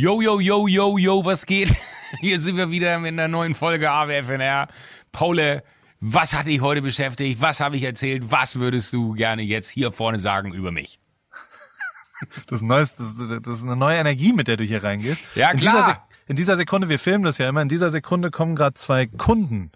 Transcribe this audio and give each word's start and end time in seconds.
Yo, 0.00 0.20
yo, 0.22 0.38
yo, 0.38 0.68
yo, 0.68 0.96
yo, 0.96 1.24
was 1.24 1.44
geht? 1.44 1.74
Hier 2.20 2.38
sind 2.38 2.56
wir 2.56 2.70
wieder 2.70 3.00
mit 3.00 3.14
einer 3.14 3.26
neuen 3.26 3.52
Folge 3.52 3.90
AWFNR. 3.90 4.68
Paule, 5.10 5.64
was 5.98 6.34
hat 6.34 6.46
dich 6.46 6.60
heute 6.60 6.82
beschäftigt? 6.82 7.42
Was 7.42 7.58
habe 7.58 7.74
ich 7.76 7.82
erzählt? 7.82 8.30
Was 8.30 8.60
würdest 8.60 8.92
du 8.92 9.14
gerne 9.14 9.42
jetzt 9.42 9.68
hier 9.68 9.90
vorne 9.90 10.20
sagen 10.20 10.54
über 10.54 10.70
mich? 10.70 11.00
Das 12.46 12.60
ist, 12.60 12.62
neues, 12.62 12.94
das, 12.94 13.18
ist, 13.18 13.28
das 13.44 13.56
ist 13.56 13.64
eine 13.64 13.74
neue 13.74 13.96
Energie, 13.98 14.32
mit 14.32 14.46
der 14.46 14.56
du 14.56 14.62
hier 14.62 14.84
reingehst. 14.84 15.24
Ja, 15.34 15.50
in 15.50 15.58
klar. 15.58 15.74
Dieser 15.74 16.02
in 16.28 16.36
dieser 16.36 16.56
Sekunde, 16.56 16.88
wir 16.88 17.00
filmen 17.00 17.24
das 17.24 17.38
ja 17.38 17.48
immer, 17.48 17.62
in 17.62 17.68
dieser 17.68 17.90
Sekunde 17.90 18.30
kommen 18.30 18.54
gerade 18.54 18.74
zwei 18.74 19.06
Kunden 19.06 19.72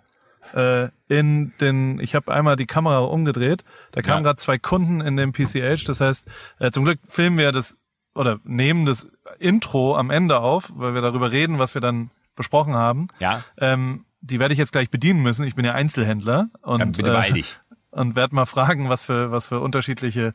äh, 0.55 0.87
in 1.09 1.53
den, 1.61 1.99
ich 1.99 2.15
habe 2.15 2.33
einmal 2.33 2.55
die 2.55 2.67
Kamera 2.67 2.99
umgedreht, 2.99 3.65
da 3.91 4.03
kamen 4.03 4.19
Ja. 4.19 4.31
gerade 4.31 4.37
zwei 4.39 4.59
Kunden 4.59 5.01
in 5.01 5.17
den 5.17 5.33
PCH, 5.33 5.83
das 5.85 6.01
heißt, 6.01 6.31
äh, 6.61 6.71
zum 6.71 6.85
Glück 6.85 7.01
filmen 7.09 7.39
wir 7.39 7.51
das 7.51 7.77
oder 8.15 8.39
nehmen 8.45 8.87
das 8.87 9.09
Intro 9.43 9.97
am 9.97 10.11
Ende 10.11 10.39
auf, 10.41 10.71
weil 10.77 10.95
wir 10.95 11.01
darüber 11.03 11.31
reden, 11.33 11.59
was 11.59 11.75
wir 11.75 11.81
dann 11.81 12.11
besprochen 12.37 12.75
haben. 12.75 13.09
Ja, 13.19 13.43
Ähm, 13.59 14.05
die 14.21 14.39
werde 14.39 14.53
ich 14.55 14.59
jetzt 14.59 14.73
gleich 14.73 14.89
bedienen 14.89 15.21
müssen. 15.23 15.45
Ich 15.47 15.55
bin 15.57 15.65
ja 15.65 15.73
Einzelhändler 15.73 16.49
und 16.63 16.81
dann 16.81 16.93
bitte 16.93 17.11
beeil 17.11 17.31
äh, 17.33 17.35
dich. 17.35 17.59
und 17.91 18.15
werde 18.17 18.35
mal 18.35 18.47
fragen, 18.47 18.89
was 18.89 19.05
für 19.05 19.31
was 19.33 19.49
für 19.49 19.61
unterschiedliche, 19.61 20.33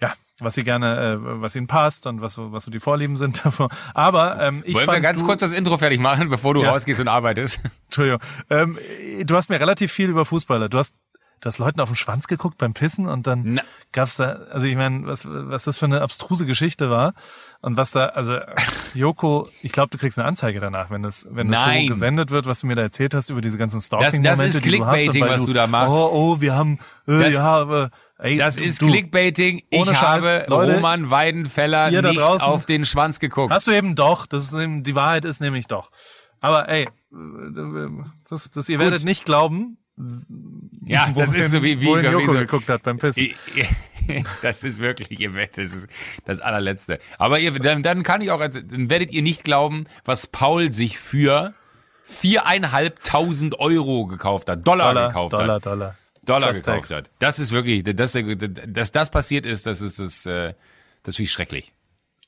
ja, 0.00 0.12
was 0.38 0.54
sie 0.54 0.64
gerne, 0.64 0.96
äh, 1.00 1.16
was 1.40 1.56
ihnen 1.56 1.66
passt 1.66 2.06
und 2.06 2.20
was 2.20 2.34
so 2.34 2.52
was 2.52 2.64
so 2.64 2.70
die 2.70 2.78
Vorlieben 2.78 3.16
sind 3.16 3.42
davon. 3.44 3.68
Aber 3.94 4.38
ähm, 4.40 4.62
ich 4.66 4.74
Wollen 4.74 4.86
wir 4.86 4.92
fand, 4.92 5.02
ganz 5.02 5.20
du, 5.20 5.26
kurz 5.26 5.40
das 5.40 5.52
Intro 5.52 5.78
fertig 5.78 5.98
machen, 5.98 6.28
bevor 6.30 6.54
du 6.54 6.62
Ja. 6.62 6.70
rausgehst 6.70 7.00
und 7.00 7.08
arbeitest? 7.08 7.60
Entschuldigung, 7.86 8.20
ähm, 8.50 8.78
du 9.24 9.34
hast 9.36 9.48
mir 9.48 9.58
relativ 9.58 9.90
viel 9.92 10.10
über 10.10 10.24
Fußballer. 10.24 10.68
Du 10.68 10.78
hast 10.78 10.94
Du 11.42 11.48
hast 11.48 11.58
Leuten 11.58 11.80
auf 11.80 11.88
den 11.88 11.96
Schwanz 11.96 12.28
geguckt 12.28 12.56
beim 12.56 12.72
Pissen 12.72 13.08
und 13.08 13.26
dann 13.26 13.42
Na. 13.54 13.62
gab's 13.90 14.14
da, 14.16 14.34
also 14.52 14.64
ich 14.64 14.76
meine, 14.76 15.06
was, 15.06 15.26
was 15.28 15.64
das 15.64 15.76
für 15.76 15.86
eine 15.86 16.00
abstruse 16.00 16.46
Geschichte 16.46 16.88
war 16.88 17.14
und 17.62 17.76
was 17.76 17.90
da, 17.90 18.06
also 18.06 18.38
Joko, 18.94 19.48
ich 19.60 19.72
glaube, 19.72 19.88
du 19.90 19.98
kriegst 19.98 20.16
eine 20.20 20.28
Anzeige 20.28 20.60
danach, 20.60 20.90
wenn 20.90 21.02
das, 21.02 21.26
wenn 21.28 21.50
das 21.50 21.66
Nein. 21.66 21.82
so 21.82 21.88
gesendet 21.88 22.30
wird, 22.30 22.46
was 22.46 22.60
du 22.60 22.68
mir 22.68 22.76
da 22.76 22.82
erzählt 22.82 23.12
hast 23.12 23.28
über 23.28 23.40
diese 23.40 23.58
ganzen 23.58 23.80
stalking 23.80 24.22
Das- 24.22 24.38
das 24.38 24.54
ist 24.54 24.64
die 24.64 24.70
du 24.78 24.86
hast 24.86 24.94
Clickbaiting, 24.98 25.28
was 25.28 25.44
du 25.44 25.52
da 25.52 25.66
machst. 25.66 25.90
Oh, 25.92 26.10
oh, 26.12 26.40
wir 26.40 26.54
haben, 26.54 26.78
äh, 27.08 27.18
Das- 27.22 27.32
ja, 27.32 27.42
aber, 27.42 27.90
ey, 28.18 28.36
Das 28.38 28.54
du, 28.54 28.62
ist 28.62 28.80
du, 28.80 28.86
Clickbaiting. 28.86 29.62
Ich 29.68 29.80
Ohne 29.80 29.96
Scheiß, 29.96 30.00
habe 30.24 30.44
Leute, 30.46 30.74
Roman 30.76 31.10
Weidenfeller 31.10 31.90
nicht 31.90 32.20
draußen- 32.20 32.42
auf 32.44 32.66
den 32.66 32.84
Schwanz 32.84 33.18
geguckt. 33.18 33.52
Hast 33.52 33.66
du 33.66 33.72
eben 33.72 33.96
doch, 33.96 34.26
das 34.26 34.44
ist 34.44 34.54
eben, 34.54 34.84
die 34.84 34.94
Wahrheit 34.94 35.24
ist 35.24 35.40
nämlich 35.40 35.66
doch. 35.66 35.90
Aber 36.40 36.68
ey, 36.68 36.88
das, 38.30 38.48
das 38.50 38.68
ihr 38.68 38.78
werdet 38.78 39.02
nicht 39.04 39.24
glauben, 39.24 39.78
ja, 40.84 41.08
das 41.14 41.34
ist 41.34 41.50
so 41.50 41.62
wie, 41.62 41.80
wie, 41.80 41.86
wohin 41.86 42.04
wie 42.04 42.10
Joko 42.10 42.32
so, 42.32 42.38
geguckt 42.38 42.68
hat 42.68 42.82
beim 42.82 42.98
Pissen. 42.98 43.30
Das 44.42 44.64
ist 44.64 44.80
wirklich, 44.80 45.20
ihr 45.20 45.36
werdet, 45.36 45.58
das 45.58 45.72
ist 45.72 45.86
das 46.24 46.40
allerletzte. 46.40 46.98
Aber 47.18 47.38
ihr, 47.38 47.52
dann, 47.52 47.84
dann 47.84 48.02
kann 48.02 48.20
ich 48.20 48.32
auch, 48.32 48.40
dann 48.40 48.90
werdet 48.90 49.12
ihr 49.12 49.22
nicht 49.22 49.44
glauben, 49.44 49.86
was 50.04 50.26
Paul 50.26 50.72
sich 50.72 50.98
für 50.98 51.54
viereinhalbtausend 52.02 53.60
Euro 53.60 54.06
gekauft 54.06 54.48
hat, 54.48 54.66
Dollar, 54.66 54.92
Dollar, 54.92 55.08
gekauft 55.08 55.32
Dollar, 55.34 55.54
hat, 55.54 55.66
Dollar. 55.66 55.96
Dollar 56.24 56.48
Das 56.48 56.58
gekauft 56.62 56.88
Text. 56.88 56.92
hat. 56.92 57.10
Das 57.20 57.38
ist 57.38 57.52
wirklich, 57.52 57.84
dass, 57.84 58.18
dass 58.66 58.90
das 58.90 59.10
passiert 59.10 59.46
ist, 59.46 59.66
das 59.66 59.80
ist, 59.80 60.00
das, 60.00 60.26
äh, 60.26 60.54
das 61.04 61.14
finde 61.14 61.26
ich 61.26 61.32
schrecklich. 61.32 61.72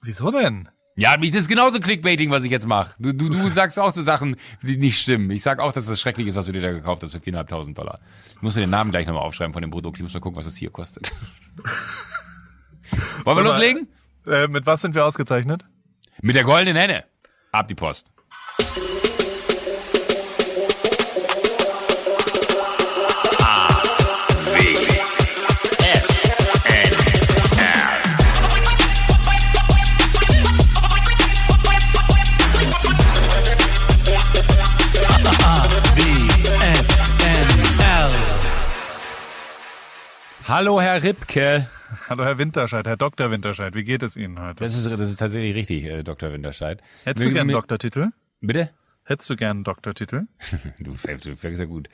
Wieso 0.01 0.31
denn? 0.31 0.69
Ja, 0.97 1.17
das 1.17 1.35
ist 1.35 1.49
genauso 1.49 1.81
Clickbaiting, 1.81 2.31
was 2.31 2.45
ich 2.45 2.51
jetzt 2.51 2.67
mache. 2.67 2.95
Du, 2.99 3.13
du, 3.13 3.29
du 3.29 3.35
sagst 3.53 3.79
auch 3.79 3.93
so 3.93 4.03
Sachen, 4.03 4.37
die 4.63 4.77
nicht 4.77 5.01
stimmen. 5.01 5.31
Ich 5.31 5.43
sag 5.43 5.59
auch, 5.59 5.73
dass 5.73 5.87
das 5.87 6.01
schrecklich 6.01 6.29
ist, 6.29 6.37
was 6.37 6.47
du 6.47 6.53
dir 6.53 6.63
da 6.63 6.73
gekauft 6.73 7.03
hast 7.03 7.13
für 7.13 7.19
4.500 7.19 7.75
Dollar. 7.75 7.99
Ich 8.35 8.43
muss 8.43 8.55
mir 8.55 8.63
den 8.63 8.71
Namen 8.71 8.91
gleich 8.91 9.07
nochmal 9.07 9.23
aufschreiben 9.23 9.53
von 9.53 9.63
dem 9.63 9.71
Produkt. 9.71 9.97
Ich 9.97 10.03
muss 10.03 10.15
mal 10.15 10.21
gucken, 10.21 10.37
was 10.37 10.45
das 10.45 10.57
hier 10.57 10.71
kostet. 10.71 11.11
Wollen 13.25 13.39
wir 13.39 13.45
loslegen? 13.45 13.89
Äh, 14.27 14.49
mit 14.49 14.67
was 14.67 14.83
sind 14.83 14.95
wir 14.95 15.05
ausgezeichnet? 15.05 15.65
Mit 16.23 16.37
der 16.37 16.45
goldenen 16.45 16.77
Henne. 16.77 17.05
Ab 17.51 17.69
die 17.69 17.75
Post. 17.75 18.11
Hallo, 40.57 40.81
Herr 40.81 41.03
Ripke. 41.03 41.67
Hallo 42.09 42.25
Herr 42.25 42.39
Winterscheid, 42.39 42.87
Herr 42.87 42.97
Dr. 42.97 43.29
Winterscheid, 43.33 43.75
wie 43.75 43.83
geht 43.83 44.05
es 44.05 44.17
Ihnen 44.17 44.41
heute? 44.41 44.63
Das 44.63 44.77
ist, 44.77 44.89
das 44.89 45.11
ist 45.11 45.17
tatsächlich 45.17 45.57
richtig, 45.57 45.85
äh, 45.85 46.05
Dr. 46.05 46.33
Winterscheid. 46.33 46.81
Hättest 47.03 47.27
du 47.27 47.33
gern 47.33 47.49
einen 47.49 47.57
Doktortitel? 47.57 48.11
Bitte? 48.41 48.71
Hättest 49.03 49.29
du 49.31 49.35
gern 49.35 49.57
einen 49.57 49.65
Doktortitel? 49.65 50.29
Du 50.79 50.95
fängst, 50.95 51.27
du 51.27 51.37
fängst 51.37 51.59
ja 51.59 51.67
gut, 51.67 51.89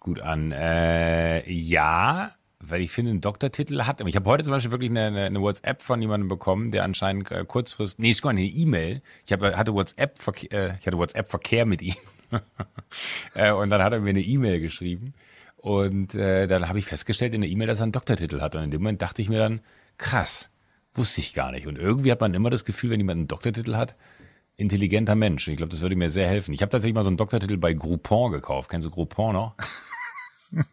gut 0.00 0.20
an. 0.20 0.52
Äh, 0.52 1.50
ja, 1.50 2.32
weil 2.60 2.82
ich 2.82 2.90
finde, 2.90 3.12
einen 3.12 3.22
Doktortitel 3.22 3.84
hat. 3.84 4.06
Ich 4.06 4.16
habe 4.16 4.28
heute 4.28 4.44
zum 4.44 4.52
Beispiel 4.52 4.70
wirklich 4.70 4.90
eine, 4.90 5.06
eine, 5.06 5.40
WhatsApp 5.40 5.80
von 5.80 6.02
jemandem 6.02 6.28
bekommen, 6.28 6.70
der 6.72 6.84
anscheinend 6.84 7.30
äh, 7.30 7.46
kurzfristig, 7.46 8.00
nee, 8.00 8.10
ich 8.10 8.22
meine 8.22 8.40
eine 8.40 8.50
E-Mail. 8.50 9.00
Ich 9.24 9.32
habe 9.32 9.56
hatte 9.56 9.72
WhatsApp, 9.72 10.18
Verkehr, 10.18 10.52
äh, 10.52 10.74
ich 10.78 10.86
hatte 10.86 10.98
WhatsApp 10.98 11.26
Verkehr 11.26 11.64
mit 11.64 11.80
ihm. 11.80 11.96
äh, 13.34 13.50
und 13.50 13.70
dann 13.70 13.82
hat 13.82 13.94
er 13.94 14.00
mir 14.00 14.10
eine 14.10 14.20
E-Mail 14.20 14.60
geschrieben. 14.60 15.14
Und 15.64 16.14
äh, 16.14 16.46
dann 16.46 16.68
habe 16.68 16.78
ich 16.78 16.84
festgestellt 16.84 17.32
in 17.32 17.40
der 17.40 17.48
E-Mail, 17.48 17.66
dass 17.66 17.80
er 17.80 17.84
einen 17.84 17.92
Doktortitel 17.92 18.42
hat. 18.42 18.54
Und 18.54 18.64
in 18.64 18.70
dem 18.70 18.82
Moment 18.82 19.00
dachte 19.00 19.22
ich 19.22 19.30
mir 19.30 19.38
dann, 19.38 19.60
krass, 19.96 20.50
wusste 20.92 21.22
ich 21.22 21.32
gar 21.32 21.52
nicht. 21.52 21.66
Und 21.66 21.78
irgendwie 21.78 22.12
hat 22.12 22.20
man 22.20 22.34
immer 22.34 22.50
das 22.50 22.66
Gefühl, 22.66 22.90
wenn 22.90 23.00
jemand 23.00 23.16
einen 23.16 23.28
Doktortitel 23.28 23.74
hat, 23.74 23.96
intelligenter 24.56 25.14
Mensch. 25.14 25.48
Ich 25.48 25.56
glaube, 25.56 25.70
das 25.70 25.80
würde 25.80 25.96
mir 25.96 26.10
sehr 26.10 26.28
helfen. 26.28 26.52
Ich 26.52 26.60
habe 26.60 26.68
tatsächlich 26.68 26.94
mal 26.94 27.02
so 27.02 27.08
einen 27.08 27.16
Doktortitel 27.16 27.56
bei 27.56 27.72
Groupon 27.72 28.32
gekauft. 28.32 28.68
Kennst 28.68 28.86
du 28.86 28.90
Groupon 28.90 29.32
noch? 29.32 29.54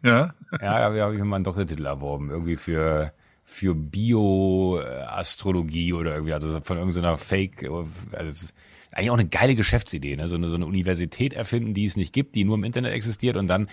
Ja? 0.04 0.34
Ja, 0.60 0.90
da 0.90 1.02
habe 1.02 1.14
ich 1.14 1.18
mir 1.18 1.24
mal 1.24 1.36
einen 1.36 1.44
Doktortitel 1.44 1.86
erworben. 1.86 2.28
Irgendwie 2.30 2.56
für, 2.56 3.12
für 3.42 3.74
Bioastrologie 3.74 5.94
oder 5.94 6.12
irgendwie, 6.12 6.34
also 6.34 6.60
von 6.60 6.76
irgendeiner 6.76 7.18
Fake, 7.18 7.64
also 7.64 7.88
es 8.12 8.42
ist 8.42 8.54
eigentlich 8.92 9.10
auch 9.10 9.18
eine 9.18 9.28
geile 9.28 9.54
Geschäftsidee, 9.54 10.16
ne? 10.16 10.28
so, 10.28 10.36
eine, 10.36 10.50
so 10.50 10.56
eine 10.56 10.66
Universität 10.66 11.32
erfinden, 11.32 11.74
die 11.74 11.84
es 11.84 11.96
nicht 11.96 12.12
gibt, 12.12 12.34
die 12.34 12.44
nur 12.44 12.56
im 12.56 12.64
Internet 12.64 12.92
existiert 12.92 13.36
und 13.36 13.46
dann 13.46 13.68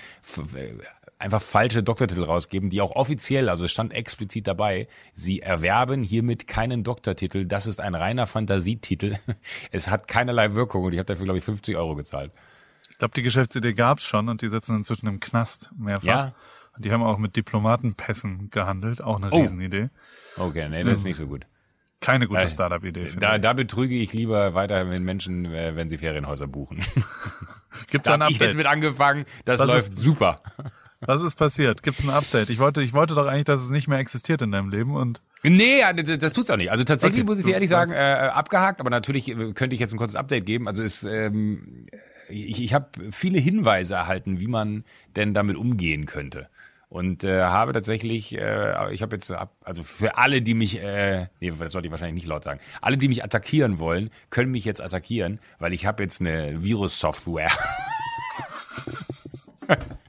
äh, 0.55 0.73
einfach 1.19 1.41
falsche 1.41 1.83
Doktortitel 1.83 2.23
rausgeben, 2.23 2.69
die 2.69 2.81
auch 2.81 2.91
offiziell, 2.95 3.49
also 3.49 3.65
es 3.65 3.71
stand 3.71 3.93
explizit 3.93 4.47
dabei, 4.47 4.87
sie 5.13 5.41
erwerben 5.41 6.01
hiermit 6.01 6.47
keinen 6.47 6.83
Doktortitel, 6.83 7.45
das 7.45 7.67
ist 7.67 7.81
ein 7.81 7.93
reiner 7.93 8.25
Fantasietitel, 8.25 9.17
es 9.71 9.89
hat 9.89 10.07
keinerlei 10.07 10.53
Wirkung 10.53 10.85
und 10.85 10.93
ich 10.93 10.99
habe 10.99 11.05
dafür, 11.07 11.25
glaube 11.25 11.37
ich, 11.39 11.43
50 11.43 11.75
Euro 11.75 11.95
gezahlt. 11.95 12.31
Ich 12.89 12.97
glaube, 12.97 13.13
die 13.15 13.21
Geschäftsidee 13.23 13.73
gab's 13.73 14.03
schon 14.05 14.27
und 14.29 14.41
die 14.41 14.49
sitzen 14.49 14.77
inzwischen 14.77 15.07
im 15.07 15.19
Knast 15.19 15.71
mehrfach. 15.77 16.05
Ja? 16.07 16.33
Und 16.75 16.85
die 16.85 16.91
haben 16.91 17.03
auch 17.03 17.17
mit 17.17 17.35
Diplomatenpässen 17.35 18.49
gehandelt, 18.49 19.01
auch 19.01 19.17
eine 19.17 19.31
Oh. 19.31 19.41
Riesenidee. 19.41 19.89
Okay, 20.37 20.67
nee, 20.69 20.83
das 20.83 20.99
ist 20.99 21.05
nicht 21.05 21.17
so 21.17 21.27
gut. 21.27 21.45
Keine 22.01 22.27
gute 22.27 22.47
Startup-Idee. 22.47 23.07
finde 23.07 23.19
Da, 23.25 23.35
ich. 23.35 23.41
da 23.41 23.51
betrüge 23.51 23.95
ich 23.95 24.13
lieber 24.13 24.53
weiter 24.53 24.85
mit 24.85 25.01
Menschen, 25.03 25.45
äh, 25.53 25.75
wenn 25.75 25.89
sie 25.89 25.97
Ferienhäuser 25.97 26.47
buchen. 26.47 26.79
Gibt's 27.89 28.07
Da 28.07 28.13
ein 28.13 28.21
habe 28.23 28.31
ich 28.31 28.37
jetzt 28.39 28.47
Update? 28.51 28.55
mit 28.57 28.67
angefangen, 28.67 29.25
das 29.43 29.59
Was 29.59 29.67
läuft 29.67 29.97
super. 29.97 30.41
Was 31.01 31.21
ist 31.21 31.35
passiert? 31.35 31.81
Gibt's 31.81 32.03
ein 32.03 32.09
Update? 32.09 32.49
Ich 32.49 32.59
wollte, 32.59 32.81
ich 32.81 32.93
wollte 32.93 33.15
doch 33.15 33.25
eigentlich, 33.25 33.45
dass 33.45 33.61
es 33.61 33.69
nicht 33.69 33.87
mehr 33.87 33.99
existiert 33.99 34.41
in 34.41 34.51
deinem 34.51 34.69
Leben 34.69 34.95
und 34.95 35.21
Nee, 35.43 35.81
das, 36.17 36.33
tut's 36.33 36.49
auch 36.49 36.57
nicht. 36.57 36.71
Also 36.71 36.83
tatsächlich 36.83 37.21
Okay, 37.21 37.25
muss 37.25 37.39
ich 37.39 37.45
dir 37.45 37.53
ehrlich 37.53 37.69
sagen, 37.69 37.93
äh, 37.93 38.29
abgehakt, 38.33 38.81
aber 38.81 38.89
natürlich 38.89 39.29
äh, 39.29 39.53
könnte 39.53 39.73
ich 39.73 39.79
jetzt 39.79 39.93
ein 39.93 39.97
kurzes 39.97 40.17
Update 40.17 40.45
geben. 40.45 40.67
Also 40.67 40.83
es, 40.83 41.03
ähm, 41.03 41.87
ich, 42.27 42.61
ich 42.61 42.73
habe 42.73 42.87
viele 43.11 43.39
Hinweise 43.39 43.93
erhalten, 43.93 44.41
wie 44.41 44.47
man 44.47 44.83
denn 45.15 45.33
damit 45.33 45.55
umgehen 45.55 46.05
könnte. 46.05 46.49
Und 46.89 47.23
äh, 47.23 47.43
habe 47.43 47.71
tatsächlich, 47.71 48.35
äh, 48.37 48.93
ich 48.93 49.01
habe 49.01 49.15
jetzt, 49.15 49.31
ab, 49.31 49.53
also 49.61 49.83
für 49.83 50.17
alle, 50.17 50.41
die 50.41 50.55
mich, 50.55 50.81
äh, 50.81 51.27
nee, 51.39 51.53
das 51.57 51.71
sollte 51.71 51.87
ich 51.87 51.91
wahrscheinlich 51.91 52.23
nicht 52.23 52.27
laut 52.27 52.43
sagen, 52.43 52.59
alle, 52.81 52.97
die 52.97 53.07
mich 53.07 53.23
attackieren 53.23 53.79
wollen, 53.79 54.09
können 54.31 54.51
mich 54.51 54.65
jetzt 54.65 54.81
attackieren, 54.81 55.39
weil 55.59 55.71
ich 55.71 55.85
habe 55.85 56.03
jetzt 56.03 56.19
eine 56.19 56.63
Virus-Software. 56.63 57.51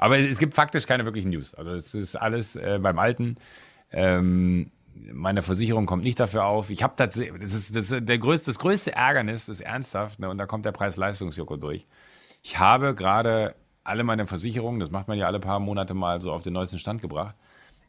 Aber 0.00 0.18
es 0.18 0.38
gibt 0.38 0.54
faktisch 0.54 0.86
keine 0.86 1.04
wirklichen 1.04 1.28
News. 1.28 1.54
Also 1.54 1.72
es 1.72 1.94
ist 1.94 2.16
alles 2.16 2.56
äh, 2.56 2.78
beim 2.80 2.98
Alten. 2.98 3.36
Ähm, 3.92 4.70
meine 4.94 5.42
Versicherung 5.42 5.84
kommt 5.84 6.04
nicht 6.04 6.18
dafür 6.18 6.46
auf. 6.46 6.70
Ich 6.70 6.82
habe 6.82 6.94
tatsächlich, 6.96 7.38
das 7.38 7.52
ist, 7.52 7.76
das 7.76 7.90
ist 7.90 8.08
der 8.08 8.18
größte, 8.18 8.46
das 8.46 8.58
größte 8.58 8.92
Ärgernis, 8.92 9.50
ist 9.50 9.60
ernsthaft, 9.60 10.18
ne, 10.18 10.30
und 10.30 10.38
da 10.38 10.46
kommt 10.46 10.64
der 10.64 10.72
Preis-Leistungsjoko 10.72 11.58
durch. 11.58 11.86
Ich 12.42 12.58
habe 12.58 12.94
gerade 12.94 13.54
alle 13.84 14.02
meine 14.02 14.26
Versicherungen, 14.26 14.80
das 14.80 14.90
macht 14.90 15.06
man 15.06 15.18
ja 15.18 15.26
alle 15.26 15.38
paar 15.38 15.60
Monate 15.60 15.92
mal 15.92 16.22
so 16.22 16.32
auf 16.32 16.40
den 16.40 16.54
neuesten 16.54 16.78
Stand 16.78 17.02
gebracht, 17.02 17.36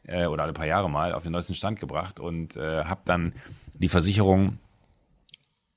äh, 0.02 0.26
oder 0.26 0.42
alle 0.42 0.52
paar 0.52 0.66
Jahre 0.66 0.90
mal 0.90 1.14
auf 1.14 1.22
den 1.22 1.32
neuesten 1.32 1.54
Stand 1.54 1.80
gebracht 1.80 2.20
und 2.20 2.56
äh, 2.56 2.84
habe 2.84 3.00
dann 3.06 3.32
die 3.72 3.88
Versicherung 3.88 4.58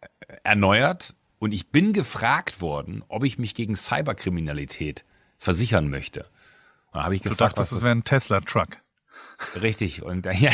äh, 0.01 0.07
erneuert 0.43 1.15
und 1.39 1.53
ich 1.53 1.71
bin 1.71 1.93
gefragt 1.93 2.59
worden, 2.59 3.05
ob 3.07 3.23
ich 3.23 3.37
mich 3.37 3.55
gegen 3.55 3.77
Cyberkriminalität 3.77 5.05
versichern 5.45 5.89
möchte. 5.89 6.25
Da 6.91 7.03
habe 7.03 7.15
ich 7.15 7.21
du 7.21 7.29
gefragt, 7.29 7.57
dachtest, 7.57 7.71
es 7.71 7.83
wäre 7.83 7.95
ein 7.95 8.03
Tesla-Truck. 8.03 8.77
Richtig. 9.61 10.01
Und 10.01 10.25
ja, 10.39 10.51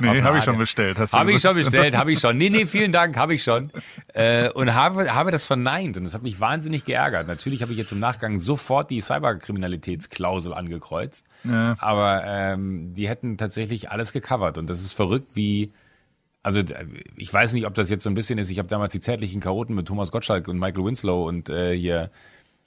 Nee, 0.00 0.22
habe 0.22 0.38
ich 0.38 0.44
schon 0.44 0.58
bestellt. 0.58 0.98
Habe 0.98 1.32
ich 1.32 1.40
schon 1.40 1.54
bestellt, 1.54 1.96
habe 1.96 2.12
ich 2.12 2.20
schon. 2.20 2.36
Nee, 2.36 2.50
nee, 2.50 2.66
vielen 2.76 2.92
Dank, 2.92 3.16
habe 3.16 3.34
ich 3.34 3.42
schon. 3.42 3.70
Äh, 4.12 4.50
und 4.50 4.74
habe, 4.74 5.14
habe 5.14 5.30
das 5.30 5.46
verneint 5.46 5.96
und 5.96 6.04
das 6.04 6.14
hat 6.14 6.22
mich 6.22 6.40
wahnsinnig 6.40 6.84
geärgert. 6.84 7.26
Natürlich 7.26 7.62
habe 7.62 7.72
ich 7.72 7.78
jetzt 7.78 7.92
im 7.92 8.00
Nachgang 8.00 8.38
sofort 8.38 8.90
die 8.90 9.00
Cyberkriminalitätsklausel 9.00 10.52
angekreuzt. 10.52 11.26
Ja. 11.44 11.74
Aber 11.78 12.22
ähm, 12.26 12.94
die 12.94 13.08
hätten 13.08 13.38
tatsächlich 13.38 13.90
alles 13.90 14.12
gecovert 14.12 14.58
und 14.58 14.68
das 14.68 14.80
ist 14.80 14.92
verrückt, 14.92 15.30
wie 15.34 15.72
also 16.42 16.60
äh, 16.60 16.86
ich 17.16 17.32
weiß 17.32 17.52
nicht, 17.54 17.66
ob 17.66 17.74
das 17.74 17.90
jetzt 17.90 18.04
so 18.04 18.10
ein 18.10 18.14
bisschen 18.14 18.38
ist. 18.38 18.50
Ich 18.50 18.58
habe 18.58 18.68
damals 18.68 18.92
die 18.92 19.00
zärtlichen 19.00 19.40
Chaoten 19.40 19.74
mit 19.74 19.86
Thomas 19.86 20.10
Gottschalk 20.10 20.48
und 20.48 20.58
Michael 20.58 20.84
Winslow 20.84 21.26
und 21.26 21.48
äh, 21.48 21.74
hier 21.74 22.10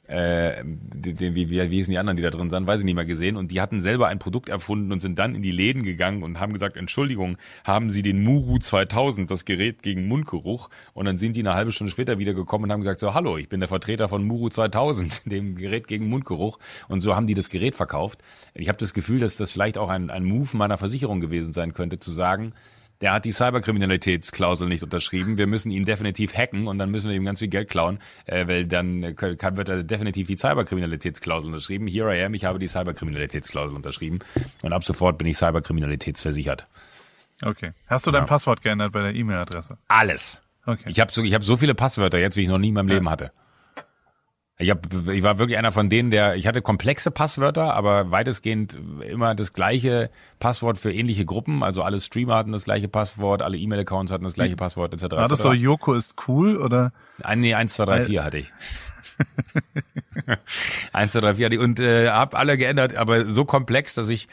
äh, 0.07 0.63
den, 0.65 1.35
wie, 1.35 1.49
wie, 1.49 1.71
wie 1.71 1.75
hießen 1.75 1.91
die 1.91 1.97
anderen, 1.97 2.17
die 2.17 2.23
da 2.23 2.29
drin 2.29 2.49
sind, 2.49 2.67
weiß 2.67 2.79
ich 2.79 2.85
nicht 2.85 2.95
mehr 2.95 3.05
gesehen. 3.05 3.37
Und 3.37 3.51
die 3.51 3.61
hatten 3.61 3.79
selber 3.79 4.07
ein 4.07 4.19
Produkt 4.19 4.49
erfunden 4.49 4.91
und 4.91 4.99
sind 4.99 5.17
dann 5.17 5.33
in 5.33 5.41
die 5.41 5.51
Läden 5.51 5.83
gegangen 5.83 6.23
und 6.23 6.39
haben 6.39 6.51
gesagt, 6.51 6.75
Entschuldigung, 6.75 7.37
haben 7.63 7.89
Sie 7.89 8.01
den 8.01 8.21
Muru 8.21 8.59
2000, 8.59 9.31
das 9.31 9.45
Gerät 9.45 9.81
gegen 9.81 10.07
Mundgeruch? 10.07 10.69
Und 10.93 11.05
dann 11.05 11.17
sind 11.17 11.35
die 11.35 11.39
eine 11.39 11.53
halbe 11.53 11.71
Stunde 11.71 11.91
später 11.91 12.19
wieder 12.19 12.33
gekommen 12.33 12.65
und 12.65 12.71
haben 12.71 12.81
gesagt, 12.81 12.99
so, 12.99 13.13
hallo, 13.13 13.37
ich 13.37 13.47
bin 13.47 13.61
der 13.61 13.69
Vertreter 13.69 14.09
von 14.09 14.25
Muru 14.25 14.49
2000, 14.49 15.21
dem 15.31 15.55
Gerät 15.55 15.87
gegen 15.87 16.09
Mundgeruch. 16.09 16.59
Und 16.89 16.99
so 16.99 17.15
haben 17.15 17.27
die 17.27 17.33
das 17.33 17.49
Gerät 17.49 17.75
verkauft. 17.75 18.19
Ich 18.53 18.67
habe 18.67 18.77
das 18.77 18.93
Gefühl, 18.93 19.19
dass 19.19 19.37
das 19.37 19.51
vielleicht 19.51 19.77
auch 19.77 19.89
ein, 19.89 20.09
ein 20.09 20.25
Move 20.25 20.57
meiner 20.57 20.77
Versicherung 20.77 21.21
gewesen 21.21 21.53
sein 21.53 21.73
könnte, 21.73 21.97
zu 21.99 22.11
sagen, 22.11 22.53
der 23.03 23.11
hat 23.11 23.25
die 23.25 23.33
Cyberkriminalitätsklausel 23.33 24.69
nicht 24.69 24.81
unterschrieben. 24.81 25.37
Wir 25.37 25.45
müssen 25.45 25.69
ihn 25.71 25.83
definitiv 25.83 26.33
hacken 26.33 26.67
und 26.67 26.77
dann 26.77 26.89
müssen 26.89 27.09
wir 27.09 27.17
ihm 27.17 27.25
ganz 27.25 27.39
viel 27.39 27.49
Geld 27.49 27.69
klauen, 27.69 27.99
äh, 28.25 28.47
weil 28.47 28.65
dann 28.65 29.03
äh, 29.03 29.13
kann, 29.13 29.57
wird 29.57 29.67
er 29.67 29.83
definitiv 29.83 30.27
die 30.27 30.37
Cyberkriminalitätsklausel 30.37 31.49
unterschrieben. 31.49 31.85
Here 31.87 32.17
I 32.17 32.23
am, 32.23 32.33
ich 32.33 32.45
habe 32.45 32.59
die 32.59 32.67
Cyberkriminalitätsklausel 32.69 33.75
unterschrieben 33.75 34.19
und 34.61 34.71
ab 34.71 34.85
sofort 34.85 35.17
bin 35.17 35.27
ich 35.27 35.35
Cyberkriminalitätsversichert. 35.35 36.65
Okay. 37.41 37.73
Hast 37.87 38.07
du 38.07 38.11
dein 38.11 38.25
Passwort 38.25 38.61
geändert 38.61 38.93
bei 38.93 39.01
der 39.01 39.13
E-Mail-Adresse? 39.13 39.77
Alles. 39.89 40.41
Okay. 40.65 40.87
Ich 40.87 41.01
habe 41.01 41.11
so, 41.11 41.21
ich 41.23 41.33
hab 41.33 41.43
so 41.43 41.57
viele 41.57 41.75
Passwörter 41.75 42.19
jetzt, 42.19 42.37
wie 42.37 42.43
ich 42.43 42.49
noch 42.49 42.57
nie 42.57 42.69
in 42.69 42.73
meinem 42.73 42.87
Leben 42.87 43.09
hatte. 43.09 43.33
Ich, 44.63 44.69
hab, 44.69 44.87
ich 45.09 45.23
war 45.23 45.39
wirklich 45.39 45.57
einer 45.57 45.71
von 45.71 45.89
denen, 45.89 46.09
der, 46.09 46.35
ich 46.35 46.47
hatte 46.47 46.61
komplexe 46.61 47.11
Passwörter, 47.11 47.73
aber 47.73 48.11
weitestgehend 48.11 48.77
immer 49.07 49.35
das 49.35 49.53
gleiche 49.53 50.09
Passwort 50.39 50.77
für 50.77 50.91
ähnliche 50.91 51.25
Gruppen. 51.25 51.63
Also 51.63 51.83
alle 51.83 51.99
Streamer 51.99 52.35
hatten 52.35 52.51
das 52.51 52.63
gleiche 52.63 52.87
Passwort, 52.87 53.41
alle 53.41 53.57
E-Mail-Accounts 53.57 54.11
hatten 54.11 54.23
das 54.23 54.33
gleiche 54.33 54.55
Passwort, 54.55 54.93
etc. 54.93 55.11
War 55.11 55.27
das 55.27 55.41
so, 55.41 55.53
Joko 55.53 55.93
ist 55.93 56.15
cool 56.27 56.57
oder? 56.57 56.93
Ein, 57.21 57.41
nee, 57.41 57.53
1, 57.53 57.73
2, 57.73 57.85
3, 57.85 58.01
4 58.05 58.23
hatte 58.23 58.37
ich. 58.39 58.51
1, 60.93 61.11
2, 61.11 61.19
3, 61.19 61.33
4 61.35 61.45
hatte 61.45 61.55
ich 61.55 61.61
und 61.61 61.79
äh, 61.79 62.09
hab 62.09 62.35
alle 62.35 62.57
geändert, 62.57 62.95
aber 62.95 63.25
so 63.25 63.45
komplex, 63.45 63.95
dass 63.95 64.09
ich 64.09 64.27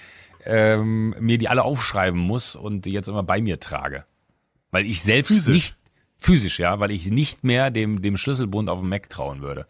ähm, 0.46 1.14
mir 1.20 1.38
die 1.38 1.48
alle 1.48 1.64
aufschreiben 1.64 2.18
muss 2.18 2.56
und 2.56 2.84
die 2.84 2.92
jetzt 2.92 3.08
immer 3.08 3.22
bei 3.22 3.40
mir 3.40 3.60
trage. 3.60 4.04
Weil 4.70 4.86
ich 4.86 5.02
selbst 5.02 5.28
Physisch? 5.28 5.54
nicht, 5.54 5.76
physisch, 6.16 6.58
ja, 6.58 6.78
weil 6.80 6.90
ich 6.90 7.10
nicht 7.10 7.44
mehr 7.44 7.70
dem, 7.70 8.02
dem 8.02 8.16
Schlüsselbund 8.16 8.68
auf 8.68 8.80
dem 8.80 8.88
Mac 8.88 9.10
trauen 9.10 9.42
würde. 9.42 9.66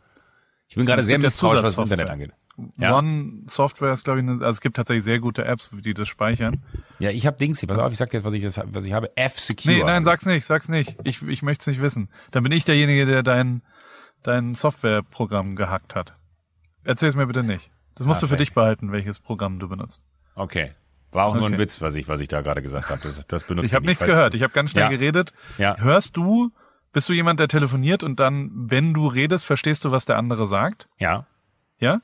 Ich 0.70 0.76
bin 0.76 0.87
gerade 0.87 1.02
sehr 1.02 1.19
misstrauisch, 1.19 1.62
was 1.62 1.75
das. 1.76 1.90
Internet 1.90 2.11
angeht. 2.12 2.31
Ja. 2.78 2.96
One 2.96 3.43
Software 3.46 3.93
ist, 3.93 4.05
glaube 4.05 4.20
ich, 4.20 4.22
eine, 4.22 4.32
also 4.34 4.46
es 4.46 4.61
gibt 4.61 4.76
tatsächlich 4.76 5.02
sehr 5.02 5.19
gute 5.19 5.44
Apps, 5.44 5.69
die 5.72 5.94
das 5.94 6.08
speichern. 6.08 6.62
Ja, 7.00 7.11
ich 7.11 7.26
habe 7.26 7.37
Dings 7.38 7.58
hier, 7.58 7.67
pass 7.69 7.78
auf, 7.78 7.90
ich 7.90 7.99
sag 7.99 8.12
jetzt, 8.14 8.25
was 8.25 8.32
ich, 8.34 8.44
das, 8.44 8.61
was 8.64 8.84
ich 8.84 8.93
habe. 8.93 9.11
F-Secure. 9.17 9.75
Nee, 9.75 9.82
nein, 9.82 10.05
sag's 10.05 10.26
nicht, 10.26 10.46
sag's 10.46 10.69
nicht. 10.69 10.96
Ich, 11.02 11.22
ich 11.26 11.43
möchte 11.43 11.62
es 11.62 11.67
nicht 11.67 11.82
wissen. 11.82 12.08
Dann 12.31 12.44
bin 12.44 12.52
ich 12.52 12.64
derjenige, 12.64 13.05
der 13.05 13.22
dein, 13.25 13.62
dein 14.22 14.55
Softwareprogramm 14.55 15.56
gehackt 15.56 15.94
hat. 15.96 16.14
Erzähl's 16.84 17.17
mir 17.17 17.26
bitte 17.26 17.43
nicht. 17.43 17.70
Das 17.96 18.06
musst 18.06 18.22
du 18.22 18.26
für 18.26 18.37
Perfekt. 18.37 18.49
dich 18.50 18.55
behalten, 18.55 18.93
welches 18.93 19.19
Programm 19.19 19.58
du 19.58 19.69
benutzt. 19.69 20.02
Okay. 20.37 20.72
War 21.11 21.26
auch 21.26 21.34
nur 21.34 21.46
ein 21.46 21.55
Okay. 21.55 21.62
Witz, 21.62 21.81
was 21.82 21.96
ich, 21.96 22.06
was 22.06 22.20
ich 22.20 22.28
da 22.28 22.43
gerade 22.43 22.62
gesagt 22.62 22.90
habe. 22.90 23.00
Das, 23.02 23.26
das 23.26 23.43
benutze 23.44 23.67
Ich 23.67 23.75
habe 23.75 23.82
nicht, 23.82 23.88
nichts 24.00 24.05
falls- 24.05 24.12
gehört. 24.14 24.34
Ich 24.34 24.43
habe 24.44 24.52
ganz 24.52 24.70
schnell 24.70 24.84
Ja. 24.84 24.88
geredet. 24.90 25.32
Ja. 25.58 25.76
Hörst 25.78 26.17
du, 26.17 26.52
bist 26.93 27.09
du 27.09 27.13
jemand, 27.13 27.41
der 27.41 27.49
telefoniert 27.49 28.03
und 28.03 28.21
dann, 28.21 28.51
wenn 28.53 28.95
du 28.95 29.07
redest, 29.07 29.45
verstehst 29.45 29.85
du, 29.85 29.91
was 29.91 30.05
der 30.07 30.17
andere 30.19 30.47
sagt? 30.47 30.89
Ja. 30.99 31.27
Ja? 31.79 32.01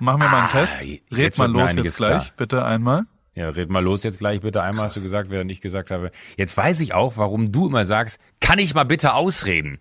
Machen 0.00 0.20
wir 0.22 0.28
mal 0.28 0.38
einen 0.38 0.46
Ah, 0.48 0.52
Test. 0.52 0.78
Red 1.10 1.38
mal 1.38 1.50
los 1.50 1.74
jetzt 1.74 1.96
gleich, 1.96 2.10
klar. 2.10 2.26
bitte 2.36 2.64
einmal. 2.64 3.04
Ja, 3.34 3.48
red 3.48 3.68
mal 3.68 3.82
los 3.82 4.04
jetzt 4.04 4.20
gleich 4.20 4.42
bitte. 4.42 4.62
Einmal 4.62 4.84
hast 4.86 4.96
du 4.96 5.02
gesagt, 5.02 5.28
während 5.28 5.50
ich 5.50 5.60
gesagt 5.60 5.90
habe. 5.90 6.12
Jetzt 6.36 6.56
weiß 6.56 6.78
ich 6.80 6.94
auch, 6.94 7.16
warum 7.16 7.50
du 7.50 7.66
immer 7.66 7.84
sagst, 7.84 8.20
kann 8.40 8.60
ich 8.60 8.74
mal 8.74 8.84
bitte 8.84 9.14
ausreden? 9.14 9.78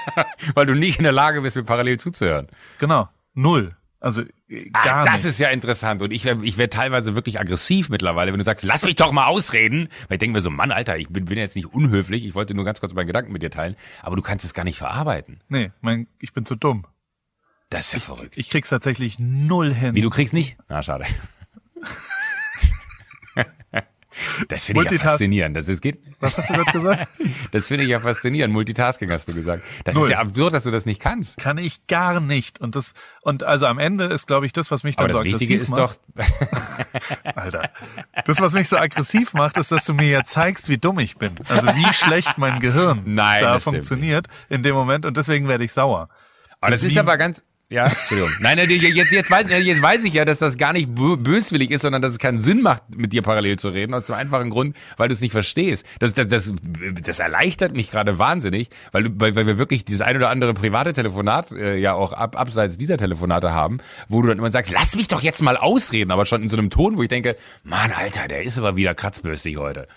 Weil 0.54 0.64
du 0.66 0.74
nicht 0.74 0.96
in 0.98 1.02
der 1.04 1.12
Lage 1.12 1.42
bist, 1.42 1.54
mir 1.56 1.64
parallel 1.64 2.00
zuzuhören. 2.00 2.46
Genau. 2.78 3.08
Null. 3.34 3.76
Also 4.00 4.22
äh, 4.54 4.70
Ach, 4.72 4.84
gar 4.84 5.04
das 5.04 5.22
nicht. 5.22 5.30
ist 5.32 5.38
ja 5.40 5.48
interessant. 5.50 6.02
Und 6.02 6.12
ich 6.12 6.24
werde 6.24 6.44
ich 6.44 6.58
werd 6.58 6.72
teilweise 6.72 7.14
wirklich 7.14 7.40
aggressiv 7.40 7.88
mittlerweile, 7.88 8.32
wenn 8.32 8.38
du 8.38 8.44
sagst, 8.44 8.64
lass 8.64 8.84
mich 8.84 8.94
doch 8.96 9.12
mal 9.12 9.26
ausreden. 9.26 9.88
Weil 10.08 10.16
ich 10.16 10.18
denke 10.20 10.34
mir 10.36 10.40
so, 10.40 10.50
Mann, 10.50 10.70
Alter, 10.72 10.96
ich 10.98 11.08
bin, 11.08 11.24
bin 11.26 11.38
jetzt 11.38 11.56
nicht 11.56 11.72
unhöflich. 11.72 12.24
Ich 12.26 12.34
wollte 12.34 12.54
nur 12.54 12.64
ganz 12.64 12.80
kurz 12.80 12.94
meinen 12.94 13.06
Gedanken 13.06 13.32
mit 13.32 13.42
dir 13.42 13.50
teilen. 13.50 13.76
Aber 14.02 14.16
du 14.16 14.22
kannst 14.22 14.44
es 14.44 14.54
gar 14.54 14.64
nicht 14.64 14.78
verarbeiten. 14.78 15.40
nee, 15.48 15.70
mein, 15.80 16.06
ich 16.20 16.32
bin 16.32 16.44
zu 16.46 16.54
dumm. 16.56 16.86
Das 17.70 17.86
ist 17.86 17.92
ja 17.94 17.98
verrückt. 17.98 18.36
Ich 18.36 18.50
krieg's 18.50 18.68
tatsächlich 18.68 19.18
null 19.18 19.72
hin. 19.72 19.94
Wie, 19.94 20.00
du 20.02 20.10
kriegst 20.10 20.34
nicht? 20.34 20.56
Na, 20.68 20.82
schade. 20.82 21.04
Das 24.48 24.64
finde 24.66 24.84
ich 24.84 24.90
ja 24.92 24.98
faszinierend. 24.98 25.56
Das, 25.56 25.68
ist, 25.68 25.80
geht, 25.80 26.00
Was 26.20 26.38
hast 26.38 26.50
du 26.50 26.54
gerade 26.54 26.70
gesagt? 26.72 27.08
das 27.52 27.66
finde 27.66 27.84
ich 27.84 27.90
ja 27.90 28.00
faszinierend. 28.00 28.52
Multitasking 28.52 29.10
hast 29.10 29.28
du 29.28 29.34
gesagt. 29.34 29.62
Das 29.84 29.94
Null. 29.94 30.04
ist 30.04 30.10
ja 30.10 30.18
absurd, 30.18 30.54
dass 30.54 30.64
du 30.64 30.70
das 30.70 30.86
nicht 30.86 31.00
kannst. 31.00 31.38
Kann 31.38 31.58
ich 31.58 31.86
gar 31.86 32.20
nicht. 32.20 32.60
Und 32.60 32.76
das, 32.76 32.94
und 33.22 33.42
also 33.42 33.66
am 33.66 33.78
Ende 33.78 34.04
ist, 34.04 34.26
glaube 34.26 34.46
ich, 34.46 34.52
das, 34.52 34.70
was 34.70 34.84
mich 34.84 34.96
dann 34.96 35.10
Aber 35.10 35.18
so 35.18 35.24
das 35.24 35.34
aggressiv 35.34 35.48
Wichtige 35.48 35.62
ist 35.62 35.70
macht. 35.70 36.00
doch, 36.14 37.34
Alter. 37.34 37.70
Das, 38.24 38.40
was 38.40 38.52
mich 38.52 38.68
so 38.68 38.76
aggressiv 38.76 39.34
macht, 39.34 39.56
ist, 39.56 39.72
dass 39.72 39.84
du 39.84 39.94
mir 39.94 40.08
ja 40.08 40.24
zeigst, 40.24 40.68
wie 40.68 40.78
dumm 40.78 40.98
ich 40.98 41.16
bin. 41.16 41.34
Also 41.48 41.68
wie 41.68 41.92
schlecht 41.94 42.38
mein 42.38 42.60
Gehirn 42.60 43.02
Nein, 43.06 43.42
da 43.42 43.54
das 43.54 43.64
funktioniert 43.64 44.26
in 44.48 44.62
dem 44.62 44.74
Moment 44.74 45.06
und 45.06 45.16
deswegen 45.16 45.48
werde 45.48 45.64
ich 45.64 45.72
sauer. 45.72 46.08
aber 46.60 46.70
das 46.70 46.82
ist 46.82 46.92
ist 46.92 46.98
aber 46.98 47.16
ganz, 47.16 47.42
ja, 47.74 47.86
Entschuldigung. 47.86 48.30
Nein, 48.40 48.56
nein, 48.56 48.70
jetzt, 48.70 49.12
jetzt, 49.12 49.30
weiß, 49.30 49.46
jetzt 49.48 49.82
weiß 49.82 50.04
ich 50.04 50.14
ja, 50.14 50.24
dass 50.24 50.38
das 50.38 50.56
gar 50.56 50.72
nicht 50.72 50.88
bö- 50.90 51.16
böswillig 51.16 51.70
ist, 51.70 51.82
sondern 51.82 52.00
dass 52.02 52.12
es 52.12 52.18
keinen 52.18 52.38
Sinn 52.38 52.62
macht, 52.62 52.82
mit 52.96 53.12
dir 53.12 53.22
parallel 53.22 53.58
zu 53.58 53.68
reden, 53.68 53.92
aus 53.94 54.06
dem 54.06 54.14
einfachen 54.14 54.50
Grund, 54.50 54.76
weil 54.96 55.08
du 55.08 55.12
es 55.14 55.20
nicht 55.20 55.32
verstehst. 55.32 55.84
Das, 55.98 56.14
das, 56.14 56.28
das, 56.28 56.52
das 57.02 57.18
erleichtert 57.18 57.74
mich 57.76 57.90
gerade 57.90 58.18
wahnsinnig, 58.18 58.68
weil, 58.92 59.08
weil, 59.20 59.34
weil 59.36 59.46
wir 59.46 59.58
wirklich 59.58 59.84
dieses 59.84 60.00
ein 60.00 60.16
oder 60.16 60.30
andere 60.30 60.54
private 60.54 60.92
Telefonat 60.92 61.52
äh, 61.52 61.76
ja 61.76 61.94
auch 61.94 62.12
ab, 62.12 62.38
abseits 62.38 62.78
dieser 62.78 62.96
Telefonate 62.96 63.52
haben, 63.52 63.78
wo 64.08 64.22
du 64.22 64.28
dann 64.28 64.38
immer 64.38 64.50
sagst, 64.50 64.72
lass 64.72 64.96
mich 64.96 65.08
doch 65.08 65.22
jetzt 65.22 65.42
mal 65.42 65.56
ausreden, 65.56 66.10
aber 66.10 66.26
schon 66.26 66.42
in 66.42 66.48
so 66.48 66.56
einem 66.56 66.70
Ton, 66.70 66.96
wo 66.96 67.02
ich 67.02 67.08
denke, 67.08 67.36
Mann, 67.62 67.90
Alter, 67.92 68.28
der 68.28 68.44
ist 68.44 68.58
aber 68.58 68.76
wieder 68.76 68.94
kratzbürstig 68.94 69.56
heute. 69.56 69.86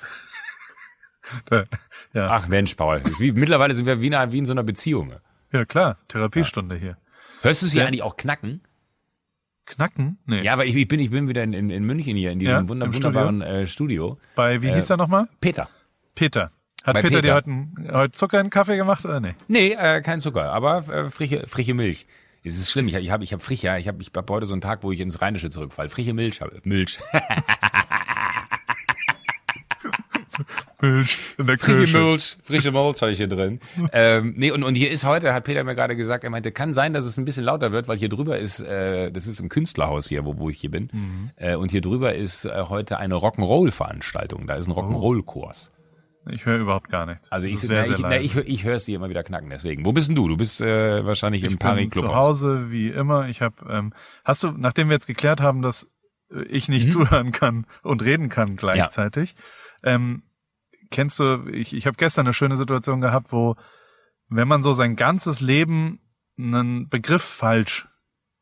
Ja, 2.13 2.29
Ach 2.31 2.47
Mensch, 2.47 2.75
Paul, 2.75 3.01
ist 3.03 3.19
wie, 3.19 3.33
mittlerweile 3.33 3.73
sind 3.75 3.85
wir 3.85 3.99
wie 4.01 4.07
in, 4.07 4.31
wie 4.31 4.37
in 4.37 4.45
so 4.45 4.53
einer 4.53 4.63
Beziehung. 4.63 5.11
ja 5.51 5.65
klar. 5.65 5.97
Therapiestunde 6.07 6.75
hier. 6.77 6.97
Hörst 7.41 7.61
du 7.61 7.67
sie 7.67 7.77
Ja. 7.79 7.85
eigentlich 7.85 8.03
auch 8.03 8.15
knacken? 8.17 8.61
Knacken? 9.65 10.17
Nee. 10.25 10.41
Ja, 10.43 10.53
aber 10.53 10.65
ich, 10.65 10.75
ich 10.75 10.87
bin 10.87 10.99
ich 10.99 11.09
bin 11.11 11.27
wieder 11.27 11.43
in, 11.43 11.53
in, 11.53 11.69
in 11.69 11.83
München 11.85 12.15
hier 12.15 12.31
in 12.31 12.39
diesem 12.39 12.53
Ja, 12.53 12.67
wunder, 12.69 12.93
wunderbaren 12.93 13.41
Äh, 13.41 13.67
Studio. 13.67 14.17
Bei, 14.35 14.61
wie 14.61 14.71
hieß 14.71 14.89
er 14.91 14.97
nochmal? 14.97 15.27
Peter. 15.41 15.69
Peter. 16.15 16.51
Hat 16.85 16.93
Bei 16.93 17.01
Peter, 17.01 17.21
dir 17.21 17.33
Peter. 17.41 17.55
heute, 17.83 17.93
heute 17.97 18.11
Zucker 18.17 18.39
in 18.39 18.45
den 18.45 18.49
Kaffee 18.51 18.77
gemacht 18.77 19.03
oder 19.03 19.19
nee? 19.19 19.35
Nee, 19.49 19.73
äh, 19.73 20.01
kein 20.01 20.21
Zucker, 20.21 20.53
aber 20.53 20.87
äh, 20.87 21.09
frische 21.09 21.45
frische 21.47 21.73
Milch. 21.73 22.07
Es 22.45 22.55
ist 22.57 22.71
schlimm, 22.71 22.87
ich, 22.87 22.93
ich 22.95 23.11
habe 23.11 23.25
ich 23.25 23.33
hab 23.33 23.41
frisch, 23.41 23.61
ja, 23.61 23.77
ich 23.77 23.89
habe 23.89 24.01
ich 24.01 24.09
hab 24.15 24.29
heute 24.29 24.45
so 24.45 24.53
einen 24.53 24.61
Tag, 24.61 24.83
wo 24.83 24.91
ich 24.93 25.01
ins 25.01 25.21
Rheinische 25.21 25.49
zurückfalle. 25.49 25.89
Frische 25.89 26.13
Milch, 26.13 26.39
hab- 26.39 26.65
Milch. 26.65 26.97
Milch 30.81 31.17
in 31.37 31.47
der 31.47 31.57
Frische 31.57 31.77
Küche. 31.81 31.97
Milch, 31.97 32.37
frische 32.43 32.71
Milch 32.71 33.01
habe 33.01 33.11
ich 33.11 33.17
hier 33.17 33.27
drin. 33.27 33.59
ähm, 33.93 34.33
nee, 34.37 34.51
und, 34.51 34.63
und 34.63 34.75
hier 34.75 34.91
ist 34.91 35.05
heute, 35.05 35.33
hat 35.33 35.43
Peter 35.43 35.63
mir 35.63 35.75
gerade 35.75 35.95
gesagt, 35.95 36.23
er 36.23 36.29
meinte, 36.29 36.51
kann 36.51 36.73
sein, 36.73 36.93
dass 36.93 37.05
es 37.05 37.17
ein 37.17 37.25
bisschen 37.25 37.43
lauter 37.45 37.71
wird, 37.71 37.87
weil 37.87 37.97
hier 37.97 38.09
drüber 38.09 38.37
ist, 38.37 38.59
äh, 38.61 39.11
das 39.11 39.27
ist 39.27 39.39
im 39.39 39.49
Künstlerhaus 39.49 40.07
hier, 40.07 40.25
wo, 40.25 40.37
wo 40.37 40.49
ich 40.49 40.59
hier 40.59 40.71
bin. 40.71 40.89
Äh, 41.35 41.55
und 41.55 41.71
hier 41.71 41.81
drüber 41.81 42.13
ist 42.15 42.45
äh, 42.45 42.51
heute 42.69 42.97
eine 42.97 43.15
Rock'n'Roll-Veranstaltung. 43.15 44.47
Da 44.47 44.55
ist 44.55 44.67
ein 44.67 44.73
Rock'n'Roll-Kurs. 44.73 45.71
Ich 46.29 46.45
höre 46.45 46.59
überhaupt 46.59 46.89
gar 46.89 47.05
nichts. 47.05 47.31
Also 47.31 47.47
Das 47.47 47.53
ich, 47.55 47.61
na, 47.61 47.67
sehr, 47.67 47.85
sehr 47.85 47.95
ich, 47.95 48.01
na, 48.01 48.19
ich, 48.19 48.35
hör- 48.35 48.47
ich 48.47 48.63
höre 48.65 48.75
es 48.75 48.83
dir 48.85 48.97
immer 48.97 49.09
wieder 49.09 49.23
knacken, 49.23 49.49
deswegen. 49.49 49.85
Wo 49.85 49.93
bist 49.93 50.09
denn 50.09 50.15
du? 50.17 50.27
Du 50.27 50.35
bist 50.35 50.59
äh, 50.59 51.05
wahrscheinlich 51.05 51.43
im 51.43 51.53
Ich 51.53 51.59
bin 51.59 51.67
Paris-Club. 51.67 52.05
zu 52.05 52.15
Hause 52.15 52.69
wie 52.69 52.89
immer. 52.89 53.29
Ich 53.29 53.41
habe, 53.41 53.55
ähm, 53.69 53.93
hast 54.25 54.43
du, 54.43 54.51
nachdem 54.51 54.89
wir 54.89 54.95
jetzt 54.95 55.07
geklärt 55.07 55.39
haben, 55.39 55.61
dass 55.61 55.87
äh, 56.33 56.41
ich 56.49 56.67
Mhm. 56.67 56.73
nicht 56.75 56.91
zuhören 56.91 57.31
kann 57.31 57.65
und 57.81 58.03
reden 58.03 58.27
kann 58.27 58.57
gleichzeitig, 58.57 59.35
ähm, 59.83 60.23
kennst 60.89 61.19
du? 61.19 61.47
Ich, 61.51 61.73
ich 61.73 61.87
habe 61.87 61.97
gestern 61.97 62.25
eine 62.25 62.33
schöne 62.33 62.57
Situation 62.57 63.01
gehabt, 63.01 63.31
wo 63.31 63.55
wenn 64.29 64.47
man 64.47 64.61
so 64.63 64.73
sein 64.73 64.95
ganzes 64.95 65.39
Leben 65.39 65.99
einen 66.37 66.89
Begriff 66.89 67.23
falsch 67.23 67.87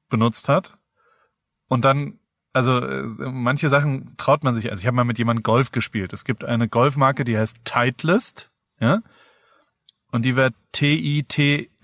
benutzt 0.10 0.50
hat 0.50 0.78
und 1.68 1.86
dann 1.86 2.20
also 2.54 2.80
äh, 2.80 3.08
manche 3.20 3.70
Sachen 3.70 4.16
traut 4.18 4.44
man 4.44 4.56
sich. 4.56 4.72
Also 4.72 4.82
ich 4.82 4.88
habe 4.88 4.96
mal 4.96 5.04
mit 5.04 5.18
jemandem 5.18 5.44
Golf 5.44 5.72
gespielt. 5.72 6.14
Es 6.14 6.24
gibt 6.24 6.46
eine 6.46 6.70
Golfmarke, 6.70 7.25
die 7.25 7.38
heißt 7.38 7.66
Titleist, 7.66 8.50
ja, 8.80 9.02
und 10.12 10.24
die 10.24 10.38
wird 10.38 10.54
T-I-T-L-E-I-S-T 10.72 11.84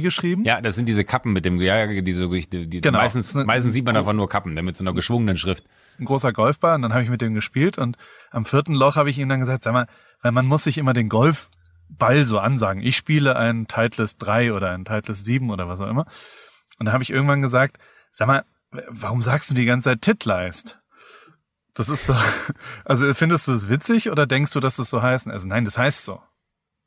geschrieben. 0.00 0.44
Ja, 0.44 0.62
das 0.62 0.74
sind 0.76 0.88
diese 0.88 1.04
Kappen 1.04 1.34
mit 1.34 1.44
dem, 1.44 1.60
ja, 1.60 1.86
diese, 2.00 2.26
die, 2.28 2.66
die 2.66 2.80
Genau. 2.80 2.98
meistens, 2.98 3.34
meistens 3.34 3.74
sieht 3.74 3.84
man 3.84 3.94
davon 3.94 4.16
nur 4.16 4.30
Kappen, 4.30 4.54
ne, 4.54 4.62
mit 4.62 4.76
so 4.76 4.84
einer 4.84 4.94
geschwungenen 4.94 5.36
Schrift. 5.36 5.66
Ein 5.98 6.04
großer 6.04 6.32
Golfball 6.32 6.74
und 6.74 6.82
dann 6.82 6.92
habe 6.92 7.02
ich 7.02 7.10
mit 7.10 7.20
dem 7.20 7.34
gespielt 7.34 7.78
und 7.78 7.96
am 8.30 8.44
vierten 8.44 8.74
Loch 8.74 8.96
habe 8.96 9.10
ich 9.10 9.18
ihm 9.18 9.28
dann 9.28 9.40
gesagt, 9.40 9.62
sag 9.62 9.72
mal, 9.72 9.86
weil 10.22 10.32
man 10.32 10.46
muss 10.46 10.64
sich 10.64 10.78
immer 10.78 10.92
den 10.92 11.08
Golfball 11.08 12.24
so 12.24 12.38
ansagen. 12.38 12.82
Ich 12.82 12.96
spiele 12.96 13.36
ein 13.36 13.66
Titleist 13.66 14.24
3 14.24 14.52
oder 14.52 14.70
ein 14.70 14.84
Titleist 14.84 15.24
7 15.24 15.50
oder 15.50 15.68
was 15.68 15.80
auch 15.80 15.88
immer. 15.88 16.06
Und 16.78 16.86
da 16.86 16.92
habe 16.92 17.02
ich 17.02 17.10
irgendwann 17.10 17.42
gesagt, 17.42 17.78
sag 18.10 18.28
mal, 18.28 18.44
warum 18.88 19.22
sagst 19.22 19.50
du 19.50 19.54
die 19.54 19.66
ganze 19.66 19.90
Zeit 19.90 20.02
Titleist? 20.02 20.80
Das 21.74 21.88
ist 21.88 22.06
so, 22.06 22.14
also 22.84 23.12
findest 23.14 23.48
du 23.48 23.52
es 23.52 23.68
witzig 23.68 24.10
oder 24.10 24.26
denkst 24.26 24.52
du, 24.52 24.60
dass 24.60 24.76
das 24.76 24.90
so 24.90 25.02
heißt? 25.02 25.28
Also 25.28 25.48
nein, 25.48 25.64
das 25.64 25.78
heißt 25.78 26.04
so. 26.04 26.20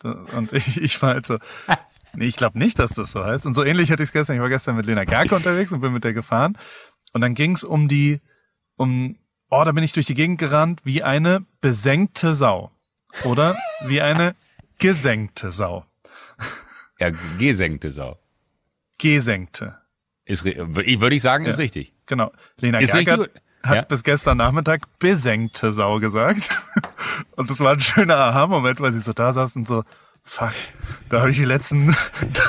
Und 0.04 0.54
ich, 0.54 0.78
ich 0.82 1.02
war 1.02 1.16
halt 1.16 1.26
so, 1.26 1.38
nee, 2.14 2.26
ich 2.26 2.36
glaube 2.36 2.60
nicht, 2.60 2.80
dass 2.80 2.94
das 2.94 3.12
so 3.12 3.24
heißt. 3.24 3.46
Und 3.46 3.54
so 3.54 3.64
ähnlich 3.64 3.92
hatte 3.92 4.04
ich 4.04 4.10
es 4.10 4.14
gestern. 4.14 4.36
Ich 4.36 4.42
war 4.42 4.50
gestern 4.50 4.76
mit 4.76 4.86
Lena 4.86 5.06
Gerke 5.06 5.36
unterwegs 5.36 5.72
und 5.72 5.82
bin 5.82 5.94
mit 5.94 6.04
der 6.04 6.14
gefahren. 6.14 6.58
Und 7.14 7.22
dann 7.22 7.34
ging 7.34 7.54
es 7.54 7.64
um 7.64 7.88
die, 7.88 8.22
um, 8.78 9.18
oh, 9.50 9.64
da 9.64 9.72
bin 9.72 9.84
ich 9.84 9.94
durch 9.94 10.06
die 10.06 10.16
Gegend 10.16 10.40
gerannt 10.40 10.82
wie 10.84 11.04
eine 11.04 11.46
besenkte 11.62 12.36
Sau. 12.36 12.72
Oder 13.24 13.58
wie 13.86 14.02
eine 14.02 14.36
gesenkte 14.80 15.52
Sau. 15.52 15.86
Ja, 17.00 17.12
gesenkte 17.38 17.92
Sau. 17.92 18.20
Gesenkte. 18.98 19.78
Ist, 20.26 20.46
würde 20.46 21.16
ich 21.16 21.22
sagen, 21.22 21.46
ist 21.46 21.60
richtig. 21.60 21.94
Genau. 22.06 22.32
Lena 22.58 22.80
ist 22.80 22.94
Gerke 22.94 23.22
richtig 23.22 23.42
hat 23.66 23.76
ja? 23.76 23.82
bis 23.82 24.04
gestern 24.04 24.38
Nachmittag 24.38 25.00
besenkte 25.00 25.72
Sau 25.72 26.00
gesagt. 26.00 26.62
Und 27.36 27.50
das 27.50 27.60
war 27.60 27.74
ein 27.74 27.80
schöner 27.80 28.18
Aha-Moment, 28.18 28.80
weil 28.80 28.94
sie 28.94 29.00
so 29.00 29.14
da 29.14 29.34
saß 29.34 29.56
und 29.56 29.68
so, 29.68 29.84
fuck, 30.26 30.54
da 31.10 31.20
habe 31.20 31.30
ich 31.30 31.38
die 31.38 31.46
letzten 31.46 31.96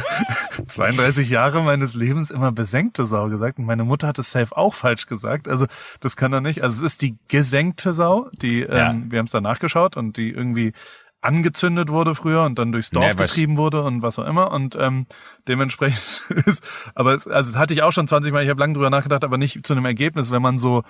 32 0.67 1.29
Jahre 1.29 1.63
meines 1.63 1.95
Lebens 1.95 2.31
immer 2.31 2.51
besenkte 2.51 3.05
Sau 3.05 3.29
gesagt. 3.29 3.59
Und 3.59 3.67
meine 3.67 3.85
Mutter 3.85 4.09
hat 4.09 4.19
es 4.19 4.33
safe 4.33 4.57
auch 4.57 4.75
falsch 4.75 5.07
gesagt. 5.07 5.47
Also 5.47 5.67
das 6.01 6.17
kann 6.17 6.33
doch 6.33 6.41
nicht. 6.41 6.63
Also 6.63 6.85
es 6.85 6.93
ist 6.93 7.03
die 7.03 7.19
gesenkte 7.29 7.93
Sau, 7.93 8.29
die, 8.41 8.61
ja. 8.61 8.91
ähm, 8.91 9.13
wir 9.13 9.19
haben 9.19 9.27
es 9.27 9.33
da 9.33 9.41
nachgeschaut 9.41 9.97
und 9.97 10.17
die 10.17 10.31
irgendwie 10.31 10.73
angezündet 11.21 11.91
wurde 11.91 12.15
früher 12.15 12.45
und 12.45 12.59
dann 12.59 12.73
durchs 12.73 12.91
Dorf 12.91 13.17
nee, 13.17 13.23
getrieben 13.23 13.57
wurde 13.57 13.83
und 13.83 14.03
was 14.03 14.19
auch 14.19 14.27
immer 14.27 14.53
und 14.53 14.77
ähm, 14.77 15.07
dementsprechend 15.49 16.31
ist, 16.47 16.65
aber 16.95 17.13
also 17.13 17.33
das 17.33 17.57
hatte 17.57 17.75
ich 17.75 17.83
auch 17.83 17.91
schon 17.91 18.07
20 18.07 18.33
Mal, 18.33 18.45
ich 18.45 18.51
habe 18.51 18.61
lange 18.61 18.75
drüber 18.75 18.91
nachgedacht, 18.91 19.25
aber 19.25 19.37
nicht 19.37 19.67
zu 19.67 19.73
einem 19.73 19.87
Ergebnis, 19.87 20.31
wenn 20.31 20.43
man 20.43 20.59
so 20.59 20.85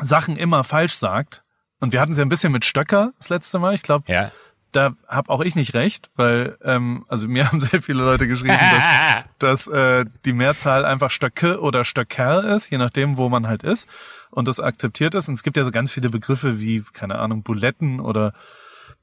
Sachen 0.00 0.36
immer 0.36 0.64
falsch 0.64 0.94
sagt. 0.94 1.42
Und 1.80 1.92
wir 1.92 2.00
hatten 2.00 2.12
es 2.12 2.18
ja 2.18 2.24
ein 2.24 2.28
bisschen 2.28 2.52
mit 2.52 2.64
Stöcker 2.64 3.12
das 3.18 3.28
letzte 3.28 3.58
Mal. 3.58 3.74
Ich 3.74 3.82
glaube, 3.82 4.10
ja. 4.10 4.30
Da 4.72 4.94
habe 5.06 5.30
auch 5.30 5.40
ich 5.40 5.54
nicht 5.54 5.74
recht, 5.74 6.10
weil 6.16 6.56
ähm, 6.62 7.04
also 7.08 7.28
mir 7.28 7.46
haben 7.52 7.60
sehr 7.60 7.82
viele 7.82 8.02
Leute 8.02 8.28
geschrieben, 8.28 8.58
dass, 8.58 9.66
dass 9.66 9.66
äh, 9.68 10.04
die 10.24 10.32
Mehrzahl 10.32 10.84
einfach 10.84 11.10
Stöcke 11.10 11.60
oder 11.60 11.84
Stöcker 11.84 12.44
ist, 12.44 12.70
je 12.70 12.78
nachdem, 12.78 13.16
wo 13.16 13.28
man 13.28 13.46
halt 13.46 13.62
ist 13.62 13.88
und 14.30 14.48
das 14.48 14.60
akzeptiert 14.60 15.14
ist. 15.14 15.28
Und 15.28 15.34
es 15.34 15.42
gibt 15.42 15.56
ja 15.56 15.64
so 15.64 15.70
ganz 15.70 15.92
viele 15.92 16.10
Begriffe 16.10 16.60
wie 16.60 16.82
keine 16.92 17.18
Ahnung 17.18 17.42
Buletten 17.42 18.00
oder 18.00 18.32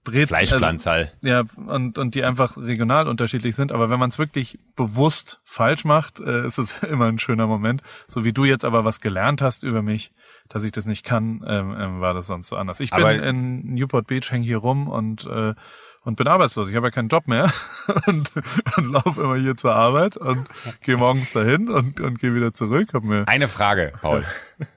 Brezel. 0.06 0.28
Fleischpflanzerl. 0.28 1.12
Also, 1.22 1.28
ja, 1.28 1.44
und, 1.68 1.98
und 1.98 2.16
die 2.16 2.24
einfach 2.24 2.56
regional 2.56 3.10
unterschiedlich 3.10 3.56
sind. 3.58 3.74
Aber 3.74 3.90
wenn 3.90 4.00
man 4.00 4.10
es 4.10 4.18
wirklich 4.18 4.58
bewusst 4.78 5.42
falsch 5.44 5.84
macht, 5.84 6.22
äh, 6.22 6.48
ist 6.48 6.58
es 6.58 6.82
immer 6.84 7.08
ein 7.08 7.20
schöner 7.20 7.48
Moment. 7.48 7.82
So 8.08 8.24
wie 8.24 8.32
du 8.32 8.46
jetzt 8.46 8.64
aber 8.64 8.86
was 8.86 9.02
gelernt 9.02 9.42
hast 9.42 9.64
über 9.64 9.82
mich, 9.82 10.14
dass 10.48 10.64
ich 10.64 10.72
das 10.72 10.86
nicht 10.86 11.04
kann, 11.04 11.44
ähm, 11.46 11.76
ähm, 11.78 12.00
war 12.00 12.14
das 12.14 12.28
sonst 12.28 12.48
so 12.48 12.56
anders. 12.56 12.80
Ich 12.80 12.92
bin 12.92 13.02
aber 13.02 13.14
in 13.14 13.74
Newport 13.74 14.08
Beach, 14.08 14.32
häng 14.32 14.44
hier 14.44 14.58
rum 14.58 14.88
und 14.88 15.26
äh, 15.26 15.54
und 16.06 16.16
bin 16.16 16.28
arbeitslos. 16.28 16.70
Ich 16.70 16.76
habe 16.76 16.88
ja 16.88 16.92
keinen 16.92 17.10
Job 17.10 17.28
mehr 17.28 17.52
und, 18.08 18.32
und 18.78 18.92
laufe 18.92 19.22
immer 19.22 19.36
hier 19.36 19.58
zur 19.58 19.76
Arbeit 19.76 20.16
und 20.16 20.48
gehe 20.82 20.96
morgens 20.96 21.34
dahin 21.34 21.68
und, 21.68 22.00
und 22.00 22.20
gehe 22.20 22.34
wieder 22.34 22.54
zurück. 22.54 22.94
Hab 22.94 23.04
mir 23.04 23.28
Eine 23.28 23.48
Frage, 23.48 23.92
Paul. 24.02 24.24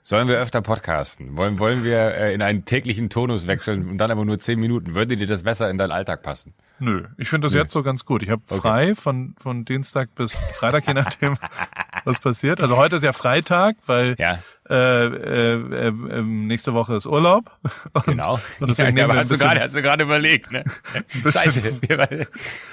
Sollen 0.02 0.26
wir 0.26 0.38
öfter 0.38 0.60
podcasten? 0.60 1.36
Wollen, 1.36 1.58
wollen 1.58 1.84
wir 1.84 2.14
äh, 2.14 2.34
in 2.34 2.42
einen 2.42 2.64
täglichen 2.64 3.10
Tonus 3.10 3.46
wechseln 3.46 3.88
und 3.88 3.98
dann 3.98 4.10
aber 4.10 4.24
nur 4.24 4.38
zehn 4.38 4.58
Minuten? 4.58 4.94
Würde 4.94 5.16
dir 5.16 5.26
das 5.26 5.44
besser 5.44 5.70
in 5.70 5.78
deinen 5.78 5.92
Alltag 5.92 6.22
passen? 6.22 6.54
Nö, 6.80 7.04
ich 7.16 7.28
finde 7.28 7.46
das 7.46 7.52
Nö. 7.52 7.60
jetzt 7.60 7.72
so 7.72 7.82
ganz 7.82 8.04
gut. 8.04 8.22
Ich 8.22 8.30
habe 8.30 8.42
frei 8.46 8.86
okay. 8.86 8.94
von, 8.94 9.34
von 9.36 9.64
Dienstag 9.64 10.14
bis 10.14 10.32
Freitag, 10.34 10.86
je 10.86 10.94
nachdem, 10.94 11.34
was 12.08 12.18
passiert. 12.18 12.60
Also 12.60 12.76
heute 12.76 12.96
ist 12.96 13.02
ja 13.02 13.12
Freitag, 13.12 13.76
weil 13.86 14.16
ja. 14.18 14.38
äh, 14.68 14.74
äh, 14.74 15.88
äh, 15.88 16.22
nächste 16.22 16.74
Woche 16.74 16.96
ist 16.96 17.06
Urlaub. 17.06 17.52
Und, 17.92 18.06
genau. 18.06 18.40
Und 18.60 18.70
deswegen 18.70 18.96
ja, 18.96 19.04
aber 19.04 19.16
hast, 19.16 19.30
du 19.30 19.38
grade, 19.38 19.60
hast 19.60 19.76
du 19.76 19.82
gerade 19.82 20.02
überlegt, 20.02 20.50
ne? 20.50 20.64
Scheiße. 21.22 21.80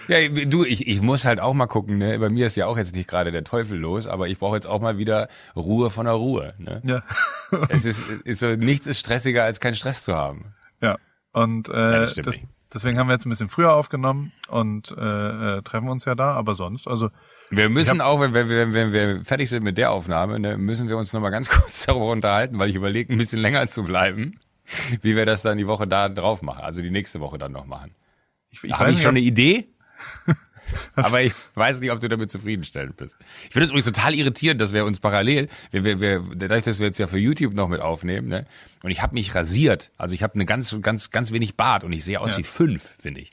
ja, 0.08 0.46
du, 0.46 0.64
ich, 0.64 0.88
ich 0.88 1.02
muss 1.02 1.26
halt 1.26 1.40
auch 1.40 1.54
mal 1.54 1.68
gucken, 1.68 1.98
ne? 1.98 2.18
Bei 2.18 2.30
mir 2.30 2.48
ist 2.48 2.56
ja 2.56 2.66
auch 2.66 2.78
jetzt 2.78 2.96
nicht 2.96 3.10
gerade 3.10 3.32
der 3.32 3.44
Teufel 3.44 3.78
los, 3.78 4.08
aber 4.08 4.28
ich 4.28 4.40
brauche 4.40 4.56
jetzt 4.56 4.68
auch 4.68 4.80
mal 4.80 4.98
wieder 4.98 5.28
Ruhe 5.56 5.92
von 5.92 6.06
der 6.06 6.16
Ruhe. 6.16 6.54
Ne? 6.58 6.82
Ja. 6.86 7.04
es 7.70 7.86
ist, 7.86 8.04
ist 8.24 8.40
so, 8.40 8.56
nichts 8.56 8.88
ist 8.88 9.00
stressiger, 9.00 9.44
als 9.44 9.60
keinen 9.60 9.76
Stress 9.76 10.04
zu 10.04 10.16
haben. 10.16 10.54
Ja. 10.82 10.98
Und 11.34 11.68
äh, 11.68 11.74
ja, 11.74 12.00
das, 12.00 12.14
das 12.14 12.40
Deswegen 12.76 13.00
haben 13.00 13.08
wir 13.08 13.14
jetzt 13.14 13.26
ein 13.26 13.30
bisschen 13.30 13.48
früher 13.48 13.74
aufgenommen 13.74 14.34
und 14.50 14.94
äh, 14.98 15.58
äh, 15.58 15.62
treffen 15.62 15.88
uns 15.88 16.04
ja 16.04 16.14
da, 16.14 16.34
aber 16.34 16.56
sonst, 16.56 16.88
also. 16.90 17.10
Wir 17.50 17.70
müssen 17.70 18.02
auch, 18.02 18.20
wenn 18.20 18.34
wir, 18.34 18.50
wenn, 18.50 18.74
wenn 18.74 18.92
wir 18.92 19.24
fertig 19.24 19.50
sind 19.50 19.64
mit 19.64 19.78
der 19.78 19.92
Aufnahme, 19.92 20.40
ne, 20.40 20.58
müssen 20.58 20.90
wir 20.90 20.98
uns 20.98 21.14
nochmal 21.14 21.32
ganz 21.32 21.48
kurz 21.50 21.86
darüber 21.86 22.12
unterhalten, 22.12 22.60
weil 22.60 22.70
ich 22.70 22.76
überlege, 22.76 23.14
ein 23.14 23.18
bisschen 23.18 23.40
länger 23.40 23.66
zu 23.68 23.84
bleiben, 23.84 24.42
wie 25.02 25.16
wir 25.16 25.26
das 25.26 25.42
dann 25.42 25.58
die 25.58 25.68
Woche 25.68 25.88
da 25.88 26.10
drauf 26.10 26.42
machen, 26.42 26.66
also 26.66 26.82
die 26.82 26.92
nächste 26.92 27.22
Woche 27.22 27.38
dann 27.38 27.54
noch 27.54 27.66
machen. 27.66 27.96
Ich, 28.50 28.62
ich 28.62 28.74
Habe 28.74 28.92
ich 28.92 29.02
schon 29.02 29.12
eine 29.12 29.22
Idee? 29.22 29.70
Aber 30.96 31.22
ich 31.22 31.34
weiß 31.56 31.80
nicht, 31.80 31.92
ob 31.92 32.00
du 32.00 32.08
damit 32.08 32.32
zufriedenstellend 32.32 32.98
bist. 32.98 33.18
Ich 33.44 33.54
finde 33.54 33.66
es 33.66 33.72
übrigens 33.72 33.86
total 33.86 34.16
irritierend, 34.16 34.62
dass 34.62 34.74
wir 34.74 34.86
uns 34.86 35.00
parallel, 35.00 35.48
wir, 35.72 35.84
wir, 35.84 36.02
wir, 36.02 36.24
dadurch, 36.36 36.64
dass 36.64 36.80
wir 36.80 36.88
jetzt 36.88 37.00
ja 37.00 37.08
für 37.08 37.18
YouTube 37.18 37.54
noch 37.54 37.68
mit 37.68 37.82
aufnehmen, 37.82 38.28
ne, 38.28 38.46
und 38.84 38.92
ich 38.92 39.02
habe 39.02 39.14
mich 39.14 39.34
rasiert. 39.36 39.92
Also 39.98 40.16
ich 40.16 40.24
habe 40.24 40.36
eine 40.36 40.46
ganz, 40.46 40.76
ganz, 40.82 41.12
ganz 41.12 41.32
wenig 41.32 41.56
Bart 41.56 41.84
und 41.84 41.92
ich 41.94 42.04
sehe 42.04 42.20
aus 42.20 42.34
ja. 42.34 42.40
wie 42.40 42.44
fünf, 42.44 42.96
finde 43.00 43.22
ich. 43.22 43.30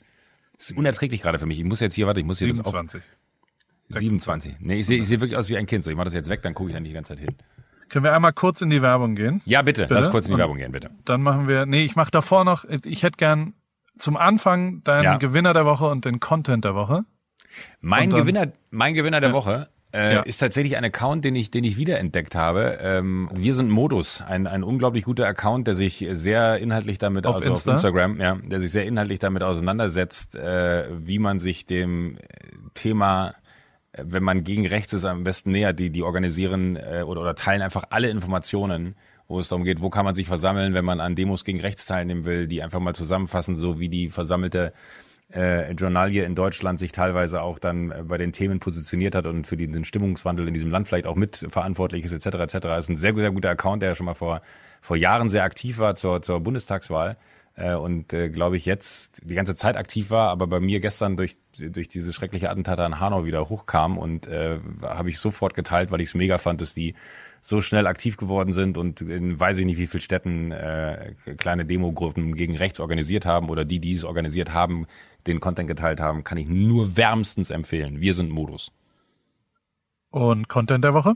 Das 0.55 0.71
ist 0.71 0.77
unerträglich 0.77 1.21
gerade 1.21 1.39
für 1.39 1.45
mich. 1.45 1.59
Ich 1.59 1.65
muss 1.65 1.79
jetzt 1.79 1.93
hier, 1.95 2.07
warte, 2.07 2.19
ich 2.19 2.25
muss 2.25 2.39
hier 2.39 2.47
27. 2.53 3.01
das 3.89 3.97
auf. 3.97 3.99
27. 3.99 4.55
Nee, 4.59 4.79
ich 4.79 4.85
sehe 4.85 4.99
ich 4.99 5.07
seh 5.07 5.19
wirklich 5.19 5.37
aus 5.37 5.49
wie 5.49 5.57
ein 5.57 5.65
Kind. 5.65 5.83
So, 5.83 5.91
ich 5.91 5.97
mache 5.97 6.05
das 6.05 6.13
jetzt 6.13 6.29
weg, 6.29 6.41
dann 6.41 6.53
gucke 6.53 6.69
ich 6.69 6.75
dann 6.75 6.83
die 6.83 6.93
ganze 6.93 7.15
Zeit 7.15 7.19
hin. 7.19 7.35
Können 7.89 8.05
wir 8.05 8.13
einmal 8.13 8.33
kurz 8.33 8.61
in 8.61 8.69
die 8.69 8.81
Werbung 8.81 9.15
gehen? 9.15 9.41
Ja, 9.45 9.61
bitte. 9.61 9.83
bitte? 9.83 9.93
Lass 9.93 10.09
kurz 10.09 10.25
in 10.25 10.29
die 10.29 10.33
und 10.33 10.39
Werbung 10.39 10.57
gehen, 10.57 10.71
bitte. 10.71 10.89
Dann 11.05 11.21
machen 11.21 11.47
wir, 11.47 11.65
nee, 11.65 11.83
ich 11.83 11.95
mache 11.95 12.09
davor 12.09 12.43
noch, 12.43 12.65
ich 12.85 13.03
hätte 13.03 13.17
gern 13.17 13.53
zum 13.97 14.17
Anfang 14.17 14.83
deinen 14.83 15.03
ja. 15.03 15.17
Gewinner 15.17 15.53
der 15.53 15.65
Woche 15.65 15.87
und 15.87 16.05
den 16.05 16.19
Content 16.19 16.65
der 16.65 16.75
Woche. 16.75 17.05
Mein 17.81 18.09
dann, 18.09 18.21
Gewinner, 18.21 18.47
mein 18.71 18.93
Gewinner 18.93 19.19
der 19.19 19.29
ja. 19.29 19.35
Woche 19.35 19.69
äh, 19.93 20.15
ja. 20.15 20.21
ist 20.21 20.37
tatsächlich 20.37 20.75
ein 20.75 20.83
Account, 20.83 21.23
den 21.23 21.35
ich, 21.35 21.51
den 21.51 21.63
ich 21.63 21.77
wiederentdeckt 21.77 22.35
habe. 22.35 22.79
Ähm, 22.81 23.29
wir 23.31 23.53
sind 23.53 23.69
Modus, 23.69 24.21
ein, 24.21 24.47
ein 24.47 24.63
unglaublich 24.63 25.05
guter 25.05 25.27
Account, 25.27 25.67
der 25.67 25.75
sich 25.75 26.05
sehr 26.11 26.57
inhaltlich 26.57 26.97
damit, 26.97 27.27
auf, 27.27 27.35
also 27.35 27.49
Insta? 27.51 27.71
auf 27.71 27.75
Instagram, 27.75 28.19
ja, 28.19 28.37
der 28.43 28.59
sich 28.59 28.71
sehr 28.71 28.85
inhaltlich 28.85 29.19
damit 29.19 29.43
auseinandersetzt, 29.43 30.35
äh, 30.35 30.85
wie 30.97 31.19
man 31.19 31.39
sich 31.39 31.65
dem 31.65 32.17
Thema 32.73 33.35
äh, 33.91 34.03
wenn 34.05 34.23
man 34.23 34.43
gegen 34.43 34.65
rechts 34.65 34.93
ist, 34.93 35.05
am 35.05 35.23
besten 35.23 35.51
nähert, 35.51 35.79
die, 35.79 35.91
die 35.91 36.01
organisieren 36.01 36.75
äh, 36.75 37.03
oder, 37.05 37.21
oder 37.21 37.35
teilen 37.35 37.61
einfach 37.61 37.85
alle 37.91 38.09
Informationen, 38.09 38.95
wo 39.27 39.39
es 39.39 39.47
darum 39.47 39.63
geht, 39.63 39.79
wo 39.81 39.89
kann 39.89 40.05
man 40.05 40.15
sich 40.15 40.27
versammeln, 40.27 40.73
wenn 40.73 40.85
man 40.85 40.99
an 40.99 41.15
Demos 41.15 41.45
gegen 41.45 41.61
rechts 41.61 41.85
teilnehmen 41.85 42.25
will, 42.25 42.47
die 42.47 42.63
einfach 42.63 42.79
mal 42.79 42.95
zusammenfassen, 42.95 43.55
so 43.55 43.79
wie 43.79 43.89
die 43.89 44.09
versammelte 44.09 44.73
äh, 45.33 45.71
Journalie 45.73 46.23
in 46.23 46.35
Deutschland 46.35 46.79
sich 46.79 46.91
teilweise 46.91 47.41
auch 47.41 47.59
dann 47.59 47.91
äh, 47.91 48.03
bei 48.03 48.17
den 48.17 48.31
Themen 48.33 48.59
positioniert 48.59 49.15
hat 49.15 49.25
und 49.25 49.47
für 49.47 49.57
diesen 49.57 49.85
Stimmungswandel 49.85 50.47
in 50.47 50.53
diesem 50.53 50.71
Land 50.71 50.87
vielleicht 50.87 51.07
auch 51.07 51.15
mitverantwortlich 51.15 52.05
ist, 52.05 52.11
etc. 52.11 52.37
etc. 52.39 52.59
Das 52.61 52.85
ist 52.85 52.89
ein 52.89 52.97
sehr, 52.97 53.15
sehr 53.15 53.31
guter 53.31 53.49
Account, 53.49 53.81
der 53.81 53.89
ja 53.89 53.95
schon 53.95 54.05
mal 54.05 54.13
vor, 54.13 54.41
vor 54.81 54.97
Jahren 54.97 55.29
sehr 55.29 55.43
aktiv 55.43 55.79
war 55.79 55.95
zur, 55.95 56.21
zur 56.21 56.39
Bundestagswahl 56.39 57.17
äh, 57.55 57.73
und 57.73 58.13
äh, 58.13 58.29
glaube 58.29 58.57
ich 58.57 58.65
jetzt 58.65 59.21
die 59.23 59.35
ganze 59.35 59.55
Zeit 59.55 59.77
aktiv 59.77 60.09
war, 60.11 60.29
aber 60.29 60.47
bei 60.47 60.59
mir 60.59 60.79
gestern 60.79 61.17
durch 61.17 61.37
durch 61.59 61.87
diese 61.87 62.13
schreckliche 62.13 62.49
Attentate 62.49 62.83
an 62.83 62.99
Hanau 62.99 63.25
wieder 63.25 63.49
hochkam 63.49 63.97
und 63.97 64.27
äh, 64.27 64.59
habe 64.81 65.09
ich 65.09 65.19
sofort 65.19 65.53
geteilt, 65.53 65.91
weil 65.91 66.01
ich 66.01 66.09
es 66.09 66.15
mega 66.15 66.37
fand, 66.37 66.61
dass 66.61 66.73
die 66.73 66.95
so 67.45 67.59
schnell 67.59 67.87
aktiv 67.87 68.15
geworden 68.15 68.53
sind 68.53 68.77
und 68.77 69.01
in 69.01 69.37
weiß 69.37 69.57
ich 69.57 69.65
nicht 69.65 69.77
wie 69.77 69.87
viel 69.87 69.99
Städten 69.99 70.51
äh, 70.51 71.13
kleine 71.37 71.65
Demogruppen 71.65 72.35
gegen 72.35 72.55
rechts 72.55 72.79
organisiert 72.79 73.25
haben 73.25 73.49
oder 73.49 73.65
die, 73.65 73.79
die 73.79 73.91
es 73.91 74.05
organisiert 74.05 74.53
haben, 74.53 74.87
den 75.27 75.41
Content 75.41 75.67
geteilt 75.67 75.99
haben, 75.99 76.23
kann 76.23 76.37
ich 76.37 76.47
nur 76.47 76.95
wärmstens 76.95 77.49
empfehlen. 77.49 77.99
Wir 77.99 78.13
sind 78.13 78.31
Modus. 78.31 78.71
Und 80.09 80.47
Content 80.47 80.83
der 80.85 80.93
Woche? 80.93 81.15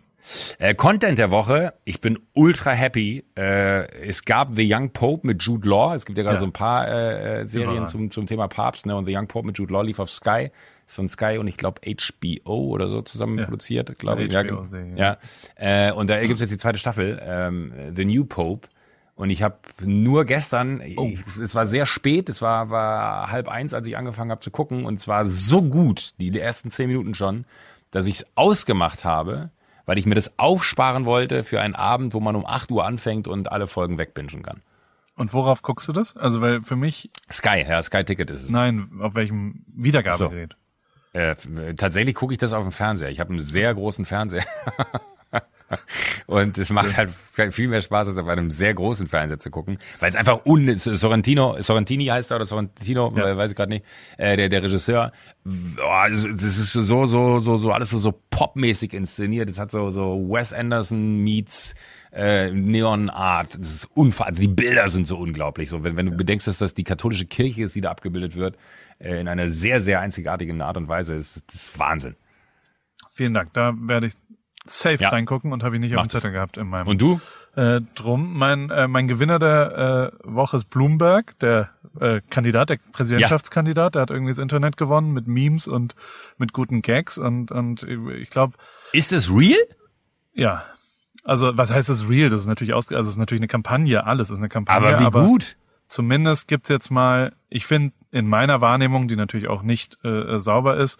Äh, 0.57 0.75
Content 0.75 1.17
der 1.17 1.31
Woche, 1.31 1.75
ich 1.85 2.01
bin 2.01 2.19
ultra 2.33 2.71
happy. 2.71 3.23
Äh, 3.37 3.87
es 4.01 4.25
gab 4.25 4.55
The 4.55 4.73
Young 4.73 4.89
Pope 4.89 5.25
mit 5.25 5.41
Jude 5.41 5.69
Law. 5.69 5.95
Es 5.95 6.05
gibt 6.05 6.17
ja 6.17 6.23
gerade 6.23 6.37
ja. 6.37 6.39
so 6.41 6.47
ein 6.47 6.51
paar 6.51 6.87
äh, 6.87 7.41
äh 7.41 7.45
Serien 7.45 7.87
zum, 7.87 8.09
zum 8.09 8.25
Thema 8.25 8.47
Papst. 8.47 8.85
Ne? 8.85 8.95
Und 8.95 9.05
The 9.05 9.15
Young 9.15 9.27
Pope 9.27 9.45
mit 9.45 9.57
Jude 9.57 9.71
Law 9.71 9.83
lief 9.83 9.99
auf 9.99 10.09
Sky. 10.09 10.51
Ist 10.87 10.95
von 10.95 11.09
Sky 11.09 11.37
und 11.37 11.47
ich 11.47 11.57
glaube 11.57 11.81
HBO 11.85 12.69
oder 12.69 12.87
so 12.87 13.01
zusammen 13.01 13.37
ja. 13.37 13.45
produziert, 13.45 13.99
glaube 13.99 14.23
ich. 14.23 14.31
Ja, 14.31 14.43
ja. 14.43 14.65
ja. 14.95 15.17
Äh, 15.55 15.91
und 15.91 16.09
da 16.09 16.23
gibt's 16.23 16.39
jetzt 16.39 16.51
die 16.51 16.57
zweite 16.57 16.79
Staffel, 16.79 17.21
ähm, 17.21 17.73
The 17.95 18.05
New 18.05 18.23
Pope. 18.23 18.69
Und 19.15 19.31
ich 19.31 19.41
habe 19.41 19.57
nur 19.81 20.25
gestern, 20.25 20.79
oh. 20.95 21.09
ich, 21.11 21.19
es 21.19 21.55
war 21.55 21.65
sehr 21.65 21.87
spät, 21.87 22.29
es 22.29 22.41
war, 22.41 22.69
war 22.69 23.31
halb 23.31 23.49
eins, 23.49 23.73
als 23.73 23.87
ich 23.87 23.97
angefangen 23.97 24.29
habe 24.31 24.39
zu 24.39 24.51
gucken. 24.51 24.85
Und 24.85 24.99
es 24.99 25.07
war 25.07 25.25
so 25.25 25.61
gut, 25.61 26.11
die, 26.19 26.39
ersten 26.39 26.71
zehn 26.71 26.87
Minuten 26.87 27.15
schon, 27.15 27.45
dass 27.91 28.05
ich 28.05 28.17
es 28.17 28.27
ausgemacht 28.35 29.03
habe, 29.03 29.49
weil 29.85 29.97
ich 29.97 30.05
mir 30.05 30.15
das 30.15 30.37
aufsparen 30.37 31.05
wollte 31.05 31.43
für 31.43 31.59
einen 31.59 31.75
Abend, 31.75 32.13
wo 32.13 32.19
man 32.19 32.35
um 32.35 32.45
8 32.45 32.71
Uhr 32.71 32.85
anfängt 32.85 33.27
und 33.27 33.51
alle 33.51 33.67
Folgen 33.67 33.97
wegbingen 33.97 34.43
kann. 34.43 34.61
Und 35.15 35.33
worauf 35.33 35.63
guckst 35.63 35.87
du 35.87 35.93
das? 35.93 36.15
Also 36.15 36.39
weil 36.41 36.61
für 36.61 36.75
mich. 36.75 37.09
Sky, 37.29 37.65
ja, 37.67 37.81
Sky 37.81 38.03
Ticket 38.03 38.29
ist 38.29 38.43
es. 38.43 38.49
Nein, 38.51 38.91
auf 39.01 39.15
welchem 39.15 39.65
Wiedergabegerät? 39.67 40.53
So. 40.53 40.66
Äh, 41.13 41.35
tatsächlich 41.75 42.15
gucke 42.15 42.33
ich 42.33 42.37
das 42.37 42.53
auf 42.53 42.63
dem 42.63 42.71
Fernseher. 42.71 43.09
Ich 43.09 43.19
habe 43.19 43.31
einen 43.31 43.39
sehr 43.39 43.73
großen 43.73 44.05
Fernseher. 44.05 44.45
Und 46.27 46.57
es 46.57 46.69
macht 46.69 46.95
halt 46.95 47.09
viel 47.11 47.67
mehr 47.67 47.81
Spaß, 47.81 48.07
als 48.07 48.17
auf 48.17 48.27
einem 48.27 48.49
sehr 48.49 48.73
großen 48.73 49.07
Fernseher 49.07 49.39
zu 49.39 49.49
gucken, 49.49 49.77
weil 49.99 50.09
es 50.09 50.15
einfach 50.15 50.45
un 50.45 50.77
Sorrentino, 50.77 51.57
Sorrentini 51.59 52.05
heißt 52.05 52.31
er 52.31 52.37
oder 52.37 52.45
Sorrentino, 52.45 53.13
ja. 53.15 53.35
weiß 53.35 53.51
ich 53.51 53.57
gerade 53.57 53.73
nicht, 53.73 53.85
äh, 54.17 54.37
der, 54.37 54.47
der 54.47 54.63
Regisseur. 54.63 55.11
Oh, 55.45 56.09
das 56.09 56.23
ist 56.23 56.73
so, 56.73 57.05
so, 57.05 57.39
so, 57.39 57.57
so 57.57 57.71
alles 57.71 57.89
so, 57.89 57.97
so 57.97 58.13
popmäßig 58.29 58.93
inszeniert. 58.93 59.49
Es 59.49 59.59
hat 59.59 59.71
so, 59.71 59.89
so 59.89 60.29
Wes 60.29 60.53
Anderson 60.53 61.17
meets 61.17 61.75
äh, 62.11 62.51
Neon 62.51 63.09
Art. 63.09 63.57
Das 63.59 63.73
ist 63.73 63.85
unfassbar. 63.93 64.27
Also 64.27 64.41
die 64.41 64.47
Bilder 64.47 64.87
sind 64.89 65.07
so 65.07 65.17
unglaublich. 65.17 65.69
So, 65.69 65.83
wenn, 65.83 65.97
wenn 65.97 66.07
du 66.07 66.11
bedenkst, 66.11 66.47
dass 66.47 66.57
das 66.57 66.73
die 66.73 66.83
katholische 66.83 67.25
Kirche 67.25 67.63
ist, 67.63 67.75
die 67.75 67.81
da 67.81 67.91
abgebildet 67.91 68.35
wird, 68.35 68.57
äh, 68.99 69.19
in 69.19 69.27
einer 69.27 69.49
sehr, 69.49 69.81
sehr 69.81 69.99
einzigartigen 69.99 70.61
Art 70.61 70.77
und 70.77 70.87
Weise, 70.87 71.13
ist, 71.13 71.43
das 71.47 71.55
ist 71.55 71.79
Wahnsinn. 71.79 72.15
Vielen 73.11 73.33
Dank. 73.33 73.53
Da 73.53 73.73
werde 73.75 74.07
ich 74.07 74.13
safe 74.65 75.01
ja. 75.01 75.09
reingucken 75.09 75.53
und 75.53 75.63
habe 75.63 75.75
ich 75.75 75.81
nicht 75.81 75.93
Macht 75.93 76.05
auf 76.05 76.07
dem 76.07 76.11
Zettel 76.11 76.31
gehabt 76.31 76.57
in 76.57 76.67
meinem. 76.67 76.87
Und 76.87 77.01
du? 77.01 77.19
Äh, 77.55 77.81
drum. 77.95 78.37
Mein, 78.37 78.69
äh, 78.69 78.87
mein 78.87 79.07
Gewinner 79.07 79.39
der 79.39 80.13
äh, 80.13 80.17
Woche 80.23 80.57
ist 80.57 80.69
Bloomberg, 80.69 81.37
der 81.39 81.69
äh, 81.99 82.21
Kandidat, 82.29 82.69
der 82.69 82.77
Präsidentschaftskandidat. 82.91 83.95
Der 83.95 84.03
hat 84.03 84.11
irgendwie 84.11 84.31
das 84.31 84.37
Internet 84.37 84.77
gewonnen 84.77 85.13
mit 85.13 85.27
Memes 85.27 85.67
und 85.67 85.95
mit 86.37 86.53
guten 86.53 86.81
Gags 86.81 87.17
und 87.17 87.51
und 87.51 87.83
ich 87.83 88.29
glaube. 88.29 88.53
Ist 88.93 89.11
es 89.11 89.31
real? 89.31 89.57
Ja. 90.33 90.63
Also 91.27 91.57
was 91.57 91.71
heißt 91.71 91.89
das 91.89 92.07
real? 92.07 92.29
Das 92.29 92.41
ist 92.41 92.47
natürlich 92.47 92.73
aus, 92.73 92.89
also 92.89 93.01
es 93.01 93.09
ist 93.09 93.17
natürlich 93.17 93.41
eine 93.41 93.49
Kampagne. 93.49 94.05
Alles 94.05 94.29
ist 94.29 94.37
eine 94.37 94.47
Kampagne. 94.47 94.87
Aber 94.87 94.99
wie 94.99 95.05
aber 95.05 95.25
gut. 95.25 95.57
Zumindest 95.89 96.47
gibt's 96.47 96.69
jetzt 96.69 96.89
mal. 96.89 97.33
Ich 97.49 97.65
finde 97.65 97.93
in 98.11 98.27
meiner 98.27 98.61
Wahrnehmung, 98.61 99.09
die 99.09 99.17
natürlich 99.17 99.49
auch 99.49 99.61
nicht 99.61 99.97
äh, 100.05 100.35
äh 100.35 100.39
sauber 100.39 100.77
ist, 100.77 100.97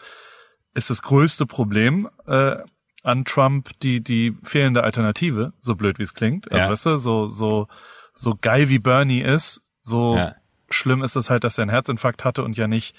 ist 0.74 0.90
das 0.90 1.02
größte 1.02 1.46
Problem 1.46 2.10
äh, 2.26 2.58
an 3.04 3.24
Trump 3.24 3.70
die, 3.80 4.04
die 4.04 4.38
fehlende 4.44 4.84
Alternative, 4.84 5.54
so 5.62 5.76
blöd 5.76 5.98
wie 5.98 6.04
es 6.04 6.14
klingt. 6.14 6.52
Also 6.52 6.66
ja. 6.66 6.72
weißt 6.72 6.86
du, 6.88 6.98
so, 6.98 7.28
so, 7.28 7.68
so 8.14 8.36
geil 8.40 8.68
wie 8.68 8.80
Bernie 8.80 9.22
ist, 9.22 9.62
so 9.82 10.18
ja. 10.18 10.36
schlimm 10.70 11.04
ist 11.04 11.16
es 11.16 11.30
halt, 11.30 11.46
dass 11.46 11.58
er 11.58 11.62
einen 11.62 11.72
Herzinfarkt 11.72 12.26
hatte 12.26 12.44
und 12.44 12.58
ja 12.58 12.68
nicht, 12.68 12.98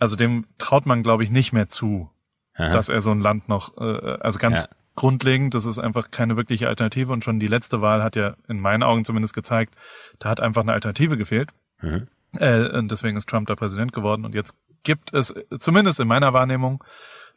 also 0.00 0.16
dem 0.16 0.46
traut 0.58 0.84
man, 0.84 1.04
glaube 1.04 1.22
ich, 1.22 1.30
nicht 1.30 1.52
mehr 1.52 1.68
zu, 1.68 2.10
Aha. 2.54 2.70
dass 2.70 2.88
er 2.88 3.00
so 3.00 3.12
ein 3.12 3.20
Land 3.20 3.48
noch, 3.48 3.76
äh, 3.78 4.18
also 4.20 4.40
ganz 4.40 4.64
ja. 4.64 4.70
Grundlegend, 4.96 5.54
das 5.54 5.66
ist 5.66 5.78
einfach 5.78 6.10
keine 6.10 6.36
wirkliche 6.36 6.68
Alternative 6.68 7.12
und 7.12 7.24
schon 7.24 7.40
die 7.40 7.46
letzte 7.46 7.80
Wahl 7.80 8.02
hat 8.02 8.16
ja 8.16 8.36
in 8.48 8.60
meinen 8.60 8.82
Augen 8.82 9.04
zumindest 9.04 9.34
gezeigt, 9.34 9.74
da 10.18 10.28
hat 10.28 10.40
einfach 10.40 10.62
eine 10.62 10.72
Alternative 10.72 11.16
gefehlt. 11.16 11.50
Mhm. 11.80 12.08
Äh, 12.38 12.68
und 12.78 12.90
deswegen 12.90 13.16
ist 13.16 13.28
Trump 13.28 13.48
da 13.48 13.56
Präsident 13.56 13.92
geworden 13.92 14.24
und 14.24 14.34
jetzt 14.34 14.54
gibt 14.82 15.14
es, 15.14 15.34
zumindest 15.58 15.98
in 16.00 16.08
meiner 16.08 16.32
Wahrnehmung, 16.32 16.84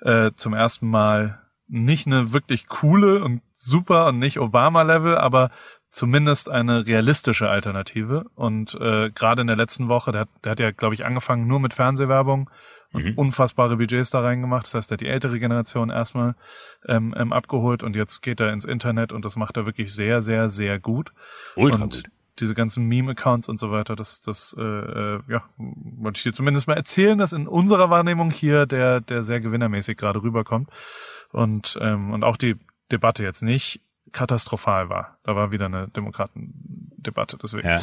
äh, 0.02 0.32
zum 0.34 0.54
ersten 0.54 0.90
Mal 0.90 1.42
nicht 1.68 2.08
eine 2.08 2.32
wirklich 2.34 2.68
coole 2.68 3.24
und 3.24 3.42
super 3.54 4.08
und 4.08 4.20
nicht 4.20 4.40
Obama-Level, 4.40 5.18
aber 5.18 5.50
zumindest 5.90 6.50
eine 6.50 6.86
realistische 6.86 7.50
Alternative. 7.50 8.26
Und 8.36 8.76
äh, 8.76 9.10
gerade 9.10 9.42
in 9.42 9.48
der 9.48 9.56
letzten 9.56 9.88
Woche, 9.88 10.12
der 10.12 10.22
hat, 10.22 10.30
der 10.44 10.52
hat 10.52 10.60
ja, 10.60 10.72
glaube 10.72 10.94
ich, 10.94 11.06
angefangen 11.06 11.48
nur 11.48 11.60
mit 11.60 11.74
Fernsehwerbung 11.74 12.50
und 12.94 13.06
mhm. 13.06 13.14
unfassbare 13.16 13.78
Budgets 13.78 14.10
da 14.10 14.22
reingemacht. 14.22 14.66
Das 14.66 14.74
heißt, 14.74 14.92
er 14.92 14.96
hat 14.96 15.02
die 15.02 15.08
ältere 15.08 15.40
Generation 15.40 15.90
erstmal 15.90 16.36
ähm, 16.88 17.14
ähm, 17.18 17.34
abgeholt 17.34 17.84
und 17.84 17.96
jetzt 17.96 18.22
geht 18.22 18.40
er 18.40 18.52
ins 18.54 18.66
Internet 18.66 19.14
und 19.14 19.26
das 19.26 19.36
macht 19.36 19.58
er 19.58 19.66
wirklich 19.66 19.94
sehr, 19.94 20.22
sehr, 20.22 20.50
sehr 20.50 20.80
gut. 20.80 21.12
Ultra 21.56 21.84
und 21.84 21.94
gut. 21.96 22.04
Diese 22.40 22.54
ganzen 22.54 22.86
Meme-Accounts 22.86 23.50
und 23.50 23.60
so 23.60 23.72
weiter, 23.72 23.96
das, 23.96 24.22
das, 24.22 24.56
äh, 24.60 24.62
äh, 24.62 25.20
ja, 25.28 25.44
wollte 25.58 26.20
ich 26.20 26.24
dir 26.24 26.34
zumindest 26.34 26.68
mal 26.68 26.76
erzählen, 26.76 27.18
dass 27.18 27.34
in 27.34 27.48
unserer 27.48 27.90
Wahrnehmung 27.90 28.30
hier 28.30 28.68
der, 28.68 29.02
der 29.02 29.24
sehr 29.24 29.42
gewinnermäßig 29.42 29.98
gerade 29.98 30.22
rüberkommt 30.22 30.70
und, 31.32 31.80
ähm, 31.82 32.12
und 32.14 32.24
auch 32.24 32.38
die 32.38 32.56
Debatte 32.92 33.24
jetzt 33.24 33.42
nicht 33.42 33.82
katastrophal 34.12 34.90
war. 34.90 35.18
Da 35.24 35.36
war 35.36 35.52
wieder 35.52 35.66
eine 35.66 35.88
Demokratendebatte, 35.90 37.38
deswegen. 37.42 37.68
Ja. 37.68 37.82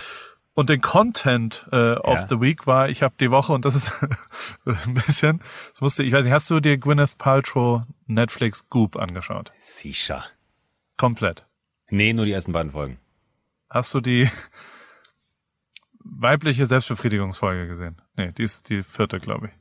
Und 0.55 0.71
den 0.71 0.81
Content 0.81 1.69
äh, 1.73 1.95
of 1.95 2.21
ja. 2.21 2.27
the 2.29 2.41
Week 2.41 2.67
war, 2.67 2.89
ich 2.89 3.03
habe 3.03 3.15
die 3.19 3.31
Woche, 3.33 3.53
und 3.53 3.65
das 3.65 3.75
ist, 3.75 3.93
ein 4.65 4.95
bisschen, 4.95 5.41
das 5.73 5.81
musste, 5.81 6.05
ich 6.05 6.13
weiß 6.13 6.25
nicht, 6.25 6.33
hast 6.33 6.49
du 6.49 6.61
dir 6.61 6.79
Gwyneth 6.79 7.19
Paltrow 7.19 7.83
Netflix 8.07 8.69
Goop 8.69 8.97
angeschaut? 8.97 9.53
Sicher. 9.59 10.25
Komplett. 10.97 11.45
Nee, 11.91 12.13
nur 12.13 12.25
die 12.25 12.33
ersten 12.33 12.53
beiden 12.53 12.71
Folgen. 12.71 12.99
Hast 13.69 13.93
du 13.95 14.01
die 14.01 14.31
weibliche 16.05 16.67
Selbstbefriedigungsfolge 16.67 17.67
gesehen? 17.67 18.01
Nee, 18.17 18.31
die 18.33 18.45
ist 18.45 18.69
die 18.69 18.85
vierte, 18.85 19.19
glaube 19.19 19.49
ich. 19.49 19.53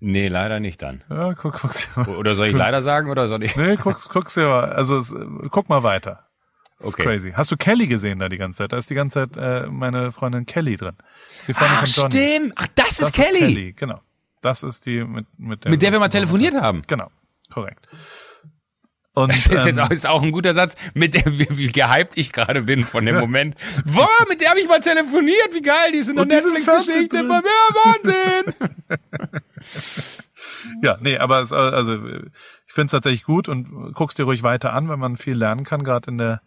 Nee, 0.00 0.28
leider 0.28 0.60
nicht 0.60 0.82
dann. 0.82 1.04
Ja, 1.10 1.34
guck, 1.34 1.60
guck's 1.60 1.88
dir 1.94 2.00
mal. 2.00 2.16
Oder 2.16 2.34
soll 2.34 2.48
ich 2.48 2.56
leider 2.56 2.82
sagen 2.82 3.10
oder 3.10 3.28
soll 3.28 3.44
ich? 3.44 3.54
Nee, 3.54 3.76
guck, 3.76 4.08
guck's 4.08 4.34
dir 4.34 4.48
mal. 4.48 4.72
Also 4.72 4.98
es, 4.98 5.14
guck 5.50 5.68
mal 5.68 5.82
weiter. 5.82 6.29
Das 6.80 6.94
okay. 6.94 7.02
ist 7.02 7.08
crazy. 7.08 7.32
Hast 7.36 7.50
du 7.50 7.56
Kelly 7.58 7.86
gesehen 7.86 8.18
da 8.18 8.30
die 8.30 8.38
ganze 8.38 8.58
Zeit? 8.58 8.72
Da 8.72 8.78
ist 8.78 8.88
die 8.88 8.94
ganze 8.94 9.28
Zeit 9.28 9.36
äh, 9.36 9.66
meine 9.66 10.10
Freundin 10.12 10.46
Kelly 10.46 10.76
drin. 10.76 10.96
ist 11.28 11.48
die 11.48 11.52
Freundin 11.52 11.76
Ach, 11.78 11.86
von 11.86 12.10
Johnny. 12.10 12.16
stimmt. 12.16 12.52
Ach, 12.56 12.66
das, 12.74 12.96
das 12.96 13.08
ist 13.10 13.14
Kelly. 13.14 13.38
Ist 13.38 13.54
Kelly. 13.54 13.72
Genau. 13.74 14.00
Das 14.40 14.62
ist 14.62 14.86
die 14.86 15.04
mit 15.04 15.26
mit 15.38 15.64
der 15.64 15.70
mit 15.70 15.82
der 15.82 15.92
wir 15.92 15.98
mal 15.98 16.08
telefoniert 16.08 16.54
haben. 16.54 16.82
Genau. 16.86 17.10
Korrekt. 17.50 17.86
Und, 19.12 19.32
das 19.32 19.46
ist 19.46 19.66
jetzt 19.66 19.76
ähm, 19.76 19.84
auch, 19.84 19.90
ist 19.90 20.06
auch 20.06 20.22
ein 20.22 20.30
guter 20.30 20.54
Satz, 20.54 20.76
mit 20.94 21.14
der, 21.14 21.26
wie, 21.26 21.48
wie 21.50 21.72
gehypt 21.72 22.16
ich 22.16 22.32
gerade 22.32 22.62
bin 22.62 22.84
von 22.84 23.04
dem 23.04 23.16
Moment. 23.20 23.56
Boah, 23.84 24.24
mit 24.28 24.40
der 24.40 24.50
habe 24.50 24.60
ich 24.60 24.68
mal 24.68 24.80
telefoniert, 24.80 25.52
wie 25.52 25.62
geil, 25.62 25.90
die 25.92 25.98
ist 25.98 26.08
in 26.08 26.16
der 26.16 26.26
Netflix-Geschichte. 26.26 27.16
Ja, 27.16 27.42
Wahnsinn! 27.74 28.54
ja, 30.82 30.96
nee, 31.00 31.18
aber 31.18 31.40
es, 31.40 31.52
also 31.52 31.94
ich 31.96 32.72
finde 32.72 32.86
es 32.86 32.92
tatsächlich 32.92 33.24
gut 33.24 33.48
und 33.48 33.92
guckst 33.94 34.16
dir 34.16 34.24
ruhig 34.24 34.44
weiter 34.44 34.72
an, 34.72 34.88
weil 34.88 34.96
man 34.96 35.16
viel 35.16 35.34
lernen 35.34 35.64
kann, 35.64 35.82
gerade 35.82 36.08
in 36.08 36.18
der 36.18 36.40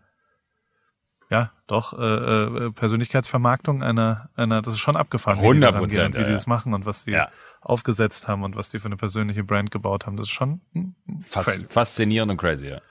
ja, 1.34 1.52
doch, 1.66 1.98
äh, 1.98 2.04
äh, 2.04 2.72
Persönlichkeitsvermarktung 2.72 3.82
einer, 3.82 4.30
einer, 4.36 4.62
das 4.62 4.76
ist 4.76 4.82
schon 4.82 4.96
abgefahren, 4.96 5.40
100 5.40 5.76
Prozent, 5.76 6.14
wie, 6.14 6.20
die, 6.20 6.24
wie 6.26 6.28
die 6.28 6.34
das 6.34 6.46
machen 6.46 6.76
und 6.76 6.86
was 6.86 7.02
sie 7.02 7.12
ja. 7.12 7.30
aufgesetzt 7.60 8.28
haben 8.28 8.44
und 8.44 8.56
was 8.56 8.70
die 8.70 8.78
für 8.78 8.86
eine 8.86 8.98
persönliche 8.98 9.44
Brand 9.44 9.72
gebaut 9.72 10.06
haben. 10.06 10.16
Das 10.16 10.28
ist 10.28 10.32
schon 10.32 10.62
hm, 10.74 10.94
Fas 11.24 11.66
faszinierend 11.68 12.32
und 12.32 12.38
crazy, 12.38 12.68
ja. 12.68 12.82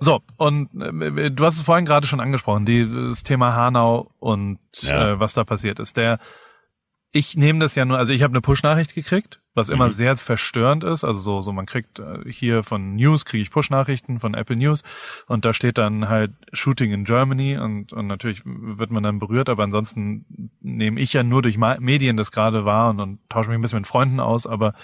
So, 0.00 0.22
und 0.38 0.70
äh, 0.80 1.30
du 1.30 1.44
hast 1.44 1.58
es 1.58 1.64
vorhin 1.66 1.84
gerade 1.84 2.06
schon 2.06 2.20
angesprochen, 2.20 2.64
die, 2.64 2.90
das 2.90 3.22
Thema 3.22 3.54
Hanau 3.54 4.10
und 4.18 4.58
ja. 4.76 5.10
äh, 5.12 5.20
was 5.20 5.34
da 5.34 5.44
passiert 5.44 5.78
ist. 5.78 5.98
Der 5.98 6.18
ich 7.12 7.36
nehme 7.36 7.58
das 7.58 7.74
ja 7.74 7.84
nur, 7.84 7.98
also 7.98 8.14
ich 8.14 8.22
habe 8.22 8.32
eine 8.32 8.40
Push-Nachricht 8.40 8.94
gekriegt, 8.94 9.42
was 9.56 9.70
immer 9.70 9.86
mhm. 9.86 9.90
sehr 9.90 10.16
verstörend 10.16 10.84
ist. 10.84 11.02
Also 11.02 11.18
so, 11.20 11.40
so 11.40 11.52
man 11.52 11.66
kriegt 11.66 11.98
äh, 11.98 12.30
hier 12.30 12.62
von 12.62 12.94
News 12.94 13.24
kriege 13.24 13.42
ich 13.42 13.50
Push-Nachrichten 13.50 14.20
von 14.20 14.34
Apple 14.34 14.56
News 14.56 14.82
und 15.26 15.44
da 15.44 15.52
steht 15.52 15.78
dann 15.78 16.08
halt 16.08 16.32
Shooting 16.52 16.92
in 16.92 17.04
Germany 17.04 17.56
und, 17.56 17.92
und 17.92 18.06
natürlich 18.06 18.42
wird 18.44 18.90
man 18.90 19.02
dann 19.02 19.18
berührt, 19.18 19.48
aber 19.48 19.64
ansonsten 19.64 20.50
nehme 20.60 21.00
ich 21.00 21.12
ja 21.14 21.22
nur 21.22 21.42
durch 21.42 21.56
Medien 21.56 22.16
das 22.16 22.30
gerade 22.30 22.64
wahr 22.64 22.90
und, 22.90 23.00
und 23.00 23.18
tausche 23.28 23.48
mich 23.48 23.58
ein 23.58 23.62
bisschen 23.62 23.80
mit 23.80 23.86
Freunden 23.86 24.20
aus. 24.20 24.46
Aber 24.46 24.74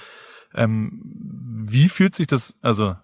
ähm, 0.54 1.00
wie 1.04 1.88
fühlt 1.88 2.14
sich 2.14 2.26
das, 2.26 2.56
also 2.62 2.96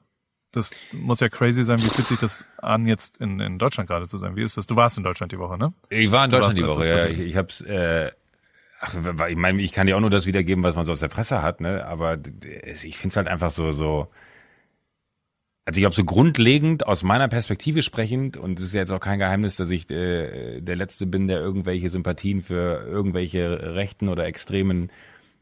das 0.52 0.70
muss 0.92 1.20
ja 1.20 1.28
crazy 1.28 1.62
sein. 1.62 1.78
Wie 1.78 1.90
fühlt 1.90 2.07
sich 2.07 2.18
das 2.18 2.46
an, 2.57 2.87
jetzt 2.87 3.18
in, 3.18 3.38
in 3.40 3.59
Deutschland 3.59 3.88
gerade 3.88 4.09
zu 4.09 4.16
sein? 4.16 4.35
Wie 4.35 4.42
ist 4.42 4.57
das? 4.57 4.66
Du 4.66 4.76
warst 4.76 4.96
in 4.96 5.04
Deutschland 5.04 5.31
die 5.33 5.38
Woche, 5.38 5.59
ne? 5.59 5.74
Ich 5.90 6.11
war 6.11 6.24
in 6.24 6.31
Deutschland 6.31 6.57
die 6.57 6.66
Woche, 6.66 6.88
ja. 6.88 7.07
Ich, 7.07 7.18
ich 7.18 7.37
habe 7.37 7.48
es 7.48 7.61
äh, 7.61 8.11
Ach, 8.81 8.95
ich 9.29 9.37
meine, 9.37 9.61
ich 9.61 9.73
kann 9.73 9.88
ja 9.88 9.97
auch 9.97 10.01
nur 10.01 10.11
das 10.11 10.27
wiedergeben, 10.27 10.62
was 10.62 10.77
man 10.77 10.85
so 10.85 10.93
aus 10.93 11.01
der 11.01 11.09
Presse 11.09 11.43
hat, 11.43 11.61
ne? 11.61 11.85
Aber 11.85 12.19
ich 12.85 12.97
finde 12.97 13.12
es 13.12 13.17
halt 13.17 13.27
einfach 13.29 13.51
so, 13.51 13.73
so. 13.73 14.07
Also 15.64 15.79
ich 15.79 15.83
glaube, 15.83 15.97
so 15.97 16.05
grundlegend 16.05 16.87
aus 16.87 17.03
meiner 17.03 17.29
Perspektive 17.29 17.83
sprechend, 17.83 18.37
und 18.37 18.59
es 18.59 18.67
ist 18.67 18.75
ja 18.75 18.81
jetzt 18.81 18.93
auch 18.93 19.01
kein 19.01 19.19
Geheimnis, 19.19 19.57
dass 19.57 19.71
ich 19.71 19.91
äh, 19.91 20.61
der 20.61 20.77
Letzte 20.77 21.07
bin, 21.07 21.27
der 21.27 21.41
irgendwelche 21.41 21.91
Sympathien 21.91 22.41
für 22.41 22.87
irgendwelche 22.87 23.75
rechten 23.75 24.09
oder 24.09 24.27
extremen 24.27 24.91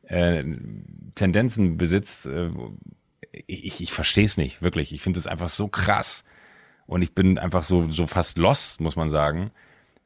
äh, 0.05 0.43
Tendenzen 1.15 1.77
besitzt. 1.77 2.27
Äh, 2.27 2.51
ich 3.47 3.83
ich 3.83 3.93
verstehe 3.93 4.25
es 4.25 4.39
nicht, 4.39 4.63
wirklich. 4.63 4.93
Ich 4.93 5.03
finde 5.03 5.19
es 5.19 5.27
einfach 5.27 5.51
so 5.51 5.69
krass. 5.69 6.25
Und 6.87 7.03
ich 7.03 7.15
bin 7.15 7.39
einfach 7.39 7.65
so, 7.65 7.91
so 7.91 8.07
fast 8.07 8.39
lost, 8.39 8.81
muss 8.81 8.97
man 8.97 9.11
sagen 9.11 9.51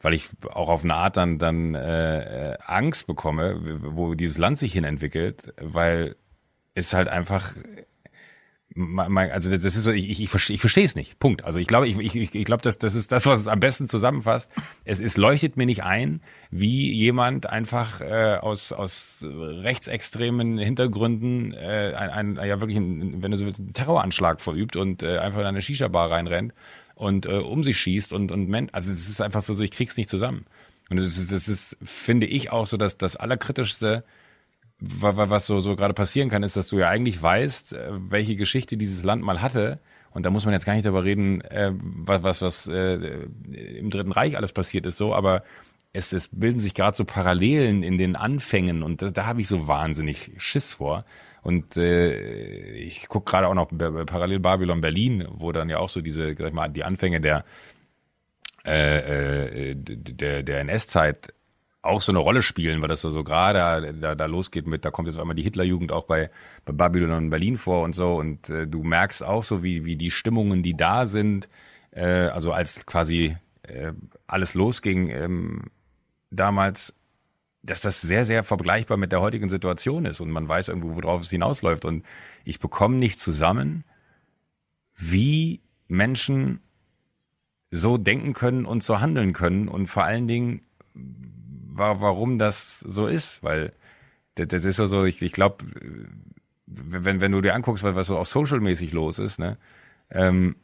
weil 0.01 0.15
ich 0.15 0.29
auch 0.49 0.69
auf 0.69 0.85
eine 0.85 0.95
Art 0.95 1.17
dann 1.17 1.39
dann 1.39 1.75
äh, 1.75 2.57
Angst 2.65 3.07
bekomme, 3.07 3.61
wo 3.83 4.15
dieses 4.15 4.39
Land 4.39 4.59
sich 4.59 4.73
hin 4.73 4.85
entwickelt, 4.85 5.53
weil 5.61 6.17
es 6.75 6.95
halt 6.95 7.09
einfach 7.09 7.55
also 8.77 9.51
das 9.51 9.65
ist 9.65 9.83
so, 9.83 9.91
ich, 9.91 10.09
ich, 10.09 10.21
ich 10.21 10.31
verstehe 10.31 10.85
ich 10.85 10.91
es 10.91 10.95
nicht. 10.95 11.19
Punkt. 11.19 11.45
Also 11.45 11.59
ich 11.59 11.67
glaube, 11.67 11.89
ich, 11.89 11.99
ich, 11.99 12.35
ich 12.35 12.45
glaube, 12.45 12.63
das, 12.63 12.79
das 12.79 12.95
ist 12.95 13.11
das, 13.11 13.27
was 13.27 13.41
es 13.41 13.49
am 13.49 13.59
besten 13.59 13.89
zusammenfasst. 13.89 14.53
Es, 14.85 15.01
es 15.01 15.17
leuchtet 15.17 15.57
mir 15.57 15.67
nicht 15.67 15.83
ein, 15.83 16.21
wie 16.51 16.93
jemand 16.93 17.47
einfach 17.47 18.01
äh, 18.01 18.37
aus, 18.41 18.73
aus 18.73 19.27
rechtsextremen 19.29 20.59
Hintergründen 20.59 21.53
äh, 21.53 21.95
ein, 21.97 22.37
ein, 22.39 22.47
ja 22.47 22.61
wirklich, 22.61 22.79
ein, 22.79 23.23
wenn 23.23 23.33
du 23.33 23.37
so 23.37 23.45
willst, 23.45 23.61
einen 23.61 23.73
Terroranschlag 23.73 24.41
verübt 24.41 24.77
und 24.77 25.03
äh, 25.03 25.19
einfach 25.19 25.41
in 25.41 25.47
eine 25.47 25.63
Shisha-Bar 25.63 26.13
reinrennt 26.13 26.55
und 27.01 27.25
äh, 27.25 27.39
um 27.39 27.65
sich 27.65 27.81
schießt 27.81 28.13
und, 28.13 28.31
und 28.31 28.55
also 28.75 28.93
es 28.93 29.09
ist 29.09 29.23
einfach 29.23 29.41
so, 29.41 29.55
so 29.55 29.65
ich 29.65 29.71
krieg's 29.71 29.97
nicht 29.97 30.11
zusammen. 30.11 30.45
Und 30.91 30.99
das 31.01 31.17
ist, 31.17 31.33
das 31.33 31.49
ist, 31.49 31.79
finde 31.83 32.27
ich, 32.27 32.53
auch 32.53 32.67
so, 32.67 32.77
dass 32.77 32.99
das 32.99 33.17
Allerkritischste, 33.17 34.05
was 34.81 35.47
so, 35.47 35.61
so 35.61 35.77
gerade 35.77 35.95
passieren 35.95 36.29
kann, 36.29 36.43
ist, 36.43 36.57
dass 36.57 36.69
du 36.69 36.79
ja 36.79 36.91
eigentlich 36.91 37.23
weißt, 37.23 37.73
äh, 37.73 37.91
welche 37.93 38.37
Geschichte 38.37 38.77
dieses 38.77 39.03
Land 39.03 39.23
mal 39.23 39.41
hatte. 39.41 39.81
Und 40.11 40.27
da 40.27 40.31
muss 40.31 40.45
man 40.45 40.53
jetzt 40.53 40.67
gar 40.67 40.75
nicht 40.75 40.85
darüber 40.85 41.05
reden, 41.05 41.41
äh, 41.43 41.73
was, 41.75 42.23
was, 42.23 42.43
was 42.43 42.67
äh, 42.67 42.97
im 43.79 43.89
Dritten 43.89 44.13
Reich 44.13 44.37
alles 44.37 44.53
passiert 44.53 44.85
ist, 44.85 44.99
so, 44.99 45.15
aber 45.15 45.43
es, 45.93 46.13
es 46.13 46.29
bilden 46.29 46.59
sich 46.59 46.75
gerade 46.75 46.97
so 46.97 47.05
Parallelen 47.05 47.83
in 47.83 47.97
den 47.97 48.15
Anfängen 48.15 48.83
und 48.83 49.01
das, 49.01 49.13
da 49.13 49.25
habe 49.25 49.41
ich 49.41 49.49
so 49.49 49.67
wahnsinnig 49.67 50.33
Schiss 50.37 50.73
vor. 50.75 51.05
Und 51.43 51.77
äh, 51.77 52.73
ich 52.75 53.09
gucke 53.09 53.31
gerade 53.31 53.49
auch 53.49 53.55
noch 53.55 53.69
parallel 53.69 54.41
Babylon 54.41 54.81
Berlin, 54.81 55.27
wo 55.31 55.53
dann 55.53 55.69
ja 55.69 55.79
auch 55.79 55.89
so 55.89 56.01
diese, 56.01 56.35
sag 56.37 56.49
ich 56.49 56.53
mal, 56.53 56.69
die 56.69 56.85
Anfänge 56.85 57.21
der 57.21 57.45
äh, 58.67 59.71
äh, 59.71 59.75
der, 59.75 60.43
der 60.43 60.61
NS-Zeit 60.61 61.33
auch 61.83 62.03
so 62.03 62.13
eine 62.13 62.19
Rolle 62.19 62.43
spielen, 62.43 62.83
weil 62.83 62.89
das 62.89 63.01
so, 63.01 63.09
so 63.09 63.25
gerade 63.25 63.95
da, 63.95 64.15
da 64.15 64.27
losgeht 64.27 64.67
mit, 64.67 64.85
da 64.85 64.91
kommt 64.91 65.09
jetzt 65.09 65.19
einmal 65.19 65.35
die 65.35 65.43
Hitlerjugend 65.43 65.93
auch 65.93 66.05
bei, 66.05 66.31
bei 66.67 66.75
Babylon 66.75 67.13
und 67.13 67.31
Berlin 67.31 67.57
vor 67.57 67.85
und 67.85 67.95
so. 67.95 68.17
Und 68.17 68.51
äh, 68.51 68.67
du 68.67 68.83
merkst 68.83 69.25
auch 69.25 69.43
so, 69.45 69.63
wie, 69.63 69.87
wie 69.87 69.97
die 69.97 70.11
Stimmungen, 70.11 70.63
die 70.63 70.77
da 70.77 71.07
sind, 71.07 71.49
äh, 71.93 72.05
also 72.05 72.53
als 72.53 72.85
quasi 72.85 73.37
äh, 73.63 73.93
alles 74.27 74.55
losging 74.55 75.09
ähm, 75.09 75.63
damals, 76.31 76.95
dass 77.63 77.81
das 77.81 78.01
sehr, 78.01 78.25
sehr 78.25 78.43
vergleichbar 78.43 78.97
mit 78.97 79.13
der 79.13 79.21
heutigen 79.21 79.49
Situation 79.49 80.07
ist 80.07 80.21
und 80.21 80.31
man 80.31 80.49
weiß 80.49 80.69
irgendwo, 80.69 80.97
worauf 80.97 81.23
es 81.23 81.31
hinausläuft. 81.31 81.85
Und 81.85 82.05
ich 82.45 82.59
bekomme 82.59 82.97
nicht 82.97 83.21
zusammen, 83.21 83.85
wie 84.97 85.61
Menschen 85.89 86.61
so 87.71 87.99
denken 87.99 88.33
können 88.33 88.65
und 88.65 88.83
so 88.83 89.01
handeln 89.01 89.33
können 89.33 89.69
und 89.69 89.87
vor 89.87 90.05
allen 90.05 90.27
Dingen, 90.27 90.63
warum 90.95 92.39
das 92.39 92.81
so 92.81 93.07
ist, 93.07 93.43
weil 93.43 93.73
das, 94.35 94.65
ist 94.65 94.77
so, 94.77 95.05
ich, 95.05 95.21
ich 95.23 95.33
glaube, 95.33 95.65
wenn, 96.67 97.21
wenn 97.21 97.33
du 97.33 97.41
dir 97.41 97.55
anguckst, 97.55 97.85
was 97.85 98.07
so 98.07 98.19
auch 98.19 98.27
social-mäßig 98.27 98.93
los 98.93 99.19
ist, 99.19 99.39
ne, 99.39 99.59
ähm, 100.11 100.57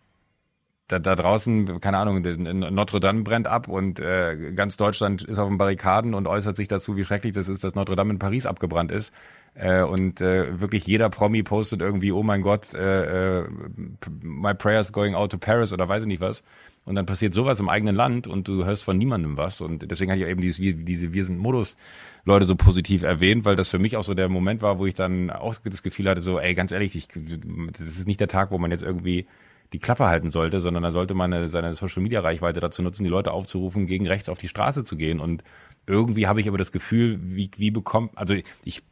da, 0.88 0.98
da 0.98 1.16
draußen, 1.16 1.80
keine 1.80 1.98
Ahnung, 1.98 2.22
Notre 2.22 3.00
Dame 3.00 3.22
brennt 3.22 3.46
ab 3.46 3.68
und 3.68 3.98
äh, 3.98 4.52
ganz 4.54 4.76
Deutschland 4.76 5.22
ist 5.22 5.38
auf 5.38 5.48
den 5.48 5.58
Barrikaden 5.58 6.14
und 6.14 6.26
äußert 6.26 6.56
sich 6.56 6.68
dazu, 6.68 6.96
wie 6.96 7.04
schrecklich 7.04 7.34
das 7.34 7.48
ist, 7.48 7.64
dass 7.64 7.74
Notre 7.74 7.96
Dame 7.96 8.12
in 8.12 8.18
Paris 8.18 8.46
abgebrannt 8.46 8.92
ist. 8.92 9.12
Äh, 9.54 9.82
und 9.82 10.20
äh, 10.20 10.60
wirklich 10.60 10.86
jeder 10.86 11.10
Promi 11.10 11.42
postet 11.42 11.80
irgendwie, 11.80 12.12
oh 12.12 12.22
mein 12.22 12.42
Gott, 12.42 12.74
äh, 12.74 13.40
äh, 13.40 13.48
my 14.22 14.54
prayers 14.54 14.92
going 14.92 15.14
out 15.14 15.32
to 15.32 15.38
Paris 15.38 15.72
oder 15.72 15.88
weiß 15.88 16.02
ich 16.02 16.08
nicht 16.08 16.20
was 16.20 16.42
und 16.86 16.94
dann 16.94 17.04
passiert 17.04 17.34
sowas 17.34 17.58
im 17.58 17.68
eigenen 17.68 17.96
Land 17.96 18.26
und 18.26 18.46
du 18.48 18.64
hörst 18.64 18.84
von 18.84 18.96
niemandem 18.96 19.36
was 19.36 19.60
und 19.60 19.90
deswegen 19.90 20.12
hatte 20.12 20.22
ich 20.22 20.28
eben 20.28 20.40
dieses, 20.40 20.60
diese 20.60 21.12
Wir 21.12 21.24
sind 21.24 21.38
Modus 21.38 21.76
Leute 22.24 22.44
so 22.44 22.54
positiv 22.54 23.02
erwähnt, 23.02 23.44
weil 23.44 23.56
das 23.56 23.68
für 23.68 23.78
mich 23.78 23.96
auch 23.96 24.04
so 24.04 24.14
der 24.14 24.28
Moment 24.28 24.62
war, 24.62 24.78
wo 24.78 24.86
ich 24.86 24.94
dann 24.94 25.30
auch 25.30 25.56
das 25.64 25.82
Gefühl 25.82 26.08
hatte, 26.08 26.22
so, 26.22 26.38
ey, 26.38 26.54
ganz 26.54 26.72
ehrlich, 26.72 26.94
ich, 26.94 27.08
das 27.08 27.80
ist 27.80 28.06
nicht 28.06 28.20
der 28.20 28.28
Tag, 28.28 28.52
wo 28.52 28.58
man 28.58 28.70
jetzt 28.70 28.82
irgendwie 28.82 29.26
die 29.72 29.78
Klappe 29.78 30.06
halten 30.06 30.30
sollte, 30.30 30.60
sondern 30.60 30.82
da 30.82 30.92
sollte 30.92 31.14
man 31.14 31.48
seine 31.48 31.74
Social 31.74 32.02
Media 32.02 32.20
Reichweite 32.20 32.60
dazu 32.60 32.82
nutzen, 32.82 33.04
die 33.04 33.10
Leute 33.10 33.32
aufzurufen, 33.32 33.86
gegen 33.86 34.06
rechts 34.06 34.28
auf 34.28 34.38
die 34.38 34.48
Straße 34.48 34.84
zu 34.84 34.96
gehen 34.96 35.20
und 35.20 35.42
irgendwie 35.86 36.26
habe 36.26 36.40
ich 36.40 36.48
aber 36.48 36.58
das 36.58 36.72
Gefühl, 36.72 37.18
wie, 37.22 37.50
wie 37.56 37.70
bekommt, 37.70 38.16
also 38.16 38.34
ich, 38.64 38.82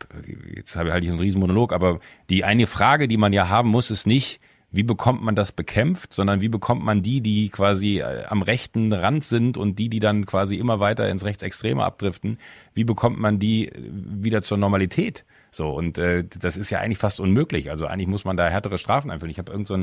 jetzt 0.55 0.77
habe 0.77 0.89
ich 0.89 0.93
halt 0.93 1.05
so 1.05 1.11
einen 1.11 1.19
riesen 1.19 1.41
Monolog, 1.41 1.73
aber 1.73 1.99
die 2.31 2.45
eine 2.45 2.67
Frage, 2.67 3.09
die 3.09 3.17
man 3.17 3.33
ja 3.33 3.49
haben 3.49 3.69
muss, 3.69 3.91
ist 3.91 4.07
nicht, 4.07 4.41
wie 4.71 4.83
bekommt 4.83 5.23
man 5.23 5.37
das 5.37 5.53
bekämpft, 5.53 6.13
sondern 6.13 6.41
wie 6.41 6.49
bekommt 6.49 6.85
man 6.85 7.03
die, 7.03 7.21
die 7.21 7.49
quasi 7.49 8.01
äh, 8.01 8.25
am 8.27 8.43
rechten 8.43 8.93
Rand 8.93 9.23
sind 9.23 9.57
und 9.57 9.79
die, 9.79 9.89
die 9.89 10.01
dann 10.01 10.27
quasi 10.27 10.57
immer 10.57 10.81
weiter 10.81 11.09
ins 11.09 11.25
Rechtsextreme 11.25 11.85
abdriften, 11.85 12.39
wie 12.75 12.83
bekommt 12.83 13.19
man 13.19 13.39
die 13.39 13.69
äh, 13.69 13.73
wieder 13.93 14.43
zur 14.43 14.59
Normalität? 14.59 15.25
So, 15.53 15.71
und 15.71 15.99
äh, 15.99 16.25
das 16.25 16.57
ist 16.57 16.71
ja 16.71 16.81
eigentlich 16.81 16.99
fast 16.99 17.21
unmöglich. 17.21 17.71
Also 17.71 17.87
eigentlich 17.87 18.09
muss 18.09 18.25
man 18.25 18.37
da 18.37 18.49
härtere 18.49 18.79
Strafen 18.79 19.13
einführen. 19.13 19.31
Ich 19.31 19.39
habe 19.39 19.53
irgend 19.53 19.69
so 19.69 19.75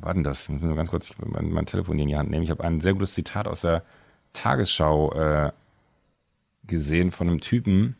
war 0.00 0.14
denn 0.14 0.22
das? 0.22 0.44
Ich 0.44 0.48
muss 0.50 0.62
nur 0.62 0.76
ganz 0.76 0.90
kurz 0.90 1.12
mein, 1.24 1.50
mein 1.50 1.66
Telefon 1.66 1.98
in 1.98 2.08
die 2.08 2.16
Hand 2.16 2.30
nehmen. 2.30 2.44
Ich 2.44 2.50
habe 2.50 2.64
ein 2.64 2.80
sehr 2.80 2.92
gutes 2.92 3.14
Zitat 3.14 3.46
aus 3.48 3.62
der 3.62 3.82
Tagesschau 4.32 5.12
äh, 5.12 5.52
gesehen 6.64 7.10
von 7.10 7.28
einem 7.28 7.40
Typen, 7.40 7.96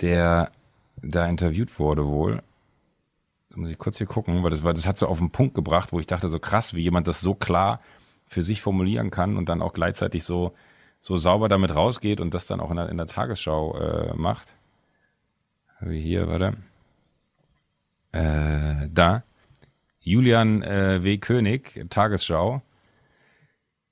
der 0.00 0.50
da 1.02 1.26
interviewt 1.26 1.78
wurde 1.78 2.06
wohl 2.06 2.42
muss 3.58 3.70
ich 3.70 3.78
kurz 3.78 3.98
hier 3.98 4.06
gucken, 4.06 4.42
weil 4.42 4.50
das 4.50 4.62
war, 4.62 4.72
das 4.72 4.86
hat 4.86 4.98
so 4.98 5.06
auf 5.06 5.18
den 5.18 5.30
Punkt 5.30 5.54
gebracht, 5.54 5.92
wo 5.92 6.00
ich 6.00 6.06
dachte, 6.06 6.28
so 6.28 6.38
krass, 6.38 6.74
wie 6.74 6.82
jemand 6.82 7.08
das 7.08 7.20
so 7.20 7.34
klar 7.34 7.80
für 8.26 8.42
sich 8.42 8.62
formulieren 8.62 9.10
kann 9.10 9.36
und 9.36 9.48
dann 9.48 9.62
auch 9.62 9.72
gleichzeitig 9.72 10.24
so, 10.24 10.54
so 11.00 11.16
sauber 11.16 11.48
damit 11.48 11.74
rausgeht 11.74 12.20
und 12.20 12.34
das 12.34 12.46
dann 12.46 12.60
auch 12.60 12.70
in 12.70 12.76
der, 12.76 12.88
in 12.88 12.96
der 12.96 13.06
Tagesschau 13.06 13.76
äh, 13.78 14.14
macht. 14.14 14.54
Wie 15.80 16.00
hier, 16.00 16.28
warte. 16.28 16.54
Äh, 18.12 18.88
da. 18.90 19.22
Julian 20.08 20.62
äh, 20.62 21.02
W. 21.04 21.18
König, 21.18 21.84
Tagesschau. 21.90 22.62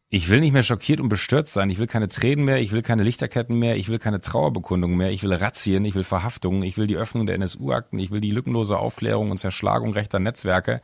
Ich 0.09 0.29
will 0.31 0.40
nicht 0.40 0.52
mehr 0.52 0.62
schockiert 0.62 1.00
und 1.00 1.09
bestürzt 1.09 1.52
sein. 1.52 1.68
Ich 1.68 1.79
will 1.79 1.88
keine 1.88 2.09
Tränen 2.09 2.44
mehr. 2.44 2.61
Ich 2.61 2.72
will 2.72 2.83
keine 2.83 3.02
Lichterketten 3.02 3.59
mehr. 3.59 3.76
Ich 3.76 3.88
will 3.88 3.98
keine 3.98 4.20
Trauerbekundungen 4.20 4.96
mehr. 4.96 5.11
Ich 5.11 5.22
will 5.22 5.33
Razzien. 5.33 5.85
Ich 5.85 5.94
will 5.94 6.05
Verhaftungen. 6.05 6.62
Ich 6.62 6.79
will 6.79 6.87
die 6.87 6.96
Öffnung 6.96 7.26
der 7.26 7.35
NSU-Akten. 7.35 7.98
Ich 7.98 8.11
will 8.12 8.20
die 8.20 8.31
lückenlose 8.31 8.79
Aufklärung 8.79 9.31
und 9.31 9.38
Zerschlagung 9.38 9.92
rechter 9.92 10.18
Netzwerke 10.18 10.81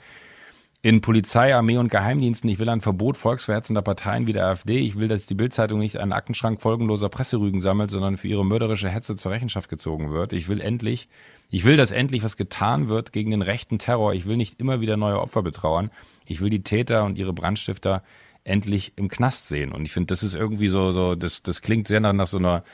in 0.83 1.01
Polizei, 1.01 1.55
Armee 1.55 1.79
und 1.79 1.89
Geheimdiensten. 1.89 2.51
Ich 2.51 2.59
will 2.59 2.69
ein 2.69 2.81
Verbot 2.81 3.17
volksverhetzender 3.17 3.83
Parteien 3.83 4.27
wie 4.27 4.33
der 4.33 4.49
AfD. 4.49 4.81
Ich 4.81 4.97
will, 4.97 5.07
dass 5.07 5.27
die 5.27 5.35
Bildzeitung 5.35 5.79
nicht 5.79 5.99
einen 5.99 6.13
Aktenschrank 6.13 6.61
folgenloser 6.61 7.09
Presserügen 7.09 7.61
sammelt, 7.61 7.91
sondern 7.91 8.17
für 8.17 8.27
ihre 8.27 8.45
mörderische 8.45 8.91
Hetze 8.91 9.15
zur 9.15 9.31
Rechenschaft 9.31 9.71
gezogen 9.71 10.13
wird. 10.13 10.33
Ich 10.33 10.49
will 10.49 10.61
endlich, 10.61 11.09
ich 11.53 11.65
will, 11.65 11.77
dass 11.77 11.91
endlich 11.91 12.23
was 12.23 12.39
getan 12.39 12.89
wird 12.89 13.13
gegen 13.13 13.31
den 13.31 13.43
rechten 13.43 13.79
Terror. 13.79 14.15
Ich 14.15 14.25
will 14.25 14.39
nicht 14.39 14.59
immer 14.59 14.81
wieder 14.81 14.97
neue 14.97 15.21
Opfer 15.21 15.43
betrauern. 15.43 15.91
Ich 16.25 16.41
will 16.41 16.49
die 16.49 16.63
Täter 16.63 17.05
und 17.05 17.19
ihre 17.19 17.35
Brandstifter 17.35 18.03
endlich 18.43 18.95
im 18.97 19.09
Knast 19.09 19.49
sehen. 19.49 19.71
Und 19.71 19.85
ich 19.85 19.93
finde, 19.93 20.07
das 20.07 20.23
ist 20.23 20.35
irgendwie 20.35 20.69
so, 20.69 20.91
so, 20.93 21.15
das, 21.15 21.43
das 21.43 21.61
klingt 21.61 21.87
sehr 21.89 22.01
nach, 22.01 22.15
nach 22.15 22.27
so 22.27 22.39
einer 22.39 22.65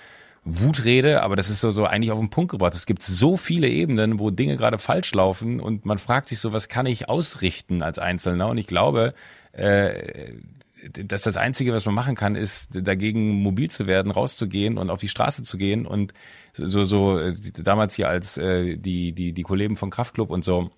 Wutrede, 0.44 1.24
aber 1.24 1.34
das 1.34 1.50
ist 1.50 1.60
so, 1.60 1.72
so 1.72 1.86
eigentlich 1.86 2.12
auf 2.12 2.20
den 2.20 2.30
Punkt 2.30 2.52
gebracht. 2.52 2.72
Es 2.72 2.86
gibt 2.86 3.02
so 3.02 3.36
viele 3.36 3.68
Ebenen, 3.68 4.20
wo 4.20 4.30
Dinge 4.30 4.56
gerade 4.56 4.78
falsch 4.78 5.12
laufen 5.12 5.58
und 5.58 5.84
man 5.84 5.98
fragt 5.98 6.28
sich 6.28 6.38
so, 6.38 6.52
was 6.52 6.68
kann 6.68 6.86
ich 6.86 7.08
ausrichten 7.08 7.82
als 7.82 7.98
Einzelner? 7.98 8.48
Und 8.48 8.58
ich 8.58 8.68
glaube, 8.68 9.12
äh, 9.54 9.90
dass 10.92 11.22
das 11.22 11.36
Einzige, 11.36 11.72
was 11.72 11.86
man 11.86 11.94
machen 11.94 12.14
kann, 12.14 12.34
ist 12.34 12.70
dagegen 12.86 13.30
mobil 13.30 13.70
zu 13.70 13.86
werden, 13.86 14.12
rauszugehen 14.12 14.78
und 14.78 14.90
auf 14.90 15.00
die 15.00 15.08
Straße 15.08 15.42
zu 15.42 15.56
gehen 15.58 15.86
und 15.86 16.12
so 16.52 16.84
so 16.84 17.18
äh, 17.18 17.34
damals 17.52 17.94
hier 17.94 18.08
als 18.08 18.38
äh, 18.38 18.76
die 18.76 19.12
die 19.12 19.32
die 19.32 19.42
Kollegen 19.42 19.76
von 19.76 19.90
Kraftklub 19.90 20.30
und 20.30 20.44
so 20.44 20.70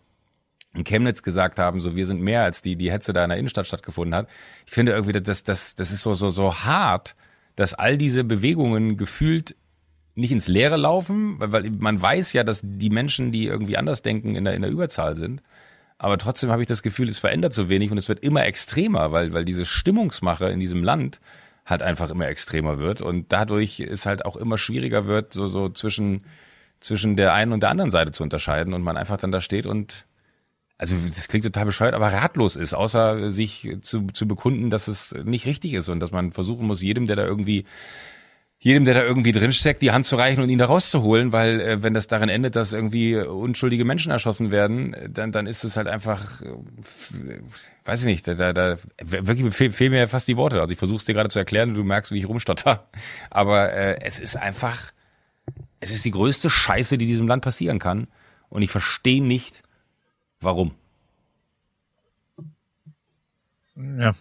in 0.74 0.84
Chemnitz 0.84 1.22
gesagt 1.22 1.58
haben, 1.58 1.80
so 1.80 1.96
wir 1.96 2.06
sind 2.06 2.20
mehr 2.20 2.42
als 2.42 2.62
die, 2.62 2.76
die 2.76 2.92
Hetze 2.92 3.12
da 3.12 3.24
in 3.24 3.30
der 3.30 3.38
Innenstadt 3.38 3.66
stattgefunden 3.66 4.14
hat. 4.14 4.28
Ich 4.66 4.72
finde 4.72 4.92
irgendwie, 4.92 5.20
das, 5.20 5.42
das, 5.42 5.74
das 5.74 5.90
ist 5.90 6.02
so, 6.02 6.14
so, 6.14 6.30
so 6.30 6.54
hart, 6.54 7.16
dass 7.56 7.74
all 7.74 7.98
diese 7.98 8.22
Bewegungen 8.24 8.96
gefühlt 8.96 9.56
nicht 10.14 10.32
ins 10.32 10.48
Leere 10.48 10.76
laufen, 10.76 11.40
weil, 11.40 11.52
weil 11.52 11.70
man 11.70 12.00
weiß 12.00 12.32
ja, 12.32 12.44
dass 12.44 12.62
die 12.64 12.90
Menschen, 12.90 13.32
die 13.32 13.46
irgendwie 13.46 13.76
anders 13.76 14.02
denken, 14.02 14.34
in 14.34 14.44
der, 14.44 14.54
in 14.54 14.62
der 14.62 14.70
Überzahl 14.70 15.16
sind. 15.16 15.42
Aber 16.02 16.16
trotzdem 16.16 16.50
habe 16.50 16.62
ich 16.62 16.66
das 16.66 16.82
Gefühl, 16.82 17.10
es 17.10 17.18
verändert 17.18 17.52
so 17.52 17.68
wenig 17.68 17.90
und 17.90 17.98
es 17.98 18.08
wird 18.08 18.20
immer 18.20 18.46
extremer, 18.46 19.12
weil, 19.12 19.34
weil 19.34 19.44
diese 19.44 19.66
Stimmungsmache 19.66 20.48
in 20.48 20.58
diesem 20.58 20.82
Land 20.82 21.20
halt 21.66 21.82
einfach 21.82 22.08
immer 22.08 22.26
extremer 22.26 22.78
wird 22.78 23.02
und 23.02 23.30
dadurch 23.32 23.80
es 23.80 24.06
halt 24.06 24.24
auch 24.24 24.36
immer 24.36 24.56
schwieriger 24.56 25.04
wird, 25.04 25.34
so, 25.34 25.46
so 25.46 25.68
zwischen, 25.68 26.24
zwischen 26.80 27.16
der 27.16 27.34
einen 27.34 27.52
und 27.52 27.62
der 27.62 27.68
anderen 27.68 27.90
Seite 27.90 28.12
zu 28.12 28.22
unterscheiden 28.22 28.72
und 28.72 28.80
man 28.80 28.96
einfach 28.96 29.18
dann 29.18 29.30
da 29.30 29.42
steht 29.42 29.66
und 29.66 30.06
also 30.78 30.96
das 31.06 31.28
klingt 31.28 31.44
total 31.44 31.66
bescheuert, 31.66 31.92
aber 31.92 32.10
ratlos 32.10 32.56
ist, 32.56 32.72
außer 32.72 33.30
sich 33.30 33.68
zu, 33.82 34.06
zu 34.06 34.26
bekunden, 34.26 34.70
dass 34.70 34.88
es 34.88 35.14
nicht 35.24 35.44
richtig 35.44 35.74
ist 35.74 35.90
und 35.90 36.00
dass 36.00 36.12
man 36.12 36.32
versuchen 36.32 36.66
muss, 36.66 36.80
jedem, 36.80 37.08
der 37.08 37.16
da 37.16 37.26
irgendwie 37.26 37.66
jedem, 38.62 38.84
der 38.84 38.92
da 38.92 39.02
irgendwie 39.02 39.32
drinsteckt, 39.32 39.80
die 39.80 39.90
Hand 39.90 40.04
zu 40.04 40.16
reichen 40.16 40.42
und 40.42 40.50
ihn 40.50 40.58
da 40.58 40.66
rauszuholen, 40.66 41.32
weil 41.32 41.60
äh, 41.60 41.82
wenn 41.82 41.94
das 41.94 42.08
darin 42.08 42.28
endet, 42.28 42.56
dass 42.56 42.74
irgendwie 42.74 43.16
unschuldige 43.16 43.86
Menschen 43.86 44.12
erschossen 44.12 44.50
werden, 44.50 44.92
äh, 44.92 45.08
dann, 45.08 45.32
dann 45.32 45.46
ist 45.46 45.64
es 45.64 45.78
halt 45.78 45.88
einfach, 45.88 46.42
äh, 46.42 47.40
weiß 47.86 48.00
ich 48.00 48.06
nicht, 48.06 48.28
da, 48.28 48.34
da, 48.34 48.52
da 48.52 48.76
wirklich 48.98 49.54
fehlen 49.54 49.72
fehl 49.72 49.88
mir 49.88 50.08
fast 50.08 50.28
die 50.28 50.36
Worte. 50.36 50.60
Also 50.60 50.72
ich 50.72 50.78
versuche 50.78 50.98
es 50.98 51.06
dir 51.06 51.14
gerade 51.14 51.30
zu 51.30 51.38
erklären 51.38 51.70
und 51.70 51.76
du 51.76 51.84
merkst, 51.84 52.12
wie 52.12 52.18
ich 52.18 52.28
rumstotter. 52.28 52.86
Aber 53.30 53.72
äh, 53.72 53.98
es 54.02 54.18
ist 54.18 54.36
einfach, 54.36 54.92
es 55.80 55.90
ist 55.90 56.04
die 56.04 56.10
größte 56.10 56.50
Scheiße, 56.50 56.98
die 56.98 57.06
diesem 57.06 57.26
Land 57.26 57.42
passieren 57.42 57.78
kann. 57.78 58.08
Und 58.50 58.60
ich 58.60 58.70
verstehe 58.70 59.24
nicht, 59.24 59.62
warum. 60.38 60.72
Ja, 63.74 64.12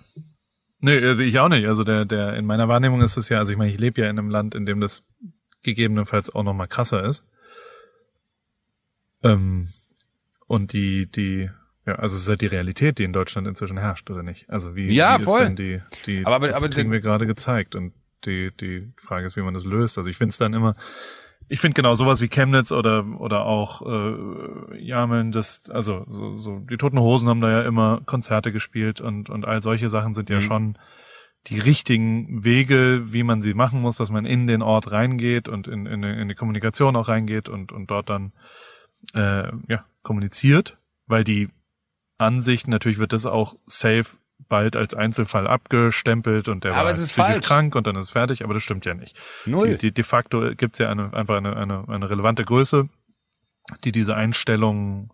Nee, 0.79 0.95
äh, 0.95 1.21
ich 1.21 1.39
auch 1.39 1.49
nicht. 1.49 1.67
Also 1.67 1.83
der, 1.83 2.05
der, 2.05 2.35
in 2.35 2.45
meiner 2.45 2.67
Wahrnehmung 2.67 3.01
ist 3.01 3.17
es 3.17 3.29
ja, 3.29 3.39
also 3.39 3.51
ich 3.51 3.57
meine, 3.57 3.71
ich 3.71 3.79
lebe 3.79 4.01
ja 4.01 4.09
in 4.09 4.17
einem 4.17 4.29
Land, 4.29 4.55
in 4.55 4.65
dem 4.65 4.79
das 4.79 5.03
gegebenenfalls 5.61 6.33
auch 6.33 6.43
noch 6.43 6.53
mal 6.53 6.67
krasser 6.67 7.03
ist. 7.03 7.23
Ähm, 9.23 9.67
und 10.47 10.73
die, 10.73 11.05
die, 11.07 11.49
ja, 11.85 11.95
also 11.95 12.15
es 12.15 12.23
ist 12.23 12.29
halt 12.29 12.41
die 12.41 12.47
Realität, 12.47 12.97
die 12.97 13.03
in 13.03 13.13
Deutschland 13.13 13.47
inzwischen 13.47 13.77
herrscht, 13.77 14.09
oder 14.09 14.23
nicht? 14.23 14.49
Also 14.49 14.75
wie, 14.75 14.91
ja, 14.93 15.19
wie 15.19 15.23
voll. 15.23 15.41
ist 15.41 15.47
denn 15.47 15.55
die, 15.55 15.81
die, 16.05 16.25
aber, 16.25 16.35
aber, 16.35 16.47
das 16.47 16.57
aber 16.57 16.73
kriegen 16.73 16.91
wir 16.91 17.01
gerade 17.01 17.25
gezeigt. 17.25 17.75
Und 17.75 17.93
die, 18.25 18.51
die 18.59 18.91
Frage 18.97 19.25
ist, 19.25 19.35
wie 19.35 19.41
man 19.41 19.53
das 19.53 19.65
löst. 19.65 19.97
Also 19.97 20.09
ich 20.09 20.17
finde 20.17 20.31
es 20.31 20.37
dann 20.37 20.53
immer, 20.53 20.75
ich 21.49 21.59
finde 21.59 21.73
genau 21.73 21.95
sowas 21.95 22.21
wie 22.21 22.29
Chemnitz 22.29 22.71
oder 22.71 23.05
oder 23.19 23.45
auch 23.45 23.81
äh, 23.81 24.81
Jameln, 24.81 25.31
das 25.31 25.69
also 25.69 26.05
so, 26.07 26.38
so 26.38 26.59
die 26.59 26.77
Toten 26.77 26.99
Hosen 26.99 27.27
haben 27.27 27.41
da 27.41 27.49
ja 27.49 27.62
immer 27.63 28.01
Konzerte 28.05 28.51
gespielt 28.51 29.01
und 29.01 29.29
und 29.29 29.45
all 29.45 29.62
solche 29.62 29.89
Sachen 29.89 30.13
sind 30.13 30.29
ja 30.29 30.38
Mhm. 30.38 30.41
schon 30.41 30.77
die 31.47 31.59
richtigen 31.59 32.43
Wege, 32.43 33.13
wie 33.13 33.23
man 33.23 33.41
sie 33.41 33.53
machen 33.53 33.81
muss, 33.81 33.97
dass 33.97 34.12
man 34.12 34.25
in 34.25 34.45
den 34.45 34.62
Ort 34.62 34.91
reingeht 34.91 35.47
und 35.47 35.67
in, 35.67 35.85
in, 35.85 36.03
in 36.03 36.27
die 36.27 36.35
Kommunikation 36.35 36.95
auch 36.95 37.07
reingeht 37.07 37.49
und 37.49 37.71
und 37.71 37.89
dort 37.89 38.09
dann 38.09 38.33
äh, 39.13 39.51
ja 39.67 39.85
kommuniziert, 40.03 40.77
weil 41.07 41.23
die 41.23 41.49
Ansicht 42.17 42.67
natürlich 42.67 42.99
wird 42.99 43.13
das 43.13 43.25
auch 43.25 43.55
safe 43.65 44.17
bald 44.47 44.75
als 44.75 44.93
Einzelfall 44.93 45.47
abgestempelt 45.47 46.47
und 46.47 46.63
der 46.63 46.75
Aber 46.75 46.86
war 46.88 46.93
psychisch 46.93 47.13
falsch. 47.13 47.45
krank 47.45 47.75
und 47.75 47.86
dann 47.86 47.95
ist 47.95 48.10
fertig, 48.10 48.43
aber 48.43 48.54
das 48.54 48.63
stimmt 48.63 48.86
ja 48.86 48.93
nicht. 48.93 49.19
Null. 49.45 49.71
Die, 49.71 49.78
die, 49.78 49.91
de 49.91 50.04
facto 50.04 50.56
gibt's 50.56 50.80
ja 50.80 50.89
eine, 50.89 51.13
einfach 51.13 51.38
eine, 51.38 51.56
eine, 51.56 51.86
eine 51.88 52.10
relevante 52.10 52.45
Größe, 52.45 52.89
die 53.84 53.91
diese 53.91 54.15
Einstellung 54.15 55.12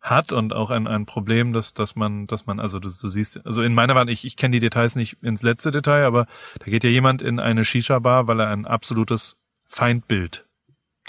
hat 0.00 0.32
und 0.32 0.52
auch 0.52 0.70
ein, 0.70 0.86
ein 0.86 1.06
Problem, 1.06 1.52
dass, 1.52 1.74
dass 1.74 1.96
man, 1.96 2.26
dass 2.26 2.46
man, 2.46 2.60
also 2.60 2.78
du, 2.78 2.90
du 2.90 3.08
siehst, 3.08 3.44
also 3.44 3.62
in 3.62 3.74
meiner 3.74 3.94
Wahrnehmung, 3.94 4.12
ich, 4.12 4.24
ich 4.24 4.36
kenne 4.36 4.52
die 4.52 4.60
Details 4.60 4.94
nicht 4.94 5.22
ins 5.22 5.42
letzte 5.42 5.70
Detail, 5.70 6.04
aber 6.04 6.26
da 6.60 6.66
geht 6.66 6.84
ja 6.84 6.90
jemand 6.90 7.20
in 7.22 7.40
eine 7.40 7.64
Shisha-Bar, 7.64 8.28
weil 8.28 8.40
er 8.40 8.48
ein 8.48 8.64
absolutes 8.66 9.36
Feindbild 9.66 10.46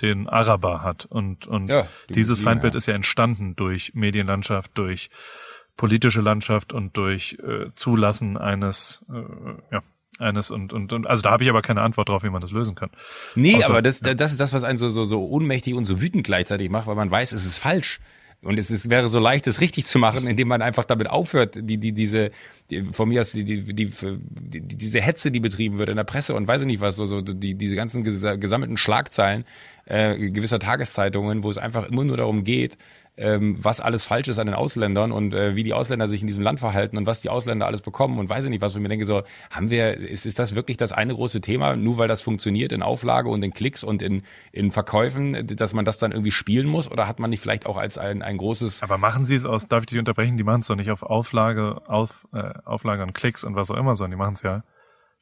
den 0.01 0.27
Araber 0.27 0.81
hat 0.81 1.05
und, 1.05 1.45
und 1.45 1.67
Ja, 1.67 1.87
die 2.09 2.13
dieses 2.13 2.39
Muslime, 2.39 2.45
Feindbild 2.51 2.73
ja. 2.73 2.77
ist 2.77 2.85
ja 2.87 2.93
entstanden 2.95 3.55
durch 3.55 3.93
Medienlandschaft, 3.93 4.71
durch 4.77 5.09
politische 5.79 6.19
Landschaft 6.19 6.73
und 6.73 6.97
durch 6.97 7.37
äh, 7.41 7.67
Zulassen 7.73 8.35
eines, 8.37 9.05
äh, 9.09 9.73
ja, 9.73 9.81
eines 10.19 10.51
und, 10.51 10.73
und, 10.73 10.91
und 10.91 11.07
also 11.07 11.21
da 11.21 11.31
habe 11.31 11.43
ich 11.45 11.49
aber 11.49 11.61
keine 11.61 11.79
Antwort 11.81 12.09
drauf, 12.09 12.23
wie 12.23 12.29
man 12.29 12.41
das 12.41 12.51
lösen 12.51 12.75
kann. 12.75 12.89
Nee, 13.35 13.55
Außer- 13.55 13.69
aber 13.69 13.81
das, 13.81 14.01
das 14.01 14.33
ist 14.33 14.41
das, 14.41 14.51
was 14.51 14.65
einen 14.65 14.77
so, 14.77 14.89
so, 14.89 15.05
so 15.05 15.25
ohnmächtig 15.29 15.73
und 15.75 15.85
so 15.85 16.01
wütend 16.01 16.25
gleichzeitig 16.25 16.69
macht, 16.69 16.85
weil 16.87 16.95
man 16.95 17.09
weiß, 17.09 17.31
es 17.31 17.45
ist 17.45 17.59
falsch. 17.59 18.01
Und 18.41 18.57
es 18.57 18.71
ist, 18.71 18.89
wäre 18.89 19.09
so 19.09 19.19
leicht, 19.19 19.47
es 19.47 19.59
richtig 19.59 19.85
zu 19.85 19.99
machen, 19.99 20.25
indem 20.25 20.47
man 20.47 20.61
einfach 20.61 20.85
damit 20.85 21.09
aufhört, 21.09 21.55
die, 21.61 21.77
die, 21.77 21.91
diese, 21.93 22.31
die, 22.69 22.83
von 22.85 23.09
mir 23.09 23.19
aus, 23.21 23.31
die, 23.33 23.43
die, 23.43 23.63
die, 23.73 23.91
die, 23.91 24.61
diese 24.61 25.01
Hetze, 25.01 25.29
die 25.31 25.41
betrieben 25.41 25.77
wird 25.77 25.89
in 25.89 25.97
der 25.97 26.05
Presse 26.05 26.35
und 26.35 26.47
weiß 26.47 26.61
ich 26.61 26.67
nicht 26.67 26.79
was, 26.79 26.95
so, 26.95 27.05
so 27.05 27.19
die, 27.21 27.55
diese 27.55 27.75
ganzen 27.75 28.05
gesa- 28.05 28.37
gesammelten 28.37 28.77
Schlagzeilen 28.77 29.43
äh, 29.85 30.29
gewisser 30.29 30.59
Tageszeitungen, 30.59 31.43
wo 31.43 31.49
es 31.49 31.57
einfach 31.57 31.85
immer 31.89 32.05
nur 32.05 32.15
darum 32.15 32.45
geht, 32.45 32.77
ähm, 33.19 33.55
was 33.63 33.81
alles 33.81 34.05
falsch 34.05 34.29
ist 34.29 34.39
an 34.39 34.47
den 34.47 34.55
Ausländern 34.55 35.11
und 35.11 35.33
äh, 35.33 35.55
wie 35.55 35.63
die 35.63 35.73
Ausländer 35.73 36.07
sich 36.07 36.21
in 36.21 36.27
diesem 36.27 36.41
Land 36.41 36.59
verhalten 36.59 36.97
und 36.97 37.05
was 37.05 37.21
die 37.21 37.29
Ausländer 37.29 37.65
alles 37.65 37.81
bekommen 37.81 38.17
und 38.17 38.29
weiß 38.29 38.45
ich 38.45 38.49
nicht 38.49 38.61
was. 38.61 38.75
Und 38.75 38.81
mir 38.81 38.89
denke 38.89 39.05
so, 39.05 39.23
haben 39.51 39.69
wir, 39.69 39.97
ist, 39.97 40.25
ist 40.25 40.39
das 40.39 40.55
wirklich 40.55 40.77
das 40.77 40.93
eine 40.93 41.13
große 41.13 41.41
Thema, 41.41 41.75
nur 41.75 41.97
weil 41.97 42.07
das 42.07 42.21
funktioniert 42.21 42.71
in 42.71 42.81
Auflage 42.81 43.29
und 43.29 43.43
in 43.43 43.53
Klicks 43.53 43.83
und 43.83 44.01
in, 44.01 44.23
in 44.51 44.71
Verkäufen, 44.71 45.47
dass 45.47 45.73
man 45.73 45.85
das 45.85 45.97
dann 45.97 46.11
irgendwie 46.11 46.31
spielen 46.31 46.67
muss? 46.67 46.89
Oder 46.89 47.07
hat 47.07 47.19
man 47.19 47.29
nicht 47.29 47.41
vielleicht 47.41 47.65
auch 47.65 47.77
als 47.77 47.97
ein, 47.97 48.21
ein 48.21 48.37
großes 48.37 48.83
Aber 48.83 48.97
machen 48.97 49.25
Sie 49.25 49.35
es 49.35 49.45
aus, 49.45 49.67
darf 49.67 49.83
ich 49.83 49.87
dich 49.87 49.99
unterbrechen, 49.99 50.37
die 50.37 50.43
machen 50.43 50.61
es 50.61 50.67
doch 50.67 50.75
nicht 50.75 50.91
auf 50.91 51.03
Auflage, 51.03 51.81
auf, 51.87 52.27
äh, 52.33 52.53
Auflage 52.63 53.03
und 53.03 53.13
Klicks 53.13 53.43
und 53.43 53.55
was 53.55 53.69
auch 53.69 53.77
immer, 53.77 53.95
sondern 53.95 54.11
die 54.11 54.17
machen 54.17 54.33
es 54.33 54.43
ja 54.43 54.63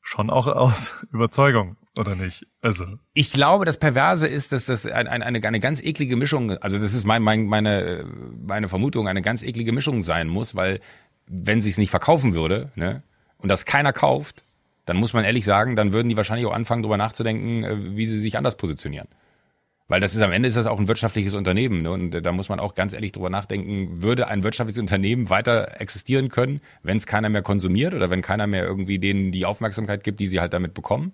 schon 0.07 0.29
auch 0.29 0.47
aus 0.47 1.05
Überzeugung, 1.11 1.75
oder 1.97 2.15
nicht? 2.15 2.47
Also, 2.61 2.85
Ich 3.13 3.33
glaube, 3.33 3.65
das 3.65 3.77
Perverse 3.77 4.25
ist, 4.25 4.53
dass 4.53 4.67
das 4.67 4.85
ein, 4.85 5.07
ein, 5.07 5.21
eine, 5.21 5.45
eine 5.45 5.59
ganz 5.59 5.83
eklige 5.83 6.15
Mischung, 6.15 6.51
also 6.51 6.77
das 6.77 6.93
ist 6.93 7.03
mein, 7.03 7.21
mein, 7.21 7.45
meine, 7.45 8.05
meine 8.41 8.69
Vermutung, 8.69 9.09
eine 9.09 9.21
ganz 9.21 9.43
eklige 9.43 9.73
Mischung 9.73 10.01
sein 10.01 10.29
muss, 10.29 10.55
weil 10.55 10.79
wenn 11.27 11.61
sie 11.61 11.69
es 11.69 11.77
nicht 11.77 11.89
verkaufen 11.89 12.33
würde, 12.33 12.71
ne, 12.75 13.03
und 13.39 13.49
das 13.49 13.65
keiner 13.65 13.91
kauft, 13.91 14.43
dann 14.85 14.95
muss 14.95 15.11
man 15.11 15.25
ehrlich 15.25 15.43
sagen, 15.43 15.75
dann 15.75 15.91
würden 15.91 16.07
die 16.07 16.15
wahrscheinlich 16.15 16.47
auch 16.47 16.53
anfangen, 16.53 16.83
darüber 16.83 16.97
nachzudenken, 16.97 17.65
äh, 17.65 17.97
wie 17.97 18.07
sie 18.07 18.19
sich 18.19 18.37
anders 18.37 18.55
positionieren. 18.55 19.09
Weil 19.88 20.02
das 20.02 20.15
ist 20.15 20.21
am 20.21 20.34
Ende 20.34 20.50
ist 20.50 20.58
das 20.58 20.65
auch 20.65 20.80
ein 20.80 20.88
wirtschaftliches 20.88 21.34
Unternehmen. 21.34 21.82
Ne? 21.82 21.91
Und 21.91 22.13
äh, 22.13 22.21
da 22.21 22.32
muss 22.32 22.50
man 22.50 22.60
auch 22.60 22.76
ganz 22.76 22.93
ehrlich 22.93 23.13
drüber 23.13 23.30
nachdenken, 23.30 24.02
würde 24.02 24.28
ein 24.28 24.43
wirtschaftliches 24.43 24.82
Unternehmen 24.82 25.30
weiter 25.30 25.80
existieren 25.80 26.30
können, 26.30 26.62
wenn 26.84 26.97
es 26.97 27.06
keiner 27.06 27.30
mehr 27.30 27.41
konsumiert 27.41 27.93
oder 27.93 28.10
wenn 28.10 28.21
keiner 28.21 28.47
mehr 28.47 28.65
irgendwie 28.65 29.00
denen 29.00 29.32
die 29.32 29.45
Aufmerksamkeit 29.45 30.04
gibt, 30.04 30.19
die 30.19 30.28
sie 30.28 30.41
halt 30.41 30.54
damit 30.54 30.73
bekommen? 30.73 31.13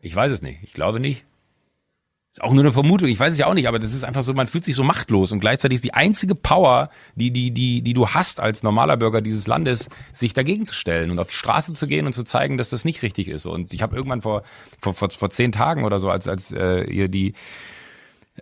Ich 0.00 0.14
weiß 0.14 0.30
es 0.30 0.42
nicht. 0.42 0.62
Ich 0.62 0.72
glaube 0.72 1.00
nicht. 1.00 1.24
Ist 2.32 2.42
auch 2.42 2.52
nur 2.52 2.62
eine 2.62 2.72
Vermutung. 2.72 3.08
Ich 3.08 3.20
weiß 3.20 3.34
es 3.34 3.38
ja 3.38 3.46
auch 3.46 3.52
nicht, 3.52 3.68
aber 3.68 3.78
das 3.78 3.92
ist 3.92 4.04
einfach 4.04 4.22
so, 4.22 4.32
man 4.32 4.46
fühlt 4.46 4.64
sich 4.64 4.74
so 4.74 4.82
machtlos 4.84 5.32
und 5.32 5.40
gleichzeitig 5.40 5.76
ist 5.76 5.84
die 5.84 5.92
einzige 5.92 6.34
Power, 6.34 6.88
die, 7.14 7.30
die, 7.30 7.50
die, 7.50 7.82
die 7.82 7.92
du 7.92 8.08
hast 8.08 8.40
als 8.40 8.62
normaler 8.62 8.96
Bürger 8.96 9.20
dieses 9.20 9.46
Landes, 9.46 9.90
sich 10.14 10.32
dagegen 10.32 10.64
zu 10.64 10.72
stellen 10.72 11.10
und 11.10 11.18
auf 11.18 11.28
die 11.28 11.34
Straße 11.34 11.74
zu 11.74 11.86
gehen 11.86 12.06
und 12.06 12.14
zu 12.14 12.24
zeigen, 12.24 12.56
dass 12.56 12.70
das 12.70 12.86
nicht 12.86 13.02
richtig 13.02 13.28
ist. 13.28 13.44
Und 13.44 13.74
ich 13.74 13.82
habe 13.82 13.96
irgendwann 13.96 14.22
vor, 14.22 14.44
vor, 14.80 14.94
vor, 14.94 15.10
vor 15.10 15.28
zehn 15.28 15.52
Tagen 15.52 15.84
oder 15.84 15.98
so, 15.98 16.08
als, 16.08 16.26
als 16.26 16.52
äh, 16.52 16.84
ihr 16.84 17.08
die 17.08 17.34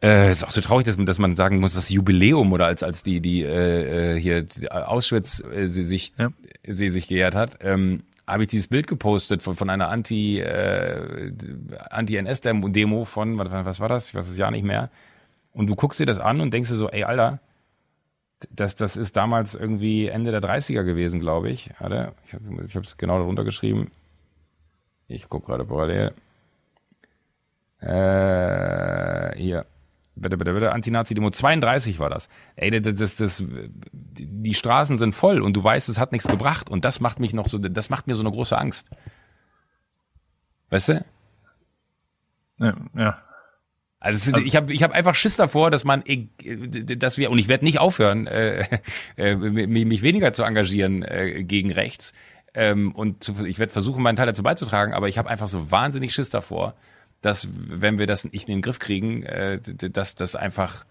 äh, 0.03 0.31
ist 0.31 0.45
auch 0.45 0.51
so 0.53 0.61
traurig, 0.61 0.87
dass 0.87 0.97
man, 0.97 1.07
dass 1.07 1.19
man 1.19 1.37
sagen 1.37 1.59
muss, 1.61 1.75
das 1.75 1.91
Jubiläum 1.91 2.53
oder 2.53 2.67
als 2.67 2.83
als 2.83 3.03
die 3.03 3.21
die 3.21 3.43
äh, 3.43 4.15
äh, 4.17 4.21
hier 4.21 4.43
die 4.43 4.71
Auschwitz 4.71 5.43
äh, 5.45 5.67
sie 5.69 5.85
sich 5.85 6.13
Ja. 6.19 6.31
sie 6.63 6.91
sich 6.91 7.09
geehrt 7.09 7.35
hat, 7.35 7.59
ähm, 7.63 8.05
habe 8.27 8.45
ich 8.45 8.49
dieses 8.49 8.69
Bild 8.69 8.87
gepostet 8.87 9.43
von 9.43 9.57
von 9.57 9.69
einer 9.69 9.89
Anti 9.89 10.39
äh, 10.41 11.33
Anti 11.91 12.17
NS 12.17 12.43
Demo 12.43 13.05
von 13.05 13.37
was, 13.39 13.81
war 13.81 13.89
das? 13.89 14.09
Ich 14.09 14.15
weiß 14.15 14.29
es 14.29 14.37
ja 14.37 14.51
nicht 14.51 14.65
mehr. 14.65 14.91
Und 15.53 15.67
du 15.67 15.75
guckst 15.75 15.99
dir 15.99 16.07
das 16.07 16.19
an 16.21 16.41
und 16.41 16.53
denkst 16.55 16.71
dir 16.71 16.77
so, 16.77 16.89
ey 16.89 17.03
Alter, 17.03 17.41
das 18.51 18.77
das 18.77 18.97
ist 18.97 19.17
damals 19.17 19.57
irgendwie 19.57 20.07
Ende 20.07 20.31
der 20.31 20.41
30er 20.41 20.85
gewesen, 20.85 21.19
glaube 21.19 21.51
ich. 21.51 21.71
Warte, 21.81 22.13
ich 22.27 22.35
habe 22.35 22.65
ich 22.65 22.75
es 22.77 22.97
genau 22.97 23.19
darunter 23.19 23.43
geschrieben. 23.45 23.91
Ich 25.09 25.29
guck 25.29 25.47
gerade 25.47 25.65
parallel. 25.65 26.13
Äh, 27.81 29.37
hier. 29.37 29.67
Bitte, 30.17 30.37
bitte, 30.37 30.53
bitte. 30.53 30.73
Anti-Nazi-Demo 30.73 31.31
32 31.31 31.99
war 31.99 32.11
das. 32.11 32.29
Ey, 32.57 32.81
das, 32.81 32.95
das, 32.95 33.17
das, 33.17 33.45
die 33.93 34.55
Straßen 34.55 34.99
sind 34.99 35.15
voll 35.15 35.41
und 35.41 35.55
du 35.57 35.65
weißt, 35.65 35.89
es 35.89 35.99
hat 35.99 36.13
nichts 36.13 36.29
gebracht. 36.29 36.69
Und 36.69 36.85
das 36.85 37.01
macht 37.01 37.21
mich 37.21 37.33
noch 37.33 37.49
so, 37.49 37.59
das 37.59 37.89
macht 37.91 38.07
mir 38.07 38.17
so 38.17 38.23
eine 38.23 38.31
große 38.33 38.57
Angst. 38.59 38.91
Weißt 40.71 40.89
du? 40.91 41.05
ja, 42.59 42.75
ja. 42.97 43.19
Also, 44.03 44.31
es- 44.35 44.45
ich 44.45 44.57
habe 44.57 44.73
ich 44.73 44.83
hab 44.83 44.93
einfach 44.93 45.15
Schiss 45.15 45.37
davor, 45.37 45.71
dass 45.71 45.85
man, 45.85 46.03
dass 46.97 47.19
wir 47.19 47.31
und 47.31 47.39
ich 47.39 47.49
werde 47.49 47.65
nicht 47.67 47.79
aufhören, 47.81 48.27
äh, 48.27 48.65
äh, 49.17 49.37
mich 49.37 49.85
mich 49.87 50.03
weniger 50.03 50.33
zu 50.33 50.43
engagieren 50.43 51.03
äh, 51.03 51.45
gegen 51.45 51.71
rechts. 51.73 52.15
Ähm, 52.55 52.93
und 52.93 53.23
zu, 53.23 53.45
ich 53.45 53.59
werde 53.59 53.73
versuchen, 53.73 54.03
meinen 54.03 54.17
Teil 54.17 54.27
dazu 54.27 54.43
beizutragen, 54.43 54.93
aber 54.95 55.09
ich 55.09 55.19
habe 55.19 55.29
einfach 55.29 55.49
so 55.49 55.71
wahnsinnig 55.71 56.13
Schiss 56.15 56.31
davor, 56.31 56.75
dass 57.21 57.49
wenn 57.53 57.99
wir 57.99 58.07
das 58.07 58.25
nicht 58.25 58.49
in 58.49 58.57
den 58.57 58.63
Griff 58.63 58.79
kriegen, 58.79 59.23
äh, 59.23 59.61
dass 59.61 60.15
das 60.15 60.37
einfach 60.37 60.85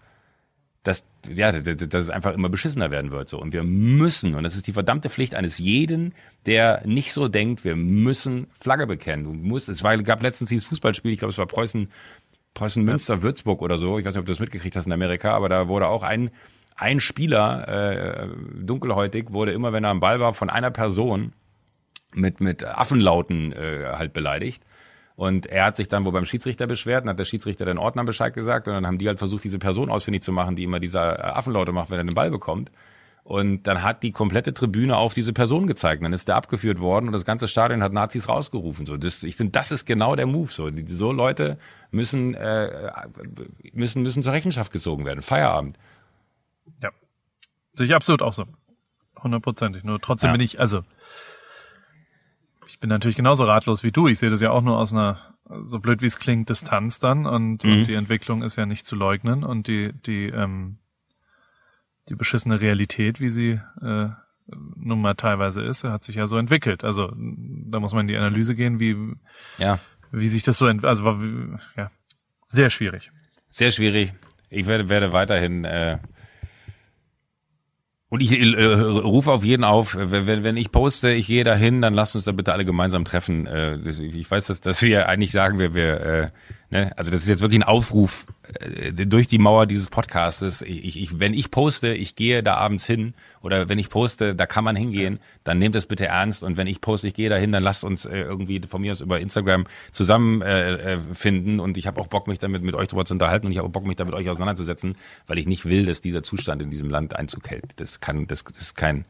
dass, 0.82 1.06
ja, 1.28 1.52
dass 1.52 2.02
es 2.02 2.10
einfach 2.10 2.32
immer 2.32 2.48
beschissener 2.48 2.90
werden 2.90 3.10
wird. 3.10 3.28
So. 3.28 3.38
Und 3.38 3.52
wir 3.52 3.62
müssen, 3.62 4.34
und 4.34 4.44
das 4.44 4.56
ist 4.56 4.66
die 4.66 4.72
verdammte 4.72 5.10
Pflicht 5.10 5.34
eines 5.34 5.58
jeden, 5.58 6.14
der 6.46 6.82
nicht 6.86 7.12
so 7.12 7.28
denkt, 7.28 7.64
wir 7.64 7.76
müssen 7.76 8.46
Flagge 8.52 8.86
bekennen. 8.86 9.24
Du 9.24 9.32
musst, 9.32 9.68
es 9.68 9.84
war, 9.84 9.96
gab 9.98 10.22
letztens 10.22 10.48
dieses 10.48 10.64
Fußballspiel, 10.64 11.12
ich 11.12 11.18
glaube, 11.18 11.32
es 11.32 11.38
war 11.38 11.46
Preußen, 11.46 11.90
Preußen 12.54 12.82
Münster, 12.82 13.20
Würzburg 13.22 13.60
oder 13.60 13.76
so. 13.76 13.98
Ich 13.98 14.06
weiß 14.06 14.14
nicht, 14.14 14.20
ob 14.20 14.26
du 14.26 14.32
das 14.32 14.40
mitgekriegt 14.40 14.74
hast 14.74 14.86
in 14.86 14.92
Amerika, 14.92 15.32
aber 15.32 15.50
da 15.50 15.68
wurde 15.68 15.86
auch 15.86 16.02
ein, 16.02 16.30
ein 16.76 17.00
Spieler, 17.00 17.68
äh, 17.68 18.28
dunkelhäutig, 18.64 19.32
wurde 19.32 19.52
immer, 19.52 19.74
wenn 19.74 19.84
er 19.84 19.90
am 19.90 20.00
Ball 20.00 20.18
war, 20.18 20.32
von 20.32 20.48
einer 20.48 20.70
Person 20.70 21.34
mit, 22.14 22.40
mit 22.40 22.64
Affenlauten 22.64 23.52
äh, 23.52 23.84
halt 23.92 24.14
beleidigt. 24.14 24.62
Und 25.20 25.44
er 25.44 25.66
hat 25.66 25.76
sich 25.76 25.86
dann 25.86 26.06
wohl 26.06 26.12
beim 26.12 26.24
Schiedsrichter 26.24 26.66
beschwert, 26.66 27.04
und 27.04 27.10
hat 27.10 27.18
der 27.18 27.26
Schiedsrichter 27.26 27.66
den 27.66 27.76
Ordner 27.76 28.04
Bescheid 28.04 28.32
gesagt 28.32 28.68
und 28.68 28.72
dann 28.72 28.86
haben 28.86 28.96
die 28.96 29.06
halt 29.06 29.18
versucht, 29.18 29.44
diese 29.44 29.58
Person 29.58 29.90
ausfindig 29.90 30.22
zu 30.22 30.32
machen, 30.32 30.56
die 30.56 30.64
immer 30.64 30.80
diese 30.80 30.96
äh, 30.96 31.02
Affenlaute 31.02 31.72
macht, 31.72 31.90
wenn 31.90 31.98
er 31.98 32.04
den 32.04 32.14
Ball 32.14 32.30
bekommt. 32.30 32.70
Und 33.22 33.66
dann 33.66 33.82
hat 33.82 34.02
die 34.02 34.12
komplette 34.12 34.54
Tribüne 34.54 34.96
auf 34.96 35.12
diese 35.12 35.34
Person 35.34 35.66
gezeigt. 35.66 36.00
Und 36.00 36.04
dann 36.04 36.14
ist 36.14 36.28
der 36.28 36.36
abgeführt 36.36 36.80
worden 36.80 37.04
und 37.04 37.12
das 37.12 37.26
ganze 37.26 37.48
Stadion 37.48 37.82
hat 37.82 37.92
Nazis 37.92 38.30
rausgerufen. 38.30 38.86
So, 38.86 38.96
das, 38.96 39.22
ich 39.22 39.36
finde, 39.36 39.52
das 39.52 39.72
ist 39.72 39.84
genau 39.84 40.16
der 40.16 40.24
Move. 40.24 40.50
So, 40.50 40.70
die, 40.70 40.90
so 40.90 41.12
Leute 41.12 41.58
müssen, 41.90 42.32
äh, 42.32 42.90
müssen, 43.74 44.00
müssen 44.00 44.22
zur 44.22 44.32
Rechenschaft 44.32 44.72
gezogen 44.72 45.04
werden. 45.04 45.20
Feierabend. 45.20 45.76
Ja. 46.82 46.88
Sehe 47.74 47.84
ich 47.84 47.94
absolut 47.94 48.22
auch 48.22 48.32
so. 48.32 48.46
Hundertprozentig. 49.22 49.84
Nur 49.84 50.00
trotzdem 50.00 50.28
Ja. 50.28 50.32
bin 50.32 50.40
ich, 50.40 50.60
also, 50.60 50.78
ich 50.78 50.84
bin 52.80 52.88
natürlich 52.88 53.16
genauso 53.16 53.44
ratlos 53.44 53.82
wie 53.84 53.92
du. 53.92 54.08
Ich 54.08 54.18
sehe 54.18 54.30
das 54.30 54.40
ja 54.40 54.50
auch 54.50 54.62
nur 54.62 54.78
aus 54.78 54.92
einer, 54.92 55.18
so 55.62 55.78
blöd 55.78 56.02
wie 56.02 56.06
es 56.06 56.18
klingt, 56.18 56.48
Distanz 56.48 56.98
dann 56.98 57.26
und, 57.26 57.64
Mhm. 57.64 57.72
und 57.72 57.88
die 57.88 57.94
Entwicklung 57.94 58.42
ist 58.42 58.56
ja 58.56 58.66
nicht 58.66 58.86
zu 58.86 58.96
leugnen 58.96 59.44
und 59.44 59.66
die, 59.68 59.92
die, 59.92 60.26
ähm, 60.26 60.78
die 62.08 62.14
beschissene 62.14 62.60
Realität, 62.60 63.20
wie 63.20 63.30
sie, 63.30 63.60
äh, 63.82 64.08
nun 64.76 65.00
mal 65.00 65.14
teilweise 65.14 65.62
ist. 65.62 65.84
Hat 65.84 66.02
sich 66.02 66.16
ja 66.16 66.26
so 66.26 66.36
entwickelt. 66.36 66.82
Also 66.82 67.12
da 67.14 67.78
muss 67.78 67.92
man 67.92 68.02
in 68.02 68.08
die 68.08 68.16
Analyse 68.16 68.54
gehen, 68.54 68.80
wie, 68.80 68.96
ja. 69.58 69.78
wie 70.10 70.28
sich 70.28 70.42
das 70.42 70.58
so, 70.58 70.66
ent 70.66 70.84
also 70.84 71.04
ja, 71.76 71.90
sehr 72.48 72.70
schwierig. 72.70 73.12
Sehr 73.48 73.70
schwierig. 73.70 74.12
Ich 74.48 74.66
werde, 74.66 74.88
werde 74.88 75.12
weiterhin 75.12 75.64
äh, 75.64 75.98
und 78.10 78.20
ich 78.22 78.32
äh, 78.32 78.64
rufe 78.64 79.30
auf 79.30 79.44
jeden 79.44 79.62
auf, 79.62 79.96
wenn, 79.96 80.42
wenn 80.42 80.56
ich 80.56 80.72
poste, 80.72 81.12
ich 81.12 81.28
gehe 81.28 81.44
dahin, 81.44 81.80
dann 81.80 81.94
lasst 81.94 82.16
uns 82.16 82.24
da 82.24 82.32
bitte 82.32 82.52
alle 82.52 82.64
gemeinsam 82.64 83.04
treffen. 83.04 83.46
Äh, 83.46 83.76
ich 83.88 84.28
weiß, 84.28 84.46
dass, 84.46 84.60
dass 84.60 84.82
wir 84.82 85.08
eigentlich 85.08 85.30
sagen, 85.30 85.60
wir, 85.60 85.74
wir 85.74 86.00
äh, 86.00 86.30
ne, 86.70 86.92
also 86.96 87.10
das 87.10 87.22
ist 87.22 87.28
jetzt 87.28 87.40
wirklich 87.40 87.60
ein 87.60 87.68
Aufruf 87.68 88.26
äh, 88.58 88.92
durch 88.92 89.26
die 89.26 89.38
Mauer 89.38 89.66
dieses 89.66 89.90
Podcastes. 89.90 90.62
Ich, 90.62 91.00
ich, 91.00 91.18
wenn 91.18 91.34
ich 91.34 91.50
poste, 91.50 91.94
ich 91.94 92.16
gehe 92.16 92.42
da 92.42 92.54
abends 92.54 92.86
hin 92.86 93.14
oder 93.42 93.68
wenn 93.68 93.78
ich 93.78 93.90
poste, 93.90 94.34
da 94.34 94.46
kann 94.46 94.64
man 94.64 94.76
hingehen, 94.76 95.20
dann 95.44 95.58
nehmt 95.58 95.74
das 95.74 95.86
bitte 95.86 96.06
ernst. 96.06 96.42
Und 96.42 96.56
wenn 96.56 96.66
ich 96.66 96.80
poste, 96.80 97.08
ich 97.08 97.14
gehe 97.14 97.28
dahin, 97.28 97.52
dann 97.52 97.62
lasst 97.62 97.84
uns 97.84 98.06
äh, 98.06 98.20
irgendwie 98.20 98.60
von 98.66 98.80
mir 98.80 98.92
aus 98.92 99.00
über 99.00 99.20
Instagram 99.20 99.66
zusammen 99.92 100.42
äh, 100.42 100.94
äh 100.94 100.98
finden. 101.12 101.60
Und 101.60 101.76
ich 101.76 101.86
habe 101.86 102.00
auch 102.00 102.06
Bock, 102.06 102.26
mich 102.26 102.38
damit 102.38 102.62
mit 102.62 102.74
euch 102.74 102.88
drüber 102.88 103.04
zu 103.04 103.14
unterhalten 103.14 103.46
und 103.46 103.52
ich 103.52 103.58
habe 103.58 103.68
auch 103.68 103.72
Bock, 103.72 103.86
mich 103.86 103.96
damit 103.96 104.14
euch 104.14 104.28
auseinanderzusetzen, 104.28 104.96
weil 105.26 105.38
ich 105.38 105.46
nicht 105.46 105.64
will, 105.66 105.84
dass 105.84 106.00
dieser 106.00 106.22
Zustand 106.22 106.62
in 106.62 106.70
diesem 106.70 106.90
Land 106.90 107.16
Einzug 107.16 107.50
hält. 107.50 107.80
Das 107.80 107.99
kann, 108.00 108.26
das, 108.26 108.44
das 108.44 108.58
ist 108.58 108.76
kein, 108.76 109.04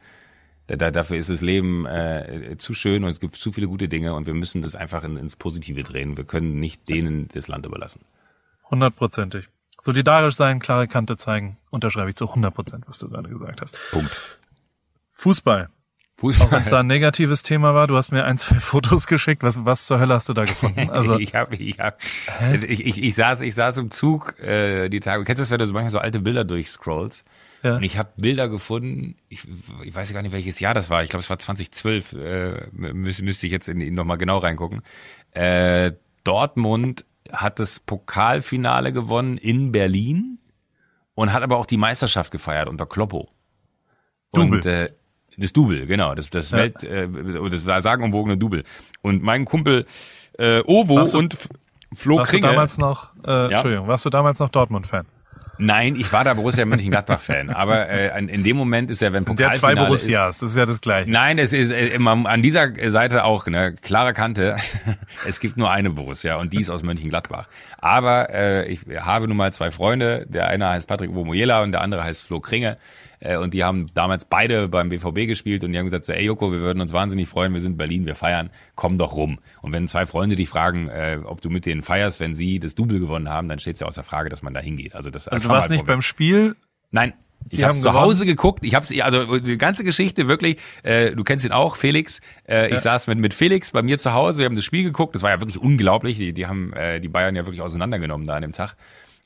da, 0.66 0.90
dafür 0.90 1.16
ist 1.16 1.30
das 1.30 1.40
Leben 1.40 1.86
äh, 1.86 2.56
zu 2.58 2.74
schön 2.74 3.04
und 3.04 3.10
es 3.10 3.20
gibt 3.20 3.36
zu 3.36 3.52
viele 3.52 3.66
gute 3.66 3.88
Dinge 3.88 4.14
und 4.14 4.26
wir 4.26 4.34
müssen 4.34 4.62
das 4.62 4.76
einfach 4.76 5.04
in, 5.04 5.16
ins 5.16 5.36
Positive 5.36 5.82
drehen. 5.82 6.16
Wir 6.16 6.24
können 6.24 6.60
nicht 6.60 6.88
denen 6.88 7.28
das 7.28 7.48
Land 7.48 7.66
überlassen. 7.66 8.02
Hundertprozentig. 8.70 9.48
Solidarisch 9.80 10.34
sein, 10.34 10.60
klare 10.60 10.86
Kante 10.86 11.16
zeigen, 11.16 11.56
unterschreibe 11.70 12.10
ich 12.10 12.16
zu 12.16 12.28
100 12.28 12.54
Prozent, 12.54 12.84
was 12.86 12.98
du 12.98 13.08
gerade 13.08 13.28
gesagt 13.28 13.62
hast. 13.62 13.76
Punkt. 13.90 14.38
Fußball. 15.10 15.70
Fußball. 16.18 16.46
Auch 16.46 16.52
wenn 16.52 16.62
es 16.62 16.68
da 16.68 16.80
ein 16.80 16.86
negatives 16.86 17.42
Thema 17.42 17.74
war, 17.74 17.86
du 17.86 17.96
hast 17.96 18.12
mir 18.12 18.24
ein, 18.24 18.36
zwei 18.36 18.56
Fotos 18.60 19.06
geschickt. 19.06 19.42
Was, 19.42 19.64
was 19.64 19.86
zur 19.86 19.98
Hölle 19.98 20.14
hast 20.14 20.28
du 20.28 20.34
da 20.34 20.44
gefunden? 20.44 20.90
Also 20.90 21.18
ich 21.18 21.34
habe, 21.34 21.56
ich 21.56 21.78
habe, 21.78 21.96
ich, 22.66 22.84
ich, 22.86 23.02
ich 23.02 23.14
saß, 23.14 23.40
ich 23.40 23.54
saß 23.54 23.78
im 23.78 23.90
Zug 23.90 24.38
äh, 24.40 24.90
die 24.90 25.00
Tage. 25.00 25.24
Kennst 25.24 25.40
du 25.40 25.42
das, 25.42 25.50
wenn 25.50 25.58
du 25.58 25.66
so 25.66 25.72
manchmal 25.72 25.90
so 25.90 25.98
alte 25.98 26.20
Bilder 26.20 26.44
durchscrollst? 26.44 27.24
Ja. 27.62 27.76
Und 27.76 27.82
ich 27.82 27.98
habe 27.98 28.10
Bilder 28.16 28.48
gefunden, 28.48 29.16
ich, 29.28 29.42
ich 29.84 29.94
weiß 29.94 30.12
gar 30.12 30.22
nicht, 30.22 30.32
welches 30.32 30.60
Jahr 30.60 30.74
das 30.74 30.88
war. 30.88 31.02
Ich 31.02 31.10
glaube, 31.10 31.22
es 31.22 31.30
war 31.30 31.38
2012. 31.38 32.12
Äh, 32.12 32.68
müsste, 32.72 33.22
müsste 33.22 33.46
ich 33.46 33.52
jetzt 33.52 33.68
in 33.68 33.80
ihn 33.80 33.94
nochmal 33.94 34.18
genau 34.18 34.38
reingucken. 34.38 34.82
Äh, 35.32 35.92
Dortmund 36.24 37.04
hat 37.30 37.58
das 37.58 37.80
Pokalfinale 37.80 38.92
gewonnen 38.92 39.36
in 39.36 39.72
Berlin 39.72 40.38
und 41.14 41.32
hat 41.32 41.42
aber 41.42 41.58
auch 41.58 41.66
die 41.66 41.76
Meisterschaft 41.76 42.30
gefeiert 42.30 42.68
unter 42.68 42.86
Kloppo. 42.86 43.28
Double. 44.32 44.58
Und, 44.58 44.66
äh, 44.66 44.86
das 45.36 45.52
Double, 45.52 45.86
genau, 45.86 46.14
das, 46.14 46.28
das 46.30 46.50
ja. 46.50 46.58
Welt, 46.58 46.82
äh, 46.84 47.08
das 47.50 47.64
war 47.66 47.80
sagenumwogene 47.80 48.36
Double. 48.36 48.62
Und 49.02 49.22
mein 49.22 49.44
Kumpel 49.44 49.86
äh, 50.38 50.62
Ovo 50.66 51.04
du, 51.04 51.18
und 51.18 51.36
Flo 51.92 52.18
warst 52.18 52.30
Kringe. 52.30 52.46
Du 52.46 52.52
damals 52.52 52.78
noch, 52.78 53.12
äh, 53.24 53.30
ja? 53.30 53.48
Entschuldigung, 53.48 53.88
warst 53.88 54.04
du 54.04 54.10
damals 54.10 54.38
noch 54.38 54.48
Dortmund-Fan? 54.48 55.06
Nein, 55.60 55.94
ich 55.96 56.12
war 56.12 56.24
da 56.24 56.34
Borussia 56.34 56.64
Mönchengladbach-Fan. 56.64 57.50
Aber 57.50 57.88
äh, 57.88 58.18
in 58.18 58.42
dem 58.42 58.56
Moment 58.56 58.90
ist 58.90 59.02
ja, 59.02 59.12
wenn 59.12 59.24
Pokalfinale 59.24 59.52
Der 59.52 59.60
zwei 59.60 59.74
Borussias, 59.74 60.36
ist, 60.36 60.42
das 60.42 60.50
ist 60.52 60.56
ja 60.56 60.66
das 60.66 60.80
Gleiche. 60.80 61.10
Nein, 61.10 61.38
es 61.38 61.52
ist 61.52 61.70
äh, 61.70 61.88
immer 61.88 62.12
an 62.26 62.42
dieser 62.42 62.72
Seite 62.90 63.24
auch 63.24 63.46
eine 63.46 63.74
klare 63.74 64.12
Kante. 64.12 64.56
es 65.26 65.40
gibt 65.40 65.56
nur 65.56 65.70
eine 65.70 65.90
Borussia 65.90 66.36
und 66.36 66.52
die 66.52 66.60
ist 66.60 66.70
aus 66.70 66.82
Mönchengladbach. 66.82 67.46
Aber 67.78 68.30
äh, 68.32 68.66
ich 68.68 68.80
habe 68.98 69.28
nun 69.28 69.36
mal 69.36 69.52
zwei 69.52 69.70
Freunde. 69.70 70.26
Der 70.28 70.48
eine 70.48 70.68
heißt 70.68 70.88
Patrick 70.88 71.10
Obomoyela 71.10 71.62
und 71.62 71.72
der 71.72 71.82
andere 71.82 72.04
heißt 72.04 72.26
Flo 72.26 72.40
Kringe. 72.40 72.78
Äh, 73.20 73.36
und 73.36 73.54
die 73.54 73.64
haben 73.64 73.86
damals 73.94 74.24
beide 74.24 74.68
beim 74.68 74.88
BVB 74.88 75.26
gespielt 75.26 75.62
und 75.62 75.72
die 75.72 75.78
haben 75.78 75.86
gesagt, 75.86 76.06
so, 76.06 76.12
ey 76.12 76.24
Joko, 76.24 76.52
wir 76.52 76.60
würden 76.60 76.80
uns 76.80 76.92
wahnsinnig 76.92 77.28
freuen, 77.28 77.52
wir 77.52 77.60
sind 77.60 77.72
in 77.72 77.78
Berlin, 77.78 78.06
wir 78.06 78.14
feiern, 78.14 78.50
komm 78.74 78.98
doch 78.98 79.14
rum. 79.14 79.38
Und 79.62 79.72
wenn 79.72 79.86
zwei 79.88 80.06
Freunde 80.06 80.36
dich 80.36 80.48
fragen, 80.48 80.88
äh, 80.88 81.18
ob 81.24 81.40
du 81.40 81.50
mit 81.50 81.66
denen 81.66 81.82
feierst, 81.82 82.20
wenn 82.20 82.34
sie 82.34 82.58
das 82.58 82.74
Double 82.74 82.98
gewonnen 82.98 83.28
haben, 83.28 83.48
dann 83.48 83.58
steht 83.58 83.74
es 83.74 83.80
ja 83.80 83.86
außer 83.86 84.02
Frage, 84.02 84.30
dass 84.30 84.42
man 84.42 84.54
da 84.54 84.60
hingeht. 84.60 84.94
Also, 84.94 85.10
das 85.10 85.28
also 85.28 85.48
du 85.48 85.54
warst 85.54 85.70
nicht 85.70 85.86
beim 85.86 86.02
Spiel? 86.02 86.56
Nein, 86.90 87.12
ich 87.48 87.62
habe 87.62 87.74
zu 87.74 87.94
Hause 87.94 88.26
geguckt. 88.26 88.64
Ich 88.66 88.74
habe 88.74 88.86
also 89.02 89.38
die 89.38 89.56
ganze 89.56 89.84
Geschichte 89.84 90.28
wirklich. 90.28 90.58
Äh, 90.82 91.12
du 91.12 91.24
kennst 91.24 91.44
ihn 91.44 91.52
auch, 91.52 91.76
Felix. 91.76 92.20
Äh, 92.46 92.68
ja. 92.68 92.76
Ich 92.76 92.82
saß 92.82 93.06
mit 93.06 93.18
mit 93.18 93.34
Felix 93.34 93.70
bei 93.70 93.82
mir 93.82 93.98
zu 93.98 94.12
Hause. 94.12 94.40
Wir 94.40 94.46
haben 94.46 94.56
das 94.56 94.64
Spiel 94.64 94.84
geguckt. 94.84 95.14
Das 95.14 95.22
war 95.22 95.30
ja 95.30 95.40
wirklich 95.40 95.58
unglaublich. 95.58 96.18
Die, 96.18 96.32
die 96.32 96.46
haben 96.46 96.72
äh, 96.74 97.00
die 97.00 97.08
Bayern 97.08 97.34
ja 97.34 97.46
wirklich 97.46 97.62
auseinandergenommen 97.62 98.26
da 98.26 98.34
an 98.36 98.42
dem 98.42 98.52
Tag. 98.52 98.76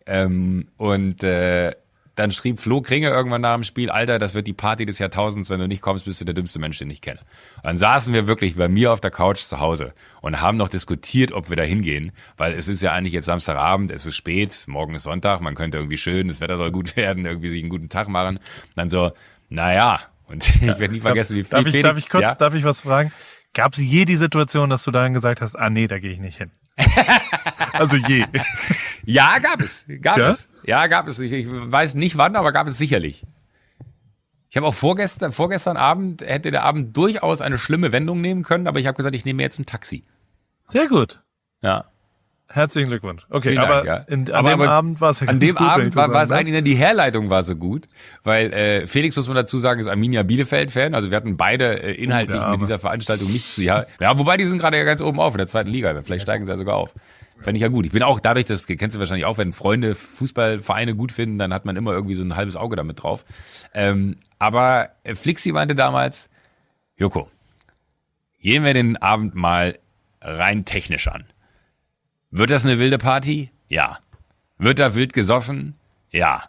Ähm, 0.06 0.68
und 0.76 1.24
äh, 1.24 1.72
dann 2.14 2.30
schrieb 2.30 2.60
Flo 2.60 2.80
Kringe 2.80 3.08
irgendwann 3.08 3.40
nach 3.40 3.54
dem 3.54 3.64
Spiel, 3.64 3.90
Alter, 3.90 4.18
das 4.18 4.34
wird 4.34 4.46
die 4.46 4.52
Party 4.52 4.86
des 4.86 4.98
Jahrtausends, 4.98 5.50
wenn 5.50 5.58
du 5.60 5.66
nicht 5.66 5.82
kommst, 5.82 6.04
bist 6.04 6.20
du 6.20 6.24
der 6.24 6.34
dümmste 6.34 6.58
Mensch, 6.58 6.78
den 6.78 6.90
ich 6.90 7.00
kenne. 7.00 7.20
Und 7.56 7.64
dann 7.64 7.76
saßen 7.76 8.14
wir 8.14 8.26
wirklich 8.26 8.56
bei 8.56 8.68
mir 8.68 8.92
auf 8.92 9.00
der 9.00 9.10
Couch 9.10 9.40
zu 9.40 9.60
Hause 9.60 9.94
und 10.20 10.40
haben 10.40 10.56
noch 10.56 10.68
diskutiert, 10.68 11.32
ob 11.32 11.50
wir 11.50 11.56
da 11.56 11.64
hingehen, 11.64 12.12
weil 12.36 12.52
es 12.52 12.68
ist 12.68 12.82
ja 12.82 12.92
eigentlich 12.92 13.14
jetzt 13.14 13.26
Samstagabend, 13.26 13.90
es 13.90 14.06
ist 14.06 14.16
spät, 14.16 14.64
morgen 14.66 14.94
ist 14.94 15.04
Sonntag, 15.04 15.40
man 15.40 15.54
könnte 15.54 15.78
irgendwie 15.78 15.98
schön, 15.98 16.28
das 16.28 16.40
Wetter 16.40 16.56
soll 16.56 16.70
gut 16.70 16.96
werden, 16.96 17.26
irgendwie 17.26 17.50
sich 17.50 17.60
einen 17.60 17.70
guten 17.70 17.88
Tag 17.88 18.08
machen. 18.08 18.36
Und 18.36 18.42
dann 18.76 18.90
so, 18.90 19.12
naja, 19.48 20.00
und 20.26 20.48
ich 20.54 20.62
werde 20.62 20.90
nie 20.90 21.00
vergessen, 21.00 21.36
wie 21.36 21.44
viel 21.44 21.50
darf 21.50 21.66
ich, 21.66 21.82
darf 21.82 21.98
ich 21.98 22.08
kurz, 22.08 22.22
ja? 22.22 22.34
darf 22.34 22.54
ich 22.54 22.64
was 22.64 22.80
fragen? 22.80 23.12
Gab 23.54 23.74
es 23.74 23.78
je 23.78 24.04
die 24.04 24.16
Situation, 24.16 24.70
dass 24.70 24.82
du 24.82 24.90
dann 24.90 25.12
gesagt 25.12 25.40
hast, 25.40 25.54
ah 25.56 25.70
nee, 25.70 25.86
da 25.86 25.98
gehe 25.98 26.10
ich 26.10 26.18
nicht 26.18 26.38
hin? 26.38 26.50
also 27.72 27.96
je. 27.96 28.24
Ja, 29.06 29.38
gab 29.38 29.60
es. 29.60 29.86
Gab 30.00 30.18
ja? 30.18 30.30
es. 30.30 30.48
Ja, 30.64 30.86
gab 30.86 31.08
es. 31.08 31.18
Ich, 31.18 31.32
ich 31.32 31.46
weiß 31.48 31.94
nicht 31.94 32.16
wann, 32.16 32.36
aber 32.36 32.52
gab 32.52 32.66
es 32.66 32.78
sicherlich. 32.78 33.24
Ich 34.50 34.56
habe 34.56 34.66
auch 34.66 34.74
vorgestern, 34.74 35.32
vorgestern 35.32 35.76
Abend, 35.76 36.22
hätte 36.22 36.52
der 36.52 36.62
Abend 36.62 36.96
durchaus 36.96 37.40
eine 37.40 37.58
schlimme 37.58 37.90
Wendung 37.90 38.20
nehmen 38.20 38.44
können, 38.44 38.68
aber 38.68 38.78
ich 38.78 38.86
habe 38.86 38.96
gesagt, 38.96 39.16
ich 39.16 39.24
nehme 39.24 39.42
jetzt 39.42 39.58
ein 39.58 39.66
Taxi. 39.66 40.04
Sehr 40.62 40.86
gut. 40.86 41.22
Ja. 41.60 41.86
Herzlichen 42.46 42.88
Glückwunsch. 42.88 43.26
Okay, 43.30 43.48
Vielen 43.48 43.60
aber 43.62 43.82
Dank, 43.82 43.86
ja. 43.86 43.96
in, 44.14 44.30
an 44.30 44.34
aber, 44.36 44.50
dem 44.50 44.60
aber 44.60 44.70
Abend 44.70 45.00
war 45.00 45.10
es 45.10 45.18
ja 45.18 45.26
An 45.26 45.40
dem 45.40 45.56
gut, 45.56 45.60
Abend 45.60 45.96
war, 45.96 46.12
war 46.12 46.22
es 46.22 46.30
ne? 46.30 46.36
eigentlich, 46.36 46.62
die 46.62 46.76
Herleitung 46.76 47.30
war 47.30 47.42
so 47.42 47.56
gut, 47.56 47.88
weil 48.22 48.52
äh, 48.52 48.86
Felix, 48.86 49.16
muss 49.16 49.26
man 49.26 49.34
dazu 49.34 49.58
sagen, 49.58 49.80
ist 49.80 49.88
Arminia 49.88 50.22
Bielefeld-Fan. 50.22 50.94
Also 50.94 51.10
wir 51.10 51.16
hatten 51.16 51.36
beide 51.36 51.82
äh, 51.82 51.94
inhaltlich 51.94 52.40
oh, 52.46 52.50
mit 52.50 52.60
dieser 52.60 52.78
Veranstaltung 52.78 53.32
nichts 53.32 53.56
zu. 53.56 53.62
Ja, 53.62 53.84
ja, 53.98 54.16
wobei 54.18 54.36
die 54.36 54.44
sind 54.44 54.58
gerade 54.58 54.76
ja 54.76 54.84
ganz 54.84 55.00
oben 55.00 55.18
auf 55.18 55.34
in 55.34 55.38
der 55.38 55.48
zweiten 55.48 55.70
Liga. 55.70 56.00
Vielleicht 56.04 56.22
steigen 56.22 56.44
sie 56.44 56.52
ja 56.52 56.56
sogar 56.56 56.76
auf. 56.76 56.94
Fände 57.40 57.58
ich 57.58 57.62
ja 57.62 57.68
gut. 57.68 57.84
Ich 57.84 57.92
bin 57.92 58.02
auch 58.02 58.20
dadurch, 58.20 58.46
das 58.46 58.66
kennst 58.66 58.96
du 58.96 59.00
wahrscheinlich 59.00 59.26
auch, 59.26 59.38
wenn 59.38 59.52
Freunde 59.52 59.94
Fußballvereine 59.94 60.94
gut 60.94 61.12
finden, 61.12 61.38
dann 61.38 61.52
hat 61.52 61.64
man 61.64 61.76
immer 61.76 61.92
irgendwie 61.92 62.14
so 62.14 62.22
ein 62.22 62.36
halbes 62.36 62.56
Auge 62.56 62.76
damit 62.76 63.02
drauf. 63.02 63.24
Ähm, 63.74 64.16
aber 64.38 64.90
Flixi 65.14 65.52
meinte 65.52 65.74
damals, 65.74 66.30
Joko, 66.96 67.30
gehen 68.40 68.64
wir 68.64 68.74
den 68.74 68.96
Abend 68.96 69.34
mal 69.34 69.78
rein 70.20 70.64
technisch 70.64 71.08
an. 71.08 71.24
Wird 72.30 72.50
das 72.50 72.64
eine 72.64 72.78
wilde 72.78 72.98
Party? 72.98 73.50
Ja. 73.68 73.98
Wird 74.58 74.78
da 74.78 74.94
wild 74.94 75.12
gesoffen? 75.12 75.74
Ja. 76.10 76.44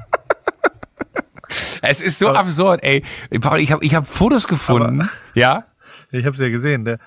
es 1.82 2.00
ist 2.00 2.20
so 2.20 2.28
aber, 2.28 2.38
absurd, 2.38 2.84
ey. 2.84 3.02
Paul, 3.40 3.58
ich 3.58 3.72
habe 3.72 3.84
ich 3.84 3.96
hab 3.96 4.06
Fotos 4.06 4.46
gefunden. 4.46 5.00
Aber, 5.00 5.10
ja? 5.34 5.64
Ich 6.12 6.24
habe 6.24 6.34
es 6.34 6.40
ja 6.40 6.48
gesehen. 6.48 6.84
Der, 6.84 6.98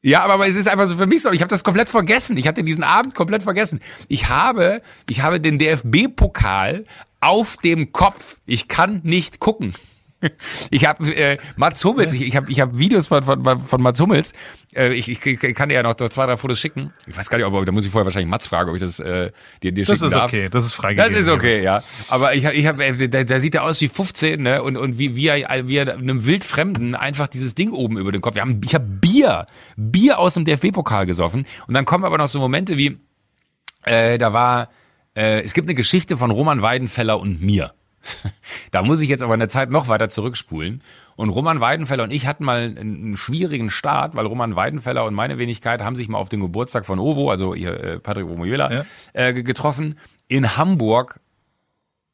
ja, 0.00 0.24
aber, 0.24 0.46
es 0.46 0.56
ist 0.56 0.68
einfach 0.68 0.86
so 0.86 0.96
für 0.96 1.06
mich 1.06 1.22
so. 1.22 1.32
Ich 1.32 1.40
habe 1.40 1.50
das 1.50 1.64
komplett 1.64 1.88
vergessen. 1.88 2.36
Ich 2.36 2.46
hatte 2.46 2.62
diesen 2.62 2.84
Abend 2.84 3.14
komplett 3.14 3.42
vergessen. 3.42 3.80
Ich 4.06 4.28
habe, 4.28 4.82
ich 5.08 5.22
habe 5.22 5.40
den 5.40 5.58
DFB-Pokal 5.58 6.84
auf 7.20 7.56
dem 7.56 7.92
Kopf. 7.92 8.38
Ich 8.46 8.68
kann 8.68 9.00
nicht 9.02 9.40
gucken. 9.40 9.74
Ich 10.70 10.84
habe 10.84 11.14
äh, 11.14 11.38
Mats 11.56 11.84
Hummels, 11.84 12.12
ich, 12.12 12.22
ich 12.22 12.36
habe 12.36 12.50
ich 12.50 12.60
hab 12.60 12.76
Videos 12.76 13.06
von, 13.06 13.22
von, 13.22 13.58
von 13.58 13.82
Mats 13.82 14.00
Hummels. 14.00 14.32
Äh, 14.74 14.92
ich, 14.94 15.08
ich, 15.08 15.24
ich 15.24 15.54
kann 15.54 15.68
dir 15.68 15.76
ja 15.76 15.82
noch 15.82 15.94
zwei, 15.94 16.26
drei 16.26 16.36
Fotos 16.36 16.58
schicken. 16.58 16.92
Ich 17.06 17.16
weiß 17.16 17.30
gar 17.30 17.38
nicht, 17.38 17.46
ob 17.46 17.64
da 17.64 17.72
muss 17.72 17.84
ich 17.84 17.92
vorher 17.92 18.04
wahrscheinlich 18.04 18.28
Mats 18.28 18.48
fragen, 18.48 18.70
ob 18.70 18.76
ich 18.76 18.82
das 18.82 18.98
äh, 18.98 19.30
dir, 19.62 19.72
dir 19.72 19.86
schicken 19.86 20.00
darf. 20.00 20.10
Das 20.10 20.20
ist 20.20 20.24
okay, 20.24 20.48
das 20.48 20.66
ist 20.66 20.74
freigegeben. 20.74 21.12
Das 21.12 21.20
ist 21.20 21.28
okay, 21.28 21.62
ja. 21.62 21.82
Aber 22.08 22.34
ich, 22.34 22.44
ich 22.44 22.66
habe, 22.66 22.84
äh, 22.84 23.08
da, 23.08 23.24
da 23.24 23.40
sieht 23.40 23.54
er 23.54 23.64
aus 23.64 23.80
wie 23.80 23.88
15, 23.88 24.42
ne? 24.42 24.62
Und, 24.62 24.76
und 24.76 24.98
wie, 24.98 25.14
wie, 25.14 25.28
er, 25.28 25.68
wie 25.68 25.76
er 25.76 25.94
einem 25.94 26.24
Wildfremden 26.24 26.94
einfach 26.94 27.28
dieses 27.28 27.54
Ding 27.54 27.70
oben 27.70 27.96
über 27.96 28.10
den 28.12 28.20
Kopf. 28.20 28.34
Wir 28.34 28.42
haben, 28.42 28.60
ich 28.64 28.74
habe 28.74 28.84
Bier, 28.84 29.46
Bier 29.76 30.18
aus 30.18 30.34
dem 30.34 30.44
DFB-Pokal 30.44 31.06
gesoffen. 31.06 31.46
Und 31.66 31.74
dann 31.74 31.84
kommen 31.84 32.04
aber 32.04 32.18
noch 32.18 32.28
so 32.28 32.40
Momente 32.40 32.76
wie, 32.76 32.98
äh, 33.84 34.18
da 34.18 34.32
war, 34.32 34.70
äh, 35.16 35.42
es 35.42 35.54
gibt 35.54 35.68
eine 35.68 35.74
Geschichte 35.74 36.16
von 36.16 36.30
Roman 36.30 36.60
Weidenfeller 36.62 37.20
und 37.20 37.40
mir. 37.40 37.72
da 38.70 38.82
muss 38.82 39.00
ich 39.00 39.08
jetzt 39.08 39.22
aber 39.22 39.34
in 39.34 39.40
der 39.40 39.48
Zeit 39.48 39.70
noch 39.70 39.88
weiter 39.88 40.08
zurückspulen. 40.08 40.82
Und 41.16 41.30
Roman 41.30 41.60
Weidenfeller 41.60 42.04
und 42.04 42.12
ich 42.12 42.26
hatten 42.26 42.44
mal 42.44 42.74
einen, 42.76 43.16
schwierigen 43.16 43.70
Start, 43.70 44.14
weil 44.14 44.26
Roman 44.26 44.54
Weidenfeller 44.54 45.04
und 45.04 45.14
meine 45.14 45.38
Wenigkeit 45.38 45.82
haben 45.82 45.96
sich 45.96 46.08
mal 46.08 46.18
auf 46.18 46.28
den 46.28 46.40
Geburtstag 46.40 46.86
von 46.86 46.98
Ovo, 47.00 47.30
also 47.30 47.54
hier 47.54 47.72
äh, 47.82 47.98
Patrick 47.98 48.26
Omoyela, 48.26 48.72
ja. 48.72 48.84
äh, 49.14 49.32
getroffen 49.32 49.98
in 50.28 50.56
Hamburg. 50.56 51.20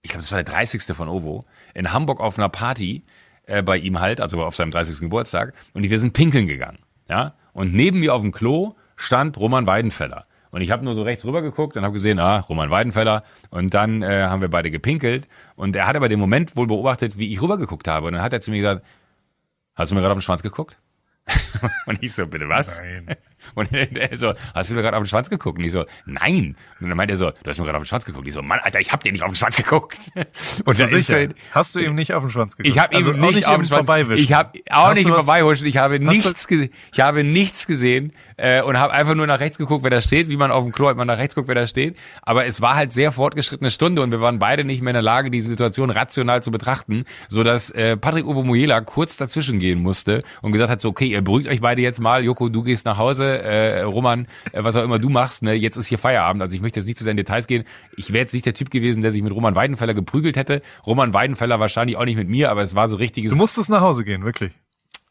Ich 0.02 0.10
glaube, 0.10 0.22
das 0.22 0.32
war 0.32 0.42
der 0.42 0.52
30. 0.52 0.82
von 0.96 1.08
Ovo. 1.08 1.44
In 1.74 1.92
Hamburg 1.92 2.20
auf 2.20 2.38
einer 2.38 2.48
Party 2.48 3.02
äh, 3.46 3.62
bei 3.62 3.76
ihm 3.76 4.00
halt, 4.00 4.20
also 4.20 4.42
auf 4.42 4.56
seinem 4.56 4.70
30. 4.70 5.00
Geburtstag. 5.00 5.54
Und 5.74 5.88
wir 5.88 5.98
sind 5.98 6.12
pinkeln 6.12 6.46
gegangen. 6.46 6.78
Ja. 7.08 7.34
Und 7.52 7.74
neben 7.74 8.00
mir 8.00 8.14
auf 8.14 8.22
dem 8.22 8.32
Klo 8.32 8.74
stand 8.96 9.36
Roman 9.36 9.66
Weidenfeller. 9.66 10.26
Und 10.54 10.60
ich 10.60 10.70
habe 10.70 10.84
nur 10.84 10.94
so 10.94 11.02
rechts 11.02 11.24
rüber 11.24 11.42
geguckt 11.42 11.76
und 11.76 11.82
habe 11.82 11.94
gesehen, 11.94 12.20
ah, 12.20 12.38
Roman 12.38 12.70
Weidenfeller. 12.70 13.22
Und 13.50 13.74
dann 13.74 14.02
äh, 14.02 14.22
haben 14.22 14.40
wir 14.40 14.48
beide 14.48 14.70
gepinkelt. 14.70 15.26
Und 15.56 15.74
er 15.74 15.88
hat 15.88 15.96
aber 15.96 16.08
den 16.08 16.20
Moment 16.20 16.56
wohl 16.56 16.68
beobachtet, 16.68 17.18
wie 17.18 17.32
ich 17.32 17.42
rübergeguckt 17.42 17.88
habe. 17.88 18.06
Und 18.06 18.12
dann 18.12 18.22
hat 18.22 18.32
er 18.32 18.40
zu 18.40 18.52
mir 18.52 18.58
gesagt, 18.58 18.86
hast 19.74 19.90
du 19.90 19.96
mir 19.96 20.00
gerade 20.00 20.12
auf 20.12 20.18
den 20.18 20.22
Schwanz 20.22 20.44
geguckt? 20.44 20.78
und 21.86 22.00
ich 22.04 22.12
so, 22.12 22.28
bitte 22.28 22.48
was? 22.48 22.80
Nein. 22.80 23.16
Und 23.54 23.72
er 23.72 24.16
so, 24.16 24.34
hast 24.54 24.70
du 24.70 24.74
mir 24.74 24.82
gerade 24.82 24.96
auf 24.96 25.02
den 25.02 25.08
Schwanz 25.08 25.30
geguckt? 25.30 25.58
Und 25.58 25.64
ich 25.64 25.72
so, 25.72 25.84
nein. 26.06 26.56
Und 26.80 26.88
dann 26.88 26.96
meint 26.96 27.10
er 27.10 27.16
so, 27.16 27.30
du 27.30 27.50
hast 27.50 27.58
mir 27.58 27.64
gerade 27.64 27.76
auf 27.76 27.84
den 27.84 27.88
Schwanz 27.88 28.04
geguckt. 28.04 28.26
Ich 28.26 28.34
so, 28.34 28.42
Mann, 28.42 28.60
Alter, 28.62 28.80
ich 28.80 28.92
hab 28.92 29.02
dir 29.02 29.12
nicht 29.12 29.22
auf 29.22 29.30
den 29.30 29.36
Schwanz 29.36 29.56
geguckt. 29.56 29.98
Und 30.64 30.78
das 30.78 30.92
ist 30.92 31.08
so, 31.08 31.16
hast 31.52 31.74
du 31.74 31.80
ihm 31.80 31.94
nicht 31.94 32.12
auf 32.12 32.22
den 32.22 32.30
Schwanz 32.30 32.56
geguckt? 32.56 32.74
Ich 32.74 32.80
habe 32.80 32.96
also 32.96 33.12
ihm 33.12 33.20
nicht, 33.20 33.34
nicht 33.36 33.46
auf 33.46 33.56
den 33.56 33.66
Schwanz 33.66 34.10
Ich 34.16 34.32
habe 34.32 34.58
auch 34.70 34.88
hast 34.88 34.96
nicht 34.96 35.08
vorbeihuschen. 35.08 35.66
Ich 35.66 35.76
habe 35.76 36.00
nichts 36.00 36.46
gesehen. 36.46 36.70
Ich 36.92 37.00
habe 37.00 37.24
nichts 37.24 37.66
gesehen 37.66 38.12
äh, 38.36 38.62
und 38.62 38.78
habe 38.78 38.92
einfach 38.92 39.14
nur 39.14 39.26
nach 39.26 39.40
rechts 39.40 39.58
geguckt, 39.58 39.84
wer 39.84 39.90
da 39.90 40.00
steht, 40.00 40.28
wie 40.28 40.36
man 40.36 40.50
auf 40.50 40.64
dem 40.64 40.72
Klo 40.72 40.88
hat 40.88 40.96
man 40.96 41.06
nach 41.06 41.18
rechts 41.18 41.34
guckt, 41.34 41.48
wer 41.48 41.54
da 41.54 41.66
steht. 41.66 41.96
Aber 42.22 42.46
es 42.46 42.60
war 42.60 42.74
halt 42.74 42.92
sehr 42.92 43.12
fortgeschrittene 43.12 43.70
Stunde 43.70 44.02
und 44.02 44.10
wir 44.10 44.20
waren 44.20 44.38
beide 44.38 44.64
nicht 44.64 44.82
mehr 44.82 44.90
in 44.90 44.94
der 44.94 45.02
Lage, 45.02 45.30
die 45.30 45.40
Situation 45.40 45.90
rational 45.90 46.42
zu 46.42 46.50
betrachten, 46.50 47.04
so 47.28 47.44
dass 47.44 47.70
äh, 47.70 47.96
Patrick 47.96 48.26
Obomoyela 48.26 48.80
kurz 48.80 49.16
dazwischen 49.16 49.58
gehen 49.58 49.82
musste 49.82 50.22
und 50.42 50.52
gesagt 50.52 50.70
hat, 50.70 50.80
so 50.80 50.88
okay, 50.88 51.06
ihr 51.06 51.22
beruhigt 51.22 51.48
euch 51.48 51.60
beide 51.60 51.82
jetzt 51.82 52.00
mal. 52.00 52.24
Joko, 52.24 52.48
du 52.48 52.62
gehst 52.62 52.86
nach 52.86 52.98
Hause. 52.98 53.33
Äh, 53.42 53.82
Roman 53.82 54.26
äh, 54.52 54.62
was 54.64 54.76
auch 54.76 54.84
immer 54.84 54.98
du 54.98 55.08
machst, 55.08 55.42
ne, 55.42 55.54
jetzt 55.54 55.76
ist 55.76 55.86
hier 55.86 55.98
Feierabend. 55.98 56.42
Also 56.42 56.54
ich 56.54 56.62
möchte 56.62 56.80
jetzt 56.80 56.86
nicht 56.86 56.98
zu 56.98 57.04
sehr 57.04 57.14
Details 57.14 57.46
gehen. 57.46 57.64
Ich 57.96 58.12
wäre 58.12 58.22
jetzt 58.22 58.32
nicht 58.32 58.46
der 58.46 58.54
Typ 58.54 58.70
gewesen, 58.70 59.02
der 59.02 59.12
sich 59.12 59.22
mit 59.22 59.32
Roman 59.32 59.54
Weidenfeller 59.54 59.94
geprügelt 59.94 60.36
hätte. 60.36 60.62
Roman 60.86 61.12
Weidenfeller 61.12 61.60
wahrscheinlich 61.60 61.96
auch 61.96 62.04
nicht 62.04 62.16
mit 62.16 62.28
mir, 62.28 62.50
aber 62.50 62.62
es 62.62 62.74
war 62.74 62.88
so 62.88 62.96
richtiges. 62.96 63.32
Du 63.32 63.36
musstest 63.36 63.70
nach 63.70 63.80
Hause 63.80 64.04
gehen, 64.04 64.24
wirklich. 64.24 64.52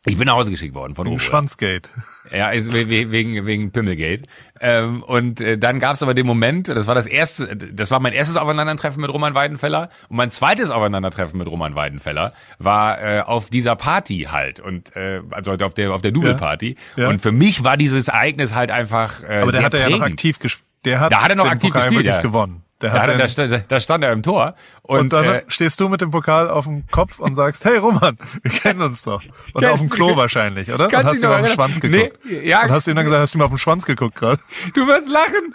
Ich 0.06 0.18
bin 0.18 0.26
nach 0.26 0.34
Hause 0.34 0.52
geschickt 0.52 0.76
worden 0.76 0.96
von 0.96 1.08
Wegen 1.08 1.20
Schwanzgate. 1.20 1.90
Ja, 2.32 2.52
wegen, 2.52 3.46
wegen 3.46 3.72
Pimmelgate. 3.72 4.24
Ähm, 4.60 5.02
und 5.04 5.40
äh, 5.40 5.58
dann 5.58 5.80
gab 5.80 5.96
es 5.96 6.04
aber 6.04 6.14
den 6.14 6.26
Moment, 6.26 6.68
das 6.68 6.88
war 6.88 6.96
das 6.96 7.06
erste, 7.06 7.56
das 7.56 7.90
war 7.90 8.02
mein 8.02 8.12
erstes 8.12 8.36
Aufeinandertreffen 8.36 9.02
mit 9.02 9.10
Roman 9.12 9.34
Weidenfeller 9.34 9.90
und 10.10 10.18
mein 10.18 10.30
zweites 10.30 10.72
Aufeinandertreffen 10.72 11.38
mit 11.38 11.48
Roman 11.48 11.76
Weidenfeller 11.76 12.34
war 12.60 13.02
äh, 13.02 13.22
auf 13.22 13.50
dieser 13.50 13.78
Party 13.78 14.28
halt 14.30 14.60
und 14.60 14.94
äh, 14.96 15.22
also 15.32 15.52
auf 15.52 15.74
der 15.74 15.94
auf 15.94 16.02
der 16.02 16.12
Double 16.12 16.36
Party. 16.36 16.76
Ja, 16.96 17.04
ja. 17.04 17.10
Und 17.10 17.22
für 17.22 17.32
mich 17.32 17.64
war 17.64 17.78
dieses 17.78 18.10
Ereignis 18.10 18.54
halt 18.54 18.72
einfach 18.72 19.24
äh, 19.24 19.42
Aber 19.42 19.52
der 19.52 19.60
sehr 19.60 19.66
hat 19.66 19.74
er 19.74 19.90
ja 19.90 19.90
noch 19.90 20.02
aktiv 20.02 20.40
gespielt. 20.40 20.68
Der 20.86 21.00
hat, 21.00 21.14
da 21.14 21.22
hat 21.22 21.30
er 21.30 21.36
noch 21.36 21.46
aktiv 21.46 21.72
Pokal 21.72 21.88
gespielt, 21.90 22.06
ja. 22.06 22.22
gewonnen. 22.22 22.63
Der 22.84 22.92
hat 22.92 23.08
da, 23.08 23.18
da, 23.18 23.28
stand, 23.30 23.66
da 23.68 23.80
stand 23.80 24.04
er 24.04 24.12
im 24.12 24.22
Tor. 24.24 24.56
Und, 24.82 25.00
und 25.00 25.14
dann 25.14 25.26
äh, 25.26 25.44
stehst 25.48 25.80
du 25.80 25.88
mit 25.88 26.02
dem 26.02 26.12
Pokal 26.12 26.50
auf 26.50 26.66
dem 26.66 26.86
Kopf 26.92 27.20
und 27.20 27.36
sagst, 27.36 27.64
hey 27.64 27.78
Roman, 27.78 28.18
wir 28.42 28.52
kennen 28.52 28.82
uns 28.82 29.04
doch. 29.04 29.22
Und 29.54 29.66
auf 29.66 29.80
dem 29.80 29.90
Klo 29.90 30.18
wahrscheinlich, 30.18 30.72
oder? 30.72 30.88
Und 30.88 31.04
hast 31.06 31.24
ihm 31.24 31.30
auf 31.30 31.38
den 31.38 31.48
Schwanz 31.48 31.80
geguckt. 31.80 32.20
Nee, 32.26 32.50
ja. 32.50 32.64
Und 32.64 32.72
hast 32.72 32.88
du 32.88 32.92
ihm 32.92 32.96
dann 32.96 33.06
gesagt, 33.06 33.22
hast 33.22 33.34
du 33.34 33.38
mir 33.38 33.46
auf 33.46 33.52
den 33.52 33.58
Schwanz 33.58 33.86
geguckt 33.86 34.16
gerade? 34.16 34.42
Du 34.74 34.86
wirst 34.86 35.08
lachen. 35.08 35.54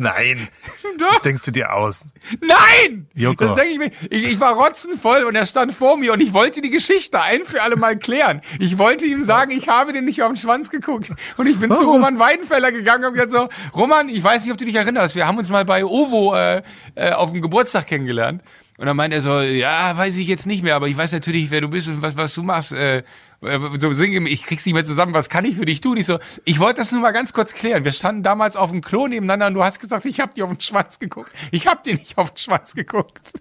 Nein. 0.00 0.48
Doch. 0.98 1.14
Das 1.14 1.22
denkst 1.22 1.44
du 1.46 1.50
dir 1.50 1.72
aus. 1.72 2.04
Nein! 2.40 3.08
Joko. 3.14 3.46
Das 3.46 3.54
denke 3.56 3.72
ich 3.72 3.78
mir. 3.78 3.90
Ich, 4.10 4.28
ich 4.28 4.40
war 4.40 4.52
rotzenvoll 4.52 5.24
und 5.24 5.34
er 5.34 5.44
stand 5.44 5.74
vor 5.74 5.96
mir 5.96 6.12
und 6.12 6.20
ich 6.20 6.32
wollte 6.32 6.60
die 6.60 6.70
Geschichte 6.70 7.20
ein 7.20 7.44
für 7.44 7.62
alle 7.62 7.74
Mal 7.74 7.98
klären. 7.98 8.40
Ich 8.60 8.78
wollte 8.78 9.04
ihm 9.04 9.24
sagen, 9.24 9.50
ich 9.50 9.66
habe 9.66 9.92
den 9.92 10.04
nicht 10.04 10.22
auf 10.22 10.28
den 10.28 10.36
Schwanz 10.36 10.70
geguckt. 10.70 11.10
Und 11.36 11.48
ich 11.48 11.58
bin 11.58 11.70
Warum? 11.70 11.84
zu 11.84 11.90
Roman 11.90 12.18
Weidenfeller 12.20 12.70
gegangen 12.70 13.06
und 13.06 13.14
gesagt 13.14 13.32
so, 13.32 13.48
Roman, 13.74 14.08
ich 14.08 14.22
weiß 14.22 14.44
nicht, 14.44 14.52
ob 14.52 14.58
du 14.58 14.64
dich 14.64 14.76
erinnerst, 14.76 15.16
wir 15.16 15.26
haben 15.26 15.36
uns 15.36 15.50
mal 15.50 15.64
bei 15.64 15.84
Ovo 15.84 16.32
äh, 16.36 16.62
äh, 16.94 17.10
auf 17.10 17.32
dem 17.32 17.42
Geburtstag 17.42 17.88
kennengelernt. 17.88 18.42
Und 18.76 18.86
dann 18.86 18.96
meint 18.96 19.12
er 19.12 19.20
so, 19.20 19.40
ja, 19.40 19.96
weiß 19.96 20.16
ich 20.18 20.28
jetzt 20.28 20.46
nicht 20.46 20.62
mehr, 20.62 20.76
aber 20.76 20.86
ich 20.86 20.96
weiß 20.96 21.10
natürlich, 21.10 21.50
wer 21.50 21.60
du 21.60 21.68
bist 21.68 21.88
und 21.88 22.02
was, 22.02 22.16
was 22.16 22.32
du 22.34 22.44
machst. 22.44 22.72
Äh, 22.72 22.98
äh, 22.98 23.02
so 23.40 23.92
singen, 23.92 24.26
ich 24.26 24.42
krieg's 24.42 24.66
nicht 24.66 24.74
mehr 24.74 24.84
zusammen, 24.84 25.14
was 25.14 25.28
kann 25.28 25.44
ich 25.44 25.56
für 25.56 25.66
dich 25.66 25.80
tun? 25.80 25.96
Ich 25.96 26.06
so, 26.06 26.18
ich 26.44 26.58
wollte 26.58 26.80
das 26.80 26.90
nur 26.90 27.00
mal 27.00 27.12
ganz 27.12 27.32
kurz 27.32 27.54
klären. 27.54 27.84
Wir 27.84 27.92
standen 27.92 28.22
damals 28.22 28.56
auf 28.56 28.70
dem 28.70 28.80
Klo 28.80 29.06
nebeneinander 29.06 29.46
und 29.46 29.54
du 29.54 29.62
hast 29.62 29.78
gesagt, 29.78 30.04
ich 30.06 30.20
hab 30.20 30.34
dir 30.34 30.44
auf 30.44 30.50
den 30.50 30.60
Schwanz 30.60 30.98
geguckt. 30.98 31.32
Ich 31.52 31.66
hab 31.66 31.84
dir 31.84 31.94
nicht 31.94 32.18
auf 32.18 32.32
den 32.32 32.38
Schwanz 32.38 32.74
geguckt. 32.74 33.32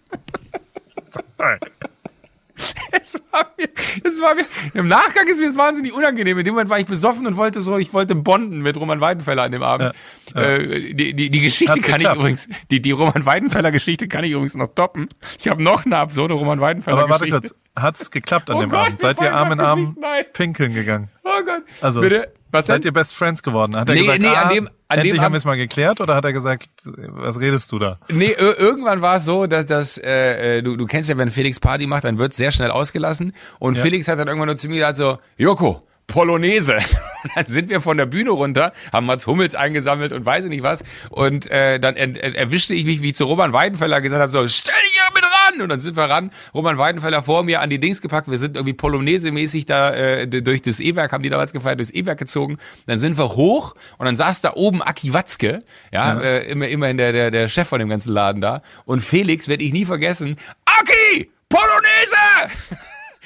es 3.02 3.22
war 3.32 3.52
mir, 3.58 3.70
es 4.04 4.22
war 4.22 4.36
mir, 4.36 4.46
im 4.74 4.88
Nachgang 4.88 5.28
ist 5.28 5.40
mir 5.40 5.48
das 5.48 5.58
wahnsinnig 5.58 5.94
unangenehm. 5.94 6.38
In 6.38 6.46
dem 6.46 6.54
Moment 6.54 6.70
war 6.70 6.80
ich 6.80 6.86
besoffen 6.86 7.28
und 7.28 7.36
wollte 7.38 7.62
so, 7.62 7.78
ich 7.78 7.94
wollte 7.94 8.16
bonden 8.16 8.62
mit 8.62 8.78
Roman 8.78 9.02
Weidenfeller 9.02 9.44
an 9.44 9.52
dem 9.52 9.64
Abend. 9.64 9.94
Ja, 10.36 10.42
ja. 10.42 10.48
Äh, 10.58 10.94
die, 10.94 11.14
die, 11.14 11.30
die 11.30 11.42
Geschichte 11.42 11.74
Hat's 11.74 11.84
kann 11.84 11.98
geklappt. 11.98 12.16
ich 12.16 12.20
übrigens, 12.20 12.50
die, 12.72 12.82
die 12.82 12.92
Roman 12.92 13.26
Weidenfeller 13.26 13.72
Geschichte 13.72 14.08
kann 14.08 14.24
ich 14.24 14.32
übrigens 14.32 14.56
noch 14.56 14.74
toppen. 14.74 15.10
Ich 15.40 15.48
habe 15.48 15.62
noch 15.62 15.86
eine 15.86 15.98
absurde 15.98 16.34
Roman 16.34 16.60
Weidenfeller 16.60 17.00
Aber 17.00 17.10
warte 17.10 17.30
kurz, 17.30 17.56
hat's 17.76 18.12
geklappt 18.12 18.50
an 18.50 18.58
oh 18.58 18.62
dem 18.62 18.70
Gott, 18.70 18.88
Abend? 18.88 19.00
Seid 19.00 19.22
ihr 19.22 19.34
Arm 19.34 19.52
in 19.52 19.60
Arm 19.60 19.98
pinkeln 20.34 20.74
gegangen? 20.74 21.10
Oh 21.24 21.44
Gott. 21.46 21.64
Also, 21.82 22.02
Bitte? 22.02 22.32
Was 22.58 22.68
seid 22.68 22.84
denn? 22.84 22.90
ihr 22.90 22.94
Best 22.94 23.16
Friends 23.16 23.44
geworden? 23.44 23.76
Hat 23.78 23.90
er 23.90 23.96
nee, 23.96 24.02
gesagt, 24.02 24.22
nee, 24.22 24.28
ah, 24.28 24.42
an 24.44 24.54
dem, 24.54 24.68
an 24.68 24.98
endlich 24.98 25.14
dem 25.14 25.22
haben 25.22 25.34
wir 25.34 25.38
es 25.38 25.46
mal 25.46 25.58
geklärt 25.58 26.02
oder 26.02 26.16
hat 26.16 26.26
er 26.26 26.34
gesagt, 26.34 26.70
was 26.84 27.40
redest 27.40 27.72
du 27.72 27.80
da? 27.80 28.00
Nee, 28.10 28.36
irgendwann 28.38 29.02
war 29.02 29.18
es 29.18 29.26
so, 29.26 29.48
dass 29.48 29.66
das, 29.66 29.98
äh, 29.98 30.58
äh, 30.58 30.62
du, 30.62 30.76
du 30.76 30.86
kennst 30.86 31.10
ja, 31.10 31.18
wenn 31.18 31.32
Felix 31.32 31.60
Party 31.60 31.88
macht, 31.88 32.04
dann 32.04 32.18
wird 32.18 32.34
sehr 32.34 32.52
schnell 32.52 32.72
ausgelassen 32.72 33.34
und 33.60 33.76
ja. 33.76 33.84
Felix 33.84 34.08
hat 34.08 34.20
dann 34.20 34.28
irgendwann 34.28 34.48
nur 34.48 34.58
zu 34.58 34.68
mir 34.68 34.76
gesagt 34.76 34.98
so, 34.98 35.18
Joko, 35.38 35.87
Polonaise. 36.08 36.78
Dann 37.36 37.46
sind 37.46 37.70
wir 37.70 37.82
von 37.82 37.98
der 37.98 38.06
Bühne 38.06 38.32
runter, 38.32 38.72
haben 38.94 39.06
Mats 39.06 39.28
Hummels 39.28 39.56
eingesammelt 39.56 40.14
und 40.14 40.26
weiß 40.26 40.46
ich 40.46 40.50
nicht 40.50 40.64
was. 40.64 40.84
Und 41.10 41.52
äh, 41.52 41.80
dann 41.80 41.96
er, 41.96 42.16
er, 42.16 42.36
erwischte 42.36 42.74
ich 42.74 42.86
mich, 42.86 43.02
wie 43.02 43.12
zu 43.12 43.26
Roman 43.26 43.52
Weidenfeller 43.52 44.00
gesagt 44.00 44.22
habe, 44.22 44.32
so, 44.32 44.48
stell 44.48 44.74
dich 44.86 44.94
hier 44.94 45.14
mit 45.14 45.24
ran! 45.24 45.62
Und 45.62 45.70
dann 45.70 45.80
sind 45.82 45.98
wir 45.98 46.06
ran, 46.06 46.32
Roman 46.54 46.78
Weidenfeller 46.78 47.22
vor 47.22 47.44
mir 47.44 47.62
an 47.62 47.70
die 47.70 47.80
Dings 47.80 48.02
gepackt. 48.02 48.32
Wir 48.32 48.38
sind 48.38 48.56
irgendwie 48.56 48.74
Polonaise-mäßig 48.74 49.66
da 49.66 49.94
äh, 49.94 50.28
durch 50.28 50.62
das 50.62 50.80
E-Werk, 50.80 51.12
haben 51.12 51.24
die 51.24 51.30
damals 51.30 51.52
gefeiert, 51.52 51.80
durchs 51.80 51.92
E-Werk 51.92 52.20
gezogen. 52.20 52.58
Dann 52.86 53.00
sind 53.00 53.18
wir 53.18 53.36
hoch 53.36 53.76
und 53.98 54.06
dann 54.06 54.16
saß 54.16 54.42
da 54.42 54.54
oben 54.54 54.82
Aki 54.82 55.14
Watzke, 55.14 55.60
ja, 55.92 56.14
ja. 56.14 56.22
Äh, 56.22 56.48
immer, 56.50 56.68
immerhin 56.70 56.98
der, 56.98 57.12
der, 57.12 57.32
der 57.32 57.50
Chef 57.50 57.68
von 57.68 57.80
dem 57.80 57.90
ganzen 57.90 58.14
Laden 58.14 58.42
da. 58.42 58.62
Und 58.86 59.02
Felix 59.02 59.50
werde 59.50 59.66
ich 59.66 59.74
nie 59.74 59.86
vergessen. 59.86 60.38
Aki! 60.66 61.30
Polonaise! 61.50 62.86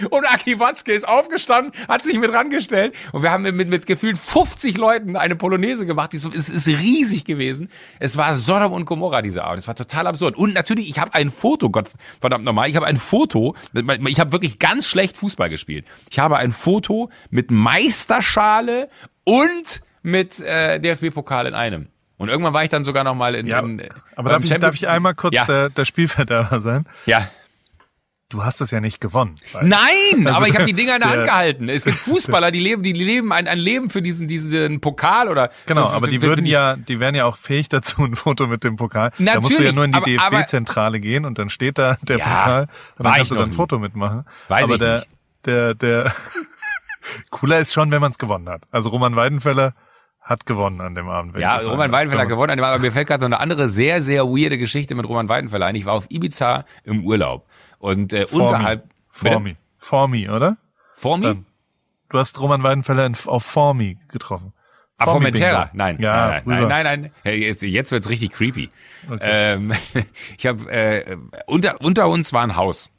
Und 0.10 0.26
Aki 0.26 0.60
Watzke 0.60 0.94
ist 0.94 1.08
aufgestanden, 1.08 1.74
hat 1.88 2.04
sich 2.04 2.18
mit 2.18 2.34
rangestellt 2.34 2.94
und 3.12 3.24
wir 3.24 3.32
haben 3.32 3.44
mit, 3.44 3.70
mit 3.70 3.86
gefühlt 3.86 4.18
50 4.18 4.78
Leuten 4.78 5.16
eine 5.16 5.36
Polonaise 5.36 5.86
gemacht. 5.86 6.14
Es 6.14 6.26
ist 6.26 6.68
riesig 6.68 7.26
gewesen. 7.26 7.70
Es 8.00 8.18
war 8.18 8.36
Sodom 8.36 8.74
und 8.74 8.86
Gomorra 8.86 9.22
diese 9.22 9.44
Art. 9.44 9.60
Es 9.60 9.68
war 9.68 9.76
total 9.76 10.08
absurd. 10.08 10.36
Und 10.36 10.54
natürlich, 10.54 10.90
ich 10.90 11.00
habe 11.00 11.14
ein 11.14 11.32
Foto, 11.32 11.70
Gott 11.70 11.90
verdammt 12.20 12.46
nochmal, 12.46 12.70
ich 12.70 12.76
habe 12.76 12.88
ein 12.88 12.98
Foto, 12.98 13.56
ich 13.74 14.20
habe 14.20 14.32
wirklich 14.32 14.60
ganz 14.60 14.88
schlecht 14.88 15.18
Fußball 15.18 15.50
gespielt. 15.50 15.86
Ich 16.10 16.20
habe 16.20 16.38
ein 16.38 16.52
Foto 16.52 17.10
mit 17.30 17.52
Meisterschale 17.52 18.90
und 19.24 19.82
mit 20.04 20.40
äh, 20.40 20.80
DFB-Pokal 20.80 21.48
in 21.48 21.54
einem. 21.54 21.88
Und 22.18 22.30
irgendwann 22.30 22.54
war 22.54 22.64
ich 22.64 22.70
dann 22.70 22.84
sogar 22.84 23.04
noch 23.04 23.16
mal 23.16 23.34
in, 23.34 23.48
ja, 23.48 23.60
in 23.60 23.82
Aber 24.16 24.30
darf 24.30 24.44
ich, 24.44 24.52
darf 24.52 24.76
ich 24.76 24.88
einmal 24.88 25.16
kurz 25.16 25.36
ja. 25.36 25.46
der, 25.46 25.70
der 25.70 25.86
Spielverderber 25.86 26.62
sein? 26.62 26.86
Ja 27.06 27.28
du 28.32 28.44
hast 28.44 28.62
es 28.62 28.72
ja 28.72 28.80
nicht 28.80 29.00
gewonnen. 29.00 29.36
Nein, 29.62 29.80
also 30.26 30.38
aber 30.38 30.48
ich 30.48 30.56
habe 30.56 30.66
die 30.66 30.74
Dinger 30.74 30.96
in 30.96 31.02
der 31.02 31.10
Hand 31.12 31.24
gehalten. 31.26 31.70
Es 31.70 31.86
gibt 31.86 31.98
Fußballer, 31.98 32.52
die 32.52 32.60
leben, 32.60 32.82
die 32.82 32.94
leben 32.94 33.32
ein, 33.32 33.48
ein 33.48 33.60
Leben 33.60 33.90
für 33.90 34.02
diesen, 34.02 34.28
diesen 34.28 34.82
Pokal 34.82 35.28
oder. 35.28 35.52
Genau, 35.66 35.88
für, 35.88 35.96
aber 35.96 36.06
für, 36.06 36.12
die 36.12 36.20
für, 36.20 36.28
würden 36.28 36.46
ja, 36.46 36.76
die 36.76 37.00
wären 37.00 37.16
ja 37.16 37.26
auch 37.26 37.38
fähig 37.38 37.70
dazu, 37.70 38.04
ein 38.04 38.16
Foto 38.16 38.48
mit 38.48 38.64
dem 38.64 38.78
Pokal. 38.78 39.12
Natürlich, 39.18 39.34
da 39.34 39.42
musst 39.42 39.60
du 39.60 39.64
ja 39.64 39.72
nur 39.72 39.86
in 39.86 39.92
die 39.92 40.18
DFB-Zentrale 40.18 41.00
gehen 41.00 41.26
und 41.26 41.38
dann 41.38 41.50
steht 41.50 41.78
da 41.78 41.98
der 42.02 42.18
ja, 42.18 42.26
Pokal 42.26 42.62
und 42.98 43.06
dann 43.06 43.14
kannst 43.14 43.32
du 43.32 43.36
dann 43.36 43.50
ein 43.50 43.54
Foto 43.54 43.80
mitmachen. 43.80 44.26
Weiß 44.48 44.64
aber 44.64 44.74
ich 44.74 44.80
der, 44.80 44.96
nicht. 44.96 45.08
der, 45.46 45.76
der, 45.76 46.16
cooler 47.30 47.60
ist 47.60 47.74
schon, 47.74 47.92
wenn 47.92 48.02
man 48.02 48.12
es 48.12 48.18
gewonnen 48.18 48.50
hat. 48.50 48.64
Also 48.72 48.90
Roman 48.90 49.16
Weidenfeller 49.16 49.74
hat 50.22 50.46
gewonnen 50.46 50.82
an 50.82 50.96
dem 50.96 51.10
Abend. 51.10 51.38
Ja, 51.38 51.58
Roman 51.58 51.92
Weidenfeller 51.92 52.24
hat 52.24 52.30
gewonnen 52.30 52.52
an 52.52 52.58
dem 52.58 52.64
Abend. 52.64 52.76
Aber 52.76 52.84
mir 52.84 52.92
fällt 52.92 53.08
gerade 53.08 53.28
noch 53.28 53.38
eine 53.38 53.40
andere 53.40 53.70
sehr, 53.70 54.02
sehr 54.02 54.26
weirde 54.26 54.58
Geschichte 54.58 54.96
mit 54.96 55.08
Roman 55.08 55.28
Weidenfeller 55.30 55.66
ein. 55.66 55.76
Ich 55.76 55.86
war 55.86 55.94
auf 55.94 56.06
Ibiza 56.10 56.66
im 56.84 57.04
Urlaub. 57.04 57.48
Und 57.82 58.14
äh, 58.14 58.28
For 58.28 58.44
unterhalb. 58.44 58.88
Formi. 59.10 59.58
Formi, 59.80 60.30
oder? 60.30 60.58
Formi? 60.94 61.26
Ähm, 61.26 61.46
du 62.10 62.20
hast 62.20 62.40
Roman 62.40 62.62
Weidenfeller 62.62 63.08
in, 63.08 63.16
auf 63.26 63.44
Formi 63.44 63.98
getroffen. 64.08 64.54
Ah, 65.00 65.06
Formentera? 65.06 65.72
Nein, 65.74 65.98
ja, 66.00 66.28
nein, 66.28 66.44
nein, 66.46 66.68
nein, 66.68 66.84
nein, 66.84 67.12
nein. 67.24 67.40
Jetzt, 67.40 67.64
jetzt 67.64 67.92
wird's 67.92 68.08
richtig 68.08 68.34
creepy. 68.34 68.70
Okay. 69.10 69.20
Ähm, 69.20 69.74
ich 70.38 70.46
habe 70.46 70.72
äh, 70.72 71.18
unter 71.48 71.82
unter 71.82 72.08
uns 72.08 72.32
war 72.34 72.44
ein 72.44 72.56
Haus 72.56 72.92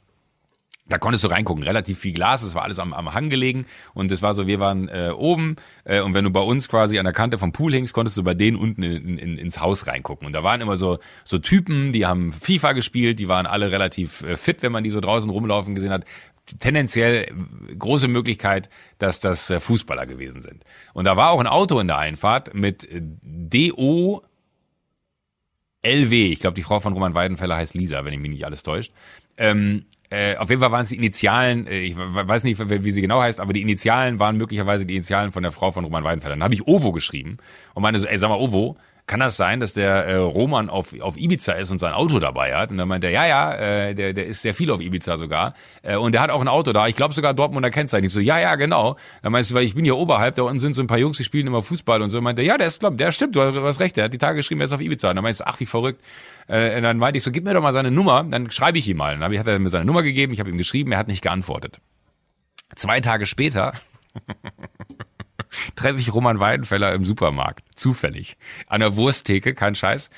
da 0.85 0.97
konntest 0.97 1.23
du 1.23 1.29
reingucken, 1.29 1.63
relativ 1.63 1.99
viel 1.99 2.13
Glas, 2.13 2.43
es 2.43 2.55
war 2.55 2.63
alles 2.63 2.77
am, 2.77 2.93
am 2.93 3.13
Hang 3.13 3.29
gelegen 3.29 3.65
und 3.93 4.11
es 4.11 4.21
war 4.21 4.33
so, 4.33 4.47
wir 4.47 4.59
waren 4.59 4.89
äh, 4.89 5.11
oben 5.15 5.55
äh, 5.85 6.01
und 6.01 6.13
wenn 6.13 6.25
du 6.25 6.29
bei 6.29 6.41
uns 6.41 6.67
quasi 6.67 6.99
an 6.99 7.05
der 7.05 7.13
Kante 7.13 7.37
vom 7.37 7.53
Pool 7.53 7.73
hingst, 7.73 7.93
konntest 7.93 8.17
du 8.17 8.23
bei 8.23 8.33
denen 8.33 8.57
unten 8.57 8.83
in, 8.83 9.17
in, 9.17 9.37
ins 9.37 9.61
Haus 9.61 9.87
reingucken 9.87 10.27
und 10.27 10.33
da 10.33 10.43
waren 10.43 10.59
immer 10.59 10.75
so 10.75 10.99
so 11.23 11.37
Typen, 11.37 11.93
die 11.93 12.05
haben 12.05 12.33
FIFA 12.33 12.73
gespielt, 12.73 13.19
die 13.19 13.29
waren 13.29 13.45
alle 13.45 13.71
relativ 13.71 14.23
äh, 14.23 14.35
fit, 14.35 14.61
wenn 14.61 14.73
man 14.73 14.83
die 14.83 14.89
so 14.89 14.99
draußen 14.99 15.29
rumlaufen 15.29 15.73
gesehen 15.73 15.91
hat. 15.91 16.05
Tendenziell 16.59 17.33
große 17.79 18.09
Möglichkeit, 18.09 18.69
dass 18.97 19.21
das 19.21 19.49
äh, 19.49 19.61
Fußballer 19.61 20.05
gewesen 20.05 20.41
sind. 20.41 20.65
Und 20.93 21.05
da 21.05 21.15
war 21.15 21.29
auch 21.29 21.39
ein 21.39 21.47
Auto 21.47 21.79
in 21.79 21.87
der 21.87 21.97
Einfahrt 21.97 22.53
mit 22.53 22.89
DO 22.91 24.21
LW. 25.83 26.31
Ich 26.31 26.39
glaube, 26.39 26.55
die 26.55 26.63
Frau 26.63 26.79
von 26.81 26.93
Roman 26.93 27.15
Weidenfeller 27.15 27.55
heißt 27.55 27.75
Lisa, 27.75 28.03
wenn 28.03 28.13
ich 28.13 28.19
mich 28.19 28.31
nicht 28.31 28.45
alles 28.45 28.63
täuscht. 28.63 28.91
Ähm, 29.37 29.85
äh, 30.13 30.37
auf 30.37 30.49
jeden 30.51 30.61
Fall 30.61 30.71
waren 30.71 30.83
es 30.83 30.89
die 30.89 30.97
Initialen, 30.97 31.65
äh, 31.65 31.79
ich 31.79 31.95
weiß 31.97 32.43
nicht, 32.43 32.59
wie 32.69 32.91
sie 32.91 33.01
genau 33.01 33.19
heißt, 33.19 33.39
aber 33.39 33.51
die 33.51 33.63
Initialen 33.63 34.19
waren 34.19 34.37
möglicherweise 34.37 34.85
die 34.85 34.95
Initialen 34.95 35.31
von 35.31 35.41
der 35.41 35.51
Frau 35.51 35.71
von 35.71 35.83
Roman 35.83 36.03
Weidenfeller. 36.03 36.35
Dann 36.35 36.43
habe 36.43 36.53
ich 36.53 36.67
Ovo 36.67 36.91
geschrieben 36.91 37.37
und 37.73 37.81
meine 37.81 37.97
so, 37.97 38.05
ey, 38.05 38.17
sag 38.19 38.29
mal, 38.29 38.37
Ovo, 38.37 38.77
kann 39.05 39.19
das 39.19 39.35
sein, 39.35 39.59
dass 39.59 39.73
der 39.73 40.05
äh, 40.05 40.15
Roman 40.15 40.69
auf, 40.69 40.99
auf 41.01 41.17
Ibiza 41.17 41.53
ist 41.53 41.71
und 41.71 41.79
sein 41.79 41.93
Auto 41.93 42.19
dabei 42.19 42.55
hat? 42.55 42.71
Und 42.71 42.77
dann 42.77 42.87
meint 42.87 43.03
er, 43.03 43.09
ja, 43.09 43.27
ja, 43.27 43.53
äh, 43.53 43.93
der, 43.95 44.13
der 44.13 44.25
ist 44.25 44.41
sehr 44.41 44.53
viel 44.53 44.71
auf 44.71 44.81
Ibiza 44.81 45.17
sogar. 45.17 45.55
Äh, 45.81 45.97
und 45.97 46.13
der 46.13 46.21
hat 46.21 46.29
auch 46.29 46.39
ein 46.39 46.47
Auto 46.47 46.71
da. 46.71 46.87
Ich 46.87 46.95
glaube 46.95 47.13
sogar 47.13 47.33
Dortmunder 47.33 47.69
Kennzeichen. 47.69 48.05
Ich 48.05 48.13
so, 48.13 48.21
ja, 48.21 48.39
ja, 48.39 48.55
genau. 48.55 48.95
Dann 49.21 49.33
meinst 49.33 49.51
du, 49.51 49.55
weil 49.55 49.65
ich 49.65 49.75
bin 49.75 49.83
hier 49.83 49.97
oberhalb, 49.97 50.35
da 50.35 50.43
unten 50.43 50.59
sind 50.59 50.73
so 50.73 50.81
ein 50.81 50.87
paar 50.87 50.99
Jungs, 50.99 51.17
die 51.17 51.25
spielen 51.25 51.47
immer 51.47 51.61
Fußball 51.61 52.01
und 52.01 52.09
so. 52.09 52.17
Und 52.19 52.23
meint 52.23 52.39
er, 52.39 52.45
ja, 52.45 52.57
der 52.57 52.67
ist, 52.67 52.79
glaub, 52.79 52.97
der 52.97 53.11
stimmt, 53.11 53.35
du 53.35 53.41
hast 53.41 53.81
recht, 53.81 53.97
der 53.97 54.05
hat 54.05 54.13
die 54.13 54.17
Tage 54.17 54.37
geschrieben, 54.37 54.61
er 54.61 54.65
ist 54.65 54.73
auf 54.73 54.81
Ibiza. 54.81 55.09
Und 55.09 55.17
dann 55.17 55.23
meinst 55.23 55.41
du, 55.41 55.47
ach, 55.47 55.59
wie 55.59 55.65
verrückt. 55.65 56.01
Äh, 56.47 56.77
und 56.77 56.83
dann 56.83 56.97
meinte 56.97 57.17
ich 57.17 57.23
so, 57.23 57.31
gib 57.31 57.43
mir 57.43 57.53
doch 57.53 57.61
mal 57.61 57.73
seine 57.73 57.91
Nummer, 57.91 58.23
dann 58.23 58.51
schreibe 58.51 58.77
ich 58.77 58.87
ihm 58.87 58.97
mal. 58.97 59.17
Dann 59.17 59.37
hat 59.37 59.47
er 59.47 59.59
mir 59.59 59.69
seine 59.69 59.85
Nummer 59.85 60.03
gegeben, 60.03 60.31
ich 60.31 60.39
habe 60.39 60.49
ihm 60.49 60.57
geschrieben, 60.57 60.93
er 60.93 60.97
hat 60.97 61.07
nicht 61.07 61.21
geantwortet. 61.21 61.79
Zwei 62.75 63.01
Tage 63.01 63.25
später 63.25 63.73
treffe 65.75 65.99
ich 65.99 66.13
Roman 66.13 66.39
Weidenfeller 66.39 66.93
im 66.93 67.05
Supermarkt. 67.05 67.63
Zufällig. 67.75 68.37
An 68.67 68.81
der 68.81 68.95
Wursttheke, 68.95 69.53
kein 69.53 69.75
Scheiß. 69.75 70.09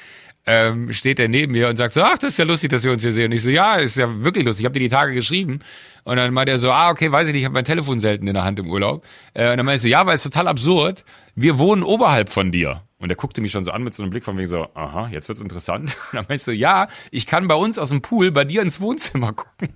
Ähm, 0.47 0.93
steht 0.93 1.19
er 1.19 1.27
neben 1.27 1.53
mir 1.53 1.69
und 1.69 1.77
sagt 1.77 1.93
so, 1.93 2.03
ach, 2.03 2.19
das 2.19 2.33
ist 2.33 2.37
ja 2.37 2.45
lustig, 2.45 2.69
dass 2.69 2.83
wir 2.83 2.91
uns 2.91 3.01
hier 3.01 3.13
sehen. 3.13 3.25
Und 3.25 3.31
ich 3.31 3.41
so, 3.41 3.49
ja, 3.49 3.75
ist 3.75 3.97
ja 3.97 4.23
wirklich 4.23 4.45
lustig. 4.45 4.63
Ich 4.63 4.65
habe 4.65 4.73
dir 4.73 4.81
die 4.81 4.89
Tage 4.89 5.13
geschrieben. 5.13 5.59
Und 6.03 6.17
dann 6.17 6.33
meint 6.33 6.49
er 6.49 6.59
so, 6.59 6.71
ah, 6.71 6.91
okay, 6.91 7.11
weiß 7.11 7.27
ich 7.27 7.33
nicht, 7.33 7.41
ich 7.41 7.45
habe 7.45 7.55
mein 7.55 7.65
Telefon 7.65 7.99
selten 7.99 8.27
in 8.27 8.35
der 8.35 8.43
Hand 8.43 8.59
im 8.59 8.69
Urlaub. 8.69 9.03
Äh, 9.33 9.49
und 9.49 9.57
dann 9.57 9.65
meinte 9.65 9.77
ich 9.77 9.81
so, 9.81 9.87
ja, 9.87 10.05
weil 10.05 10.15
es 10.15 10.23
total 10.23 10.47
absurd. 10.47 11.03
Wir 11.35 11.57
wohnen 11.57 11.81
oberhalb 11.81 12.29
von 12.29 12.51
dir. 12.51 12.83
Und 12.99 13.09
er 13.09 13.15
guckte 13.15 13.41
mich 13.41 13.51
schon 13.51 13.63
so 13.63 13.71
an 13.71 13.83
mit 13.83 13.93
so 13.93 14.03
einem 14.03 14.11
Blick 14.11 14.23
von 14.23 14.37
wegen 14.37 14.47
so, 14.47 14.67
aha, 14.75 15.09
jetzt 15.11 15.27
wird's 15.27 15.41
interessant. 15.41 15.95
Und 16.11 16.13
dann 16.13 16.25
meinst 16.29 16.47
du, 16.47 16.51
ja, 16.51 16.87
ich 17.11 17.25
kann 17.25 17.47
bei 17.47 17.55
uns 17.55 17.79
aus 17.79 17.89
dem 17.89 18.01
Pool 18.01 18.31
bei 18.31 18.45
dir 18.45 18.61
ins 18.61 18.79
Wohnzimmer 18.79 19.33
gucken. 19.33 19.73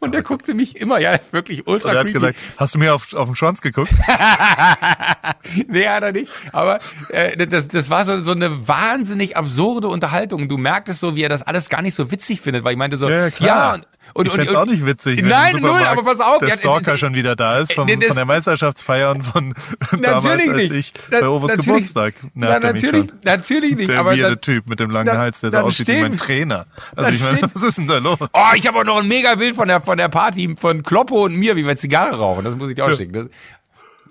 Und 0.00 0.14
der 0.14 0.22
guckte 0.22 0.54
mich 0.54 0.76
immer, 0.76 1.00
ja, 1.00 1.18
wirklich 1.32 1.66
ultra 1.66 1.90
Und 1.90 1.94
er 1.96 2.00
hat 2.00 2.12
gesagt, 2.12 2.38
hast 2.56 2.74
du 2.74 2.78
mir 2.78 2.94
auf, 2.94 3.14
auf 3.14 3.28
den 3.28 3.36
Schwanz 3.36 3.60
geguckt? 3.60 3.92
nee, 5.68 5.88
hat 5.88 6.02
er 6.04 6.12
nicht. 6.12 6.30
Aber 6.52 6.78
äh, 7.10 7.46
das, 7.46 7.68
das 7.68 7.90
war 7.90 8.04
so, 8.04 8.22
so 8.22 8.32
eine 8.32 8.68
wahnsinnig 8.68 9.36
absurde 9.36 9.88
Unterhaltung. 9.88 10.48
Du 10.48 10.56
merktest 10.56 11.00
so, 11.00 11.16
wie 11.16 11.22
er 11.22 11.28
das 11.28 11.42
alles 11.42 11.68
gar 11.68 11.82
nicht 11.82 11.94
so 11.94 12.12
witzig 12.12 12.40
findet, 12.40 12.64
weil 12.64 12.72
ich 12.72 12.78
meinte 12.78 12.96
so, 12.96 13.08
ja, 13.08 13.30
klar. 13.30 13.48
ja 13.48 13.74
und, 13.74 13.86
und, 14.18 14.26
ich 14.26 14.32
find's 14.32 14.52
auch 14.52 14.66
nicht 14.66 14.84
witzig. 14.84 15.22
Nein, 15.22 15.56
null, 15.60 15.84
aber 15.84 16.02
pass 16.02 16.18
auf. 16.18 16.38
Der 16.38 16.50
Stalker 16.50 16.92
ja, 16.92 16.98
schon 16.98 17.14
wieder 17.14 17.36
da 17.36 17.60
ist 17.60 17.72
vom, 17.72 17.86
das, 17.86 18.04
von 18.08 18.16
der 18.16 18.24
Meisterschaftsfeier 18.24 19.12
und 19.12 19.22
von 19.22 19.54
damals, 20.02 20.26
als 20.26 20.70
ich 20.70 20.92
bei 21.08 21.28
Ovos 21.28 21.52
Geburtstag 21.52 22.14
na, 22.34 22.58
natürlich, 22.58 23.06
natürlich 23.22 23.76
nicht. 23.76 23.88
Der 23.88 24.00
aber 24.00 24.18
weirde 24.18 24.40
Typ 24.40 24.66
mit 24.66 24.80
dem 24.80 24.90
langen 24.90 25.16
Hals, 25.16 25.40
der 25.40 25.52
so 25.52 25.58
aussieht 25.58 25.86
stehen, 25.86 25.98
wie 25.98 26.08
mein 26.08 26.16
Trainer. 26.16 26.66
Also 26.96 27.12
ich 27.12 27.32
meine, 27.32 27.48
was 27.54 27.62
ist 27.62 27.78
denn 27.78 27.86
da 27.86 27.98
los? 27.98 28.18
Oh, 28.20 28.40
ich 28.56 28.66
habe 28.66 28.80
auch 28.80 28.84
noch 28.84 28.98
ein 28.98 29.06
mega 29.06 29.36
Bild 29.36 29.54
von 29.54 29.68
der, 29.68 29.80
von 29.80 29.96
der 29.96 30.08
Party 30.08 30.56
von 30.58 30.82
Kloppo 30.82 31.24
und 31.24 31.36
mir, 31.36 31.54
wie 31.54 31.64
wir 31.64 31.76
Zigarre 31.76 32.16
rauchen. 32.16 32.44
Das 32.44 32.56
muss 32.56 32.70
ich 32.70 32.74
dir 32.74 32.86
auch 32.86 32.96
schicken. 32.96 33.12
Das, 33.12 33.26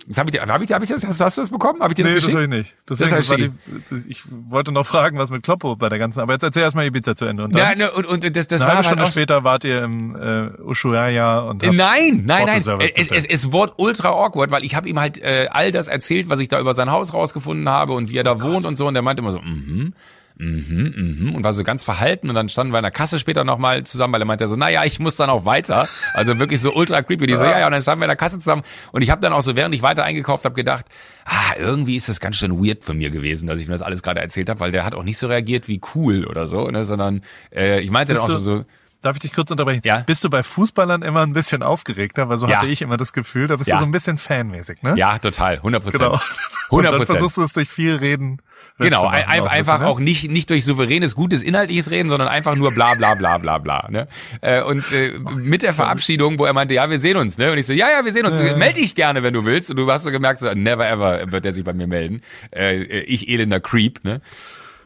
das 0.07 0.17
hab 0.17 0.33
ich, 0.33 0.39
hab 0.39 0.61
ich, 0.61 0.71
hab 0.71 0.83
ich 0.83 0.89
das, 0.89 1.05
hast, 1.05 1.19
hast 1.19 1.37
du 1.37 1.41
das 1.41 1.49
bekommen? 1.49 1.81
Hab 1.81 1.89
ich 1.91 1.95
dir 1.95 2.03
das 2.03 2.13
nee, 2.13 2.15
geschickt? 2.15 2.33
das 2.33 2.41
habe 2.41 2.43
ich 2.45 2.59
nicht. 2.59 2.75
Deswegen, 2.89 3.09
das 3.11 3.27
das 3.27 3.37
die, 3.37 3.51
das, 3.89 4.05
ich 4.05 4.23
wollte 4.29 4.71
noch 4.71 4.85
fragen, 4.85 5.17
was 5.17 5.29
mit 5.29 5.43
Kloppo 5.43 5.75
bei 5.75 5.89
der 5.89 5.99
ganzen, 5.99 6.21
aber 6.21 6.31
jetzt 6.31 6.43
erzähl 6.43 6.63
erstmal 6.63 6.85
Ibiza 6.85 7.17
zu 7.17 7.25
Ende. 7.25 7.43
Und 7.43 7.53
dann, 7.53 7.61
ja, 7.61 7.75
ne, 7.75 7.91
und, 7.91 8.05
und 8.05 8.35
das, 8.35 8.47
das 8.47 8.61
eine 8.61 8.69
war 8.69 8.75
halbe 8.77 8.87
Stunde 8.87 9.11
später 9.11 9.43
wart 9.43 9.65
ihr 9.65 9.83
im 9.83 10.15
äh, 10.15 10.61
Ushuaia 10.61 11.39
und 11.39 11.61
Nein, 11.61 12.23
nein, 12.25 12.45
nein. 12.45 12.61
Es, 12.95 13.09
es, 13.11 13.25
es 13.25 13.51
wurde 13.51 13.73
ultra 13.75 14.09
awkward, 14.09 14.49
weil 14.49 14.63
ich 14.63 14.75
habe 14.75 14.87
ihm 14.87 14.97
halt 14.97 15.17
äh, 15.17 15.49
all 15.51 15.73
das 15.73 15.89
erzählt, 15.89 16.29
was 16.29 16.39
ich 16.39 16.47
da 16.47 16.57
über 16.61 16.73
sein 16.73 16.89
Haus 16.89 17.13
rausgefunden 17.13 17.67
habe 17.67 17.91
und 17.91 18.09
wie 18.09 18.15
er 18.15 18.23
da 18.23 18.35
oh 18.35 18.41
wohnt 18.41 18.65
und 18.65 18.77
so. 18.77 18.87
Und 18.87 18.95
er 18.95 19.01
meinte 19.01 19.21
immer 19.21 19.33
so, 19.33 19.41
mhm. 19.41 19.93
Mhm, 20.39 21.17
mhm. 21.19 21.35
Und 21.35 21.43
war 21.43 21.53
so 21.53 21.63
ganz 21.63 21.83
verhalten 21.83 22.29
und 22.29 22.35
dann 22.35 22.47
standen 22.49 22.71
wir 22.73 22.77
in 22.79 22.83
der 22.83 22.91
Kasse 22.91 23.17
später 23.19 23.43
nochmal 23.43 23.83
zusammen, 23.83 24.13
weil 24.13 24.21
er 24.21 24.25
meinte 24.25 24.47
so, 24.47 24.55
naja, 24.55 24.83
ich 24.85 24.99
muss 24.99 25.15
dann 25.15 25.29
auch 25.29 25.45
weiter. 25.45 25.87
Also 26.13 26.37
wirklich 26.37 26.61
so 26.61 26.73
ultra 26.75 27.01
creepy. 27.01 27.25
Die 27.27 27.35
so, 27.35 27.43
ja, 27.43 27.59
ja, 27.59 27.65
und 27.65 27.71
dann 27.71 27.81
standen 27.81 28.01
wir 28.01 28.05
in 28.05 28.09
der 28.09 28.17
Kasse 28.17 28.37
zusammen 28.37 28.61
und 28.91 29.01
ich 29.01 29.09
habe 29.09 29.21
dann 29.21 29.33
auch 29.33 29.41
so, 29.41 29.55
während 29.55 29.73
ich 29.73 29.81
weiter 29.81 30.03
eingekauft 30.03 30.45
habe, 30.45 30.53
gedacht, 30.55 30.85
ah, 31.25 31.55
irgendwie 31.57 31.95
ist 31.95 32.07
das 32.09 32.19
ganz 32.19 32.35
schön 32.37 32.63
weird 32.63 32.83
von 32.85 32.97
mir 32.97 33.09
gewesen, 33.09 33.47
dass 33.47 33.59
ich 33.59 33.67
mir 33.67 33.73
das 33.73 33.81
alles 33.81 34.03
gerade 34.03 34.21
erzählt 34.21 34.49
habe, 34.49 34.59
weil 34.59 34.71
der 34.71 34.85
hat 34.85 34.93
auch 34.95 35.03
nicht 35.03 35.17
so 35.17 35.27
reagiert 35.27 35.67
wie 35.67 35.81
cool 35.95 36.25
oder 36.25 36.47
so, 36.47 36.69
ne, 36.69 36.85
sondern 36.85 37.21
äh, 37.55 37.79
ich 37.81 37.89
meinte 37.89 38.13
Bist 38.13 38.23
dann 38.25 38.31
auch 38.35 38.39
so, 38.39 38.57
so 38.59 38.63
Darf 39.03 39.15
ich 39.15 39.21
dich 39.21 39.33
kurz 39.33 39.51
unterbrechen? 39.51 39.81
Ja. 39.85 39.99
Bist 39.99 40.23
du 40.23 40.29
bei 40.29 40.41
Fußballern 40.41 41.03
immer 41.03 41.21
ein 41.21 41.31
bisschen 41.31 41.61
aufgeregter? 41.61 42.29
Weil 42.29 42.37
so 42.37 42.47
Ja. 42.47 42.57
hatte 42.57 42.67
ich 42.67 42.81
immer 42.81 42.97
das 42.97 43.13
Gefühl, 43.13 43.47
da 43.47 43.55
bist 43.55 43.69
Ja. 43.69 43.75
du 43.75 43.81
so 43.81 43.85
ein 43.85 43.91
bisschen 43.91 44.17
fanmäßig, 44.17 44.81
ne? 44.81 44.95
ja, 44.97 45.19
total, 45.19 45.57
100 45.57 45.83
Prozent. 45.83 46.01
Genau. 46.03 46.13
100 46.15 46.29
Und 46.71 46.83
dann 46.83 46.91
Prozent. 46.93 47.09
versuchst 47.19 47.37
du 47.37 47.43
es 47.43 47.53
durch 47.53 47.69
viel 47.69 47.95
Reden. 47.95 48.41
Genau, 48.79 49.03
wettzumachen 49.03 49.31
ein, 49.31 49.41
auch, 49.41 49.45
einfach 49.47 49.81
auch 49.81 49.99
nicht 49.99 50.29
nicht 50.29 50.49
durch 50.51 50.63
souveränes, 50.63 51.15
gutes, 51.15 51.41
inhaltliches 51.41 51.89
Reden, 51.89 52.09
sondern 52.09 52.27
einfach 52.27 52.55
nur 52.55 52.71
bla 52.71 52.93
bla 52.93 53.15
bla 53.15 53.39
bla 53.39 53.57
bla. 53.57 53.87
Ne? 53.89 54.07
Äh, 54.41 54.61
und 54.61 54.91
äh, 54.91 55.13
mit 55.35 55.63
der 55.63 55.73
Verabschiedung, 55.73 56.37
wo 56.37 56.45
er 56.45 56.53
meinte, 56.53 56.75
ja, 56.75 56.87
wir 56.89 56.99
sehen 56.99 57.17
uns, 57.17 57.39
ne? 57.39 57.51
Und 57.51 57.57
ich 57.57 57.65
so, 57.65 57.73
ja, 57.73 57.87
ja, 57.89 58.05
wir 58.05 58.13
sehen 58.13 58.25
uns. 58.25 58.39
Ja. 58.39 58.55
Meld 58.55 58.77
dich 58.77 58.93
gerne, 58.93 59.23
wenn 59.23 59.33
du 59.33 59.45
willst. 59.45 59.71
Und 59.71 59.77
du 59.77 59.91
hast 59.91 60.03
so 60.03 60.11
gemerkt, 60.11 60.41
so, 60.41 60.53
never 60.53 60.87
ever 60.87 61.31
wird 61.31 61.45
er 61.45 61.53
sich 61.53 61.63
bei 61.63 61.73
mir 61.73 61.87
melden. 61.87 62.21
Äh, 62.55 62.83
ich 63.01 63.29
elender 63.29 63.59
Creep, 63.59 64.03
ne? 64.03 64.21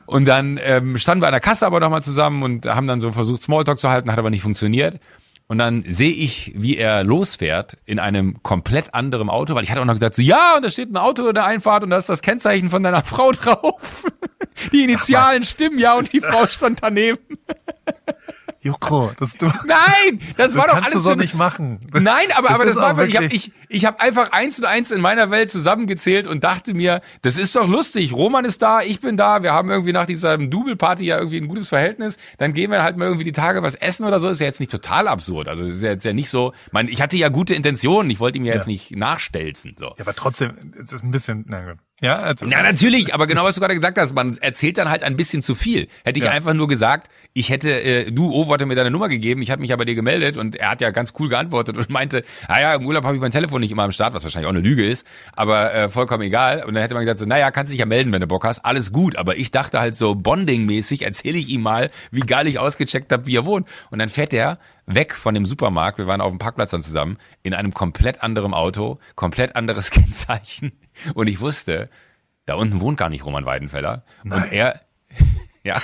Und 0.05 0.25
dann 0.25 0.59
ähm, 0.61 0.97
standen 0.97 1.21
wir 1.21 1.27
an 1.27 1.33
der 1.33 1.41
Kasse 1.41 1.65
aber 1.65 1.79
nochmal 1.79 2.03
zusammen 2.03 2.43
und 2.43 2.65
haben 2.65 2.87
dann 2.87 2.99
so 3.01 3.11
versucht, 3.11 3.41
Smalltalk 3.41 3.79
zu 3.79 3.89
halten, 3.89 4.11
hat 4.11 4.19
aber 4.19 4.29
nicht 4.29 4.41
funktioniert. 4.41 4.99
Und 5.51 5.57
dann 5.57 5.83
sehe 5.85 6.13
ich, 6.13 6.53
wie 6.55 6.77
er 6.77 7.03
losfährt 7.03 7.75
in 7.83 7.99
einem 7.99 8.41
komplett 8.41 8.93
anderen 8.93 9.29
Auto, 9.29 9.53
weil 9.53 9.65
ich 9.65 9.69
hatte 9.69 9.81
auch 9.81 9.85
noch 9.85 9.95
gesagt, 9.95 10.15
so, 10.15 10.21
ja, 10.21 10.55
und 10.55 10.63
da 10.63 10.69
steht 10.69 10.89
ein 10.89 10.95
Auto 10.95 11.27
in 11.27 11.35
der 11.35 11.43
Einfahrt 11.43 11.83
und 11.83 11.89
da 11.89 11.97
ist 11.97 12.07
das 12.07 12.21
Kennzeichen 12.21 12.69
von 12.69 12.81
deiner 12.83 13.03
Frau 13.03 13.33
drauf. 13.33 14.05
Die 14.71 14.85
Initialen 14.85 15.43
stimmen, 15.43 15.77
ja, 15.77 15.95
und 15.95 16.13
die 16.13 16.21
Frau 16.21 16.45
stand 16.45 16.81
daneben. 16.81 17.19
Joko, 18.63 19.11
das 19.19 19.37
du, 19.37 19.47
Nein, 19.65 20.21
das 20.37 20.55
war 20.55 20.67
doch 20.67 20.73
kannst 20.73 20.91
alles 20.91 21.03
du 21.03 21.09
so 21.09 21.15
nicht 21.15 21.33
machen. 21.33 21.79
Nein, 21.93 22.27
aber 22.35 22.49
Das 22.49 22.55
aber 22.55 22.65
das 22.65 22.75
war 22.75 22.97
wirklich, 22.97 23.13
ich 23.13 23.17
habe 23.17 23.33
ich, 23.33 23.51
ich 23.69 23.85
hab 23.85 23.99
einfach 24.01 24.31
eins 24.33 24.59
und 24.59 24.65
eins 24.65 24.91
in 24.91 25.01
meiner 25.01 25.31
Welt 25.31 25.49
zusammengezählt 25.49 26.27
und 26.27 26.43
dachte 26.43 26.75
mir, 26.75 27.01
das 27.23 27.37
ist 27.37 27.55
doch 27.55 27.67
lustig. 27.67 28.13
Roman 28.13 28.45
ist 28.45 28.61
da, 28.61 28.81
ich 28.81 29.01
bin 29.01 29.17
da, 29.17 29.41
wir 29.41 29.53
haben 29.53 29.71
irgendwie 29.71 29.93
nach 29.93 30.05
dieser 30.05 30.37
Double-Party 30.37 31.05
ja 31.05 31.17
irgendwie 31.17 31.37
ein 31.37 31.47
gutes 31.47 31.69
Verhältnis. 31.69 32.17
Dann 32.37 32.53
gehen 32.53 32.69
wir 32.69 32.83
halt 32.83 32.97
mal 32.97 33.05
irgendwie 33.05 33.23
die 33.23 33.31
Tage 33.31 33.63
was 33.63 33.73
essen 33.73 34.05
oder 34.05 34.19
so. 34.19 34.29
Ist 34.29 34.41
ja 34.41 34.47
jetzt 34.47 34.59
nicht 34.59 34.71
total 34.71 35.07
absurd. 35.07 35.47
Also 35.47 35.63
ist 35.63 35.81
ja 35.81 35.89
jetzt 35.91 36.05
ja 36.05 36.13
nicht 36.13 36.29
so. 36.29 36.53
Man, 36.71 36.87
ich 36.87 37.01
hatte 37.01 37.17
ja 37.17 37.29
gute 37.29 37.55
Intentionen. 37.55 38.11
Ich 38.11 38.19
wollte 38.19 38.37
ihm 38.37 38.45
ja 38.45 38.53
jetzt 38.53 38.67
Ja. 38.67 38.73
nicht 38.73 38.95
nachstelzen. 38.95 39.75
So. 39.79 39.85
Ja, 39.87 39.93
aber 40.01 40.13
trotzdem, 40.15 40.53
es 40.79 40.93
ist 40.93 41.03
ein 41.03 41.09
bisschen, 41.11 41.45
na 41.47 41.61
gut. 41.63 41.77
Ja, 42.01 42.15
also, 42.15 42.45
Ja, 42.47 42.63
natürlich, 42.63 43.13
aber 43.13 43.27
genau 43.27 43.43
was 43.43 43.55
du 43.55 43.61
gerade 43.61 43.75
gesagt 43.75 43.97
hast, 43.99 44.13
man 44.15 44.37
erzählt 44.39 44.77
dann 44.79 44.89
halt 44.89 45.03
ein 45.03 45.15
bisschen 45.15 45.41
zu 45.43 45.53
viel. 45.55 45.87
Hätte 46.03 46.17
ich 46.19 46.25
Ja. 46.25 46.31
einfach 46.31 46.53
nur 46.53 46.67
gesagt, 46.67 47.09
ich 47.33 47.49
hätte, 47.49 47.71
äh, 47.81 48.11
du, 48.11 48.31
Ovo 48.33 48.51
hatte 48.53 48.65
mir 48.65 48.75
deine 48.75 48.89
Nummer 48.91 49.07
gegeben, 49.07 49.41
ich 49.41 49.51
hatte 49.51 49.61
mich 49.61 49.69
ja 49.69 49.75
bei 49.75 49.85
dir 49.85 49.93
gemeldet 49.95 50.35
und 50.35 50.55
er 50.55 50.71
hat 50.71 50.81
ja 50.81 50.89
ganz 50.89 51.13
cool 51.19 51.29
geantwortet 51.29 51.77
und 51.77 51.89
meinte, 51.89 52.23
ah 52.47 52.59
ja, 52.59 52.73
im 52.73 52.85
Urlaub 52.85 53.03
habe 53.05 53.15
ich 53.15 53.21
mein 53.21 53.31
Telefon 53.31 53.61
nicht 53.61 53.71
immer 53.71 53.83
am 53.83 53.91
Start, 53.91 54.13
was 54.15 54.23
wahrscheinlich 54.23 54.47
auch 54.47 54.53
eine 54.53 54.61
Lüge 54.61 54.85
ist, 54.85 55.05
aber 55.33 55.73
äh, 55.73 55.89
vollkommen 55.89 56.23
egal. 56.23 56.63
Und 56.65 56.73
dann 56.73 56.81
hätte 56.81 56.95
man 56.95 57.03
gesagt, 57.05 57.19
so, 57.19 57.25
naja, 57.25 57.51
kannst 57.51 57.71
dich 57.71 57.79
ja 57.79 57.85
melden, 57.85 58.11
wenn 58.11 58.21
du 58.21 58.27
Bock 58.27 58.45
hast, 58.45 58.65
alles 58.65 58.91
gut. 58.91 59.15
Aber 59.15 59.37
ich 59.37 59.51
dachte 59.51 59.79
halt 59.79 59.95
so 59.95 60.13
Bonding-mäßig, 60.15 61.03
erzähle 61.03 61.37
ich 61.37 61.49
ihm 61.49 61.61
mal, 61.61 61.89
wie 62.09 62.21
geil 62.21 62.47
ich 62.47 62.57
ausgecheckt 62.59 63.11
habe, 63.13 63.27
wie 63.27 63.35
er 63.37 63.45
wohnt. 63.45 63.67
Und 63.91 63.99
dann 63.99 64.09
fährt 64.09 64.33
er 64.33 64.57
weg 64.87 65.13
von 65.13 65.33
dem 65.35 65.45
Supermarkt, 65.45 65.99
wir 65.99 66.07
waren 66.07 66.19
auf 66.19 66.31
dem 66.31 66.39
Parkplatz 66.39 66.71
dann 66.71 66.81
zusammen, 66.81 67.17
in 67.43 67.53
einem 67.53 67.73
komplett 67.73 68.23
anderen 68.23 68.53
Auto, 68.53 68.97
komplett 69.15 69.55
anderes 69.55 69.89
Kennzeichen. 69.91 70.71
Und 71.13 71.27
ich 71.27 71.39
wusste, 71.39 71.89
da 72.45 72.55
unten 72.55 72.79
wohnt 72.79 72.97
gar 72.97 73.09
nicht 73.09 73.25
Roman 73.25 73.45
Weidenfeller. 73.45 74.03
Und 74.23 74.29
Nein. 74.31 74.51
er, 74.51 74.81
ja, 75.63 75.81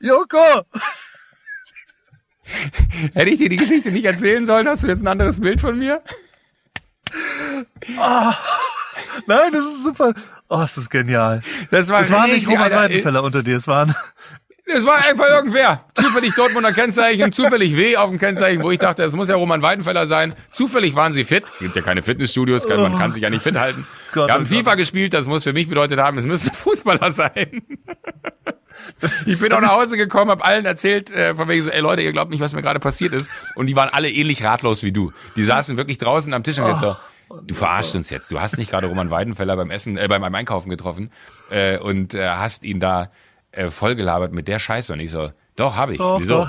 Joko! 0.00 0.64
hätte 3.14 3.30
ich 3.30 3.38
dir 3.38 3.48
die 3.48 3.56
Geschichte 3.56 3.90
nicht 3.90 4.04
erzählen 4.04 4.46
sollen, 4.46 4.68
hast 4.68 4.82
du 4.82 4.86
jetzt 4.86 5.02
ein 5.02 5.08
anderes 5.08 5.40
Bild 5.40 5.60
von 5.60 5.78
mir? 5.78 6.02
Nein, 9.26 9.52
das 9.52 9.64
ist 9.66 9.84
super. 9.84 10.14
Oh, 10.48 10.58
das 10.58 10.78
ist 10.78 10.90
genial. 10.90 11.42
Das 11.70 11.88
war, 11.88 12.00
Es 12.00 12.10
war 12.12 12.26
nicht 12.26 12.46
Roman 12.46 12.62
Alter, 12.64 12.76
Weidenfeller 12.76 13.22
unter 13.22 13.42
dir, 13.42 13.56
es 13.56 13.66
waren 13.66 13.94
Es 14.78 14.86
war 14.86 15.04
einfach 15.04 15.28
irgendwer. 15.28 15.84
Zufällig 15.94 16.36
Dortmunder 16.36 16.72
Kennzeichen, 16.72 17.32
zufällig 17.32 17.76
W 17.76 17.96
auf 17.96 18.10
dem 18.10 18.18
Kennzeichen, 18.20 18.62
wo 18.62 18.70
ich 18.70 18.78
dachte, 18.78 19.02
es 19.02 19.12
muss 19.12 19.28
ja 19.28 19.34
Roman 19.34 19.60
Weidenfeller 19.60 20.06
sein. 20.06 20.32
Zufällig 20.52 20.94
waren 20.94 21.12
sie 21.12 21.24
fit. 21.24 21.50
Gibt 21.58 21.74
ja 21.74 21.82
keine 21.82 22.00
Fitnessstudios, 22.00 22.68
kann, 22.68 22.80
man 22.80 22.96
kann 22.96 23.12
sich 23.12 23.24
ja 23.24 23.28
nicht 23.28 23.42
fit 23.42 23.58
halten. 23.58 23.84
Gott, 24.12 24.28
Wir 24.28 24.34
haben 24.34 24.44
oh 24.44 24.54
FIFA 24.54 24.76
gespielt, 24.76 25.14
das 25.14 25.26
muss 25.26 25.42
für 25.42 25.52
mich 25.52 25.68
bedeutet 25.68 25.98
haben, 25.98 26.16
es 26.18 26.24
müssen 26.24 26.50
Fußballer 26.54 27.10
sein. 27.10 27.62
Ich 29.26 29.40
bin 29.40 29.52
auch 29.52 29.60
nach 29.60 29.76
Hause 29.76 29.96
gekommen, 29.96 30.30
habe 30.30 30.44
allen 30.44 30.64
erzählt, 30.64 31.10
äh, 31.10 31.34
von 31.34 31.48
wegen 31.48 31.64
so, 31.64 31.70
ey 31.70 31.80
Leute, 31.80 32.02
ihr 32.02 32.12
glaubt 32.12 32.30
nicht, 32.30 32.40
was 32.40 32.52
mir 32.52 32.62
gerade 32.62 32.78
passiert 32.78 33.12
ist. 33.12 33.28
Und 33.56 33.66
die 33.66 33.74
waren 33.74 33.88
alle 33.88 34.08
ähnlich 34.08 34.44
ratlos 34.44 34.84
wie 34.84 34.92
du. 34.92 35.12
Die 35.34 35.42
saßen 35.42 35.76
wirklich 35.76 35.98
draußen 35.98 36.32
am 36.32 36.44
Tisch 36.44 36.58
und 36.58 36.66
gesagt 36.66 36.98
so, 37.28 37.40
du 37.42 37.54
verarschst 37.56 37.96
uns 37.96 38.10
jetzt. 38.10 38.30
Du 38.30 38.40
hast 38.40 38.58
nicht 38.58 38.70
gerade 38.70 38.86
Roman 38.86 39.10
Weidenfeller 39.10 39.56
beim 39.56 39.72
Essen, 39.72 39.96
äh, 39.96 40.06
beim, 40.06 40.22
beim 40.22 40.34
Einkaufen 40.36 40.70
getroffen 40.70 41.10
äh, 41.50 41.78
und 41.78 42.14
äh, 42.14 42.28
hast 42.28 42.62
ihn 42.62 42.78
da 42.78 43.10
äh, 43.58 43.70
vollgelabert 43.70 44.32
mit 44.32 44.48
der 44.48 44.58
Scheiße. 44.58 44.92
Und 44.92 45.00
ich 45.00 45.10
so, 45.10 45.30
doch, 45.56 45.74
habe 45.76 45.92
ich. 45.92 45.98
Doch, 45.98 46.20
Wieso? 46.20 46.38
doch. 46.44 46.48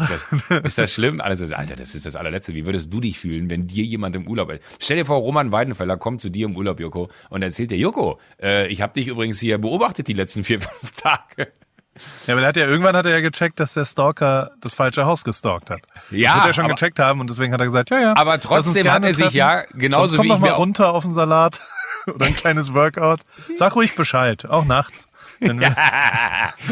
Das, 0.50 0.60
ist 0.64 0.78
das 0.78 0.94
schlimm? 0.94 1.20
Alles 1.20 1.40
so, 1.40 1.54
Alter, 1.56 1.76
das 1.76 1.96
ist 1.96 2.06
das 2.06 2.16
allerletzte. 2.16 2.54
Wie 2.54 2.66
würdest 2.66 2.94
du 2.94 3.02
dich 3.02 3.18
fühlen, 3.20 3.50
wenn 3.50 3.66
dir 3.68 3.84
jemand 3.84 4.16
im 4.16 4.28
Urlaub 4.28 4.52
ist? 4.52 4.62
Stell 4.80 4.98
dir 4.98 5.06
vor, 5.06 5.18
Roman 5.18 5.52
Weidenfeller 5.52 5.98
kommt 5.98 6.22
zu 6.22 6.30
dir 6.30 6.46
im 6.46 6.56
Urlaub, 6.56 6.80
Joko, 6.80 7.10
und 7.30 7.42
erzählt 7.42 7.72
dir, 7.72 7.78
Joko, 7.78 8.20
äh, 8.42 8.68
ich 8.68 8.82
habe 8.82 8.94
dich 8.94 9.08
übrigens 9.08 9.40
hier 9.40 9.58
beobachtet 9.58 10.08
die 10.08 10.14
letzten 10.14 10.44
vier, 10.44 10.62
fünf 10.62 10.92
Tage. 10.94 11.52
Ja, 12.28 12.34
aber 12.36 12.44
er 12.44 12.48
hat 12.50 12.56
ja 12.56 12.66
irgendwann 12.66 12.96
hat 12.96 13.06
er 13.08 13.12
ja 13.12 13.20
gecheckt, 13.20 13.60
dass 13.60 13.74
der 13.74 13.84
Stalker 13.84 14.52
das 14.62 14.74
falsche 14.74 15.06
Haus 15.06 15.24
gestalkt 15.26 15.70
hat. 15.70 15.82
Ja, 16.12 16.30
das 16.30 16.36
wird 16.36 16.46
er 16.48 16.54
schon 16.54 16.66
aber- 16.66 16.76
gecheckt 16.76 17.00
haben 17.00 17.20
und 17.20 17.30
deswegen 17.30 17.52
hat 17.52 17.60
er 17.60 17.66
gesagt, 17.66 17.90
ja, 17.90 18.00
ja. 18.00 18.14
Aber 18.16 18.40
trotzdem 18.40 18.90
hat 18.90 19.04
er 19.04 19.14
sich 19.14 19.24
treffen. 19.26 19.38
ja 19.38 19.64
genauso 19.74 20.16
Sonst 20.16 20.18
komm 20.18 20.28
wie 20.28 20.34
ich 20.34 20.40
mal 20.40 20.50
runter 20.52 20.94
auf 20.94 21.04
den 21.04 21.14
Salat 21.14 21.60
oder 22.08 22.28
ein 22.28 22.36
kleines 22.36 22.74
Workout. 22.74 23.22
Sag 23.56 23.76
ruhig 23.76 23.96
Bescheid, 23.96 24.46
auch 24.46 24.64
nachts. 24.64 25.09
Wenn 25.40 25.60
wir, 25.62 25.76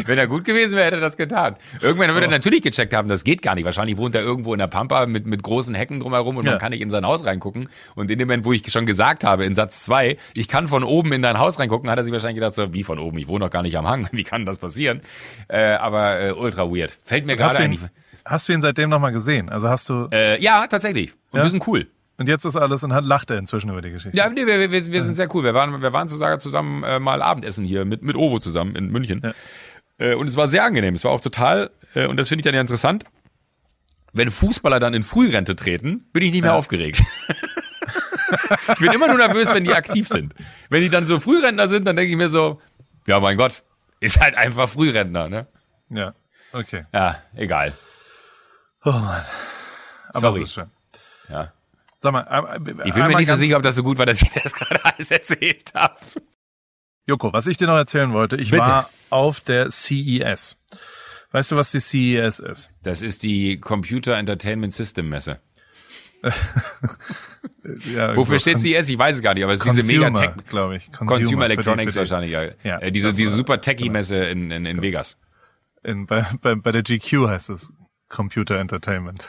Wenn 0.04 0.18
er 0.18 0.26
gut 0.26 0.44
gewesen 0.44 0.76
wäre, 0.76 0.86
hätte 0.86 0.96
er 0.96 1.00
das 1.00 1.16
getan. 1.16 1.56
Irgendwann 1.82 2.10
würde 2.12 2.26
er 2.26 2.30
natürlich 2.30 2.62
gecheckt 2.62 2.94
haben, 2.94 3.08
das 3.08 3.24
geht 3.24 3.42
gar 3.42 3.54
nicht. 3.54 3.64
Wahrscheinlich 3.64 3.96
wohnt 3.96 4.14
er 4.14 4.22
irgendwo 4.22 4.52
in 4.52 4.58
der 4.58 4.66
Pampa 4.66 5.06
mit, 5.06 5.26
mit 5.26 5.42
großen 5.42 5.74
Hecken 5.74 6.00
drumherum 6.00 6.36
und 6.36 6.44
Ja. 6.44 6.52
man 6.52 6.60
kann 6.60 6.70
nicht 6.70 6.82
in 6.82 6.90
sein 6.90 7.04
Haus 7.06 7.24
reingucken. 7.24 7.68
Und 7.94 8.10
in 8.10 8.18
dem 8.18 8.28
Moment, 8.28 8.44
wo 8.44 8.52
ich 8.52 8.70
schon 8.70 8.86
gesagt 8.86 9.24
habe, 9.24 9.44
in 9.44 9.54
Satz 9.54 9.84
zwei, 9.84 10.16
ich 10.36 10.48
kann 10.48 10.68
von 10.68 10.84
oben 10.84 11.12
in 11.12 11.22
dein 11.22 11.38
Haus 11.38 11.58
reingucken, 11.58 11.90
hat 11.90 11.98
er 11.98 12.04
sich 12.04 12.12
wahrscheinlich 12.12 12.36
gedacht, 12.36 12.54
so, 12.54 12.72
wie 12.72 12.84
von 12.84 12.98
oben? 12.98 13.18
Ich 13.18 13.28
wohne 13.28 13.44
doch 13.46 13.50
gar 13.50 13.62
nicht 13.62 13.76
am 13.76 13.86
Hang. 13.88 14.08
Wie 14.12 14.24
kann 14.24 14.44
das 14.46 14.58
passieren? 14.58 15.00
Äh, 15.48 15.72
aber 15.74 16.20
äh, 16.20 16.32
ultra 16.32 16.70
weird. 16.70 16.90
Fällt 17.02 17.26
mir 17.26 17.36
gerade 17.36 17.58
ein. 17.58 17.90
hast 18.24 18.48
du 18.48 18.52
ihn 18.52 18.60
seitdem 18.60 18.90
nochmal 18.90 19.12
gesehen? 19.12 19.48
Also 19.48 19.68
hast 19.68 19.88
du, 19.88 20.08
Äh, 20.12 20.40
ja, 20.42 20.66
tatsächlich. 20.66 21.12
Und 21.30 21.38
Ja? 21.38 21.44
wir 21.44 21.50
sind 21.50 21.66
cool. 21.66 21.86
Und 22.18 22.28
jetzt 22.28 22.44
ist 22.44 22.56
alles 22.56 22.82
und 22.82 22.92
hat, 22.92 23.04
lacht 23.04 23.30
er 23.30 23.38
inzwischen 23.38 23.70
über 23.70 23.80
die 23.80 23.92
Geschichte. 23.92 24.18
Ja, 24.18 24.28
nee, 24.28 24.44
wir, 24.44 24.58
wir, 24.58 24.72
wir 24.72 25.02
sind 25.02 25.14
sehr 25.14 25.32
cool. 25.34 25.44
Wir 25.44 25.54
waren, 25.54 25.80
wir 25.80 25.92
waren 25.92 26.08
sogar 26.08 26.40
zusammen 26.40 26.82
äh, 26.82 26.98
mal 26.98 27.22
Abendessen 27.22 27.64
hier 27.64 27.84
mit, 27.84 28.02
mit 28.02 28.16
Ovo 28.16 28.40
zusammen 28.40 28.74
in 28.74 28.90
München. 28.90 29.22
Ja. 29.22 29.32
Äh, 29.98 30.14
und 30.14 30.26
es 30.26 30.36
war 30.36 30.48
sehr 30.48 30.64
angenehm. 30.64 30.96
Es 30.96 31.04
war 31.04 31.12
auch 31.12 31.20
total, 31.20 31.70
äh, 31.94 32.06
und 32.06 32.16
das 32.16 32.28
finde 32.28 32.40
ich 32.40 32.44
dann 32.44 32.54
ja 32.54 32.60
interessant, 32.60 33.04
wenn 34.12 34.30
Fußballer 34.30 34.80
dann 34.80 34.94
in 34.94 35.04
Frührente 35.04 35.54
treten, 35.54 36.06
bin 36.12 36.24
ich 36.24 36.32
nicht 36.32 36.42
mehr 36.42 36.54
aufgeregt. 36.54 37.02
ich 38.68 38.78
bin 38.78 38.90
immer 38.92 39.06
nur 39.06 39.18
nervös, 39.18 39.54
wenn 39.54 39.62
die 39.62 39.74
aktiv 39.74 40.08
sind. 40.08 40.34
Wenn 40.70 40.82
die 40.82 40.88
dann 40.88 41.06
so 41.06 41.20
Frührentner 41.20 41.68
sind, 41.68 41.84
dann 41.84 41.94
denke 41.94 42.10
ich 42.10 42.16
mir 42.16 42.30
so, 42.30 42.60
ja 43.06 43.20
mein 43.20 43.36
Gott, 43.36 43.62
ist 44.00 44.18
halt 44.18 44.34
einfach 44.36 44.68
Frührentner, 44.68 45.28
ne? 45.28 45.46
Ja, 45.90 46.14
okay. 46.52 46.84
Ja, 46.92 47.16
egal. 47.36 47.72
Oh 48.84 48.90
Mann. 48.90 49.22
Aber 50.08 50.32
Sorry. 50.32 50.42
ist 50.42 50.54
schön. 50.54 50.70
Ja. 51.28 51.52
Sag 52.00 52.12
mal, 52.12 52.58
Ich 52.84 52.94
bin 52.94 53.06
mir 53.06 53.16
nicht 53.16 53.28
so 53.28 53.34
sicher, 53.36 53.56
ob 53.56 53.62
das 53.62 53.74
so 53.74 53.82
gut 53.82 53.98
war, 53.98 54.06
dass 54.06 54.22
ich 54.22 54.30
das 54.30 54.52
gerade 54.54 54.84
alles 54.84 55.10
erzählt 55.10 55.72
habe. 55.74 55.96
Joko, 57.06 57.32
was 57.32 57.46
ich 57.46 57.56
dir 57.56 57.66
noch 57.66 57.76
erzählen 57.76 58.12
wollte, 58.12 58.36
ich 58.36 58.50
Bitte. 58.50 58.62
war 58.62 58.90
auf 59.10 59.40
der 59.40 59.70
CES. 59.70 60.56
Weißt 61.32 61.50
du, 61.50 61.56
was 61.56 61.70
die 61.70 61.80
CES 61.80 62.38
ist? 62.38 62.70
Das 62.82 63.02
ist 63.02 63.22
die 63.22 63.58
Computer 63.60 64.16
Entertainment 64.16 64.72
System 64.74 65.08
Messe. 65.08 65.40
Ja, 67.94 68.16
Wofür 68.16 68.38
steht 68.40 68.58
CES? 68.60 68.88
Ich 68.88 68.98
weiß 68.98 69.16
es 69.16 69.22
gar 69.22 69.34
nicht, 69.34 69.44
aber 69.44 69.52
es 69.52 69.64
ist 69.64 69.76
diese 69.76 69.86
mega 69.86 70.10
Consumer, 70.10 70.34
Tech, 70.36 70.46
glaube 70.48 70.76
ich. 70.76 70.90
Consumer 70.92 71.48
die- 71.48 71.52
Electronics 71.52 71.92
die- 71.92 71.98
wahrscheinlich, 71.98 72.30
ja. 72.32 72.42
Ja, 72.64 72.78
äh, 72.78 72.90
diese, 72.90 73.12
diese 73.12 73.30
war- 73.30 73.36
super 73.36 73.60
Techie-Messe 73.60 74.16
in, 74.24 74.50
in, 74.50 74.64
in 74.66 74.80
Vegas. 74.82 75.18
In, 75.84 76.06
bei, 76.06 76.26
bei, 76.40 76.54
bei 76.54 76.72
der 76.72 76.82
GQ 76.82 77.28
heißt 77.28 77.50
es 77.50 77.72
Computer 78.08 78.58
Entertainment. 78.58 79.26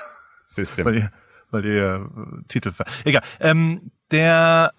System. 0.47 1.09
Weil 1.51 1.65
ihr 1.65 1.95
äh, 1.95 2.43
Titel 2.47 2.71
ver 2.71 2.85
Egal. 3.05 3.23
Ähm, 3.39 3.91
der 4.11 4.73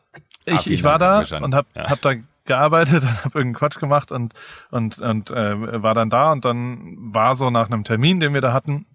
ich, 0.45 0.55
Ah, 0.55 0.63
ich 0.71 0.83
war 0.83 0.99
Dank, 0.99 1.29
da 1.29 1.39
und 1.39 1.55
hab, 1.55 1.67
Ja. 1.77 1.89
hab 1.91 2.01
da 2.03 2.15
gearbeitet 2.45 3.03
und 3.05 3.25
hab 3.25 3.35
irgendeinen 3.35 3.55
Quatsch 3.55 3.79
gemacht 3.79 4.11
und 4.13 4.35
und 4.71 4.99
und 4.99 5.31
äh, 5.31 5.83
war 5.83 5.95
dann 5.95 6.11
da 6.11 6.33
und 6.33 6.45
dann 6.45 6.97
war 6.99 7.35
so 7.35 7.51
nach 7.51 7.67
einem 7.67 7.85
Termin, 7.85 8.21
den 8.21 8.35
wir 8.35 8.41
da 8.41 8.53
hatten, 8.53 8.87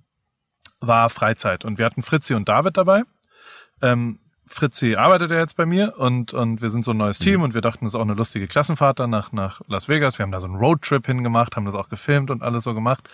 war 0.82 1.10
Freizeit 1.10 1.64
und 1.66 1.78
wir 1.78 1.86
hatten 1.86 2.04
Fritzi 2.04 2.34
und 2.34 2.50
David 2.50 2.78
dabei. 2.78 3.04
Ähm, 3.82 4.20
Fritzi 4.48 4.96
arbeitet 4.96 5.32
ja 5.32 5.38
jetzt 5.40 5.56
bei 5.58 5.66
mir 5.66 5.98
und 5.98 6.34
und 6.34 6.62
wir 6.62 6.70
sind 6.70 6.86
so 6.86 6.92
ein 6.92 6.98
neues 6.98 7.18
Team 7.20 7.42
und 7.42 7.54
wir 7.56 7.62
dachten, 7.62 7.86
das 7.86 7.94
ist 7.94 7.96
auch 7.96 8.02
eine 8.04 8.14
lustige 8.14 8.48
Klassenfahrt 8.48 9.00
dann 9.00 9.10
nach 9.10 9.32
nach 9.32 9.62
Las 9.68 9.88
Vegas. 9.90 10.20
Wir 10.20 10.24
haben 10.24 10.32
da 10.32 10.40
so 10.42 10.48
einen 10.48 10.56
Roadtrip 10.58 11.06
hingemacht, 11.06 11.56
haben 11.56 11.66
das 11.66 11.74
auch 11.76 11.90
gefilmt 11.90 12.30
und 12.32 12.44
alles 12.44 12.64
so 12.64 12.74
gemacht 12.76 13.08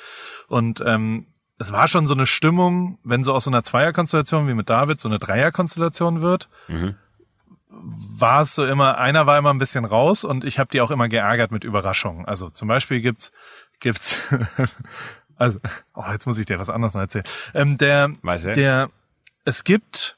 und 0.48 0.84
ähm, 0.86 1.28
es 1.62 1.72
war 1.72 1.88
schon 1.88 2.08
so 2.08 2.16
eine 2.16 2.26
Stimmung, 2.26 2.98
wenn 3.04 3.22
so 3.24 3.34
aus 3.34 3.44
so 3.44 3.52
einer 3.52 3.64
Zweierkonstellation 3.64 4.48
wie 4.48 4.56
mit 4.56 4.70
David 4.70 5.00
so 5.00 5.08
eine 5.08 5.20
Dreierkonstellation 5.20 6.22
wird, 6.22 6.50
war 7.70 8.42
es 8.42 8.56
so 8.56 8.66
immer, 8.66 8.98
einer 8.98 9.28
war 9.28 9.38
immer 9.38 9.54
ein 9.54 9.60
bisschen 9.60 9.86
raus 9.86 10.24
und 10.24 10.44
ich 10.44 10.58
habe 10.58 10.70
die 10.72 10.82
auch 10.82 10.92
immer 10.92 11.08
geärgert 11.08 11.52
mit 11.52 11.64
Überraschungen. 11.64 12.26
Also 12.26 12.50
zum 12.50 12.68
Beispiel 12.68 13.02
gibt's, 13.02 13.32
gibt's, 13.80 14.22
also, 15.36 15.60
oh, 15.94 16.04
jetzt 16.12 16.26
muss 16.26 16.40
ich 16.40 16.48
dir 16.48 16.58
was 16.58 16.70
anderes 16.70 16.96
noch 16.96 17.02
erzählen. 17.02 17.26
Ähm, 17.54 17.78
der, 17.78 18.12
Weißt 18.24 18.46
du? 18.46 18.54
der, 18.54 18.90
es 19.46 19.64
gibt, 19.64 20.18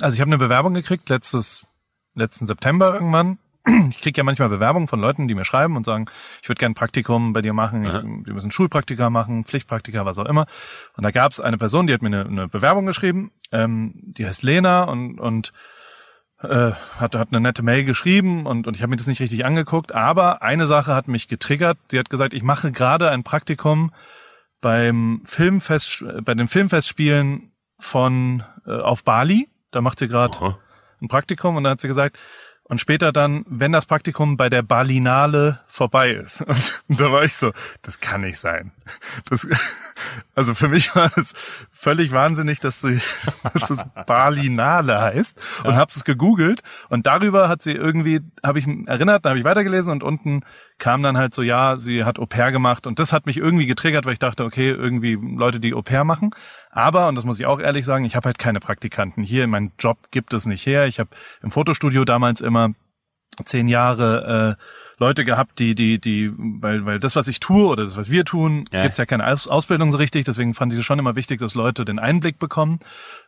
also 0.00 0.14
ich 0.14 0.20
habe 0.20 0.28
eine 0.28 0.38
Bewerbung 0.38 0.74
gekriegt 0.74 1.08
letztes, 1.08 1.66
letzten 2.14 2.46
September 2.46 2.92
irgendwann. 2.92 3.38
Ich 3.90 3.98
krieg 4.00 4.16
ja 4.16 4.24
manchmal 4.24 4.48
Bewerbungen 4.48 4.88
von 4.88 5.00
Leuten, 5.00 5.28
die 5.28 5.34
mir 5.34 5.44
schreiben 5.44 5.76
und 5.76 5.86
sagen, 5.86 6.06
ich 6.42 6.48
würde 6.48 6.58
gerne 6.58 6.72
ein 6.72 6.74
Praktikum 6.74 7.32
bei 7.32 7.42
dir 7.42 7.52
machen, 7.52 7.84
ich, 7.84 7.92
wir 8.26 8.34
müssen 8.34 8.50
Schulpraktika 8.50 9.08
machen, 9.08 9.44
Pflichtpraktika, 9.44 10.04
was 10.04 10.18
auch 10.18 10.26
immer. 10.26 10.46
Und 10.96 11.04
da 11.04 11.10
gab 11.10 11.32
es 11.32 11.40
eine 11.40 11.58
Person, 11.58 11.86
die 11.86 11.94
hat 11.94 12.02
mir 12.02 12.08
eine, 12.08 12.24
eine 12.24 12.48
Bewerbung 12.48 12.86
geschrieben, 12.86 13.30
ähm, 13.52 13.92
die 13.94 14.26
heißt 14.26 14.42
Lena 14.42 14.84
und, 14.84 15.20
und 15.20 15.52
äh, 16.42 16.72
hat, 16.98 17.14
hat 17.14 17.28
eine 17.30 17.40
nette 17.40 17.62
Mail 17.62 17.84
geschrieben 17.84 18.46
und, 18.46 18.66
und 18.66 18.76
ich 18.76 18.82
habe 18.82 18.90
mir 18.90 18.96
das 18.96 19.06
nicht 19.06 19.20
richtig 19.20 19.46
angeguckt, 19.46 19.92
aber 19.92 20.42
eine 20.42 20.66
Sache 20.66 20.94
hat 20.94 21.06
mich 21.06 21.28
getriggert. 21.28 21.78
Sie 21.90 21.98
hat 21.98 22.10
gesagt, 22.10 22.34
ich 22.34 22.42
mache 22.42 22.72
gerade 22.72 23.10
ein 23.10 23.22
Praktikum 23.22 23.92
beim 24.60 25.22
Filmfest, 25.24 26.04
bei 26.22 26.34
den 26.34 26.48
Filmfestspielen 26.48 27.52
von 27.78 28.42
äh, 28.66 28.72
auf 28.72 29.04
Bali. 29.04 29.48
Da 29.70 29.80
macht 29.80 29.98
sie 29.98 30.08
gerade 30.08 30.56
ein 31.00 31.08
Praktikum 31.08 31.56
und 31.56 31.64
dann 31.64 31.72
hat 31.72 31.80
sie 31.80 31.88
gesagt, 31.88 32.18
und 32.72 32.78
später 32.78 33.12
dann, 33.12 33.44
wenn 33.46 33.70
das 33.70 33.84
Praktikum 33.84 34.38
bei 34.38 34.48
der 34.48 34.62
Berlinale 34.62 35.60
vorbei 35.66 36.12
ist. 36.12 36.40
Und 36.88 36.98
da 36.98 37.12
war 37.12 37.22
ich 37.22 37.34
so, 37.34 37.52
das 37.82 38.00
kann 38.00 38.22
nicht 38.22 38.38
sein. 38.38 38.72
Das, 39.28 39.46
also 40.34 40.54
für 40.54 40.68
mich 40.68 40.96
war 40.96 41.10
es 41.18 41.34
völlig 41.70 42.12
wahnsinnig, 42.12 42.60
dass, 42.60 42.80
sie, 42.80 42.98
dass 43.52 43.68
das 43.68 43.84
Berlinale 44.06 44.98
heißt 45.02 45.38
und 45.64 45.76
habe 45.76 45.90
es 45.94 46.04
gegoogelt 46.04 46.62
und 46.88 47.06
darüber 47.06 47.50
hat 47.50 47.60
sie 47.60 47.72
irgendwie, 47.72 48.20
habe 48.42 48.58
ich 48.58 48.66
erinnert, 48.86 49.26
da 49.26 49.30
habe 49.30 49.38
ich 49.38 49.44
weitergelesen 49.44 49.92
und 49.92 50.02
unten 50.02 50.40
kam 50.78 51.02
dann 51.02 51.18
halt 51.18 51.34
so, 51.34 51.42
ja, 51.42 51.76
sie 51.76 52.04
hat 52.04 52.18
Au 52.18 52.24
pair 52.24 52.52
gemacht 52.52 52.86
und 52.86 52.98
das 52.98 53.12
hat 53.12 53.26
mich 53.26 53.36
irgendwie 53.36 53.66
getriggert, 53.66 54.06
weil 54.06 54.14
ich 54.14 54.18
dachte, 54.18 54.44
okay, 54.44 54.70
irgendwie 54.70 55.18
Leute, 55.20 55.60
die 55.60 55.74
Au 55.74 55.82
pair 55.82 56.04
machen. 56.04 56.30
Aber, 56.72 57.06
und 57.08 57.14
das 57.16 57.24
muss 57.26 57.38
ich 57.38 57.44
auch 57.46 57.60
ehrlich 57.60 57.84
sagen, 57.84 58.04
ich 58.06 58.16
habe 58.16 58.24
halt 58.26 58.38
keine 58.38 58.58
Praktikanten 58.58 59.22
hier. 59.22 59.46
Mein 59.46 59.72
Job 59.78 59.98
gibt 60.10 60.32
es 60.32 60.46
nicht 60.46 60.64
her. 60.66 60.86
Ich 60.86 60.98
habe 60.98 61.10
im 61.42 61.50
Fotostudio 61.50 62.04
damals 62.06 62.40
immer 62.40 62.70
zehn 63.44 63.68
Jahre 63.68 64.56
äh, 64.58 64.62
Leute 64.98 65.24
gehabt, 65.24 65.58
die, 65.58 65.74
die, 65.74 65.98
die, 66.00 66.32
weil, 66.36 66.84
weil 66.86 66.98
das, 66.98 67.14
was 67.14 67.28
ich 67.28 67.40
tue 67.40 67.66
oder 67.66 67.84
das, 67.84 67.96
was 67.96 68.10
wir 68.10 68.24
tun, 68.24 68.68
Ja. 68.72 68.82
gibt's 68.82 68.98
ja 68.98 69.06
keine 69.06 69.26
Aus 69.26 69.46
Ausbildung 69.48 69.90
so 69.90 69.98
richtig. 69.98 70.24
Deswegen 70.24 70.54
fand 70.54 70.72
ich 70.72 70.78
es 70.78 70.84
schon 70.84 70.98
immer 70.98 71.14
wichtig, 71.14 71.40
dass 71.40 71.54
Leute 71.54 71.84
den 71.84 71.98
Einblick 71.98 72.38
bekommen. 72.38 72.78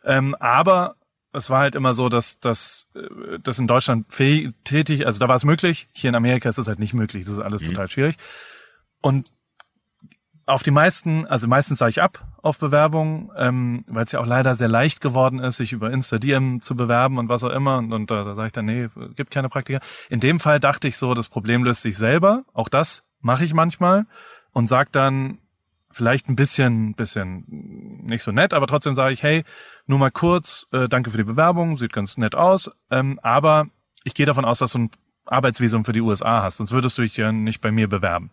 Ähm, 0.03 0.35
aber 0.39 0.95
es 1.31 1.49
war 1.49 1.59
halt 1.59 1.75
immer 1.75 1.93
so, 1.93 2.09
dass, 2.09 2.39
dass 2.39 2.87
äh, 2.95 3.39
das 3.43 3.59
in 3.59 3.67
Deutschland 3.67 4.07
tätig, 4.63 5.05
also 5.05 5.19
da 5.19 5.27
war 5.27 5.35
es 5.35 5.45
möglich. 5.45 5.87
Hier 5.91 6.09
in 6.09 6.15
Amerika 6.15 6.49
ist 6.49 6.57
das 6.57 6.67
halt 6.67 6.79
nicht 6.79 6.93
möglich. 6.93 7.25
Das 7.25 7.33
ist 7.33 7.39
alles 7.39 7.61
total 7.63 7.89
schwierig. 7.89 8.15
Und 9.01 9.29
auf 10.45 10.61
die 10.61 10.71
meisten, 10.71 11.25
also 11.25 11.47
meistens 11.47 11.79
sage 11.79 11.89
ich 11.89 12.01
ab 12.01 12.25
auf 12.41 12.59
Bewerbungen, 12.59 13.31
ähm, 13.35 13.83
weil 13.87 14.05
es 14.05 14.11
ja 14.11 14.19
auch 14.19 14.27
leider 14.27 14.53
sehr 14.53 14.67
leicht 14.67 15.01
geworden 15.01 15.39
ist, 15.39 15.57
sich 15.57 15.71
über 15.71 15.91
Insta 15.91 16.19
DM 16.19 16.61
zu 16.61 16.75
bewerben 16.75 17.17
und 17.17 17.29
was 17.29 17.43
auch 17.43 17.49
immer. 17.49 17.79
Und, 17.79 17.91
und 17.91 18.11
da, 18.11 18.23
da 18.23 18.35
sage 18.35 18.47
ich 18.47 18.53
dann, 18.53 18.65
nee, 18.65 18.89
gibt 19.15 19.31
keine 19.31 19.49
Praktika. 19.49 19.79
In 20.09 20.19
dem 20.19 20.39
Fall 20.39 20.59
dachte 20.59 20.87
ich 20.87 20.97
so, 20.97 21.13
das 21.15 21.29
Problem 21.29 21.63
löst 21.63 21.81
sich 21.81 21.97
selber. 21.97 22.43
Auch 22.53 22.69
das 22.69 23.03
mache 23.21 23.43
ich 23.43 23.53
manchmal 23.55 24.05
und 24.51 24.69
sag 24.69 24.91
dann 24.91 25.39
vielleicht 25.89 26.29
ein 26.29 26.35
bisschen, 26.35 26.93
bisschen 26.93 27.45
nicht 28.03 28.21
so 28.21 28.31
nett, 28.31 28.53
aber 28.53 28.67
trotzdem 28.67 28.95
sage 28.95 29.13
ich, 29.13 29.23
hey, 29.23 29.43
nur 29.87 29.97
mal 29.97 30.11
kurz, 30.11 30.67
äh, 30.71 30.89
danke 30.89 31.09
für 31.09 31.17
die 31.17 31.23
Bewerbung, 31.23 31.77
sieht 31.77 31.93
ganz 31.93 32.17
nett 32.17 32.35
aus, 32.35 32.69
ähm, 32.91 33.17
aber 33.23 33.67
ich 34.03 34.13
gehe 34.13 34.25
davon 34.25 34.43
aus, 34.43 34.59
dass 34.59 34.73
du 34.73 34.79
ein 34.79 34.89
Arbeitsvisum 35.25 35.85
für 35.85 35.93
die 35.93 36.01
USA 36.01 36.43
hast, 36.43 36.57
sonst 36.57 36.71
würdest 36.71 36.97
du 36.97 37.01
dich 37.01 37.15
ja 37.15 37.31
nicht 37.31 37.61
bei 37.61 37.71
mir 37.71 37.87
bewerben. 37.87 38.29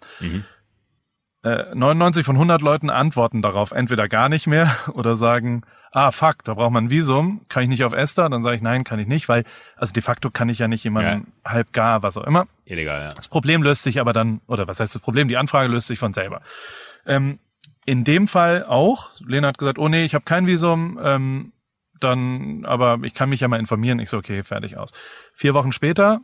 Äh, 1.45 1.75
99 1.75 2.25
von 2.25 2.37
100 2.37 2.63
Leuten 2.63 2.91
antworten 2.91 3.43
darauf 3.43 3.73
entweder 3.73 4.09
gar 4.09 4.29
nicht 4.29 4.47
mehr 4.47 4.75
oder 4.93 5.17
sagen, 5.17 5.63
ah 5.91 6.11
fuck, 6.11 6.45
da 6.45 6.55
braucht 6.55 6.73
man 6.73 6.85
ein 6.87 6.91
Visum, 6.91 7.43
kann 7.49 7.65
ich 7.65 7.69
nicht 7.69 7.85
auf 7.85 7.93
Esther? 7.93 8.29
Dann 8.29 8.43
sage 8.43 8.57
ich, 8.57 8.63
nein, 8.63 8.85
kann 8.85 8.99
ich 8.99 9.07
nicht, 9.07 9.29
weil, 9.29 9.45
also 9.77 9.93
de 9.93 10.03
facto 10.03 10.31
kann 10.31 10.49
ich 10.49 10.59
ja 10.59 10.69
nicht 10.69 10.85
jemanden 10.85 11.33
ja. 11.45 11.53
halb 11.53 11.73
gar, 11.73 12.03
was 12.03 12.17
auch 12.17 12.25
immer. 12.25 12.47
Illegal, 12.65 13.03
ja. 13.03 13.09
Das 13.09 13.29
Problem 13.29 13.63
löst 13.63 13.83
sich 13.83 14.01
aber 14.01 14.13
dann, 14.13 14.41
oder 14.47 14.67
was 14.69 14.81
heißt 14.81 14.95
das 14.95 15.03
Problem? 15.03 15.29
Die 15.29 15.37
Anfrage 15.37 15.69
löst 15.69 15.89
sich 15.89 15.99
von 15.99 16.13
selber. 16.13 16.41
Ähm, 17.07 17.39
in 17.85 18.05
dem 18.05 18.29
Fall 18.29 18.65
auch, 18.65 19.11
Lena 19.27 19.49
hat 19.49 19.59
gesagt, 19.59 19.79
oh 19.79 19.89
nee, 19.89 20.05
ich 20.05 20.15
habe 20.15 20.25
kein 20.25 20.47
Visum, 20.47 20.99
ähm, 21.03 21.53
dann, 21.99 22.65
aber 22.65 22.99
ich 23.03 23.15
kann 23.15 23.29
mich 23.29 23.41
ja 23.41 23.49
mal 23.49 23.61
informieren. 23.61 23.99
Ich 23.99 24.11
so, 24.11 24.19
okay, 24.19 24.43
fertig 24.43 24.77
aus. 24.77 24.93
Vier 25.33 25.55
Wochen 25.55 25.73
später 25.73 26.21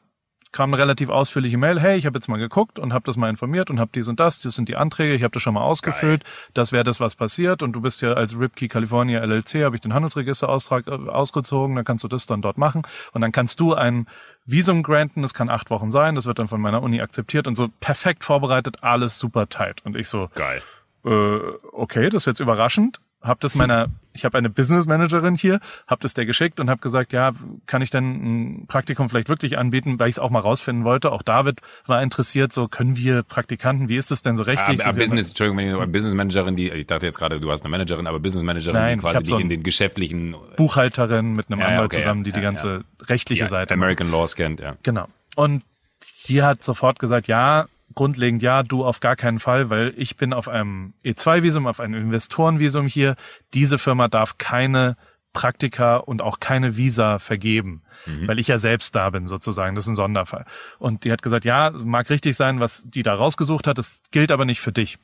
kam 0.53 0.73
eine 0.73 0.83
relativ 0.83 1.09
ausführliche 1.09 1.59
Mail, 1.59 1.81
hey, 1.81 1.97
ich 1.97 2.07
habe 2.07 2.17
jetzt 2.19 2.29
mal 2.29 2.39
geguckt 2.39 2.79
und 2.79 2.93
habe 2.93 3.05
das 3.05 3.17
mal 3.17 3.29
informiert 3.29 3.71
und 3.71 3.81
habe 3.81 3.91
dies 3.95 4.09
und 4.09 4.19
das, 4.19 4.41
das 4.41 4.55
sind 4.55 4.69
die 4.69 4.77
Anträge, 4.77 5.15
ich 5.15 5.23
habe 5.23 5.33
das 5.33 5.43
schon 5.43 5.55
mal 5.55 5.63
ausgefüllt, 5.63 6.25
Geil. 6.25 6.33
das 6.55 6.73
wäre 6.73 6.85
das, 6.85 7.01
was 7.01 7.15
passiert 7.15 7.63
und 7.63 7.73
du 7.73 7.81
bist 7.81 8.03
ja 8.03 8.15
als 8.15 8.39
Ripkey 8.39 8.69
California 8.69 9.21
LLC, 9.21 9.65
habe 9.65 9.77
ich 9.77 9.83
den 9.83 9.95
Handelsregisteraustrag 9.95 10.87
äh, 10.87 10.91
ausgezogen, 10.91 11.77
dann 11.77 11.85
kannst 11.85 12.05
du 12.05 12.09
das 12.09 12.27
dann 12.27 12.43
dort 12.43 12.59
machen 12.59 12.83
und 13.13 13.21
dann 13.21 13.33
kannst 13.33 13.61
du 13.61 13.75
ein 13.75 14.07
Visum 14.45 14.83
granten, 14.83 15.23
das 15.23 15.35
kann 15.35 15.51
acht 15.51 15.71
Wochen 15.71 15.93
sein, 15.93 16.15
das 16.15 16.27
wird 16.27 16.39
dann 16.39 16.49
von 16.49 16.61
meiner 16.61 16.83
Uni 16.83 17.01
akzeptiert 17.01 17.47
und 17.47 17.57
so 17.57 17.69
perfekt 17.81 18.25
vorbereitet, 18.25 18.83
alles 18.83 19.19
super 19.19 19.49
tight 19.49 19.85
und 19.85 19.97
ich 19.97 20.09
so, 20.09 20.29
Geil. 20.35 20.63
Äh, 21.05 21.39
okay, 21.73 22.09
das 22.11 22.23
ist 22.23 22.27
jetzt 22.27 22.41
überraschend, 22.41 23.01
habe 23.23 23.39
das 23.41 23.55
meiner, 23.55 23.89
ich 24.19 24.25
habe 24.25 24.37
eine 24.37 24.51
Business 24.51 24.87
Managerin 24.87 25.37
hier, 25.37 25.61
habe 25.87 26.01
das 26.03 26.15
der 26.15 26.27
geschickt 26.27 26.61
und 26.61 26.69
habe 26.69 26.81
gesagt, 26.81 27.13
ja, 27.13 27.33
kann 27.67 27.83
ich 27.83 27.91
denn 27.91 28.63
ein 28.63 28.67
Praktikum 28.67 29.09
vielleicht 29.09 29.29
wirklich 29.29 29.59
anbieten, 29.59 29.99
weil 30.01 30.09
ich 30.09 30.17
es 30.17 30.19
auch 30.19 30.31
mal 30.31 30.41
rausfinden 30.41 30.85
wollte. 30.85 31.13
Auch 31.13 31.23
David 31.23 31.61
war 31.87 32.03
interessiert, 32.03 32.53
so 32.53 32.69
können 32.69 32.97
wir 32.97 33.23
Praktikanten, 33.23 33.89
wie 33.89 33.97
ist 33.97 34.11
das 34.11 34.23
denn 34.23 34.37
so 34.37 34.43
rechtlich? 34.43 34.85
Ah, 34.85 34.93
Business, 34.93 35.29
Entschuldigung, 35.29 35.59
wenn 35.59 35.83
ich 35.85 35.93
Business 35.93 36.15
Managerin, 36.15 36.57
die, 36.57 36.71
ich 36.71 36.87
dachte 36.87 37.07
jetzt 37.07 37.19
gerade, 37.19 37.41
du 37.41 37.51
hast 37.51 37.63
eine 37.63 37.71
Managerin, 37.71 38.07
aber 38.07 38.19
Business 38.19 38.45
Managerin, 38.45 38.75
Nein, 38.75 38.99
die 38.99 39.03
quasi 39.03 39.19
dich 39.21 39.31
so 39.31 39.39
in 39.39 39.49
den 39.49 39.63
geschäftlichen 39.63 40.35
Buchhalterin 40.57 41.35
mit 41.35 41.51
einem 41.51 41.61
ja, 41.61 41.67
Anwalt 41.69 41.93
okay, 41.93 41.99
zusammen, 41.99 42.25
die 42.25 42.31
ja, 42.31 42.37
die 42.37 42.43
ganze 42.43 42.69
ja. 42.69 43.07
rechtliche 43.07 43.47
Seite 43.47 43.75
American 43.75 44.11
Law 44.11 44.27
scannt, 44.27 44.61
ja. 44.61 44.77
Genau. 44.83 45.07
Und 45.37 45.63
sie 46.03 46.43
hat 46.43 46.65
sofort 46.65 46.99
gesagt, 46.99 47.29
ja, 47.29 47.67
grundlegend 47.99 48.45
ja, 48.45 48.63
du 48.63 48.85
auf 48.85 49.01
gar 49.01 49.17
keinen 49.17 49.41
Fall, 49.41 49.71
weil 49.71 49.93
ich 49.97 50.17
bin 50.17 50.33
auf 50.33 50.49
einem 50.49 50.95
E2-Visum, 51.05 51.67
auf 51.67 51.81
einem 51.81 51.95
Investorenvisum 51.95 52.87
hier. 52.87 53.17
Diese 53.55 53.77
Firma 53.77 54.07
darf 54.07 54.39
keine 54.39 54.97
Praktika 55.33 55.97
und 55.97 56.23
auch 56.23 56.39
keine 56.39 56.77
Visa 56.77 57.19
vergeben, 57.19 57.83
mhm. 58.07 58.29
weil 58.29 58.39
ich 58.39 58.47
ja 58.47 58.59
selbst 58.59 58.95
da 58.95 59.11
bin 59.11 59.27
sozusagen. 59.27 59.75
Das 59.75 59.85
ist 59.85 59.91
ein 59.91 59.97
Sonderfall. 59.97 60.45
Und 60.79 61.03
die 61.03 61.11
hat 61.11 61.23
gesagt, 61.23 61.45
ja, 61.45 61.73
mag 61.73 62.09
richtig 62.09 62.37
sein, 62.37 62.61
was 62.61 62.85
die 62.87 63.03
da 63.03 63.15
rausgesucht 63.15 63.67
hat, 63.67 63.79
das 63.79 64.01
gilt 64.13 64.31
aber 64.31 64.45
nicht 64.45 64.61
für 64.61 64.73
dich. 64.73 64.99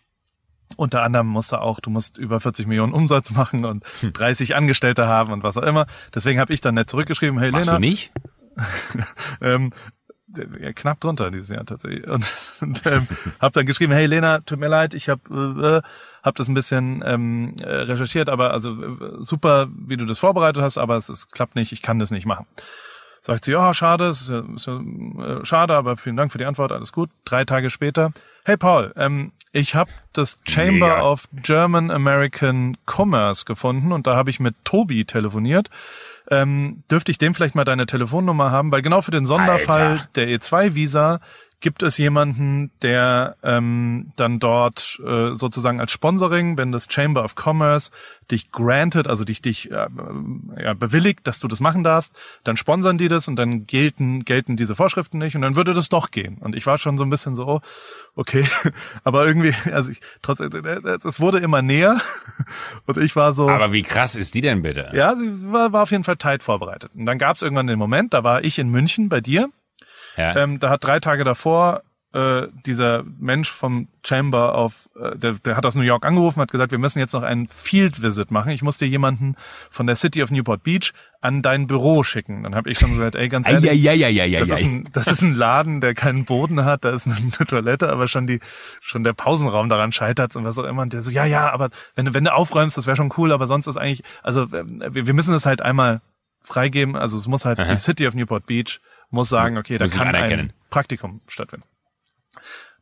Unter 0.76 1.02
anderem 1.02 1.26
musst 1.26 1.50
du 1.50 1.60
auch, 1.60 1.80
du 1.80 1.90
musst 1.90 2.16
über 2.16 2.38
40 2.38 2.68
Millionen 2.68 2.92
Umsatz 2.92 3.32
machen 3.32 3.64
und 3.64 3.84
30 4.02 4.50
hm. 4.50 4.56
Angestellte 4.56 5.08
haben 5.08 5.32
und 5.32 5.42
was 5.42 5.58
auch 5.58 5.64
immer. 5.64 5.86
Deswegen 6.14 6.38
habe 6.38 6.54
ich 6.54 6.60
dann 6.60 6.76
nicht 6.76 6.90
zurückgeschrieben, 6.90 7.40
hey 7.40 7.50
Machst 7.50 7.66
Lena. 7.66 7.78
du 7.78 7.80
nicht? 7.80 8.12
ähm, 9.40 9.72
knapp 10.74 11.00
drunter 11.00 11.30
dieses 11.30 11.50
Jahr 11.50 11.64
tatsächlich. 11.64 12.06
Und, 12.08 12.24
und 12.60 12.86
ähm, 12.86 13.08
habe 13.40 13.52
dann 13.52 13.66
geschrieben, 13.66 13.92
hey 13.92 14.06
Lena, 14.06 14.40
tut 14.40 14.58
mir 14.58 14.68
leid, 14.68 14.94
ich 14.94 15.08
habe 15.08 15.82
äh, 15.82 15.88
hab 16.22 16.34
das 16.36 16.48
ein 16.48 16.54
bisschen 16.54 17.02
ähm, 17.04 17.54
äh, 17.60 17.68
recherchiert, 17.68 18.28
aber 18.28 18.52
also 18.52 18.70
äh, 18.72 18.96
super, 19.20 19.68
wie 19.76 19.96
du 19.96 20.06
das 20.06 20.18
vorbereitet 20.18 20.62
hast, 20.62 20.78
aber 20.78 20.96
es, 20.96 21.08
es 21.08 21.28
klappt 21.28 21.54
nicht, 21.54 21.72
ich 21.72 21.82
kann 21.82 21.98
das 21.98 22.10
nicht 22.10 22.26
machen. 22.26 22.46
Sagt 23.26 23.46
sie, 23.46 23.52
ja, 23.52 23.72
schade, 23.72 24.08
ist 24.08 24.28
ja, 24.28 24.42
ist 24.54 24.66
ja 24.66 24.78
äh, 24.78 25.44
schade, 25.46 25.74
aber 25.74 25.96
vielen 25.96 26.16
Dank 26.16 26.30
für 26.30 26.36
die 26.36 26.44
Antwort, 26.44 26.72
alles 26.72 26.92
gut. 26.92 27.08
Drei 27.24 27.46
Tage 27.46 27.70
später, 27.70 28.12
hey 28.44 28.58
Paul, 28.58 28.92
ähm, 28.96 29.32
ich 29.50 29.74
habe 29.74 29.90
das 30.12 30.38
Chamber 30.46 30.88
Mega. 30.96 31.02
of 31.02 31.28
German 31.32 31.90
American 31.90 32.76
Commerce 32.84 33.46
gefunden 33.46 33.92
und 33.92 34.06
da 34.06 34.14
habe 34.14 34.28
ich 34.28 34.40
mit 34.40 34.54
Tobi 34.64 35.06
telefoniert 35.06 35.70
ähm, 36.30 36.82
dürfte 36.90 37.10
ich 37.10 37.18
dem 37.18 37.34
vielleicht 37.34 37.54
mal 37.54 37.64
deine 37.64 37.86
Telefonnummer 37.86 38.50
haben, 38.50 38.72
weil 38.72 38.82
genau 38.82 39.02
für 39.02 39.10
den 39.10 39.26
Sonderfall 39.26 39.92
Alter. 39.92 40.08
der 40.14 40.28
E2-Visa 40.28 41.20
gibt 41.64 41.82
es 41.82 41.96
jemanden, 41.96 42.70
der 42.82 43.36
ähm, 43.42 44.12
dann 44.16 44.38
dort 44.38 45.00
äh, 45.02 45.34
sozusagen 45.34 45.80
als 45.80 45.92
Sponsoring, 45.92 46.58
wenn 46.58 46.72
das 46.72 46.88
Chamber 46.90 47.24
of 47.24 47.36
Commerce 47.42 47.90
dich 48.30 48.52
granted, 48.52 49.08
also 49.08 49.24
dich 49.24 49.40
dich 49.40 49.70
äh, 49.70 49.86
ja, 50.62 50.74
bewilligt, 50.74 51.20
dass 51.26 51.40
du 51.40 51.48
das 51.48 51.60
machen 51.60 51.82
darfst, 51.82 52.14
dann 52.44 52.58
sponsern 52.58 52.98
die 52.98 53.08
das 53.08 53.28
und 53.28 53.36
dann 53.36 53.66
gelten 53.66 54.26
gelten 54.26 54.58
diese 54.58 54.74
Vorschriften 54.74 55.16
nicht 55.16 55.36
und 55.36 55.40
dann 55.40 55.56
würde 55.56 55.72
das 55.72 55.88
doch 55.88 56.10
gehen. 56.10 56.36
Und 56.36 56.54
ich 56.54 56.66
war 56.66 56.76
schon 56.76 56.98
so 56.98 57.04
ein 57.04 57.08
bisschen 57.08 57.34
so, 57.34 57.62
okay, 58.14 58.46
aber 59.02 59.26
irgendwie, 59.26 59.54
also 59.72 59.90
ich, 59.90 60.00
trotz, 60.20 60.40
es 60.40 60.52
äh, 60.52 60.58
äh, 60.58 61.18
wurde 61.18 61.38
immer 61.38 61.62
näher 61.62 61.98
und 62.86 62.98
ich 62.98 63.16
war 63.16 63.32
so. 63.32 63.48
Aber 63.48 63.72
wie 63.72 63.82
krass 63.82 64.16
ist 64.16 64.34
die 64.34 64.42
denn 64.42 64.60
bitte? 64.60 64.90
Ja, 64.92 65.16
sie 65.16 65.50
war, 65.50 65.72
war 65.72 65.84
auf 65.84 65.92
jeden 65.92 66.04
Fall 66.04 66.18
tight 66.18 66.42
vorbereitet. 66.42 66.90
Und 66.94 67.06
dann 67.06 67.16
gab 67.16 67.36
es 67.36 67.42
irgendwann 67.42 67.68
den 67.68 67.78
Moment, 67.78 68.12
da 68.12 68.22
war 68.22 68.44
ich 68.44 68.58
in 68.58 68.68
München 68.68 69.08
bei 69.08 69.22
dir 69.22 69.48
ja. 70.16 70.36
Ähm, 70.36 70.60
da 70.60 70.70
hat 70.70 70.84
drei 70.84 71.00
Tage 71.00 71.24
davor 71.24 71.82
äh, 72.14 72.46
dieser 72.64 73.02
Mensch 73.18 73.50
vom 73.50 73.88
Chamber 74.04 74.54
auf, 74.54 74.88
äh, 74.94 75.16
der, 75.16 75.32
der 75.32 75.56
hat 75.56 75.66
aus 75.66 75.74
New 75.74 75.82
York 75.82 76.06
angerufen, 76.06 76.40
hat 76.40 76.50
gesagt, 76.52 76.70
wir 76.70 76.78
müssen 76.78 77.00
jetzt 77.00 77.12
noch 77.12 77.24
einen 77.24 77.48
Field 77.48 78.02
Visit 78.02 78.30
machen. 78.30 78.50
Ich 78.52 78.62
muss 78.62 78.78
dir 78.78 78.86
jemanden 78.86 79.34
von 79.68 79.88
der 79.88 79.96
City 79.96 80.22
of 80.22 80.30
Newport 80.30 80.62
Beach 80.62 80.92
an 81.20 81.42
dein 81.42 81.66
Büro 81.66 82.04
schicken. 82.04 82.44
Dann 82.44 82.54
habe 82.54 82.70
ich 82.70 82.78
schon 82.78 82.90
gesagt, 82.90 83.16
ey, 83.16 83.28
ganz 83.28 83.48
ehrlich, 83.48 83.64
ja, 83.82 83.92
ja, 83.92 84.08
ja, 84.08 84.24
ja, 84.24 84.38
das, 84.38 84.50
ist 84.52 84.64
ein, 84.64 84.88
das 84.92 85.08
ist 85.08 85.22
ein 85.22 85.34
Laden, 85.34 85.80
der 85.80 85.94
keinen 85.94 86.24
Boden 86.24 86.64
hat, 86.64 86.84
da 86.84 86.90
ist 86.90 87.08
eine 87.08 87.30
Toilette, 87.48 87.90
aber 87.90 88.06
schon 88.06 88.28
die, 88.28 88.38
schon 88.80 89.02
der 89.02 89.12
Pausenraum 89.12 89.68
daran 89.68 89.90
scheitert 89.90 90.36
und 90.36 90.44
was 90.44 90.56
auch 90.60 90.64
immer. 90.64 90.82
Und 90.82 90.92
der 90.92 91.02
so, 91.02 91.10
ja, 91.10 91.24
ja, 91.24 91.52
aber 91.52 91.70
wenn 91.96 92.06
du, 92.06 92.14
wenn 92.14 92.24
du 92.24 92.32
aufräumst, 92.32 92.78
das 92.78 92.86
wäre 92.86 92.96
schon 92.96 93.12
cool, 93.16 93.32
aber 93.32 93.48
sonst 93.48 93.66
ist 93.66 93.76
eigentlich, 93.76 94.04
also 94.22 94.52
wir, 94.52 95.06
wir 95.06 95.14
müssen 95.14 95.34
es 95.34 95.46
halt 95.46 95.62
einmal 95.62 96.00
freigeben. 96.40 96.94
Also 96.94 97.16
es 97.16 97.26
muss 97.26 97.44
halt 97.44 97.58
Aha. 97.58 97.72
die 97.72 97.78
City 97.78 98.06
of 98.06 98.14
Newport 98.14 98.46
Beach 98.46 98.80
muss 99.14 99.28
sagen, 99.28 99.56
okay, 99.56 99.78
da 99.78 99.86
kann 99.86 100.14
ein 100.14 100.52
Praktikum 100.70 101.20
stattfinden. 101.28 101.66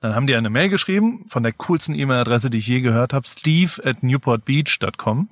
Dann 0.01 0.17
haben 0.17 0.27
die 0.27 0.35
eine 0.35 0.51
Mail 0.51 0.69
geschrieben 0.69 1.27
von 1.29 1.45
der 1.45 1.53
coolsten 1.53 1.95
E-Mail-Adresse, 1.95 2.51
die 2.51 2.59
ich 2.59 2.67
je 2.67 2.81
gehört 2.81 3.13
habe, 3.13 3.27
steve 3.29 3.85
at 3.85 4.03
newportbeach.com. 4.03 5.31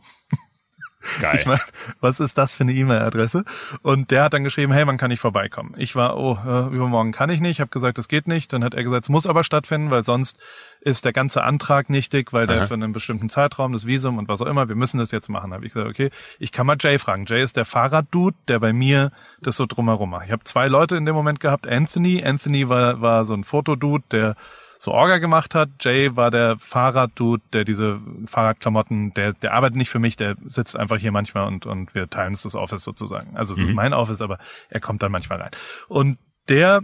Geil. 1.21 1.39
Ich 1.41 1.47
meine, 1.47 1.61
was 2.01 2.21
ist 2.21 2.37
das 2.37 2.53
für 2.53 2.63
eine 2.63 2.73
E-Mail-Adresse? 2.73 3.45
Und 3.83 4.11
der 4.11 4.25
hat 4.25 4.35
dann 4.35 4.45
geschrieben, 4.45 4.73
hey, 4.73 4.87
wann 4.87 4.99
kann 4.99 5.11
ich 5.11 5.21
vorbeikommen? 5.21 5.75
Ich 5.79 5.97
war, 5.97 6.19
oh, 6.19 6.39
äh, 6.45 6.75
übermorgen 6.75 7.13
kann 7.13 7.31
ich 7.31 7.41
nicht. 7.41 7.53
Ich 7.53 7.61
habe 7.61 7.71
gesagt, 7.71 7.99
das 7.99 8.09
geht 8.09 8.29
nicht. 8.29 8.53
Dann 8.53 8.63
hat 8.63 8.75
er 8.75 8.85
gesagt, 8.85 9.07
es 9.07 9.09
muss 9.09 9.27
aber 9.27 9.43
stattfinden, 9.43 9.91
weil 9.91 10.05
sonst 10.05 10.39
ist 10.81 11.05
der 11.05 11.13
ganze 11.13 11.43
Antrag 11.43 11.91
nichtig, 11.91 12.33
weil 12.33 12.47
der 12.47 12.61
Aha. 12.61 12.67
für 12.67 12.75
einen 12.75 12.93
bestimmten 12.93 13.29
Zeitraum, 13.29 13.73
das 13.73 13.87
Visum 13.87 14.19
und 14.19 14.29
was 14.29 14.43
auch 14.43 14.47
immer, 14.47 14.69
wir 14.69 14.77
müssen 14.77 14.99
das 14.99 15.11
jetzt 15.11 15.29
machen. 15.29 15.53
Habe 15.53 15.67
ich 15.67 15.73
gesagt, 15.73 15.91
okay, 15.91 16.11
ich 16.39 16.53
kann 16.53 16.67
mal 16.67 16.77
Jay 16.79 16.99
fragen. 16.99 17.25
Jay 17.27 17.43
ist 17.43 17.57
der 17.57 17.65
Fahrraddude, 17.65 18.37
der 18.49 18.61
bei 18.61 18.73
mir 18.73 19.11
das 19.41 19.57
so 19.57 19.67
drumherum 19.67 20.11
macht. 20.11 20.27
Ich 20.27 20.33
habe 20.33 20.45
zwei 20.45 20.69
Leute 20.69 20.97
in 20.97 21.07
dem 21.07 21.15
Moment 21.15 21.41
gehabt. 21.41 21.67
Anthony, 21.67 22.23
Anthony 22.23 22.69
war, 22.69 23.01
war 23.01 23.25
so 23.25 23.35
ein 23.35 23.45
Fotodude, 23.45 24.05
der 24.11 24.37
so 24.83 24.93
Orga 24.93 25.19
gemacht 25.19 25.55
hat. 25.55 25.69
Jay 25.81 26.17
war 26.17 26.31
der 26.31 26.59
Fahrraddude, 26.59 27.43
der 27.53 27.65
diese 27.65 28.01
Fahrradklamotten, 28.25 29.13
der, 29.13 29.35
der 29.35 29.53
arbeitet 29.53 29.77
nicht 29.77 29.91
für 29.91 29.99
mich, 29.99 30.17
der 30.17 30.37
sitzt 30.47 30.75
einfach 30.75 30.97
hier 30.97 31.13
manchmal 31.13 31.47
und, 31.47 31.67
und 31.67 31.95
wir 31.95 32.09
teilen 32.09 32.31
uns 32.31 32.43
das 32.43 32.57
Office 32.57 32.83
sozusagen. 32.83 33.37
Also 33.37 33.53
es 33.53 33.61
mhm. 33.61 33.67
ist 33.67 33.75
mein 33.75 33.93
Office, 33.93 34.23
aber 34.23 34.39
er 34.71 34.81
kommt 34.81 35.03
dann 35.03 35.13
manchmal 35.13 35.43
rein. 35.43 35.51
Und 35.89 36.19
der, 36.49 36.81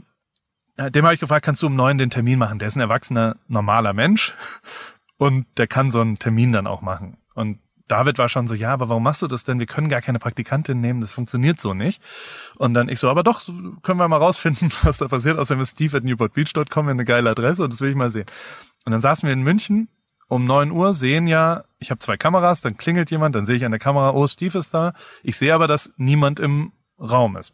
dem 0.76 1.04
habe 1.04 1.14
ich 1.14 1.20
gefragt, 1.20 1.46
kannst 1.46 1.62
du 1.62 1.68
um 1.68 1.74
neun 1.74 1.96
den 1.96 2.10
Termin 2.10 2.38
machen? 2.38 2.58
Der 2.58 2.68
ist 2.68 2.76
ein 2.76 2.82
erwachsener, 2.82 3.36
normaler 3.48 3.94
Mensch 3.94 4.34
und 5.16 5.46
der 5.56 5.66
kann 5.66 5.90
so 5.90 6.02
einen 6.02 6.18
Termin 6.18 6.52
dann 6.52 6.66
auch 6.66 6.82
machen. 6.82 7.16
Und 7.34 7.60
David 7.88 8.18
war 8.18 8.28
schon 8.28 8.46
so, 8.46 8.54
ja, 8.54 8.72
aber 8.72 8.88
warum 8.88 9.02
machst 9.02 9.22
du 9.22 9.26
das 9.26 9.44
denn? 9.44 9.60
Wir 9.60 9.66
können 9.66 9.88
gar 9.88 10.00
keine 10.00 10.18
Praktikantin 10.18 10.80
nehmen, 10.80 11.00
das 11.00 11.12
funktioniert 11.12 11.60
so 11.60 11.74
nicht. 11.74 12.02
Und 12.56 12.74
dann 12.74 12.88
ich 12.88 12.98
so, 12.98 13.08
aber 13.08 13.22
doch, 13.22 13.44
können 13.82 13.98
wir 13.98 14.08
mal 14.08 14.16
rausfinden, 14.16 14.72
was 14.82 14.98
da 14.98 15.08
passiert. 15.08 15.38
Außerdem 15.38 15.62
ist 15.62 15.72
steve 15.72 15.98
at 15.98 16.04
newportbeach.com 16.04 16.88
eine 16.88 17.04
geile 17.04 17.30
Adresse 17.30 17.62
und 17.64 17.72
das 17.72 17.80
will 17.80 17.90
ich 17.90 17.96
mal 17.96 18.10
sehen. 18.10 18.26
Und 18.84 18.92
dann 18.92 19.00
saßen 19.00 19.26
wir 19.26 19.32
in 19.32 19.42
München 19.42 19.88
um 20.28 20.44
neun 20.44 20.72
Uhr, 20.72 20.92
sehen 20.92 21.26
ja, 21.26 21.64
ich 21.78 21.90
habe 21.90 22.00
zwei 22.00 22.16
Kameras, 22.16 22.60
dann 22.60 22.76
klingelt 22.76 23.10
jemand, 23.10 23.34
dann 23.34 23.46
sehe 23.46 23.56
ich 23.56 23.64
an 23.64 23.70
der 23.70 23.78
Kamera, 23.78 24.12
oh, 24.12 24.26
Steve 24.26 24.58
ist 24.58 24.74
da. 24.74 24.92
Ich 25.22 25.36
sehe 25.36 25.54
aber, 25.54 25.68
dass 25.68 25.92
niemand 25.96 26.40
im 26.40 26.72
Raum 26.98 27.36
ist. 27.36 27.52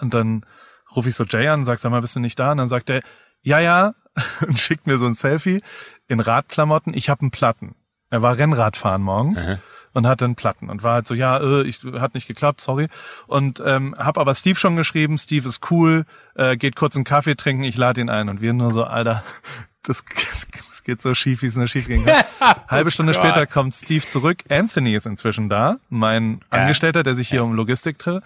Und 0.00 0.14
dann 0.14 0.46
rufe 0.94 1.10
ich 1.10 1.16
so 1.16 1.24
Jay 1.24 1.48
an, 1.48 1.64
sag, 1.64 1.78
sag 1.78 1.90
mal, 1.90 2.00
bist 2.00 2.16
du 2.16 2.20
nicht 2.20 2.38
da? 2.38 2.52
Und 2.52 2.58
dann 2.58 2.68
sagt 2.68 2.88
er, 2.88 3.02
ja, 3.42 3.60
ja, 3.60 3.94
und 4.46 4.58
schickt 4.58 4.86
mir 4.86 4.96
so 4.96 5.06
ein 5.06 5.14
Selfie 5.14 5.60
in 6.08 6.20
Radklamotten, 6.20 6.94
ich 6.94 7.10
habe 7.10 7.22
einen 7.22 7.30
Platten. 7.30 7.74
Er 8.10 8.22
war 8.22 8.38
Rennradfahren 8.38 9.02
morgens. 9.02 9.42
Aha. 9.42 9.58
Und 9.92 10.06
hatte 10.06 10.26
einen 10.26 10.34
Platten 10.34 10.68
und 10.68 10.82
war 10.82 10.92
halt 10.92 11.06
so, 11.06 11.14
ja, 11.14 11.38
äh, 11.38 11.62
ich 11.62 11.80
hat 11.94 12.12
nicht 12.12 12.26
geklappt, 12.26 12.60
sorry. 12.60 12.88
Und 13.28 13.62
ähm, 13.64 13.94
habe 13.98 14.20
aber 14.20 14.34
Steve 14.34 14.58
schon 14.58 14.76
geschrieben, 14.76 15.16
Steve 15.16 15.48
ist 15.48 15.70
cool, 15.70 16.04
äh, 16.34 16.58
geht 16.58 16.76
kurz 16.76 16.96
einen 16.96 17.06
Kaffee 17.06 17.34
trinken, 17.34 17.64
ich 17.64 17.78
lade 17.78 18.02
ihn 18.02 18.10
ein. 18.10 18.28
Und 18.28 18.42
wir 18.42 18.52
nur 18.52 18.70
so, 18.72 18.84
Alter, 18.84 19.24
das, 19.82 20.04
das 20.04 20.82
geht 20.84 21.00
so 21.00 21.14
schief, 21.14 21.40
wie 21.40 21.46
es 21.46 21.56
nur 21.56 21.66
schief 21.66 21.86
ging. 21.86 22.06
Halbe 22.68 22.90
Stunde 22.90 23.12
oh 23.16 23.18
später 23.18 23.46
kommt 23.46 23.74
Steve 23.74 24.06
zurück. 24.06 24.44
Anthony 24.50 24.94
ist 24.94 25.06
inzwischen 25.06 25.48
da, 25.48 25.78
mein 25.88 26.40
ja. 26.52 26.60
Angestellter, 26.60 27.02
der 27.02 27.14
sich 27.14 27.30
hier 27.30 27.38
ja. 27.38 27.42
um 27.42 27.54
Logistik 27.54 27.98
tritt. 27.98 28.22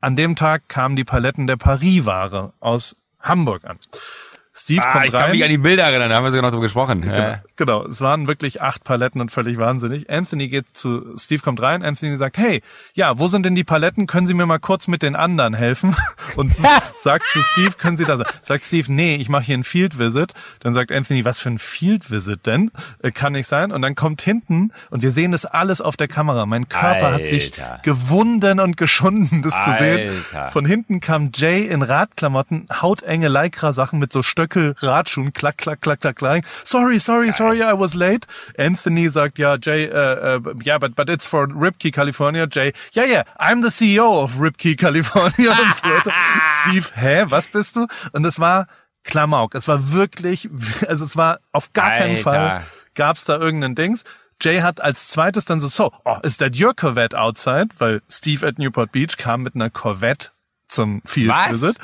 An 0.00 0.16
dem 0.16 0.34
Tag 0.34 0.68
kamen 0.68 0.96
die 0.96 1.04
Paletten 1.04 1.46
der 1.46 1.56
Paris-Ware 1.56 2.54
aus 2.58 2.96
Hamburg 3.20 3.66
an. 3.66 3.78
Steve 4.54 4.82
ah, 4.82 4.92
kommt 4.92 5.06
ich 5.06 5.12
rein. 5.12 5.22
kann 5.22 5.30
mich 5.32 5.44
an 5.44 5.50
die 5.50 5.58
Bilder 5.58 5.84
erinnern, 5.84 6.10
da 6.10 6.16
haben 6.16 6.24
wir 6.24 6.30
sogar 6.30 6.42
noch 6.42 6.50
drüber 6.50 6.62
gesprochen. 6.62 7.02
Genau, 7.02 7.14
Ja. 7.14 7.42
Genau, 7.60 7.84
es 7.84 8.00
waren 8.00 8.26
wirklich 8.26 8.62
acht 8.62 8.84
Paletten 8.84 9.20
und 9.20 9.30
völlig 9.30 9.58
wahnsinnig. 9.58 10.08
Anthony 10.08 10.48
geht 10.48 10.64
zu, 10.72 11.14
Steve 11.18 11.42
kommt 11.42 11.60
rein, 11.60 11.82
Anthony 11.82 12.16
sagt, 12.16 12.38
hey, 12.38 12.62
ja, 12.94 13.18
wo 13.18 13.28
sind 13.28 13.44
denn 13.44 13.54
die 13.54 13.64
Paletten? 13.64 14.06
Können 14.06 14.26
Sie 14.26 14.32
mir 14.32 14.46
mal 14.46 14.58
kurz 14.58 14.88
mit 14.88 15.02
den 15.02 15.14
anderen 15.14 15.52
helfen? 15.52 15.94
Und 16.36 16.54
sagt 16.96 17.26
zu 17.26 17.42
Steve, 17.42 17.72
können 17.72 17.98
Sie 17.98 18.06
da 18.06 18.16
sein? 18.16 18.26
Sagt 18.40 18.64
Steve, 18.64 18.90
nee, 18.90 19.16
ich 19.16 19.28
mache 19.28 19.42
hier 19.42 19.58
ein 19.58 19.64
Field 19.64 19.98
Visit. 19.98 20.32
Dann 20.60 20.72
sagt 20.72 20.90
Anthony, 20.90 21.26
was 21.26 21.38
für 21.38 21.50
ein 21.50 21.58
Field 21.58 22.10
Visit 22.10 22.46
denn? 22.46 22.70
Äh, 23.02 23.10
kann 23.10 23.34
nicht 23.34 23.46
sein. 23.46 23.72
Und 23.72 23.82
dann 23.82 23.94
kommt 23.94 24.22
hinten 24.22 24.72
und 24.88 25.02
wir 25.02 25.10
sehen 25.10 25.32
das 25.32 25.44
alles 25.44 25.82
auf 25.82 25.98
der 25.98 26.08
Kamera. 26.08 26.46
Mein 26.46 26.68
Körper 26.70 27.12
hat 27.12 27.26
sich 27.26 27.52
Alter. 27.60 27.82
gewunden 27.82 28.58
und 28.58 28.78
geschunden, 28.78 29.42
das 29.42 29.64
zu 29.64 29.72
sehen. 29.72 30.24
Alter. 30.32 30.50
Von 30.50 30.64
hinten 30.64 31.00
kam 31.00 31.30
Jay 31.34 31.66
in 31.66 31.82
Radklamotten, 31.82 32.68
hautenge 32.80 33.28
Lycra-Sachen 33.28 33.98
mit 33.98 34.14
so 34.14 34.22
Stöckel-Radschuhen, 34.22 35.34
klack, 35.34 35.58
klack, 35.58 35.82
klack, 35.82 36.00
klack, 36.00 36.16
klack. 36.16 36.44
Sorry, 36.64 36.98
sorry, 37.00 37.32
sorry, 37.32 37.49
I 37.56 37.72
was 37.72 37.94
late. 37.94 38.26
Anthony 38.58 39.08
sagt, 39.08 39.38
ja, 39.38 39.56
Jay, 39.56 39.84
äh, 39.84 40.36
äh, 40.36 40.40
yeah, 40.64 40.78
but, 40.78 40.94
but 40.94 41.08
it's 41.08 41.26
for 41.26 41.46
Ripkey, 41.46 41.90
California. 41.90 42.46
Jay, 42.46 42.72
yeah, 42.94 43.04
yeah, 43.04 43.24
I'm 43.38 43.62
the 43.62 43.70
CEO 43.70 44.22
of 44.22 44.38
Ripkey, 44.38 44.76
California. 44.76 45.50
Und 45.50 45.76
so 45.76 45.88
weiter. 45.88 46.12
Steve, 46.62 46.86
hä, 46.94 47.24
was 47.28 47.48
bist 47.48 47.76
du? 47.76 47.86
Und 48.12 48.24
es 48.24 48.38
war 48.38 48.66
Klamauk. 49.04 49.54
Es 49.54 49.68
war 49.68 49.92
wirklich, 49.92 50.48
also 50.86 51.04
es 51.04 51.16
war 51.16 51.40
auf 51.52 51.72
gar 51.72 51.90
keinen 51.90 52.16
Alter. 52.16 52.22
Fall 52.22 52.62
gab's 52.94 53.24
da 53.24 53.38
irgendeinen 53.38 53.74
Dings. 53.74 54.04
Jay 54.40 54.60
hat 54.60 54.80
als 54.80 55.08
zweites 55.08 55.44
dann 55.44 55.60
so, 55.60 55.68
so, 55.68 55.92
oh, 56.04 56.16
is 56.22 56.38
that 56.38 56.58
your 56.58 56.74
Corvette 56.74 57.18
outside? 57.18 57.68
Weil 57.78 58.00
Steve 58.08 58.46
at 58.46 58.58
Newport 58.58 58.92
Beach 58.92 59.16
kam 59.16 59.42
mit 59.42 59.54
einer 59.54 59.70
Corvette 59.70 60.30
zum 60.68 61.02
Field 61.04 61.30
Was? 61.30 61.50
Visit. 61.50 61.76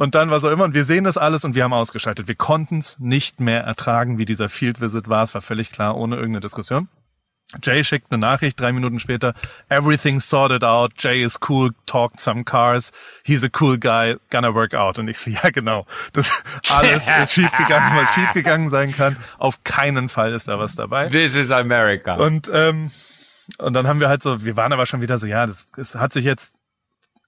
Und 0.00 0.14
dann 0.14 0.30
war 0.30 0.40
so 0.40 0.48
immer, 0.48 0.64
und 0.64 0.72
wir 0.72 0.86
sehen 0.86 1.04
das 1.04 1.18
alles 1.18 1.44
und 1.44 1.54
wir 1.54 1.62
haben 1.62 1.74
ausgeschaltet. 1.74 2.26
Wir 2.26 2.34
konnten 2.34 2.78
es 2.78 2.98
nicht 3.00 3.38
mehr 3.38 3.64
ertragen, 3.64 4.16
wie 4.16 4.24
dieser 4.24 4.48
Field 4.48 4.80
Visit 4.80 5.10
war. 5.10 5.24
Es 5.24 5.34
war 5.34 5.42
völlig 5.42 5.70
klar, 5.70 5.94
ohne 5.94 6.16
irgendeine 6.16 6.40
Diskussion. 6.40 6.88
Jay 7.62 7.84
schickt 7.84 8.10
eine 8.10 8.18
Nachricht 8.18 8.58
drei 8.58 8.72
Minuten 8.72 8.98
später. 8.98 9.34
Everything's 9.68 10.26
sorted 10.26 10.64
out. 10.64 10.92
Jay 10.96 11.22
is 11.22 11.38
cool, 11.46 11.72
talked 11.84 12.18
some 12.18 12.44
cars. 12.44 12.92
He's 13.24 13.44
a 13.44 13.50
cool 13.60 13.76
guy, 13.76 14.16
gonna 14.30 14.54
work 14.54 14.72
out. 14.72 14.98
Und 14.98 15.06
ich 15.08 15.18
so, 15.18 15.28
ja 15.44 15.50
genau. 15.50 15.84
Das 16.14 16.44
alles 16.70 17.06
ist 17.06 17.34
schiefgegangen, 17.34 17.94
was 17.98 18.14
schiefgegangen 18.14 18.70
sein 18.70 18.92
kann. 18.92 19.18
Auf 19.36 19.64
keinen 19.64 20.08
Fall 20.08 20.32
ist 20.32 20.48
da 20.48 20.58
was 20.58 20.76
dabei. 20.76 21.10
This 21.10 21.34
is 21.34 21.50
America. 21.50 22.14
Und, 22.14 22.50
ähm, 22.54 22.90
und 23.58 23.74
dann 23.74 23.86
haben 23.86 24.00
wir 24.00 24.08
halt 24.08 24.22
so, 24.22 24.42
wir 24.46 24.56
waren 24.56 24.72
aber 24.72 24.86
schon 24.86 25.02
wieder 25.02 25.18
so, 25.18 25.26
ja, 25.26 25.44
das, 25.44 25.66
das 25.72 25.94
hat 25.96 26.14
sich 26.14 26.24
jetzt 26.24 26.54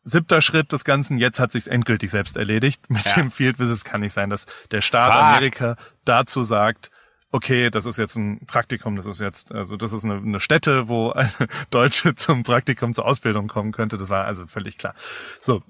siebter 0.04 0.40
Schritt 0.40 0.72
des 0.72 0.84
Ganzen, 0.84 1.18
jetzt 1.18 1.38
hat 1.40 1.52
sich's 1.52 1.66
endgültig 1.66 2.10
selbst 2.10 2.36
erledigt. 2.36 2.82
Mit 2.90 3.04
Ja. 3.06 3.14
dem 3.14 3.30
Field 3.30 3.58
Visit 3.58 3.76
Es 3.76 3.84
kann 3.84 4.00
nicht 4.00 4.12
sein, 4.12 4.30
dass 4.30 4.46
der 4.70 4.80
Staat 4.80 5.12
Fuck. 5.12 5.22
Amerika 5.22 5.76
dazu 6.04 6.42
sagt, 6.42 6.90
okay, 7.30 7.70
das 7.70 7.86
ist 7.86 7.98
jetzt 7.98 8.16
ein 8.16 8.44
Praktikum, 8.46 8.96
das 8.96 9.06
ist 9.06 9.20
jetzt, 9.20 9.52
also 9.52 9.76
das 9.76 9.92
ist 9.92 10.04
eine, 10.04 10.16
eine 10.16 10.40
Stätte, 10.40 10.88
wo 10.88 11.10
eine 11.12 11.30
Deutsche 11.70 12.14
zum 12.14 12.42
Praktikum 12.42 12.94
zur 12.94 13.06
Ausbildung 13.06 13.48
kommen 13.48 13.72
könnte. 13.72 13.96
Das 13.96 14.08
war 14.10 14.24
also 14.26 14.46
völlig 14.46 14.76
klar. 14.78 14.94
So, 15.40 15.62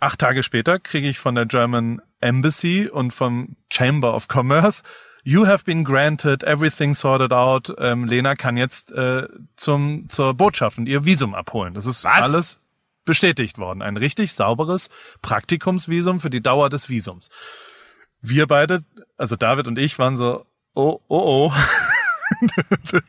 acht 0.00 0.18
Tage 0.20 0.42
später 0.42 0.78
kriege 0.78 1.08
ich 1.08 1.18
von 1.18 1.34
der 1.34 1.46
German 1.46 2.00
Embassy 2.20 2.88
und 2.92 3.12
vom 3.12 3.56
Chamber 3.70 4.14
of 4.14 4.28
Commerce 4.28 4.82
You 5.24 5.46
have 5.46 5.62
been 5.64 5.84
granted, 5.84 6.42
everything 6.42 6.94
sorted 6.94 7.32
out. 7.32 7.72
Ähm, 7.78 8.06
Lena 8.06 8.34
kann 8.34 8.56
jetzt 8.56 8.90
äh, 8.90 9.28
zum 9.54 10.08
zur 10.08 10.34
Botschaft 10.34 10.78
und 10.78 10.86
ihr 10.86 11.04
Visum 11.04 11.32
abholen. 11.36 11.74
Das 11.74 11.86
ist 11.86 12.02
Was? 12.02 12.24
alles 12.24 12.58
bestätigt 13.04 13.58
worden. 13.58 13.82
Ein 13.82 13.96
richtig 13.96 14.32
sauberes 14.32 14.88
Praktikumsvisum 15.22 16.20
für 16.20 16.30
die 16.30 16.42
Dauer 16.42 16.68
des 16.70 16.88
Visums. 16.88 17.28
Wir 18.20 18.46
beide, 18.46 18.84
also 19.16 19.36
David 19.36 19.66
und 19.66 19.78
ich, 19.78 19.98
waren 19.98 20.16
so, 20.16 20.46
oh, 20.74 21.00
oh, 21.08 21.50
oh. 21.50 21.52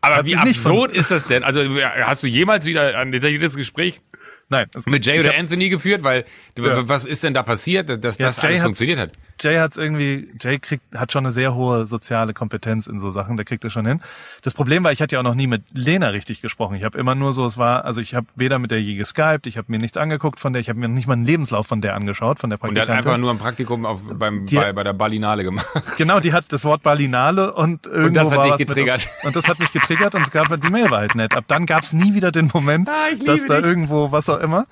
Aber 0.00 0.24
wie 0.24 0.36
absurd 0.36 0.92
ist 0.92 1.10
das 1.10 1.26
denn? 1.26 1.42
Also 1.44 1.62
hast 2.04 2.22
du 2.22 2.26
jemals 2.26 2.64
wieder 2.64 2.96
ein 2.98 3.12
detailliertes 3.12 3.56
Gespräch 3.56 4.00
Nein, 4.48 4.66
mit 4.86 5.06
Jay 5.06 5.20
oder 5.20 5.36
Anthony 5.36 5.68
geführt? 5.68 6.02
Weil 6.02 6.24
Ja. 6.58 6.88
was 6.88 7.04
ist 7.04 7.24
denn 7.24 7.34
da 7.34 7.42
passiert, 7.42 7.88
dass, 7.88 8.00
dass 8.00 8.18
Ja, 8.18 8.26
das 8.26 8.42
Jay 8.42 8.50
alles 8.50 8.62
funktioniert 8.62 8.98
hat? 8.98 9.12
Jay 9.40 9.58
hat's 9.58 9.76
irgendwie, 9.76 10.28
Jay 10.40 10.58
kriegt, 10.58 10.82
hat 10.96 11.12
schon 11.12 11.24
eine 11.24 11.32
sehr 11.32 11.54
hohe 11.54 11.86
soziale 11.86 12.34
Kompetenz 12.34 12.86
in 12.86 12.98
so 12.98 13.10
Sachen, 13.10 13.36
der 13.36 13.44
kriegt 13.44 13.64
das 13.64 13.72
schon 13.72 13.86
hin. 13.86 14.00
Das 14.42 14.54
Problem 14.54 14.84
war, 14.84 14.92
ich 14.92 15.00
hatte 15.02 15.14
ja 15.16 15.20
auch 15.20 15.24
noch 15.24 15.34
nie 15.34 15.46
mit 15.46 15.62
Lena 15.72 16.08
richtig 16.08 16.40
gesprochen. 16.42 16.74
Ich 16.76 16.84
habe 16.84 16.98
immer 16.98 17.14
nur 17.14 17.32
so, 17.32 17.46
es 17.46 17.56
war, 17.58 17.84
also 17.84 18.00
ich 18.00 18.14
habe 18.14 18.26
weder 18.36 18.58
mit 18.58 18.70
der 18.70 18.82
je 18.82 18.94
geskypt, 18.96 19.46
ich 19.46 19.56
habe 19.58 19.66
mir 19.70 19.78
nichts 19.78 19.96
angeguckt 19.96 20.40
von 20.40 20.52
der, 20.52 20.60
ich 20.60 20.68
habe 20.68 20.78
mir 20.78 20.88
nicht 20.88 21.06
mal 21.06 21.14
einen 21.14 21.24
Lebenslauf 21.24 21.66
von 21.66 21.80
der 21.80 21.94
angeschaut, 21.94 22.38
von 22.38 22.50
der 22.50 22.62
Und 22.62 22.74
der 22.74 22.82
hat 22.82 22.88
Praktikantin. 22.88 23.12
einfach 23.12 23.20
nur 23.20 23.30
ein 23.30 23.38
Praktikum 23.38 23.86
auf, 23.86 24.02
beim, 24.04 24.46
Die- 24.46 24.56
bei, 24.56 24.72
bei 24.72 24.84
der 24.84 24.92
Berlinale 24.92 25.42
gemacht. 25.44 25.66
Genau, 25.96 26.20
die 26.20 26.32
hat 26.32 26.46
das 26.52 26.64
Wort 26.64 26.82
Berlinale 26.82 27.52
und 27.54 27.86
irgendwo 27.86 28.12
das 28.14 28.30
hat 28.30 28.36
war 28.38 28.44
dich 28.44 28.52
was 28.52 28.58
mit- 28.60 28.68
getriggert. 28.68 29.08
und 29.24 29.36
das 29.36 29.48
hat 29.48 29.58
mich 29.58 29.72
getriggert 29.72 30.14
und 30.14 30.22
es 30.22 30.30
gab 30.30 30.48
die 30.60 30.70
Mail 30.70 30.90
war 30.90 30.98
halt 30.98 31.14
nett. 31.14 31.36
Ab 31.36 31.44
dann 31.48 31.66
gab's 31.66 31.92
nie 31.92 32.14
wieder 32.14 32.30
den 32.32 32.50
Moment, 32.52 32.88
Ah, 32.88 32.92
dass 33.24 33.46
da 33.46 33.56
dich. 33.56 33.64
irgendwo 33.66 34.12
was 34.12 34.28
auch 34.28 34.40
immer. 34.40 34.66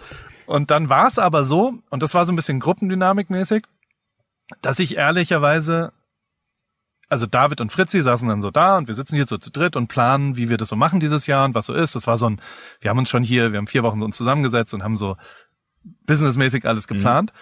Und 0.47 0.71
dann 0.71 0.89
war 0.89 1.07
es 1.09 1.19
aber 1.19 1.45
so, 1.45 1.75
und 1.91 2.03
das 2.03 2.15
war 2.15 2.25
so 2.25 2.33
ein 2.33 2.37
bisschen 2.37 2.59
Gruppendynamikmäßig, 2.61 3.65
dass 4.63 4.79
ich 4.79 4.97
ehrlicherweise, 4.97 5.93
also 7.09 7.27
David 7.27 7.61
und 7.61 7.73
Fritzi 7.73 8.03
saßen 8.03 8.29
dann 8.29 8.41
so 8.41 8.51
da 8.51 8.79
und 8.79 8.89
wir 8.89 8.95
sitzen 8.95 9.17
hier 9.17 9.27
so 9.27 9.39
zu 9.39 9.51
dritt 9.51 9.77
und 9.77 9.89
planen, 9.89 10.37
wie 10.37 10.49
wir 10.49 10.57
das 10.57 10.69
so 10.69 10.77
machen 10.77 11.01
dieses 11.01 11.27
Jahr 11.27 11.45
und 11.45 11.55
was 11.55 11.67
so 11.67 11.75
ist. 11.75 11.95
Das 11.95 12.07
war 12.07 12.19
so 12.19 12.29
ein, 12.29 12.41
wir 12.81 12.91
haben 12.91 12.99
uns 12.99 13.11
schon 13.11 13.23
hier, 13.23 13.53
wir 13.53 13.59
haben 13.59 13.67
vier 13.67 13.83
Wochen 13.83 14.01
so 14.01 14.07
uns 14.07 14.17
zusammengesetzt 14.17 14.75
und 14.75 14.83
haben 14.83 14.97
so 14.97 15.17
businessmäßig 16.07 16.67
alles 16.67 16.89
geplant. 16.89 17.33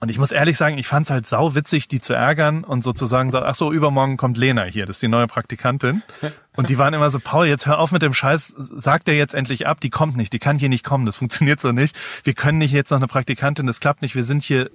Und 0.00 0.10
ich 0.10 0.18
muss 0.18 0.32
ehrlich 0.32 0.58
sagen, 0.58 0.76
ich 0.76 0.86
fand's 0.86 1.10
halt 1.10 1.26
sau 1.26 1.54
witzig, 1.54 1.88
die 1.88 2.00
zu 2.00 2.12
ärgern 2.12 2.62
und 2.62 2.84
sozusagen 2.84 3.30
sagen, 3.30 3.46
ach 3.48 3.54
so, 3.54 3.72
übermorgen 3.72 4.18
kommt 4.18 4.36
Lena 4.36 4.64
hier, 4.64 4.84
das 4.84 4.96
ist 4.96 5.02
die 5.02 5.08
neue 5.08 5.26
Praktikantin. 5.26 6.02
Und 6.56 6.68
die 6.68 6.78
waren 6.78 6.94
immer 6.94 7.10
so, 7.10 7.18
Paul, 7.18 7.46
jetzt 7.46 7.66
hör 7.66 7.80
auf 7.80 7.90
mit 7.90 8.02
dem 8.02 8.14
Scheiß, 8.14 8.54
sag 8.56 9.04
der 9.06 9.16
jetzt 9.16 9.34
endlich 9.34 9.66
ab, 9.66 9.80
die 9.80 9.90
kommt 9.90 10.16
nicht, 10.16 10.32
die 10.32 10.38
kann 10.38 10.56
hier 10.56 10.68
nicht 10.68 10.84
kommen, 10.84 11.04
das 11.04 11.16
funktioniert 11.16 11.58
so 11.58 11.72
nicht. 11.72 11.96
Wir 12.22 12.34
können 12.34 12.58
nicht 12.58 12.70
jetzt 12.70 12.90
noch 12.90 12.98
eine 12.98 13.08
Praktikantin, 13.08 13.66
das 13.66 13.80
klappt 13.80 14.02
nicht, 14.02 14.14
wir 14.14 14.22
sind 14.22 14.42
hier 14.42 14.70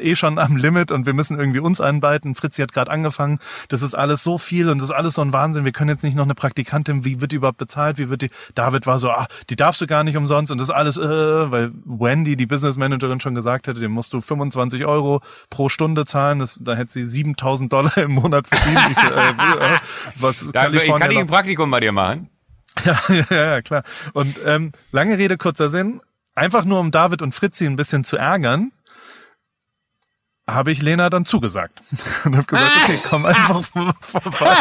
eh 0.00 0.16
schon 0.16 0.38
am 0.38 0.56
Limit 0.56 0.90
und 0.90 1.06
wir 1.06 1.14
müssen 1.14 1.38
irgendwie 1.38 1.60
uns 1.60 1.80
einbeiten. 1.80 2.34
Fritzi 2.34 2.62
hat 2.62 2.72
gerade 2.72 2.90
angefangen, 2.90 3.38
das 3.68 3.82
ist 3.82 3.94
alles 3.94 4.22
so 4.22 4.38
viel 4.38 4.68
und 4.68 4.78
das 4.78 4.90
ist 4.90 4.94
alles 4.94 5.14
so 5.14 5.22
ein 5.22 5.32
Wahnsinn, 5.32 5.64
wir 5.64 5.72
können 5.72 5.90
jetzt 5.90 6.04
nicht 6.04 6.16
noch 6.16 6.24
eine 6.24 6.34
Praktikantin, 6.34 7.04
wie 7.04 7.20
wird 7.20 7.32
die 7.32 7.36
überhaupt 7.36 7.58
bezahlt, 7.58 7.98
wie 7.98 8.08
wird 8.08 8.22
die, 8.22 8.30
David 8.54 8.86
war 8.86 8.98
so, 8.98 9.10
ah, 9.10 9.26
die 9.50 9.56
darfst 9.56 9.80
du 9.80 9.86
gar 9.86 10.04
nicht 10.04 10.16
umsonst 10.16 10.50
und 10.50 10.60
das 10.60 10.68
ist 10.68 10.74
alles, 10.74 10.96
äh, 10.96 11.50
weil 11.50 11.72
Wendy, 11.84 12.36
die 12.36 12.46
Business 12.46 12.76
Managerin 12.76 13.20
schon 13.20 13.34
gesagt 13.34 13.66
hätte, 13.66 13.80
dem 13.80 13.92
musst 13.92 14.12
du 14.12 14.20
25 14.20 14.84
Euro 14.86 15.20
pro 15.50 15.68
Stunde 15.68 16.04
zahlen, 16.04 16.40
das, 16.40 16.58
da 16.60 16.74
hätte 16.74 16.92
sie 16.92 17.04
7000 17.04 17.72
Dollar 17.72 17.96
im 17.98 18.12
Monat 18.12 18.46
verdient. 18.46 18.80
Ich 18.90 18.98
so, 18.98 19.10
äh, 19.10 19.30
äh, 19.30 19.78
was 20.16 20.46
Da, 20.52 20.68
ich 20.68 20.86
kann 20.86 21.10
ich 21.10 21.18
ein 21.18 21.26
Praktikum 21.26 21.70
bei 21.70 21.80
dir 21.80 21.92
machen. 21.92 22.28
ja, 22.84 22.98
ja, 23.30 23.50
ja, 23.52 23.62
klar. 23.62 23.84
Und 24.12 24.38
ähm, 24.44 24.72
lange 24.92 25.16
Rede, 25.16 25.36
kurzer 25.36 25.68
Sinn. 25.68 26.00
Einfach 26.34 26.64
nur, 26.64 26.80
um 26.80 26.90
David 26.90 27.22
und 27.22 27.32
Fritzi 27.32 27.64
ein 27.66 27.76
bisschen 27.76 28.02
zu 28.02 28.16
ärgern, 28.16 28.72
habe 30.48 30.72
ich 30.72 30.82
Lena 30.82 31.10
dann 31.10 31.24
zugesagt. 31.24 31.82
Und 32.24 32.36
habe 32.36 32.46
gesagt, 32.46 32.70
okay, 32.84 33.00
komm 33.08 33.26
einfach 33.26 33.62
vorbei. 34.00 34.56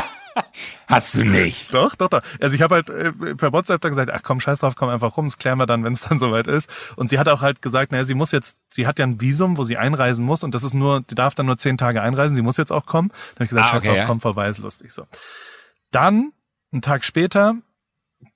Hast 0.87 1.15
du 1.15 1.23
nicht. 1.23 1.73
Doch, 1.73 1.93
doch, 1.95 2.07
doch. 2.07 2.21
Also 2.41 2.55
ich 2.55 2.61
habe 2.63 2.75
halt 2.75 2.89
äh, 2.89 3.11
per 3.35 3.53
WhatsApp 3.53 3.81
dann 3.81 3.91
gesagt, 3.91 4.11
ach 4.11 4.23
komm, 4.23 4.39
scheiß 4.39 4.59
drauf, 4.61 4.75
komm 4.75 4.89
einfach 4.89 5.15
rum, 5.15 5.25
das 5.25 5.37
klären 5.37 5.59
wir 5.59 5.65
dann, 5.65 5.83
wenn 5.83 5.93
es 5.93 6.01
dann 6.07 6.19
soweit 6.19 6.47
ist. 6.47 6.71
Und 6.95 7.09
sie 7.09 7.19
hat 7.19 7.29
auch 7.29 7.41
halt 7.41 7.61
gesagt, 7.61 7.91
naja, 7.91 8.03
sie 8.03 8.13
muss 8.15 8.31
jetzt, 8.31 8.57
sie 8.69 8.87
hat 8.87 8.99
ja 8.99 9.05
ein 9.05 9.21
Visum, 9.21 9.57
wo 9.57 9.63
sie 9.63 9.77
einreisen 9.77 10.25
muss 10.25 10.43
und 10.43 10.55
das 10.55 10.63
ist 10.63 10.73
nur, 10.73 11.01
die 11.01 11.15
darf 11.15 11.35
dann 11.35 11.45
nur 11.45 11.57
zehn 11.57 11.77
Tage 11.77 12.01
einreisen, 12.01 12.35
sie 12.35 12.41
muss 12.41 12.57
jetzt 12.57 12.71
auch 12.71 12.85
kommen. 12.85 13.09
Dann 13.09 13.35
habe 13.35 13.43
ich 13.45 13.49
gesagt, 13.49 13.67
Ah, 13.67 13.69
scheiß 13.73 13.81
okay, 13.81 13.87
drauf, 13.89 13.97
ja. 13.97 14.05
komm 14.05 14.21
vorbei, 14.21 14.47
ist 14.49 14.59
lustig 14.59 14.91
so. 14.91 15.05
Dann, 15.91 16.31
einen 16.71 16.81
Tag 16.81 17.05
später, 17.05 17.55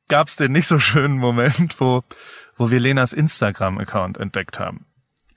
gab 0.10 0.28
es 0.28 0.36
den 0.36 0.52
nicht 0.52 0.68
so 0.68 0.80
schönen 0.80 1.18
Moment, 1.18 1.80
wo, 1.80 2.04
wo 2.58 2.70
wir 2.72 2.80
Lenas 2.80 3.14
Instagram-Account 3.14 4.18
entdeckt 4.18 4.60
haben. 4.60 4.87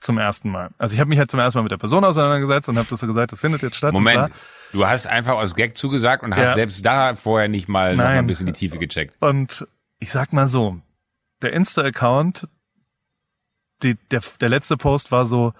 Zum 0.01 0.17
ersten 0.17 0.49
Mal. 0.49 0.71
Also 0.79 0.93
ich 0.95 0.99
habe 0.99 1.09
mich 1.09 1.19
halt 1.19 1.31
zum 1.31 1.39
ersten 1.39 1.59
Mal 1.59 1.63
mit 1.63 1.71
der 1.71 1.77
Person 1.77 2.03
auseinandergesetzt 2.03 2.67
und 2.67 2.77
habe 2.77 2.87
das 2.89 2.99
so 2.99 3.07
gesagt, 3.07 3.31
das 3.31 3.39
findet 3.39 3.61
jetzt 3.61 3.77
statt. 3.77 3.93
Moment, 3.93 4.33
du 4.73 4.85
hast 4.85 5.07
einfach 5.07 5.35
aus 5.35 5.55
Gag 5.55 5.77
zugesagt 5.77 6.23
und 6.23 6.35
hast 6.35 6.49
Ja. 6.49 6.53
selbst 6.55 6.83
da 6.85 7.15
vorher 7.15 7.47
nicht 7.47 7.69
mal 7.69 7.95
noch 7.95 8.03
mal 8.03 8.09
ein 8.17 8.27
bisschen 8.27 8.47
die 8.47 8.51
Tiefe 8.53 8.77
gecheckt. 8.79 9.15
Und 9.19 9.67
ich 9.99 10.11
sag 10.11 10.33
mal 10.33 10.47
so, 10.47 10.79
der 11.43 11.53
Insta-Account, 11.53 12.47
der, 13.83 13.95
der 14.11 14.49
letzte 14.49 14.75
Post 14.75 15.11
war 15.11 15.25
so 15.25 15.53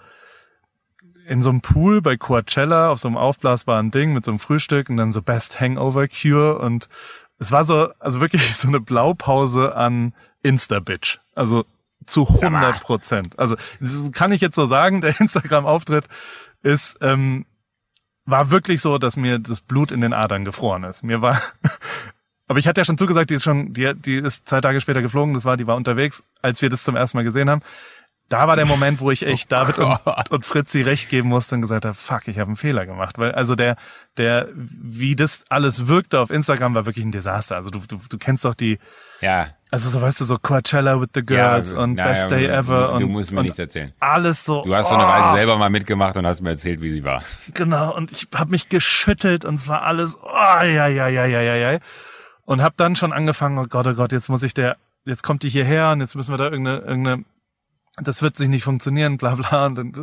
in 1.26 1.40
so 1.42 1.50
einem 1.50 1.60
Pool 1.60 2.02
bei 2.02 2.16
Coachella 2.16 2.90
auf 2.90 2.98
so 2.98 3.06
einem 3.08 3.16
aufblasbaren 3.16 3.92
Ding 3.92 4.12
mit 4.12 4.24
so 4.24 4.32
einem 4.32 4.38
Frühstück 4.40 4.90
und 4.90 4.96
dann 4.96 5.12
so 5.12 5.22
Best 5.22 5.60
Hangover 5.60 6.08
Cure 6.08 6.58
und 6.58 6.88
es 7.38 7.52
war 7.52 7.64
so, 7.64 7.90
also 8.00 8.20
wirklich 8.20 8.56
so 8.56 8.66
eine 8.68 8.80
Blaupause 8.80 9.76
an 9.76 10.14
Insta-Bitch. 10.42 11.18
Also 11.34 11.64
zu 12.06 12.26
100 12.26 12.80
Prozent. 12.80 13.38
Also 13.38 13.56
kann 14.12 14.32
ich 14.32 14.40
jetzt 14.40 14.56
so 14.56 14.66
sagen, 14.66 15.00
der 15.00 15.18
Instagram-Auftritt 15.20 16.06
ist, 16.62 16.98
ähm, 17.00 17.46
war 18.24 18.50
wirklich 18.50 18.80
so, 18.80 18.98
dass 18.98 19.16
mir 19.16 19.38
das 19.38 19.60
Blut 19.60 19.90
in 19.90 20.00
den 20.00 20.12
Adern 20.12 20.44
gefroren 20.44 20.84
ist. 20.84 21.02
Mir 21.02 21.22
war, 21.22 21.40
aber 22.48 22.58
ich 22.58 22.68
hatte 22.68 22.80
ja 22.80 22.84
schon 22.84 22.98
zugesagt, 22.98 23.30
die 23.30 23.34
ist 23.34 23.44
schon, 23.44 23.72
die, 23.72 23.92
die 23.94 24.16
ist 24.16 24.48
zwei 24.48 24.60
Tage 24.60 24.80
später 24.80 25.02
geflogen, 25.02 25.34
das 25.34 25.44
war, 25.44 25.56
die 25.56 25.66
war 25.66 25.76
unterwegs, 25.76 26.22
als 26.40 26.62
wir 26.62 26.68
das 26.68 26.84
zum 26.84 26.96
ersten 26.96 27.18
Mal 27.18 27.24
gesehen 27.24 27.50
haben. 27.50 27.62
Da 28.32 28.48
war 28.48 28.56
der 28.56 28.64
Moment, 28.64 29.00
wo 29.00 29.10
ich 29.10 29.26
echt 29.26 29.52
oh 29.52 29.56
David 29.56 29.78
und, 29.78 29.98
und 30.30 30.46
Fritzi 30.46 30.80
recht 30.80 31.10
geben 31.10 31.28
musste 31.28 31.54
und 31.54 31.60
gesagt 31.60 31.84
habe, 31.84 31.94
fuck, 31.94 32.28
ich 32.28 32.38
habe 32.38 32.48
einen 32.48 32.56
Fehler 32.56 32.86
gemacht. 32.86 33.18
Weil 33.18 33.32
also 33.32 33.54
der, 33.56 33.76
der, 34.16 34.48
wie 34.54 35.14
das 35.14 35.44
alles 35.50 35.86
wirkte 35.86 36.18
auf 36.18 36.30
Instagram, 36.30 36.74
war 36.74 36.86
wirklich 36.86 37.04
ein 37.04 37.12
Desaster. 37.12 37.56
Also 37.56 37.68
du, 37.68 37.80
du, 37.86 38.00
du 38.08 38.18
kennst 38.18 38.46
doch 38.46 38.54
die, 38.54 38.78
ja. 39.20 39.48
Also 39.70 39.90
so 39.90 40.00
weißt 40.00 40.20
du, 40.20 40.24
so 40.24 40.36
Coachella 40.38 41.00
with 41.00 41.08
the 41.14 41.24
Girls 41.24 41.72
ja, 41.72 41.78
und 41.78 41.94
na, 41.94 42.04
Best 42.04 42.30
Day 42.30 42.46
Ever. 42.46 42.88
Du, 42.88 42.92
und, 42.94 43.00
du 43.02 43.08
musst 43.08 43.32
mir 43.32 43.42
nichts 43.42 43.58
erzählen. 43.58 43.92
Alles 44.00 44.44
so. 44.44 44.62
Du 44.62 44.74
hast 44.74 44.88
so 44.88 44.94
eine 44.94 45.06
Reise 45.06 45.28
oh. 45.30 45.34
selber 45.34 45.58
mal 45.58 45.70
mitgemacht 45.70 46.16
und 46.16 46.26
hast 46.26 46.40
mir 46.40 46.50
erzählt, 46.50 46.80
wie 46.80 46.90
sie 46.90 47.04
war. 47.04 47.22
Genau, 47.52 47.94
und 47.94 48.12
ich 48.12 48.28
habe 48.34 48.50
mich 48.50 48.70
geschüttelt 48.70 49.44
und 49.44 49.58
zwar 49.58 49.82
alles, 49.82 50.18
oh, 50.22 50.62
ja, 50.64 50.86
ja, 50.86 51.08
ja, 51.08 51.26
ja, 51.26 51.40
ja, 51.40 51.54
ja. 51.56 51.78
Und 52.44 52.62
habe 52.62 52.74
dann 52.78 52.96
schon 52.96 53.12
angefangen, 53.12 53.58
oh 53.58 53.66
Gott, 53.68 53.86
oh 53.86 53.94
Gott, 53.94 54.12
jetzt 54.12 54.28
muss 54.28 54.42
ich 54.42 54.54
der, 54.54 54.76
jetzt 55.04 55.22
kommt 55.22 55.42
die 55.42 55.50
hierher 55.50 55.90
und 55.92 56.00
jetzt 56.00 56.14
müssen 56.14 56.32
wir 56.32 56.38
da 56.38 56.44
irgendeine, 56.44 56.78
irgendeine 56.78 57.24
das 57.96 58.22
wird 58.22 58.36
sich 58.36 58.48
nicht 58.48 58.64
funktionieren, 58.64 59.18
bla 59.18 59.34
bla 59.34 59.66
und 59.66 59.98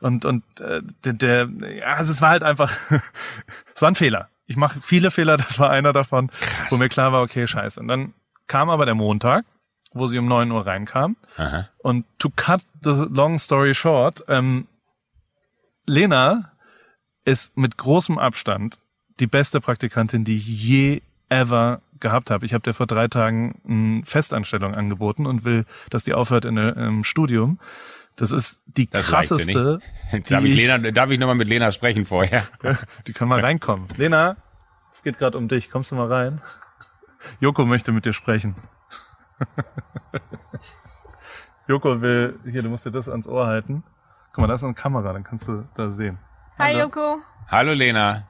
und 0.00 0.24
und 0.24 0.60
äh, 0.60 0.82
der, 1.04 1.12
der 1.12 1.48
ja, 1.76 1.86
also 1.94 2.10
es 2.10 2.20
war 2.20 2.30
halt 2.30 2.42
einfach, 2.42 2.72
es 3.74 3.82
war 3.82 3.90
ein 3.90 3.94
Fehler. 3.94 4.28
Ich 4.46 4.56
mache 4.56 4.80
viele 4.80 5.10
Fehler, 5.10 5.36
das 5.38 5.58
war 5.58 5.70
einer 5.70 5.92
davon, 5.92 6.28
Krass. 6.28 6.70
wo 6.70 6.76
mir 6.76 6.88
klar 6.88 7.12
war, 7.12 7.22
okay, 7.22 7.46
scheiße. 7.46 7.80
Und 7.80 7.88
dann 7.88 8.14
kam 8.46 8.70
aber 8.70 8.86
der 8.86 8.94
Montag, 8.94 9.44
wo 9.92 10.06
sie 10.06 10.18
um 10.18 10.26
neun 10.26 10.50
Uhr 10.50 10.66
reinkam. 10.66 11.16
Aha. 11.36 11.68
Und 11.78 12.06
to 12.18 12.30
cut 12.34 12.62
the 12.82 13.06
long 13.10 13.38
story 13.38 13.74
short, 13.74 14.22
ähm, 14.28 14.66
Lena 15.86 16.52
ist 17.24 17.56
mit 17.56 17.76
großem 17.76 18.18
Abstand 18.18 18.78
die 19.20 19.26
beste 19.26 19.60
Praktikantin, 19.60 20.24
die 20.24 20.36
ich 20.36 20.46
je 20.46 21.02
ever 21.28 21.82
gehabt 22.00 22.30
habe. 22.30 22.46
Ich 22.46 22.54
habe 22.54 22.62
dir 22.62 22.74
vor 22.74 22.86
drei 22.86 23.08
Tagen 23.08 23.60
eine 23.66 24.04
Festanstellung 24.04 24.74
angeboten 24.74 25.26
und 25.26 25.44
will, 25.44 25.64
dass 25.90 26.04
die 26.04 26.14
aufhört 26.14 26.44
in, 26.44 26.56
im 26.56 27.04
Studium. 27.04 27.58
Das 28.16 28.32
ist 28.32 28.60
die 28.66 28.88
das 28.88 29.06
krasseste. 29.06 29.78
darf, 30.28 30.44
ich 30.44 30.56
Lena, 30.56 30.78
darf 30.78 31.10
ich 31.10 31.20
nochmal 31.20 31.36
mit 31.36 31.48
Lena 31.48 31.70
sprechen 31.70 32.04
vorher? 32.04 32.42
die 33.06 33.12
kann 33.12 33.28
mal 33.28 33.40
reinkommen. 33.40 33.86
Lena, 33.96 34.36
es 34.92 35.02
geht 35.02 35.18
gerade 35.18 35.38
um 35.38 35.46
dich. 35.48 35.70
Kommst 35.70 35.92
du 35.92 35.94
mal 35.94 36.08
rein? 36.08 36.40
Joko 37.40 37.64
möchte 37.64 37.92
mit 37.92 38.06
dir 38.06 38.12
sprechen. 38.12 38.56
Joko 41.68 42.00
will, 42.00 42.38
hier, 42.44 42.62
du 42.62 42.70
musst 42.70 42.86
dir 42.86 42.90
das 42.90 43.08
ans 43.08 43.28
Ohr 43.28 43.46
halten. 43.46 43.84
Guck 44.32 44.42
mal, 44.42 44.48
da 44.48 44.54
ist 44.54 44.64
eine 44.64 44.74
Kamera, 44.74 45.12
dann 45.12 45.22
kannst 45.22 45.46
du 45.48 45.68
da 45.74 45.90
sehen. 45.90 46.18
Hi 46.58 46.72
Hallo. 46.72 46.80
Joko. 46.80 47.18
Hallo 47.46 47.72
Lena. 47.72 48.26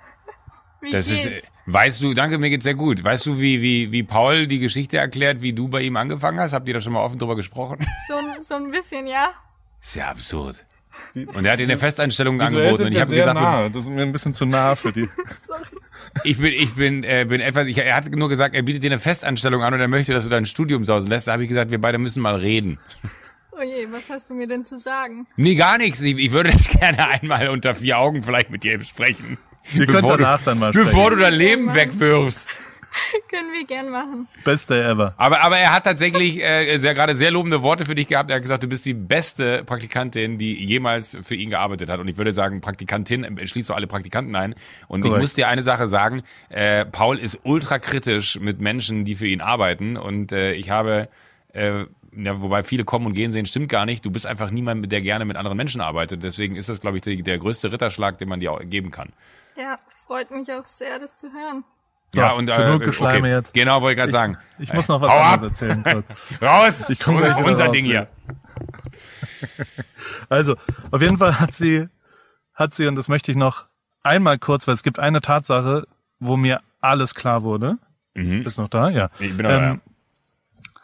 Wie 0.80 0.90
das 0.90 1.08
geht's? 1.08 1.26
ist, 1.26 1.52
weißt 1.66 2.02
du, 2.02 2.14
danke, 2.14 2.38
mir 2.38 2.50
geht's 2.50 2.64
sehr 2.64 2.74
gut. 2.74 3.02
Weißt 3.02 3.26
du, 3.26 3.40
wie, 3.40 3.60
wie, 3.60 3.90
wie 3.90 4.02
Paul 4.04 4.46
die 4.46 4.60
Geschichte 4.60 4.96
erklärt, 4.98 5.40
wie 5.40 5.52
du 5.52 5.68
bei 5.68 5.82
ihm 5.82 5.96
angefangen 5.96 6.38
hast? 6.38 6.52
Habt 6.52 6.68
ihr 6.68 6.74
da 6.74 6.80
schon 6.80 6.92
mal 6.92 7.02
offen 7.02 7.18
drüber 7.18 7.36
gesprochen? 7.36 7.78
So, 8.06 8.14
so 8.40 8.54
ein 8.54 8.70
bisschen, 8.70 9.06
ja. 9.06 9.30
Ist 9.80 9.96
ja 9.96 10.08
absurd. 10.08 10.64
Und 11.14 11.44
er 11.44 11.52
hat 11.52 11.58
dir 11.58 11.64
eine 11.64 11.78
Festeinstellung 11.78 12.40
angeboten 12.40 12.84
und 12.84 12.92
ich 12.92 13.00
habe 13.00 13.14
gesagt, 13.14 13.34
nah. 13.34 13.68
das 13.68 13.84
ist 13.84 13.90
mir 13.90 14.02
ein 14.02 14.12
bisschen 14.12 14.34
zu 14.34 14.46
nah 14.46 14.74
für 14.74 14.92
die. 14.92 15.08
ich 16.24 16.38
bin, 16.38 16.52
ich 16.52 16.74
bin, 16.74 17.04
äh, 17.04 17.26
bin 17.28 17.40
etwas. 17.40 17.66
Ich, 17.66 17.78
er 17.78 17.94
hat 17.94 18.10
nur 18.10 18.28
gesagt, 18.28 18.54
er 18.54 18.62
bietet 18.62 18.82
dir 18.82 18.90
eine 18.90 18.98
Festanstellung 18.98 19.62
an 19.62 19.74
und 19.74 19.80
er 19.80 19.88
möchte, 19.88 20.12
dass 20.12 20.24
du 20.24 20.30
dein 20.30 20.46
Studium 20.46 20.84
sausen 20.84 21.08
lässt. 21.08 21.28
Da 21.28 21.32
habe 21.32 21.42
ich 21.42 21.48
gesagt, 21.48 21.70
wir 21.70 21.80
beide 21.80 21.98
müssen 21.98 22.22
mal 22.22 22.36
reden. 22.36 22.78
Oh 23.52 23.62
je, 23.62 23.88
was 23.90 24.08
hast 24.08 24.30
du 24.30 24.34
mir 24.34 24.46
denn 24.46 24.64
zu 24.64 24.78
sagen? 24.78 25.26
Nee, 25.36 25.56
gar 25.56 25.78
nichts. 25.78 26.00
Ich, 26.00 26.16
ich 26.16 26.30
würde 26.30 26.50
das 26.50 26.68
gerne 26.78 27.08
einmal 27.08 27.48
unter 27.48 27.74
vier 27.74 27.98
Augen 27.98 28.22
vielleicht 28.22 28.50
mit 28.50 28.62
dir 28.62 28.78
besprechen. 28.78 29.38
Wir 29.72 29.86
können 29.86 30.08
danach 30.08 30.42
dann 30.42 30.58
mal 30.58 30.72
sprechen. 30.72 30.86
Bevor 30.86 31.10
du 31.10 31.16
dein 31.16 31.34
Leben 31.34 31.74
wegwirfst. 31.74 32.48
Können 33.28 33.52
wir 33.52 33.64
gern 33.66 33.90
machen. 33.90 34.28
Beste 34.44 34.82
ever. 34.82 35.14
Aber, 35.16 35.40
aber 35.42 35.58
er 35.58 35.74
hat 35.74 35.84
tatsächlich 35.84 36.42
äh, 36.42 36.78
sehr, 36.78 36.94
gerade 36.94 37.14
sehr 37.14 37.30
lobende 37.30 37.62
Worte 37.62 37.84
für 37.84 37.94
dich 37.94 38.08
gehabt. 38.08 38.30
Er 38.30 38.36
hat 38.36 38.42
gesagt, 38.42 38.62
du 38.62 38.66
bist 38.68 38.86
die 38.86 38.94
beste 38.94 39.62
Praktikantin, 39.64 40.38
die 40.38 40.64
jemals 40.64 41.16
für 41.22 41.34
ihn 41.34 41.50
gearbeitet 41.50 41.90
hat. 41.90 42.00
Und 42.00 42.08
ich 42.08 42.16
würde 42.16 42.32
sagen, 42.32 42.60
Praktikantin 42.60 43.38
schließt 43.46 43.68
so 43.68 43.74
alle 43.74 43.86
Praktikanten 43.86 44.34
ein. 44.36 44.54
Und 44.88 45.02
Correct. 45.02 45.16
ich 45.16 45.20
muss 45.20 45.34
dir 45.34 45.48
eine 45.48 45.62
Sache 45.62 45.88
sagen, 45.88 46.22
äh, 46.48 46.84
Paul 46.86 47.18
ist 47.18 47.40
ultra 47.44 47.78
kritisch 47.78 48.40
mit 48.40 48.60
Menschen, 48.60 49.04
die 49.04 49.14
für 49.14 49.26
ihn 49.26 49.40
arbeiten. 49.40 49.96
Und 49.96 50.32
äh, 50.32 50.54
ich 50.54 50.70
habe 50.70 51.08
äh, 51.52 51.84
ja, 52.16 52.40
wobei 52.40 52.62
viele 52.62 52.84
kommen 52.84 53.06
und 53.06 53.12
gehen 53.12 53.30
sehen, 53.30 53.46
stimmt 53.46 53.68
gar 53.68 53.86
nicht. 53.86 54.04
Du 54.04 54.10
bist 54.10 54.26
einfach 54.26 54.50
niemand, 54.50 54.90
der 54.90 55.00
gerne 55.02 55.24
mit 55.24 55.36
anderen 55.36 55.56
Menschen 55.56 55.80
arbeitet. 55.80 56.24
Deswegen 56.24 56.56
ist 56.56 56.68
das, 56.68 56.80
glaube 56.80 56.96
ich, 56.96 57.02
der, 57.02 57.16
der 57.16 57.38
größte 57.38 57.70
Ritterschlag, 57.70 58.18
den 58.18 58.28
man 58.28 58.40
dir 58.40 58.58
geben 58.64 58.90
kann. 58.90 59.10
Ja, 59.58 59.76
freut 59.88 60.30
mich 60.30 60.50
auch 60.52 60.64
sehr, 60.64 61.00
das 61.00 61.16
zu 61.16 61.32
hören. 61.32 61.64
So, 62.14 62.20
ja, 62.20 62.32
und 62.32 62.48
äh, 62.48 62.56
genug 62.56 62.84
Geschleime 62.84 63.18
okay. 63.18 63.30
jetzt. 63.30 63.54
Genau, 63.54 63.82
wollte 63.82 63.94
ich 63.94 63.98
gerade 63.98 64.12
sagen. 64.12 64.38
Ich 64.60 64.72
muss 64.72 64.86
noch 64.86 65.00
was 65.00 65.10
Hau 65.10 65.18
anderes 65.18 65.42
ab. 65.42 65.48
erzählen. 65.48 65.82
Kurz. 65.82 66.06
raus! 66.42 66.90
Ich 66.90 67.00
komme 67.00 67.18
gleich 67.18 67.36
unser 67.44 67.64
raus, 67.64 67.72
Ding 67.72 67.84
hier. 67.84 68.08
Also, 70.30 70.56
auf 70.90 71.00
jeden 71.00 71.18
Fall 71.18 71.38
hat 71.38 71.54
sie, 71.54 71.88
hat 72.54 72.74
sie, 72.74 72.86
und 72.86 72.96
das 72.96 73.08
möchte 73.08 73.30
ich 73.30 73.36
noch 73.36 73.66
einmal 74.02 74.38
kurz, 74.38 74.66
weil 74.66 74.74
es 74.74 74.82
gibt 74.82 74.98
eine 74.98 75.20
Tatsache, 75.20 75.86
wo 76.18 76.36
mir 76.36 76.60
alles 76.80 77.14
klar 77.14 77.42
wurde. 77.42 77.78
Mhm. 78.14 78.42
Bist 78.42 78.58
noch 78.58 78.68
da? 78.68 78.90
Ja. 78.90 79.10
Ich 79.18 79.36
bin 79.36 79.46
noch 79.46 79.52
ähm, 79.52 79.80
da. 79.84 80.80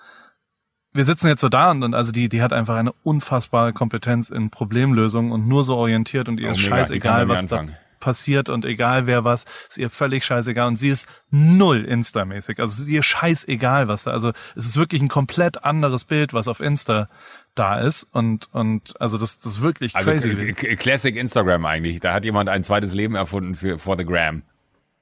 Wir 0.92 1.04
sitzen 1.04 1.28
jetzt 1.28 1.40
so 1.40 1.48
da 1.48 1.70
und, 1.70 1.82
und 1.82 1.94
also 1.94 2.12
die, 2.12 2.28
die 2.28 2.42
hat 2.42 2.52
einfach 2.52 2.76
eine 2.76 2.92
unfassbare 3.02 3.72
Kompetenz 3.72 4.30
in 4.30 4.50
Problemlösungen 4.50 5.32
und 5.32 5.48
nur 5.48 5.64
so 5.64 5.76
orientiert 5.76 6.28
und 6.28 6.38
ihr 6.38 6.48
oh, 6.48 6.52
ist 6.52 6.62
mega. 6.62 6.76
scheißegal, 6.76 7.28
was 7.28 7.46
da, 7.46 7.64
passiert 8.04 8.50
und 8.50 8.66
egal 8.66 9.06
wer 9.06 9.24
was, 9.24 9.46
ist 9.70 9.78
ihr 9.78 9.88
völlig 9.88 10.26
scheißegal 10.26 10.68
und 10.68 10.76
sie 10.76 10.90
ist 10.90 11.08
null 11.30 11.86
Insta-mäßig. 11.86 12.60
Also 12.60 12.82
ist 12.82 12.88
ihr 12.88 13.02
scheißegal, 13.02 13.88
was 13.88 14.04
da, 14.04 14.10
also 14.10 14.32
es 14.54 14.66
ist 14.66 14.76
wirklich 14.76 15.00
ein 15.00 15.08
komplett 15.08 15.64
anderes 15.64 16.04
Bild, 16.04 16.34
was 16.34 16.46
auf 16.46 16.60
Insta 16.60 17.08
da 17.54 17.80
ist 17.80 18.06
und 18.12 18.52
und 18.52 19.00
also 19.00 19.16
das, 19.16 19.38
das 19.38 19.54
ist 19.54 19.62
wirklich 19.62 19.96
also 19.96 20.10
crazy. 20.10 20.52
Classic 20.76 21.16
Instagram 21.16 21.64
eigentlich. 21.64 22.00
Da 22.00 22.12
hat 22.12 22.26
jemand 22.26 22.50
ein 22.50 22.62
zweites 22.62 22.92
Leben 22.92 23.14
erfunden 23.14 23.54
für 23.54 23.78
for 23.78 23.96
the 23.96 24.04
gram. 24.04 24.42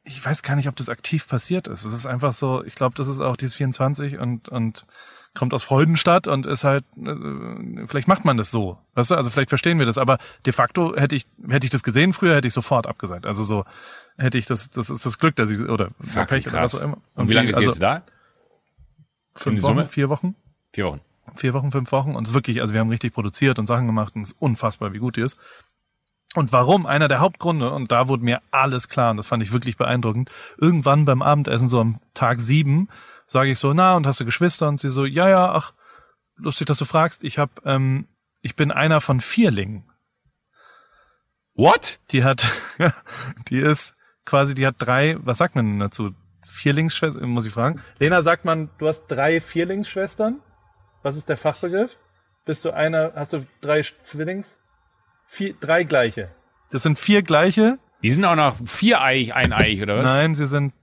Ich 0.05 0.24
weiß 0.24 0.44
gar 0.44 0.55
nicht, 0.55 0.68
ob 0.68 0.76
das 0.76 0.88
aktiv 0.88 1.26
passiert 1.26 1.66
ist. 1.66 1.84
Es 1.84 1.94
ist 1.94 2.07
einfach 2.07 2.32
so, 2.32 2.62
ich 2.64 2.76
glaube, 2.76 2.94
das 2.96 3.09
ist 3.09 3.20
auch 3.20 3.36
dieses 3.36 3.57
24 3.57 4.18
und 4.18 4.48
und 4.48 4.86
kommt 5.35 5.55
aus 5.55 5.62
Freudenstadt 5.62 6.26
und 6.26 6.47
ist 6.47 6.64
halt, 6.64 6.85
äh, 6.97 7.87
vielleicht 7.87 8.09
macht 8.09 8.24
man 8.24 8.37
das 8.37 8.51
so. 8.51 8.78
Weißt 8.95 9.11
du, 9.11 9.14
also 9.14 9.30
vielleicht 9.30 9.49
verstehen 9.49 9.78
wir 9.78 9.87
das, 9.87 9.99
aber 9.99 10.18
de 10.45 10.53
facto 10.53 10.95
hätte 10.97 11.16
ich, 11.16 11.24
hätte 11.49 11.64
ich 11.64 11.70
das 11.70 11.83
gesehen 11.83 12.12
früher, 12.12 12.37
hätte 12.37 12.49
ich 12.49 12.55
sofort 12.55 12.87
abgesagt. 12.87 13.26
Also 13.26 13.43
so 13.43 13.64
hätte 14.18 14.37
ich 14.39 14.47
das, 14.47 14.70
das 14.70 14.91
ist 14.91 15.07
das 15.07 15.18
Glück, 15.18 15.37
dass 15.37 15.51
ich, 15.51 15.61
oder 15.61 15.91
Fuck, 16.01 16.28
Pech 16.28 16.47
oder 16.49 16.62
was 16.62 16.74
auch 16.74 16.83
immer. 16.83 16.97
Und, 17.14 17.22
und 17.22 17.28
wie 17.28 17.35
lange 17.35 17.49
ist 17.49 17.57
also, 17.57 17.70
jetzt 17.70 17.83
da? 17.83 18.03
Fünf 19.35 19.62
Wochen, 19.62 19.87
vier 19.87 20.09
Wochen? 20.11 20.35
Vier 20.72 20.87
Wochen. 20.87 21.01
Vier 21.35 21.55
Wochen, 21.55 21.70
fünf 21.70 21.93
Wochen 21.93 22.14
und 22.14 22.24
es 22.24 22.30
ist 22.30 22.35
wirklich, 22.35 22.61
also 22.61 22.74
wir 22.74 22.80
haben 22.80 22.91
richtig 22.91 23.14
produziert 23.14 23.59
und 23.59 23.66
Sachen 23.66 23.87
gemacht 23.87 24.14
und 24.14 24.22
es 24.22 24.33
ist 24.33 24.43
unfassbar, 24.43 24.93
wie 24.93 24.99
gut 24.99 25.16
die 25.16 25.22
ist. 25.22 25.39
Und 26.35 26.53
warum? 26.53 26.87
Einer 26.87 27.09
der 27.09 27.20
Hauptgründe, 27.20 27.70
und 27.70 27.93
da 27.93 28.09
wurde 28.09 28.24
mir 28.24 28.41
alles 28.51 28.89
klar, 28.89 29.11
und 29.11 29.18
das 29.18 29.26
fand 29.26 29.43
ich 29.43 29.53
wirklich 29.53 29.76
beeindruckend, 29.76 30.30
irgendwann 30.57 31.05
beim 31.05 31.20
Abendessen, 31.20 31.68
so 31.68 31.78
am 31.78 32.01
Tag 32.14 32.41
sieben, 32.41 32.89
sage 33.27 33.51
ich 33.51 33.59
so, 33.59 33.73
na, 33.73 33.97
und 33.97 34.07
hast 34.07 34.20
du 34.20 34.25
Geschwister? 34.25 34.68
Und 34.68 34.81
sie 34.81 34.91
so, 34.91 35.05
ja, 35.05 35.29
ja, 35.29 35.53
ach, 35.53 35.73
lustig, 36.37 36.66
dass 36.66 36.79
du 36.79 36.85
fragst. 36.85 37.25
Ich 37.25 37.39
hab, 37.39 37.64
ähm, 37.64 38.09
ich 38.41 38.57
bin 38.57 38.70
einer 38.70 39.01
von 39.01 39.20
Vierlingen. 39.20 39.85
What? 41.55 41.99
Die 42.11 42.25
hat, 42.25 42.51
die 43.49 43.59
ist 43.59 43.97
quasi, 44.25 44.55
die 44.55 44.66
hat 44.66 44.77
drei, 44.79 45.16
was 45.20 45.39
sagt 45.39 45.55
man 45.55 45.66
denn 45.66 45.81
dazu? 45.81 46.14
Vierlingsschwestern, 46.45 47.29
muss 47.29 47.47
ich 47.47 47.53
fragen. 47.53 47.83
Lena, 47.99 48.23
sagt 48.23 48.45
man, 48.45 48.70
du 48.79 48.89
hast 48.89 49.07
drei 49.07 49.41
Vierlingsschwestern? 49.41 50.41
Was 51.03 51.16
ist 51.16 51.29
der 51.29 51.37
Fachbegriff? 51.37 51.99
Bist 52.45 52.64
du 52.64 52.73
einer, 52.73 53.12
hast 53.14 53.33
du 53.33 53.47
drei 53.61 53.83
Zwillings? 53.83 54.59
Vier, 55.27 55.55
drei 55.55 55.85
gleiche. 55.85 56.35
Das 56.70 56.83
sind 56.83 56.99
vier 56.99 57.23
gleiche. 57.23 57.79
Die 58.03 58.11
sind 58.11 58.25
auch 58.25 58.35
noch 58.35 58.57
viereich, 58.66 59.35
eineich, 59.35 59.81
oder 59.81 59.99
was? 59.99 60.05
Nein, 60.05 60.35
sie 60.35 60.47
sind 60.47 60.75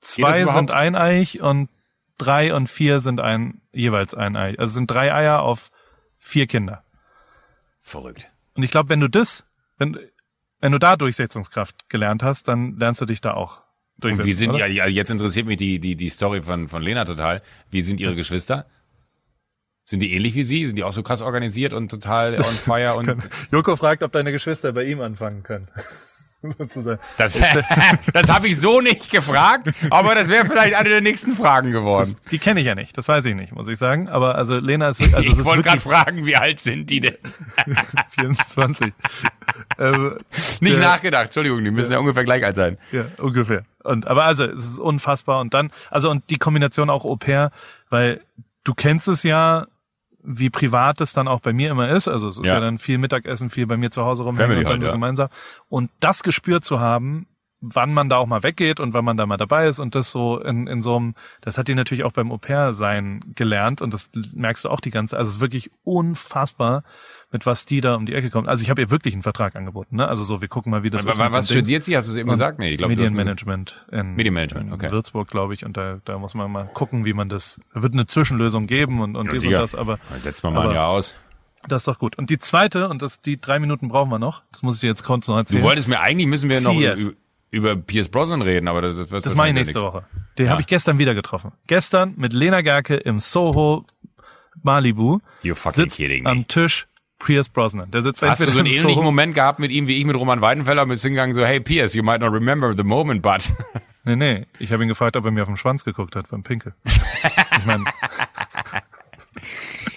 zwei 0.00 0.44
sind 0.44 0.70
eineich 0.70 1.40
und 1.40 1.70
drei 2.18 2.54
und 2.54 2.68
vier 2.68 3.00
sind 3.00 3.20
ein, 3.20 3.62
jeweils 3.72 4.14
ein 4.14 4.36
Ei. 4.36 4.58
Also 4.58 4.74
sind 4.74 4.90
drei 4.90 5.14
Eier 5.14 5.42
auf 5.42 5.70
vier 6.16 6.46
Kinder. 6.46 6.84
Verrückt. 7.80 8.28
Und 8.54 8.62
ich 8.62 8.70
glaube, 8.70 8.90
wenn 8.90 9.00
du 9.00 9.08
das, 9.08 9.46
wenn, 9.78 9.98
wenn 10.60 10.72
du 10.72 10.78
da 10.78 10.96
Durchsetzungskraft 10.96 11.88
gelernt 11.88 12.22
hast, 12.22 12.48
dann 12.48 12.76
lernst 12.78 13.00
du 13.00 13.06
dich 13.06 13.20
da 13.20 13.34
auch 13.34 13.62
durchsetzen. 13.98 14.22
Und 14.22 14.26
wie 14.28 14.32
sind, 14.32 14.50
oder? 14.50 14.66
ja, 14.66 14.86
jetzt 14.86 15.10
interessiert 15.10 15.46
mich 15.46 15.56
die, 15.56 15.78
die, 15.78 15.96
die 15.96 16.08
Story 16.08 16.42
von, 16.42 16.68
von 16.68 16.82
Lena 16.82 17.04
total. 17.04 17.42
Wie 17.70 17.82
sind 17.82 18.00
ihre 18.00 18.14
Geschwister? 18.14 18.66
Sind 19.84 20.00
die 20.00 20.12
ähnlich 20.12 20.34
wie 20.34 20.42
sie? 20.42 20.66
Sind 20.66 20.76
die 20.76 20.84
auch 20.84 20.92
so 20.92 21.02
krass 21.02 21.22
organisiert 21.22 21.72
und 21.72 21.90
total 21.90 22.38
on 22.38 22.44
fire 22.44 22.94
und? 22.96 23.16
Joko 23.50 23.76
fragt, 23.76 24.02
ob 24.02 24.12
deine 24.12 24.32
Geschwister 24.32 24.72
bei 24.72 24.84
ihm 24.84 25.00
anfangen 25.00 25.42
können. 25.42 25.68
sozusagen. 26.58 27.00
Das, 27.16 27.38
das 28.12 28.28
habe 28.28 28.48
ich 28.48 28.58
so 28.58 28.80
nicht 28.80 29.10
gefragt, 29.10 29.70
aber 29.90 30.14
das 30.14 30.28
wäre 30.28 30.46
vielleicht 30.46 30.74
eine 30.74 30.88
der 30.88 31.00
nächsten 31.00 31.34
Fragen 31.34 31.72
geworden. 31.72 32.14
Das, 32.22 32.30
die 32.30 32.38
kenne 32.38 32.60
ich 32.60 32.66
ja 32.66 32.74
nicht, 32.74 32.96
das 32.96 33.08
weiß 33.08 33.24
ich 33.26 33.34
nicht, 33.34 33.52
muss 33.52 33.66
ich 33.68 33.78
sagen. 33.78 34.08
Aber 34.08 34.36
also 34.36 34.58
Lena 34.58 34.88
ist 34.88 35.00
wirklich. 35.00 35.16
Also 35.16 35.40
ich 35.40 35.44
wollte 35.44 35.62
gerade 35.64 35.80
fragen, 35.80 36.26
wie 36.26 36.36
alt 36.36 36.60
sind 36.60 36.88
die 36.90 37.00
denn? 37.00 37.16
24. 38.20 38.92
ähm, 39.78 40.18
nicht 40.60 40.74
der, 40.74 40.80
nachgedacht, 40.80 41.24
Entschuldigung, 41.24 41.64
die 41.64 41.70
müssen 41.70 41.90
ja, 41.90 41.96
ja 41.96 42.00
ungefähr 42.00 42.24
gleich 42.24 42.44
alt 42.44 42.56
sein. 42.56 42.78
Ja, 42.92 43.04
ungefähr. 43.18 43.64
Und 43.82 44.06
aber 44.06 44.24
also, 44.24 44.44
es 44.44 44.66
ist 44.66 44.78
unfassbar. 44.78 45.40
Und 45.40 45.54
dann, 45.54 45.72
also 45.90 46.10
und 46.10 46.30
die 46.30 46.38
Kombination 46.38 46.90
auch 46.90 47.04
Au 47.04 47.16
pair, 47.16 47.50
weil 47.90 48.20
du 48.62 48.74
kennst 48.74 49.08
es 49.08 49.22
ja, 49.22 49.66
wie 50.30 50.50
privat 50.50 51.00
es 51.00 51.14
dann 51.14 51.26
auch 51.26 51.40
bei 51.40 51.54
mir 51.54 51.70
immer 51.70 51.88
ist. 51.88 52.06
Also 52.06 52.28
es 52.28 52.36
ist 52.38 52.46
ja, 52.46 52.54
Ja. 52.54 52.60
dann 52.60 52.78
viel 52.78 52.98
Mittagessen, 52.98 53.48
viel 53.48 53.66
bei 53.66 53.78
mir 53.78 53.90
zu 53.90 54.04
Hause 54.04 54.24
rumhängen 54.24 54.46
Family 54.50 54.58
und 54.60 54.64
dann 54.64 54.72
halt, 54.72 54.82
so 54.82 54.88
ja. 54.88 54.92
gemeinsam. 54.92 55.28
Und 55.68 55.90
das 56.00 56.22
Gespür 56.22 56.60
zu 56.60 56.80
haben, 56.80 57.26
wann 57.60 57.92
man 57.92 58.08
da 58.08 58.18
auch 58.18 58.26
mal 58.26 58.42
weggeht 58.44 58.78
und 58.78 58.94
wann 58.94 59.04
man 59.04 59.16
da 59.16 59.26
mal 59.26 59.36
dabei 59.36 59.66
ist 59.66 59.80
und 59.80 59.94
das 59.94 60.10
so 60.12 60.40
in, 60.40 60.66
in 60.68 60.80
so 60.80 60.96
einem, 60.96 61.14
das 61.40 61.58
hat 61.58 61.66
die 61.68 61.74
natürlich 61.74 62.04
auch 62.04 62.12
beim 62.12 62.30
Au-pair-Sein 62.30 63.32
gelernt 63.34 63.82
und 63.82 63.92
das 63.92 64.10
merkst 64.32 64.64
du 64.64 64.68
auch 64.68 64.80
die 64.80 64.90
ganze, 64.90 65.16
also 65.16 65.28
es 65.30 65.34
ist 65.36 65.40
wirklich 65.40 65.70
unfassbar, 65.84 66.84
mit 67.30 67.44
was 67.46 67.66
die 67.66 67.80
da 67.80 67.94
um 67.96 68.06
die 68.06 68.14
Ecke 68.14 68.30
kommt. 68.30 68.48
Also 68.48 68.62
ich 68.62 68.70
habe 68.70 68.80
ihr 68.80 68.90
wirklich 68.90 69.12
einen 69.14 69.22
Vertrag 69.22 69.54
angeboten, 69.56 69.96
ne? 69.96 70.08
Also 70.08 70.24
so, 70.24 70.40
wir 70.40 70.48
gucken 70.48 70.70
mal, 70.70 70.82
wie 70.82 70.90
das 70.90 71.06
Aber 71.06 71.32
was 71.32 71.50
studiert 71.50 71.84
sie? 71.84 71.96
Hast 71.96 72.06
du 72.08 72.12
es 72.12 72.16
eben 72.16 72.30
gesagt? 72.30 72.58
Nee, 72.58 72.70
ich 72.70 72.78
glaube, 72.78 72.94
Medienmanagement 72.94 73.86
in, 73.92 74.14
Medienmanagement, 74.14 74.72
okay. 74.72 74.86
in 74.86 74.92
Würzburg, 74.92 75.28
glaube 75.28 75.52
ich. 75.54 75.64
Und 75.64 75.76
da, 75.76 76.00
da 76.04 76.18
muss 76.18 76.34
man 76.34 76.50
mal 76.50 76.70
gucken, 76.72 77.04
wie 77.04 77.12
man 77.12 77.28
das. 77.28 77.60
Da 77.74 77.82
wird 77.82 77.92
eine 77.92 78.06
Zwischenlösung 78.06 78.66
geben 78.66 79.00
und, 79.00 79.14
und 79.16 79.26
Ja, 79.26 79.32
dies 79.32 79.42
sicher. 79.42 79.56
und 79.56 79.62
das, 79.62 79.74
aber 79.74 79.98
Setzen 80.16 80.44
wir 80.44 80.50
mal 80.52 80.60
aber- 80.60 80.68
ein 80.70 80.74
Jahr 80.76 80.88
aus. 80.88 81.14
das 81.68 81.82
ist 81.82 81.88
doch 81.88 81.98
gut. 81.98 82.16
Und 82.16 82.30
die 82.30 82.38
zweite, 82.38 82.88
und 82.88 83.02
das, 83.02 83.20
die 83.20 83.38
drei 83.38 83.58
Minuten 83.58 83.88
brauchen 83.88 84.10
wir 84.10 84.18
noch, 84.18 84.42
das 84.52 84.62
muss 84.62 84.76
ich 84.76 84.80
dir 84.80 84.86
jetzt 84.86 85.04
kurz 85.04 85.28
noch 85.28 85.36
erzählen. 85.36 85.60
Du 85.60 85.66
wolltest 85.68 85.88
mir 85.88 86.00
eigentlich 86.00 86.28
müssen 86.28 86.48
wir 86.48 86.60
noch 86.62 86.72
CS. 86.72 87.04
über, 87.04 87.12
über 87.50 87.76
Pierce 87.76 88.08
Brosnan 88.08 88.42
reden, 88.42 88.68
aber 88.68 88.82
das, 88.82 88.96
das, 88.96 89.10
wird 89.10 89.24
das 89.26 89.34
mache 89.34 89.48
ich 89.48 89.54
nächste 89.54 89.78
nichts. 89.78 89.94
Woche. 89.94 90.04
Den 90.38 90.50
habe 90.50 90.60
ich 90.60 90.66
gestern 90.66 90.98
wieder 90.98 91.14
getroffen. 91.14 91.52
Gestern 91.66 92.14
mit 92.16 92.32
Lena 92.32 92.60
Gerke 92.60 92.96
im 92.96 93.20
Soho 93.20 93.84
Malibu. 94.62 95.18
You 95.42 95.54
fucking 95.54 95.84
sitzt 95.84 95.98
kidding 95.98 96.24
me. 96.24 96.30
am 96.30 96.46
Tisch 96.48 96.86
Pierce 97.18 97.48
Brosnan. 97.48 97.90
Der 97.90 98.02
sitzt 98.02 98.22
Hast 98.22 98.40
du 98.40 98.44
so 98.44 98.50
einen 98.58 98.66
ähnlichen 98.66 98.90
Soho, 98.94 99.02
Moment 99.02 99.34
gehabt 99.34 99.58
mit 99.58 99.70
ihm 99.72 99.86
wie 99.88 99.98
ich 99.98 100.04
mit 100.04 100.14
Roman 100.16 100.40
Weidenfeller 100.40 100.84
mit 100.86 101.00
hingegangen 101.00 101.34
so, 101.34 101.44
hey 101.44 101.58
Pierce, 101.60 101.94
you 101.94 102.02
might 102.02 102.20
not 102.20 102.32
remember 102.32 102.74
the 102.76 102.84
moment, 102.84 103.22
but 103.22 103.52
Nee, 104.04 104.16
nee. 104.16 104.46
Ich 104.58 104.72
habe 104.72 104.82
ihn 104.84 104.88
gefragt, 104.88 105.16
ob 105.16 105.24
er 105.26 105.30
mir 105.30 105.42
auf 105.42 105.48
den 105.48 105.56
Schwanz 105.58 105.84
geguckt 105.84 106.16
hat 106.16 106.28
beim 106.30 106.42
Pinkel. 106.42 106.72
ich 106.84 107.64
meine, 107.66 107.84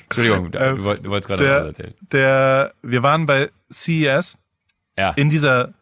Entschuldigung, 0.09 0.51
du, 0.51 0.59
wolltest- 0.83 1.05
du 1.05 1.09
wolltest 1.09 1.27
gerade 1.29 1.43
was 1.61 1.67
erzählen. 1.67 1.93
der, 2.11 2.73
wir 2.81 3.03
waren 3.03 3.25
bei 3.25 3.49
CES 3.71 4.37
Ja. 4.97 5.11
in 5.11 5.29
dieser, 5.29 5.73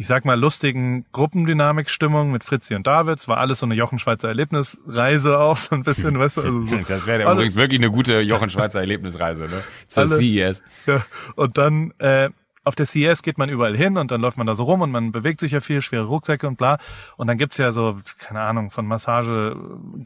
ich 0.00 0.06
sag 0.06 0.24
mal, 0.24 0.38
lustigen 0.38 1.04
Gruppendynamik-Stimmung 1.12 2.30
mit 2.30 2.44
Fritzi 2.44 2.76
und 2.76 2.86
Davids, 2.86 3.26
war 3.26 3.38
alles 3.38 3.58
so 3.58 3.66
eine 3.66 3.74
Jochen-Schweizer 3.74 4.28
Erlebnisreise 4.28 5.38
auch, 5.40 5.56
so 5.58 5.74
ein 5.74 5.82
bisschen, 5.82 6.16
weißt 6.16 6.36
du, 6.36 6.40
also 6.42 6.64
so. 6.64 6.76
Das 6.88 7.06
wäre 7.06 7.24
Alle- 7.26 7.34
übrigens 7.34 7.56
wirklich 7.56 7.80
eine 7.80 7.90
gute 7.90 8.20
Jochen 8.20 8.48
Schweizer 8.48 8.78
Erlebnisreise, 8.78 9.44
ne? 9.46 9.62
Zur 9.88 10.04
Alle- 10.04 10.16
CES. 10.16 10.62
Ja, 10.86 11.02
und 11.34 11.58
dann 11.58 11.92
äh, 11.98 12.30
auf 12.62 12.76
der 12.76 12.86
CES 12.86 13.22
geht 13.22 13.38
man 13.38 13.48
überall 13.48 13.76
hin 13.76 13.96
und 13.96 14.10
dann 14.12 14.20
läuft 14.20 14.38
man 14.38 14.46
da 14.46 14.54
so 14.54 14.62
rum 14.62 14.82
und 14.82 14.90
man 14.92 15.10
bewegt 15.10 15.40
sich 15.40 15.50
ja 15.52 15.60
viel, 15.60 15.82
schwere 15.82 16.04
Rucksäcke 16.04 16.46
und 16.46 16.58
bla. 16.58 16.78
Und 17.16 17.26
dann 17.26 17.36
gibt's 17.38 17.56
ja 17.56 17.72
so, 17.72 17.98
keine 18.18 18.42
Ahnung, 18.42 18.70
von 18.70 18.86
Massage 18.86 19.56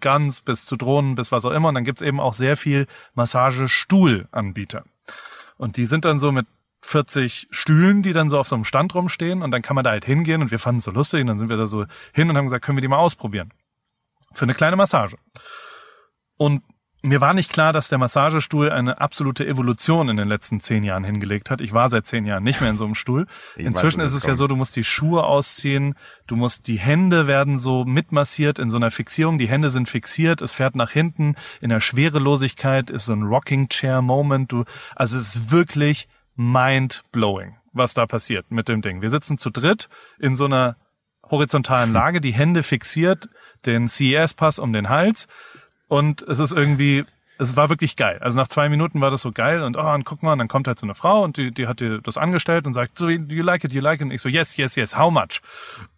Guns 0.00 0.40
bis 0.40 0.64
zu 0.64 0.76
Drohnen 0.76 1.16
bis 1.16 1.32
was 1.32 1.44
auch 1.44 1.50
immer. 1.50 1.68
Und 1.70 1.74
dann 1.74 1.84
gibt's 1.84 2.02
eben 2.02 2.18
auch 2.20 2.32
sehr 2.34 2.56
viel 2.56 2.86
Massagestuhlanbieter. 3.14 4.84
Und 5.58 5.76
die 5.76 5.86
sind 5.86 6.04
dann 6.04 6.18
so 6.18 6.32
mit 6.32 6.46
40 6.82 7.48
Stühlen, 7.50 8.02
die 8.02 8.12
dann 8.12 8.28
so 8.28 8.38
auf 8.38 8.48
so 8.48 8.54
einem 8.54 8.64
Stand 8.64 8.94
rumstehen 8.94 9.42
und 9.42 9.50
dann 9.50 9.62
kann 9.62 9.74
man 9.74 9.84
da 9.84 9.90
halt 9.90 10.04
hingehen 10.04 10.42
und 10.42 10.50
wir 10.50 10.58
fanden 10.58 10.78
es 10.78 10.84
so 10.84 10.90
lustig 10.90 11.22
und 11.22 11.28
dann 11.28 11.38
sind 11.38 11.48
wir 11.48 11.56
da 11.56 11.66
so 11.66 11.86
hin 12.12 12.28
und 12.28 12.36
haben 12.36 12.46
gesagt, 12.46 12.64
können 12.64 12.76
wir 12.76 12.82
die 12.82 12.88
mal 12.88 12.98
ausprobieren. 12.98 13.52
Für 14.32 14.44
eine 14.44 14.54
kleine 14.54 14.76
Massage. 14.76 15.16
Und 16.38 16.62
mir 17.02 17.20
war 17.20 17.34
nicht 17.34 17.52
klar, 17.52 17.72
dass 17.72 17.88
der 17.88 17.98
Massagestuhl 17.98 18.70
eine 18.70 19.00
absolute 19.00 19.46
Evolution 19.46 20.08
in 20.08 20.16
den 20.16 20.28
letzten 20.28 20.60
zehn 20.60 20.84
Jahren 20.84 21.02
hingelegt 21.02 21.50
hat. 21.50 21.60
Ich 21.60 21.72
war 21.72 21.88
seit 21.88 22.06
zehn 22.06 22.26
Jahren 22.26 22.44
nicht 22.44 22.60
mehr 22.60 22.70
in 22.70 22.76
so 22.76 22.84
einem 22.84 22.94
Stuhl. 22.94 23.26
Ich 23.56 23.66
Inzwischen 23.66 24.00
weiß, 24.00 24.10
ist 24.10 24.14
es 24.14 24.20
das 24.20 24.22
ja 24.22 24.28
kommt. 24.30 24.38
so, 24.38 24.46
du 24.46 24.56
musst 24.56 24.76
die 24.76 24.84
Schuhe 24.84 25.24
ausziehen, 25.24 25.96
du 26.28 26.36
musst, 26.36 26.68
die 26.68 26.78
Hände 26.78 27.26
werden 27.26 27.58
so 27.58 27.84
mitmassiert 27.84 28.60
in 28.60 28.70
so 28.70 28.76
einer 28.76 28.92
Fixierung. 28.92 29.36
Die 29.36 29.48
Hände 29.48 29.70
sind 29.70 29.88
fixiert, 29.88 30.40
es 30.42 30.52
fährt 30.52 30.76
nach 30.76 30.90
hinten. 30.90 31.34
In 31.60 31.70
der 31.70 31.80
Schwerelosigkeit 31.80 32.88
ist 32.88 33.06
so 33.06 33.14
ein 33.14 33.24
Rocking 33.24 33.68
Chair 33.68 34.00
Moment. 34.00 34.52
Du, 34.52 34.64
also 34.94 35.18
es 35.18 35.34
ist 35.34 35.50
wirklich 35.50 36.08
mind 36.36 37.02
blowing, 37.12 37.56
was 37.72 37.94
da 37.94 38.06
passiert 38.06 38.50
mit 38.50 38.68
dem 38.68 38.82
Ding. 38.82 39.02
Wir 39.02 39.10
sitzen 39.10 39.38
zu 39.38 39.50
dritt 39.50 39.88
in 40.18 40.34
so 40.34 40.46
einer 40.46 40.76
horizontalen 41.30 41.92
Lage, 41.92 42.20
die 42.20 42.32
Hände 42.32 42.62
fixiert, 42.62 43.28
den 43.64 43.88
CES-Pass 43.88 44.58
um 44.58 44.72
den 44.72 44.88
Hals 44.88 45.28
und 45.88 46.22
es 46.22 46.38
ist 46.38 46.52
irgendwie, 46.52 47.04
es 47.38 47.56
war 47.56 47.68
wirklich 47.68 47.96
geil. 47.96 48.18
Also 48.20 48.38
nach 48.38 48.48
zwei 48.48 48.68
Minuten 48.68 49.00
war 49.00 49.10
das 49.10 49.22
so 49.22 49.30
geil 49.30 49.62
und 49.62 49.76
oh, 49.76 49.92
und 49.92 50.04
guck 50.04 50.22
mal, 50.22 50.32
und 50.32 50.38
dann 50.38 50.48
kommt 50.48 50.66
halt 50.66 50.78
so 50.78 50.86
eine 50.86 50.94
Frau 50.94 51.22
und 51.22 51.36
die, 51.36 51.52
die 51.52 51.66
hat 51.66 51.80
dir 51.80 52.00
das 52.00 52.16
angestellt 52.16 52.66
und 52.66 52.74
sagt, 52.74 52.96
so, 52.98 53.08
you 53.08 53.42
like 53.42 53.64
it, 53.64 53.72
you 53.72 53.80
like 53.80 54.00
it? 54.00 54.06
Und 54.06 54.10
ich 54.10 54.20
so, 54.20 54.28
yes, 54.28 54.56
yes, 54.56 54.76
yes, 54.76 54.96
how 54.96 55.10
much? 55.10 55.40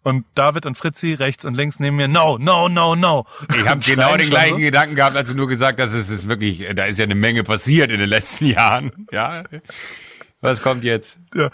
Und 0.03 0.25
David 0.35 0.65
und 0.65 0.75
Fritzi 0.75 1.13
rechts 1.13 1.45
und 1.45 1.55
links 1.55 1.79
neben 1.79 1.95
mir, 1.95 2.07
no, 2.07 2.37
no, 2.37 2.67
no, 2.67 2.95
no. 2.95 3.25
Ich 3.57 3.67
habe 3.67 3.79
genau 3.81 4.15
den 4.17 4.29
gleichen 4.29 4.55
so. 4.55 4.59
Gedanken 4.59 4.95
gehabt, 4.95 5.15
als 5.15 5.29
du 5.29 5.35
nur 5.35 5.47
gesagt 5.47 5.79
hast, 5.79 5.93
es 5.93 6.09
ist 6.09 6.27
wirklich, 6.27 6.65
da 6.75 6.85
ist 6.85 6.99
ja 6.99 7.05
eine 7.05 7.15
Menge 7.15 7.43
passiert 7.43 7.91
in 7.91 7.99
den 7.99 8.09
letzten 8.09 8.45
Jahren. 8.47 9.07
Ja. 9.11 9.43
Was 10.45 10.61
kommt 10.61 10.83
jetzt? 10.83 11.19
Ja. 11.33 11.45
Und 11.45 11.51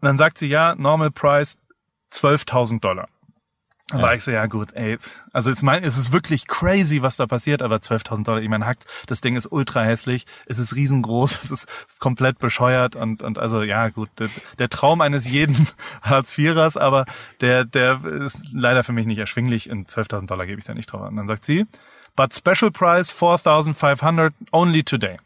dann 0.00 0.18
sagt 0.18 0.38
sie, 0.38 0.48
ja, 0.48 0.74
normal 0.74 1.10
price 1.10 1.58
12.000 2.12 2.80
Dollar. 2.80 3.06
Dann 3.92 4.00
war 4.00 4.14
ich 4.14 4.24
so, 4.24 4.30
ja 4.30 4.46
gut, 4.46 4.72
ey, 4.72 4.98
also 5.32 5.50
es, 5.50 5.62
mein, 5.62 5.84
es 5.84 5.98
ist 5.98 6.12
wirklich 6.12 6.46
crazy, 6.46 7.02
was 7.02 7.16
da 7.16 7.26
passiert, 7.26 7.60
aber 7.60 7.76
12.000 7.76 8.24
Dollar, 8.24 8.40
ich 8.40 8.48
meine, 8.48 8.64
hackt, 8.64 8.86
das 9.06 9.20
Ding 9.20 9.36
ist 9.36 9.46
ultra 9.52 9.82
hässlich, 9.82 10.24
es 10.46 10.58
ist 10.58 10.74
riesengroß, 10.74 11.38
es 11.42 11.50
ist 11.50 11.68
komplett 11.98 12.38
bescheuert 12.38 12.96
und, 12.96 13.22
und 13.22 13.38
also, 13.38 13.62
ja 13.62 13.90
gut, 13.90 14.08
der, 14.18 14.30
der 14.58 14.70
Traum 14.70 15.02
eines 15.02 15.26
jeden 15.26 15.68
Hartz-Vierers, 16.02 16.78
aber 16.78 17.04
der, 17.42 17.64
der 17.66 18.02
ist 18.04 18.38
leider 18.52 18.82
für 18.82 18.92
mich 18.92 19.06
nicht 19.06 19.18
erschwinglich, 19.18 19.68
in 19.68 19.84
12.000 19.84 20.26
Dollar 20.26 20.46
gebe 20.46 20.58
ich 20.58 20.64
da 20.64 20.74
nicht 20.74 20.90
drauf 20.90 21.02
an. 21.02 21.08
Und 21.08 21.16
dann 21.16 21.26
sagt 21.26 21.44
sie, 21.44 21.66
but 22.16 22.34
special 22.34 22.70
price 22.70 23.10
4.500 23.10 24.32
only 24.52 24.82
today. 24.82 25.18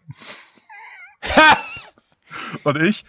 Und 2.64 2.80
ich, 2.82 3.05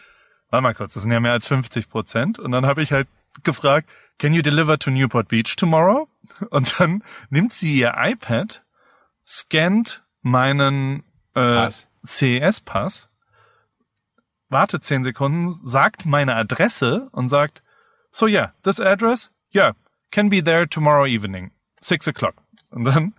warte 0.49 0.63
mal 0.63 0.73
kurz, 0.73 0.93
das 0.93 1.03
sind 1.03 1.11
ja 1.11 1.19
mehr 1.19 1.33
als 1.33 1.47
50 1.47 1.89
Prozent. 1.89 2.39
Und 2.39 2.51
dann 2.51 2.65
habe 2.65 2.81
ich 2.81 2.91
halt 2.91 3.07
gefragt, 3.43 3.89
can 4.17 4.33
you 4.33 4.41
deliver 4.41 4.77
to 4.79 4.91
Newport 4.91 5.27
Beach 5.27 5.55
tomorrow? 5.55 6.07
Und 6.49 6.79
dann 6.79 7.03
nimmt 7.29 7.53
sie 7.53 7.77
ihr 7.77 7.93
iPad, 7.97 8.63
scannt 9.25 10.03
meinen 10.21 11.03
äh, 11.33 11.53
Pass. 11.53 11.87
CES-Pass, 12.05 13.09
wartet 14.49 14.83
10 14.83 15.03
Sekunden, 15.03 15.59
sagt 15.63 16.05
meine 16.05 16.35
Adresse 16.35 17.09
und 17.11 17.27
sagt, 17.27 17.63
so 18.11 18.27
yeah, 18.27 18.53
this 18.63 18.79
address, 18.79 19.29
yeah, 19.53 19.73
can 20.11 20.29
be 20.29 20.43
there 20.43 20.67
tomorrow 20.67 21.05
evening, 21.05 21.51
six 21.81 22.07
o'clock. 22.07 22.35
Und 22.71 22.85
dann 22.85 23.13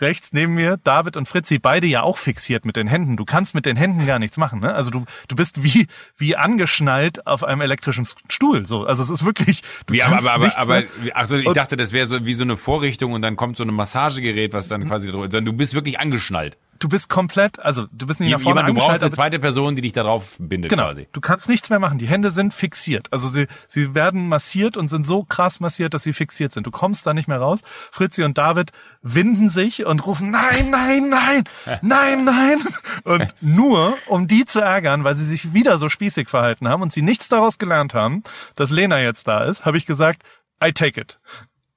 rechts 0.00 0.32
neben 0.32 0.54
mir 0.54 0.76
David 0.82 1.16
und 1.16 1.26
Fritzi, 1.26 1.58
beide 1.58 1.86
ja 1.86 2.02
auch 2.02 2.16
fixiert 2.18 2.64
mit 2.64 2.76
den 2.76 2.86
Händen. 2.86 3.16
Du 3.16 3.24
kannst 3.24 3.54
mit 3.54 3.66
den 3.66 3.76
Händen 3.76 4.06
gar 4.06 4.18
nichts 4.18 4.36
machen, 4.36 4.60
ne? 4.60 4.74
Also 4.74 4.90
du, 4.90 5.04
du 5.28 5.36
bist 5.36 5.62
wie, 5.62 5.86
wie 6.16 6.36
angeschnallt 6.36 7.26
auf 7.26 7.44
einem 7.44 7.60
elektrischen 7.60 8.06
Stuhl, 8.28 8.66
so. 8.66 8.84
Also 8.84 9.02
es 9.02 9.10
ist 9.10 9.24
wirklich, 9.24 9.62
du 9.86 9.94
Wie, 9.94 10.02
aber, 10.02 10.30
aber, 10.30 10.58
aber, 10.58 10.80
mehr- 10.80 11.16
also 11.16 11.36
ich 11.36 11.52
dachte, 11.52 11.76
das 11.76 11.92
wäre 11.92 12.06
so 12.06 12.24
wie 12.26 12.34
so 12.34 12.44
eine 12.44 12.56
Vorrichtung 12.56 13.12
und 13.12 13.22
dann 13.22 13.36
kommt 13.36 13.56
so 13.56 13.64
ein 13.64 13.72
Massagegerät, 13.72 14.52
was 14.52 14.68
dann 14.68 14.86
quasi 14.86 15.10
drüber, 15.10 15.28
dann 15.28 15.44
du 15.44 15.52
bist 15.52 15.74
wirklich 15.74 16.00
angeschnallt. 16.00 16.58
Du 16.78 16.88
bist 16.88 17.08
komplett, 17.08 17.58
also 17.60 17.86
du 17.92 18.06
bist 18.06 18.20
nicht 18.20 18.30
nach 18.30 18.40
vorne 18.40 18.60
Jemand, 18.60 18.76
du 18.76 18.80
brauchst 18.80 19.00
eine 19.02 19.10
zweite 19.10 19.38
Person, 19.38 19.76
die 19.76 19.82
dich 19.82 19.92
darauf 19.92 20.36
bindet 20.38 20.70
Genau. 20.70 20.84
quasi. 20.84 21.08
Du 21.12 21.20
kannst 21.20 21.48
nichts 21.48 21.70
mehr 21.70 21.78
machen. 21.78 21.98
Die 21.98 22.06
Hände 22.06 22.30
sind 22.30 22.54
fixiert. 22.54 23.08
Also 23.12 23.28
sie, 23.28 23.46
sie 23.68 23.94
werden 23.94 24.28
massiert 24.28 24.76
und 24.76 24.88
sind 24.88 25.04
so 25.06 25.24
krass 25.24 25.60
massiert, 25.60 25.94
dass 25.94 26.02
sie 26.02 26.12
fixiert 26.12 26.52
sind. 26.52 26.66
Du 26.66 26.70
kommst 26.70 27.06
da 27.06 27.14
nicht 27.14 27.28
mehr 27.28 27.38
raus. 27.38 27.60
Fritzi 27.92 28.22
und 28.24 28.38
David 28.38 28.72
winden 29.02 29.48
sich 29.50 29.84
und 29.86 30.04
rufen, 30.06 30.30
nein, 30.30 30.70
nein, 30.70 31.08
nein, 31.10 31.44
nein, 31.82 32.24
nein. 32.24 32.58
Und 33.04 33.34
nur, 33.40 33.96
um 34.06 34.26
die 34.26 34.44
zu 34.46 34.60
ärgern, 34.60 35.04
weil 35.04 35.16
sie 35.16 35.26
sich 35.26 35.52
wieder 35.54 35.78
so 35.78 35.88
spießig 35.88 36.28
verhalten 36.28 36.68
haben 36.68 36.82
und 36.82 36.92
sie 36.92 37.02
nichts 37.02 37.28
daraus 37.28 37.58
gelernt 37.58 37.94
haben, 37.94 38.22
dass 38.56 38.70
Lena 38.70 39.00
jetzt 39.00 39.28
da 39.28 39.44
ist, 39.44 39.64
habe 39.64 39.76
ich 39.76 39.86
gesagt, 39.86 40.22
I 40.64 40.72
take 40.72 41.00
it. 41.00 41.18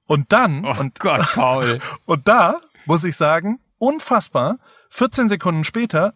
Und 0.06 0.32
dann, 0.32 0.64
Oh 0.64 0.74
und 0.80 0.98
Gott, 1.00 1.20
Paul. 1.34 1.78
und 2.06 2.26
da 2.28 2.56
muss 2.86 3.04
ich 3.04 3.16
sagen, 3.16 3.60
unfassbar, 3.76 4.58
14 4.90 5.28
Sekunden 5.28 5.64
später 5.64 6.14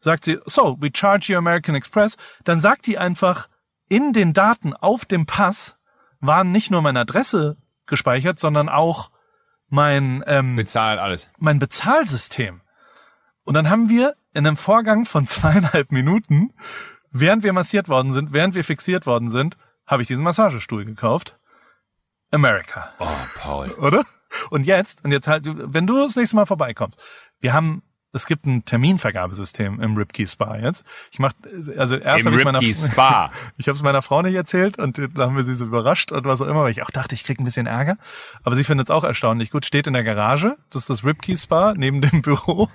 sagt 0.00 0.24
sie, 0.24 0.38
so, 0.46 0.76
we 0.80 0.90
charge 0.94 1.32
you 1.32 1.38
American 1.38 1.74
Express. 1.74 2.16
Dann 2.44 2.58
sagt 2.60 2.86
die 2.86 2.98
einfach, 2.98 3.48
in 3.88 4.12
den 4.12 4.32
Daten 4.32 4.72
auf 4.74 5.04
dem 5.04 5.26
Pass 5.26 5.76
waren 6.20 6.52
nicht 6.52 6.70
nur 6.70 6.80
meine 6.82 7.00
Adresse 7.00 7.56
gespeichert, 7.86 8.38
sondern 8.40 8.68
auch 8.68 9.10
mein, 9.68 10.22
ähm, 10.26 10.56
Bezahlt 10.56 10.98
alles. 10.98 11.28
mein 11.38 11.58
Bezahlsystem. 11.58 12.60
Und 13.44 13.54
dann 13.54 13.68
haben 13.68 13.88
wir 13.88 14.14
in 14.32 14.46
einem 14.46 14.56
Vorgang 14.56 15.06
von 15.06 15.26
zweieinhalb 15.26 15.92
Minuten, 15.92 16.52
während 17.10 17.42
wir 17.42 17.52
massiert 17.52 17.88
worden 17.88 18.12
sind, 18.12 18.32
während 18.32 18.54
wir 18.54 18.64
fixiert 18.64 19.06
worden 19.06 19.28
sind, 19.28 19.56
habe 19.86 20.02
ich 20.02 20.08
diesen 20.08 20.24
Massagestuhl 20.24 20.84
gekauft. 20.84 21.38
America 22.30 22.92
Oh, 23.00 23.08
Paul. 23.40 23.72
oder? 23.72 24.04
Und 24.50 24.64
jetzt, 24.64 25.04
und 25.04 25.10
jetzt 25.10 25.26
halt, 25.26 25.46
wenn 25.46 25.86
du 25.86 25.98
das 25.98 26.14
nächste 26.14 26.36
Mal 26.36 26.46
vorbeikommst, 26.46 27.02
wir 27.40 27.52
haben, 27.52 27.82
es 28.12 28.26
gibt 28.26 28.46
ein 28.46 28.64
Terminvergabesystem 28.64 29.80
im 29.80 29.96
Ripkey 29.96 30.26
Spa 30.26 30.56
jetzt. 30.56 30.84
Ich 31.12 31.18
mach, 31.18 31.32
also 31.76 31.96
erst 31.96 32.26
habe 32.26 32.36
ich 32.38 32.44
meiner, 32.44 32.62
Spa. 32.62 33.30
ich 33.56 33.68
habe 33.68 33.76
es 33.76 33.82
meiner 33.82 34.02
Frau 34.02 34.22
nicht 34.22 34.34
erzählt 34.34 34.78
und 34.78 34.98
dann 34.98 35.12
haben 35.18 35.36
wir 35.36 35.44
sie 35.44 35.54
so 35.54 35.64
überrascht 35.66 36.10
und 36.12 36.24
was 36.24 36.42
auch 36.42 36.46
immer, 36.46 36.62
weil 36.64 36.72
ich 36.72 36.82
auch 36.82 36.90
dachte, 36.90 37.14
ich 37.14 37.24
krieg 37.24 37.38
ein 37.38 37.44
bisschen 37.44 37.66
Ärger. 37.66 37.96
Aber 38.42 38.56
sie 38.56 38.64
findet 38.64 38.88
es 38.88 38.90
auch 38.90 39.04
erstaunlich 39.04 39.50
gut. 39.50 39.64
Steht 39.64 39.86
in 39.86 39.92
der 39.92 40.04
Garage, 40.04 40.56
das 40.70 40.82
ist 40.82 40.90
das 40.90 41.04
Ripkey 41.04 41.36
Spa 41.36 41.74
neben 41.76 42.00
dem 42.00 42.22
Büro 42.22 42.68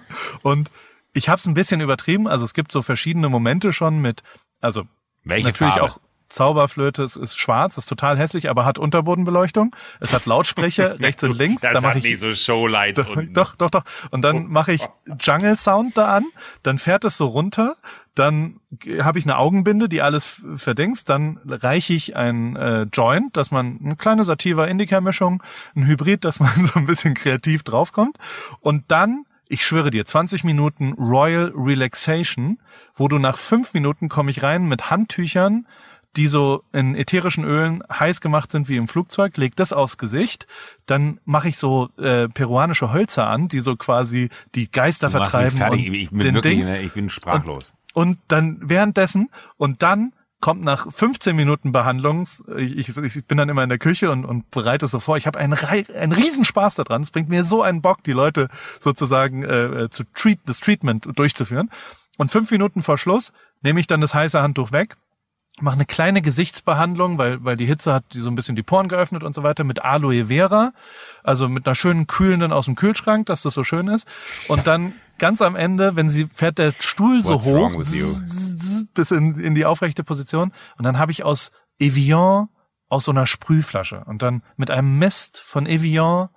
und 0.44 0.72
Ich 1.14 1.30
habe 1.30 1.40
es 1.40 1.46
ein 1.46 1.54
bisschen 1.54 1.82
übertrieben. 1.82 2.28
Also 2.28 2.46
es 2.46 2.54
gibt 2.54 2.72
so 2.72 2.82
verschiedene 2.82 3.30
Momente 3.30 3.72
schon 3.74 4.00
mit, 4.00 4.22
also 4.62 4.84
Welche 5.24 5.48
natürlich 5.48 5.74
Farbe? 5.76 5.92
auch 5.94 6.00
Zauberflöte, 6.30 7.04
es 7.04 7.16
ist 7.16 7.40
schwarz, 7.40 7.78
ist 7.78 7.88
total 7.88 8.18
hässlich, 8.18 8.50
aber 8.50 8.66
hat 8.66 8.80
Unterbodenbeleuchtung. 8.80 9.76
Es 10.00 10.14
hat 10.14 10.26
Lautsprecher 10.26 11.00
rechts 11.00 11.24
und 11.24 11.38
links. 11.38 11.62
Das 11.62 11.74
da 11.74 11.82
mache 11.82 11.92
hat 11.92 11.98
ich 11.98 12.04
nicht 12.04 12.20
so 12.20 12.34
Showlights 12.34 13.04
doch, 13.04 13.16
unten. 13.16 13.34
doch, 13.34 13.56
doch, 13.56 13.70
doch. 13.70 13.84
Und 14.12 14.22
dann 14.22 14.48
mache 14.48 14.74
ich 14.74 14.82
Jungle 15.20 15.58
Sound 15.58 15.98
da 15.98 16.16
an, 16.16 16.26
dann 16.64 16.80
fährt 16.80 17.06
es 17.06 17.18
so 17.18 17.28
runter, 17.28 17.76
dann 18.16 18.60
habe 19.02 19.20
ich 19.20 19.26
eine 19.26 19.38
Augenbinde, 19.38 19.90
die 19.90 20.02
alles 20.02 20.42
verdingst, 20.56 21.10
dann 21.10 21.40
reiche 21.46 21.94
ich 21.94 22.16
ein 22.16 22.56
äh, 22.56 22.84
Joint, 22.92 23.36
dass 23.38 23.52
man 23.52 23.80
eine 23.84 23.96
kleine 23.96 24.24
Sativa 24.24 24.66
Indica 24.66 25.02
Mischung, 25.02 25.44
ein 25.76 25.86
Hybrid, 25.86 26.26
dass 26.26 26.40
man 26.40 26.52
so 26.74 26.80
ein 26.80 26.86
bisschen 26.86 27.14
kreativ 27.14 27.64
draufkommt 27.64 28.18
und 28.62 28.86
dann 28.90 29.26
ich 29.48 29.64
schwöre 29.64 29.92
dir, 29.92 30.06
20 30.06 30.44
Minuten 30.44 30.94
Royal 30.94 31.54
Relaxation, 31.56 32.58
wo 32.96 33.08
du 33.08 33.20
nach 33.20 33.38
fünf 33.38 33.74
Minuten 33.76 34.10
komme 34.10 34.32
ich 34.32 34.42
rein 34.42 34.66
mit 34.66 34.90
Handtüchern, 34.90 35.68
die 36.16 36.28
so 36.28 36.64
in 36.72 36.96
ätherischen 36.96 37.44
Ölen 37.44 37.84
heiß 37.92 38.22
gemacht 38.22 38.52
sind 38.52 38.70
wie 38.70 38.78
im 38.78 38.88
Flugzeug, 38.88 39.38
leg 39.38 39.56
das 39.56 39.74
aufs 39.74 39.98
Gesicht, 39.98 40.48
dann 40.86 41.20
mache 41.26 41.50
ich 41.50 41.58
so 41.58 41.90
äh, 41.98 42.30
peruanische 42.30 42.94
Hölzer 42.94 43.28
an, 43.28 43.48
die 43.48 43.60
so 43.60 43.76
quasi 43.76 44.30
die 44.56 44.72
Geister 44.72 45.12
vertreiben 45.12 45.58
fertig. 45.58 45.88
und 45.88 45.94
Ich 45.94 46.10
bin 46.10 46.20
den 46.20 46.36
wirklich, 46.36 46.54
Dings. 46.54 46.70
ne, 46.70 46.82
ich 46.82 46.94
bin 46.94 47.10
sprachlos. 47.10 47.74
Und 47.94 48.18
dann 48.28 48.60
währenddessen 48.62 49.30
und 49.58 49.84
dann 49.84 50.14
kommt 50.42 50.64
nach 50.64 50.92
15 50.92 51.36
Minuten 51.36 51.72
Behandlungs, 51.72 52.44
ich, 52.58 52.90
ich, 52.90 53.26
bin 53.26 53.38
dann 53.38 53.50
immer 53.50 53.64
in 53.64 53.70
der 53.70 53.80
Küche 53.80 54.12
und, 54.12 54.26
und 54.26 54.52
bereite 54.52 54.86
es 54.86 54.92
so 54.92 55.00
vor. 55.00 55.18
Ich 55.18 55.26
habe 55.26 55.40
einen, 55.40 55.54
einen 55.54 56.12
Riesenspaß 56.12 56.76
daran. 56.76 57.02
Es 57.02 57.10
bringt 57.10 57.30
mir 57.30 57.44
so 57.44 57.64
einen 57.64 57.82
Bock, 57.82 58.04
die 58.04 58.12
Leute 58.12 58.50
sozusagen 58.80 59.44
äh, 59.44 59.90
zu 59.90 60.04
treat, 60.14 60.40
das 60.46 60.60
Treatment 60.60 61.08
durchzuführen. 61.16 61.72
Und 62.18 62.30
fünf 62.32 62.52
Minuten 62.52 62.82
vor 62.82 62.98
Schluss 62.98 63.34
nehme 63.62 63.80
ich 63.80 63.88
dann 63.88 64.02
das 64.02 64.14
heiße 64.14 64.40
Handtuch 64.40 64.72
weg, 64.72 64.98
mache 65.62 65.76
eine 65.76 65.86
kleine 65.86 66.22
Gesichtsbehandlung, 66.22 67.18
weil, 67.18 67.44
weil 67.44 67.56
die 67.58 67.66
Hitze 67.66 67.94
hat 67.94 68.04
die 68.14 68.20
so 68.20 68.30
ein 68.30 68.36
bisschen 68.36 68.56
die 68.56 68.64
Poren 68.64 68.88
geöffnet 68.90 69.24
und 69.24 69.34
so 69.34 69.44
weiter, 69.44 69.64
mit 69.64 69.84
Aloe 69.84 70.26
Vera, 70.28 70.74
also 71.24 71.48
mit 71.48 71.66
einer 71.68 71.76
schönen 71.76 72.08
kühlenden 72.08 72.52
aus 72.52 72.66
dem 72.66 72.76
Kühlschrank, 72.76 73.26
dass 73.28 73.42
das 73.42 73.54
so 73.54 73.64
schön 73.64 73.88
ist. 73.88 74.08
Und 74.48 74.68
dann 74.68 74.94
ganz 75.18 75.42
am 75.42 75.56
Ende, 75.56 75.96
wenn 75.96 76.10
sie 76.10 76.28
fährt 76.34 76.58
der 76.58 76.74
Stuhl 76.80 77.24
so 77.24 77.46
What's 77.46 77.94
hoch, 77.94 78.86
bis 78.94 79.12
in, 79.12 79.36
in 79.40 79.56
die 79.56 79.66
aufrechte 79.66 80.04
Position. 80.04 80.52
Und 80.78 80.84
dann 80.84 80.98
habe 80.98 81.12
ich 81.12 81.24
aus 81.24 81.52
Evian 81.80 82.50
aus 82.90 83.06
so 83.06 83.12
einer 83.12 83.26
Sprühflasche 83.26 84.04
und 84.06 84.22
dann 84.22 84.44
mit 84.58 84.70
einem 84.70 85.00
Mist 85.00 85.40
von 85.40 85.66
Evian 85.66 86.30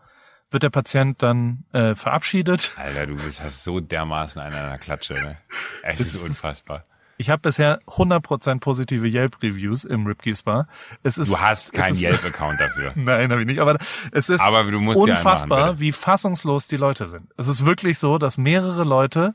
wird 0.51 0.62
der 0.62 0.70
Patient 0.70 1.23
dann 1.23 1.65
äh, 1.73 1.95
verabschiedet. 1.95 2.73
Alter, 2.77 3.07
du 3.07 3.16
bist 3.16 3.43
hast 3.43 3.65
so 3.65 3.81
dermaßen 3.81 4.40
an 4.40 4.53
der 4.53 4.78
Klatsche, 4.78 5.12
ne? 5.15 5.36
Es 5.82 6.01
ist 6.01 6.15
ist- 6.15 6.23
unfassbar. 6.23 6.85
Ich 7.20 7.31
habe 7.31 7.43
bisher 7.43 7.81
100% 7.86 8.61
positive 8.61 9.07
Yelp-Reviews 9.07 9.82
im 9.82 10.07
Ripkey 10.07 10.36
Spa. 10.36 10.69
Es 11.03 11.19
ist, 11.19 11.32
Du 11.32 11.39
hast 11.39 11.66
es 11.66 11.73
keinen 11.73 11.97
Yelp-Account 11.97 12.61
dafür. 12.61 12.93
Nein, 12.95 13.32
habe 13.32 13.40
ich 13.40 13.47
nicht. 13.49 13.59
Aber 13.59 13.77
es 14.12 14.28
ist 14.28 14.40
Aber 14.40 14.65
unfassbar, 14.65 15.66
machen, 15.66 15.81
wie 15.81 15.90
fassungslos 15.90 16.69
die 16.69 16.77
Leute 16.77 17.09
sind. 17.09 17.28
Es 17.36 17.49
ist 17.49 17.66
wirklich 17.66 17.99
so, 17.99 18.19
dass 18.19 18.39
mehrere 18.39 18.85
Leute, 18.85 19.35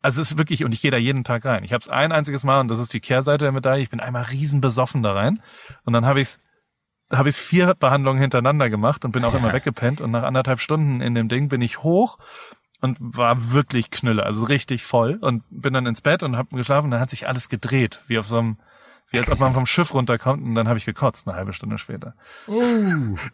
also 0.00 0.22
es 0.22 0.30
ist 0.30 0.38
wirklich, 0.38 0.64
und 0.64 0.72
ich 0.72 0.80
gehe 0.80 0.92
da 0.92 0.96
jeden 0.96 1.24
Tag 1.24 1.44
rein. 1.44 1.64
Ich 1.64 1.72
habe 1.72 1.82
es 1.82 1.88
ein 1.88 2.12
einziges 2.12 2.44
Mal, 2.44 2.60
und 2.60 2.68
das 2.68 2.78
ist 2.78 2.92
die 2.92 3.00
Kehrseite 3.00 3.46
der 3.46 3.52
Medaille, 3.52 3.82
ich 3.82 3.90
bin 3.90 3.98
einmal 3.98 4.22
riesen 4.22 4.60
besoffen 4.60 5.02
da 5.02 5.12
rein. 5.12 5.42
Und 5.84 5.94
dann 5.94 6.06
habe 6.06 6.20
ich 6.20 6.36
habe 7.12 7.28
ich 7.28 7.36
vier 7.36 7.74
Behandlungen 7.74 8.20
hintereinander 8.20 8.70
gemacht 8.70 9.04
und 9.04 9.10
bin 9.12 9.24
auch 9.24 9.34
immer 9.34 9.52
weggepennt. 9.52 10.00
Und 10.00 10.12
nach 10.12 10.22
anderthalb 10.22 10.60
Stunden 10.60 11.00
in 11.00 11.14
dem 11.14 11.28
Ding 11.28 11.48
bin 11.48 11.60
ich 11.60 11.82
hoch 11.82 12.18
und 12.82 12.98
war 13.00 13.52
wirklich 13.52 13.90
Knülle, 13.90 14.24
also 14.24 14.44
richtig 14.44 14.84
voll. 14.84 15.16
Und 15.20 15.42
bin 15.50 15.72
dann 15.72 15.86
ins 15.86 16.02
Bett 16.02 16.22
und 16.22 16.36
habe 16.36 16.54
geschlafen. 16.56 16.86
Und 16.86 16.90
dann 16.90 17.00
hat 17.00 17.08
sich 17.10 17.26
alles 17.26 17.48
gedreht, 17.48 18.00
wie 18.08 18.18
auf 18.18 18.26
so 18.26 18.38
einem, 18.38 18.56
wie 19.10 19.18
als 19.18 19.30
ob 19.30 19.38
man 19.40 19.54
vom 19.54 19.66
Schiff 19.66 19.94
runterkommt. 19.94 20.42
Und 20.44 20.54
dann 20.54 20.68
habe 20.68 20.78
ich 20.78 20.84
gekotzt, 20.84 21.26
eine 21.28 21.36
halbe 21.36 21.52
Stunde 21.54 21.78
später. 21.78 22.14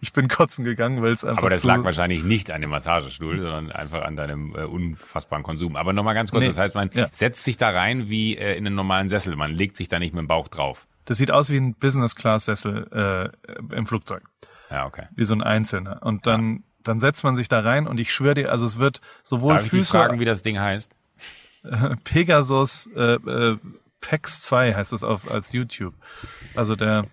Ich 0.00 0.12
bin 0.12 0.28
kotzen 0.28 0.64
gegangen, 0.64 1.02
weil 1.02 1.12
es 1.12 1.24
einfach 1.24 1.42
Aber 1.42 1.50
das 1.50 1.64
lag 1.64 1.82
wahrscheinlich 1.84 2.22
nicht 2.24 2.50
an 2.50 2.62
dem 2.62 2.70
Massagestuhl, 2.70 3.38
sondern 3.40 3.72
einfach 3.72 4.02
an 4.02 4.16
deinem 4.16 4.54
äh, 4.54 4.64
unfassbaren 4.64 5.42
Konsum. 5.42 5.76
Aber 5.76 5.92
nochmal 5.92 6.14
ganz 6.14 6.30
kurz, 6.30 6.42
Nee. 6.42 6.48
das 6.48 6.58
heißt, 6.58 6.74
man 6.74 6.90
Ja. 6.94 7.08
setzt 7.12 7.44
sich 7.44 7.56
da 7.56 7.70
rein 7.70 8.08
wie 8.08 8.36
äh, 8.36 8.56
in 8.56 8.66
einen 8.66 8.76
normalen 8.76 9.08
Sessel. 9.08 9.34
Man 9.36 9.52
legt 9.52 9.76
sich 9.76 9.88
da 9.88 9.98
nicht 9.98 10.14
mit 10.14 10.20
dem 10.20 10.28
Bauch 10.28 10.48
drauf. 10.48 10.86
Das 11.04 11.16
sieht 11.16 11.30
aus 11.30 11.48
wie 11.50 11.56
ein 11.56 11.74
Business-Class-Sessel 11.74 13.32
äh, 13.72 13.74
im 13.76 13.86
Flugzeug, 13.86 14.22
Ja, 14.70 14.84
okay. 14.86 15.06
wie 15.14 15.24
so 15.24 15.34
ein 15.34 15.42
einzelner. 15.42 16.02
Und 16.02 16.26
dann, 16.26 16.64
dann 16.82 17.00
setzt 17.00 17.24
man 17.24 17.36
sich 17.36 17.48
da 17.48 17.60
rein 17.60 17.86
und 17.86 17.98
ich 18.00 18.12
schwöre 18.12 18.34
dir, 18.34 18.50
also 18.50 18.64
es 18.66 18.78
wird 18.78 19.00
sowohl 19.22 19.55
Darf 19.55 19.64
ich 19.64 19.70
Füße, 19.70 19.90
fragen, 19.92 20.20
wie 20.20 20.24
das 20.24 20.42
Ding 20.42 20.59
heißt? 20.59 20.92
Pegasus, 22.05 22.88
äh, 22.96 23.14
äh, 23.14 23.59
PEX 24.00 24.42
2 24.42 24.74
heißt 24.74 24.92
es 24.92 25.02
auf 25.05 25.30
als 25.30 25.52
YouTube. 25.52 25.94
Also 26.55 26.76
der, 26.76 27.06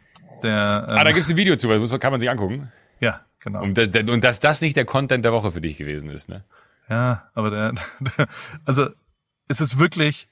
der, 0.44 0.88
ähm, 0.90 0.98
Ah, 0.98 1.04
da 1.04 1.12
gibt's 1.12 1.30
ein 1.30 1.38
Video 1.38 1.56
zu, 1.56 1.68
das 1.68 1.80
muss- 1.80 2.00
kann 2.00 2.12
man 2.12 2.20
sich 2.20 2.30
angucken. 2.30 2.72
ja, 3.00 3.22
genau. 3.40 3.64
Und, 3.64 3.78
und 3.78 4.24
dass 4.24 4.40
das 4.40 4.62
nicht 4.62 4.76
der 4.78 4.86
Content 4.86 5.26
der 5.26 5.34
Woche 5.34 5.52
für 5.52 5.62
dich 5.62 5.78
gewesen 5.78 6.10
ist, 6.10 6.30
ne? 6.30 6.44
Ja, 6.90 7.30
aber 7.34 7.50
der, 7.50 7.74
der 8.18 8.28
also 8.66 8.88
es 9.48 9.60
ist 9.62 9.80
wirklich 9.80 10.28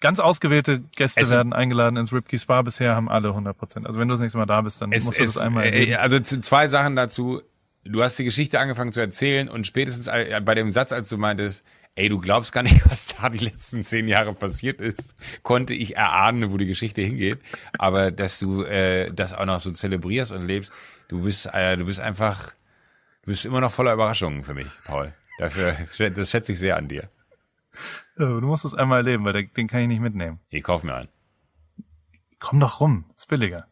ganz 0.00 0.20
ausgewählte 0.20 0.80
Gäste 0.94 1.20
Es- 1.22 1.30
werden 1.30 1.52
eingeladen 1.52 1.96
ins 1.96 2.12
Ripkey 2.12 2.38
Spa. 2.38 2.62
Bisher 2.62 2.94
haben 2.94 3.08
alle 3.08 3.28
100 3.28 3.56
Prozent. 3.58 3.86
Also 3.86 3.98
wenn 3.98 4.06
du 4.08 4.12
das 4.12 4.20
nächste 4.20 4.38
Mal 4.38 4.46
da 4.46 4.60
bist, 4.60 4.80
dann 4.80 4.92
Es, 4.92 5.04
musst 5.04 5.18
du 5.18 5.24
es, 5.24 5.34
das 5.34 5.42
einmal 5.42 5.64
äh, 5.64 5.70
erleben. 5.70 5.94
also 5.96 6.18
z- 6.20 6.44
zwei 6.44 6.68
Sachen 6.68 6.94
dazu. 6.94 7.42
Du 7.88 8.02
hast 8.02 8.18
die 8.18 8.24
Geschichte 8.24 8.58
angefangen 8.58 8.92
zu 8.92 9.00
erzählen 9.00 9.48
und 9.48 9.66
spätestens 9.66 10.08
äh, 10.08 10.40
bei 10.44 10.54
dem 10.54 10.70
Satz, 10.70 10.92
als 10.92 11.08
du 11.08 11.16
meintest, 11.16 11.64
ey, 11.94 12.08
du 12.08 12.20
glaubst 12.20 12.52
gar 12.52 12.62
nicht, 12.62 12.84
was 12.90 13.14
da 13.16 13.28
die 13.28 13.44
letzten 13.44 13.82
zehn 13.82 14.08
Jahre 14.08 14.34
passiert 14.34 14.80
ist, 14.80 15.14
konnte 15.42 15.74
ich 15.74 15.96
erahnen, 15.96 16.50
wo 16.50 16.56
die 16.56 16.66
Geschichte 16.66 17.02
hingeht. 17.02 17.40
Aber 17.78 18.10
dass 18.10 18.38
du 18.38 18.62
äh, 18.62 19.12
das 19.12 19.32
auch 19.32 19.46
noch 19.46 19.60
so 19.60 19.70
zelebrierst 19.70 20.32
und 20.32 20.44
lebst, 20.44 20.72
du 21.08 21.22
bist, 21.22 21.46
äh, 21.52 21.76
du 21.76 21.84
bist 21.86 22.00
einfach, 22.00 22.52
du 23.22 23.26
bist 23.26 23.46
immer 23.46 23.60
noch 23.60 23.72
voller 23.72 23.92
Überraschungen 23.92 24.42
für 24.42 24.54
mich, 24.54 24.68
Paul. 24.84 25.12
Dafür, 25.38 25.76
das 26.10 26.30
schätze 26.30 26.52
ich 26.52 26.58
sehr 26.58 26.76
an 26.76 26.88
dir. 26.88 27.10
Du 28.16 28.40
musst 28.40 28.64
es 28.64 28.74
einmal 28.74 28.98
erleben, 28.98 29.24
weil 29.24 29.44
den 29.44 29.66
kann 29.68 29.80
ich 29.80 29.88
nicht 29.88 30.00
mitnehmen. 30.00 30.40
Ich 30.48 30.62
kauf 30.62 30.82
mir 30.82 30.94
einen. 30.94 31.08
Komm 32.38 32.60
doch 32.60 32.80
rum, 32.80 33.04
ist 33.14 33.28
billiger. 33.28 33.68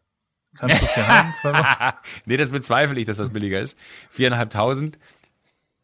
Kannst 0.59 0.81
du 0.81 0.85
es 0.87 0.95
hier 0.95 1.07
haben? 1.09 1.35
Zwei 1.35 1.53
Wochen? 1.53 1.95
nee, 2.27 2.37
das 2.37 2.51
bezweifle 2.51 2.99
ich, 3.01 3.07
dass 3.07 3.17
das 3.19 3.33
billiger 3.33 3.61
ist. 3.61 3.77
Viereinhalbtausend. 4.11 4.99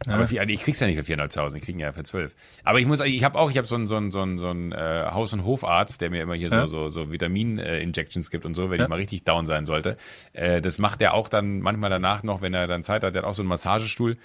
Aber 0.06 0.26
vier, 0.26 0.48
ich 0.48 0.62
krieg's 0.62 0.80
ja 0.80 0.86
nicht 0.86 0.96
für 0.96 1.04
viereinhalbtausend, 1.04 1.60
ich 1.60 1.66
krieg 1.66 1.74
ihn 1.74 1.80
ja 1.80 1.92
für 1.92 2.04
zwölf. 2.04 2.34
Aber 2.64 2.80
ich 2.80 2.86
muss, 2.86 3.00
ich 3.00 3.22
habe 3.22 3.38
auch, 3.38 3.50
ich 3.50 3.58
habe 3.58 3.66
so 3.66 3.74
einen 3.74 3.86
so 3.86 3.96
einen 3.98 4.10
so 4.10 4.22
einen 4.22 4.38
so 4.38 4.48
einen 4.48 4.72
äh, 4.72 5.08
Haus- 5.10 5.34
und 5.34 5.44
Hofarzt, 5.44 6.00
der 6.00 6.08
mir 6.08 6.22
immer 6.22 6.32
hier 6.34 6.48
Ja. 6.48 6.66
so 6.66 6.88
so 6.88 6.88
so 6.88 7.12
Vitamin-Injections 7.12 8.30
gibt 8.30 8.46
und 8.46 8.54
so, 8.54 8.70
wenn 8.70 8.78
Ja. 8.78 8.84
ich 8.86 8.88
mal 8.88 8.96
richtig 8.96 9.24
down 9.24 9.44
sein 9.46 9.66
sollte. 9.66 9.98
Äh, 10.32 10.62
das 10.62 10.78
macht 10.78 11.02
er 11.02 11.12
auch 11.12 11.28
dann 11.28 11.60
manchmal 11.60 11.90
danach 11.90 12.22
noch, 12.22 12.40
wenn 12.40 12.54
er 12.54 12.66
dann 12.66 12.82
Zeit 12.82 13.04
hat. 13.04 13.14
Der 13.14 13.22
hat 13.22 13.28
auch 13.28 13.34
so 13.34 13.42
einen 13.42 13.50
Massagestuhl. 13.50 14.16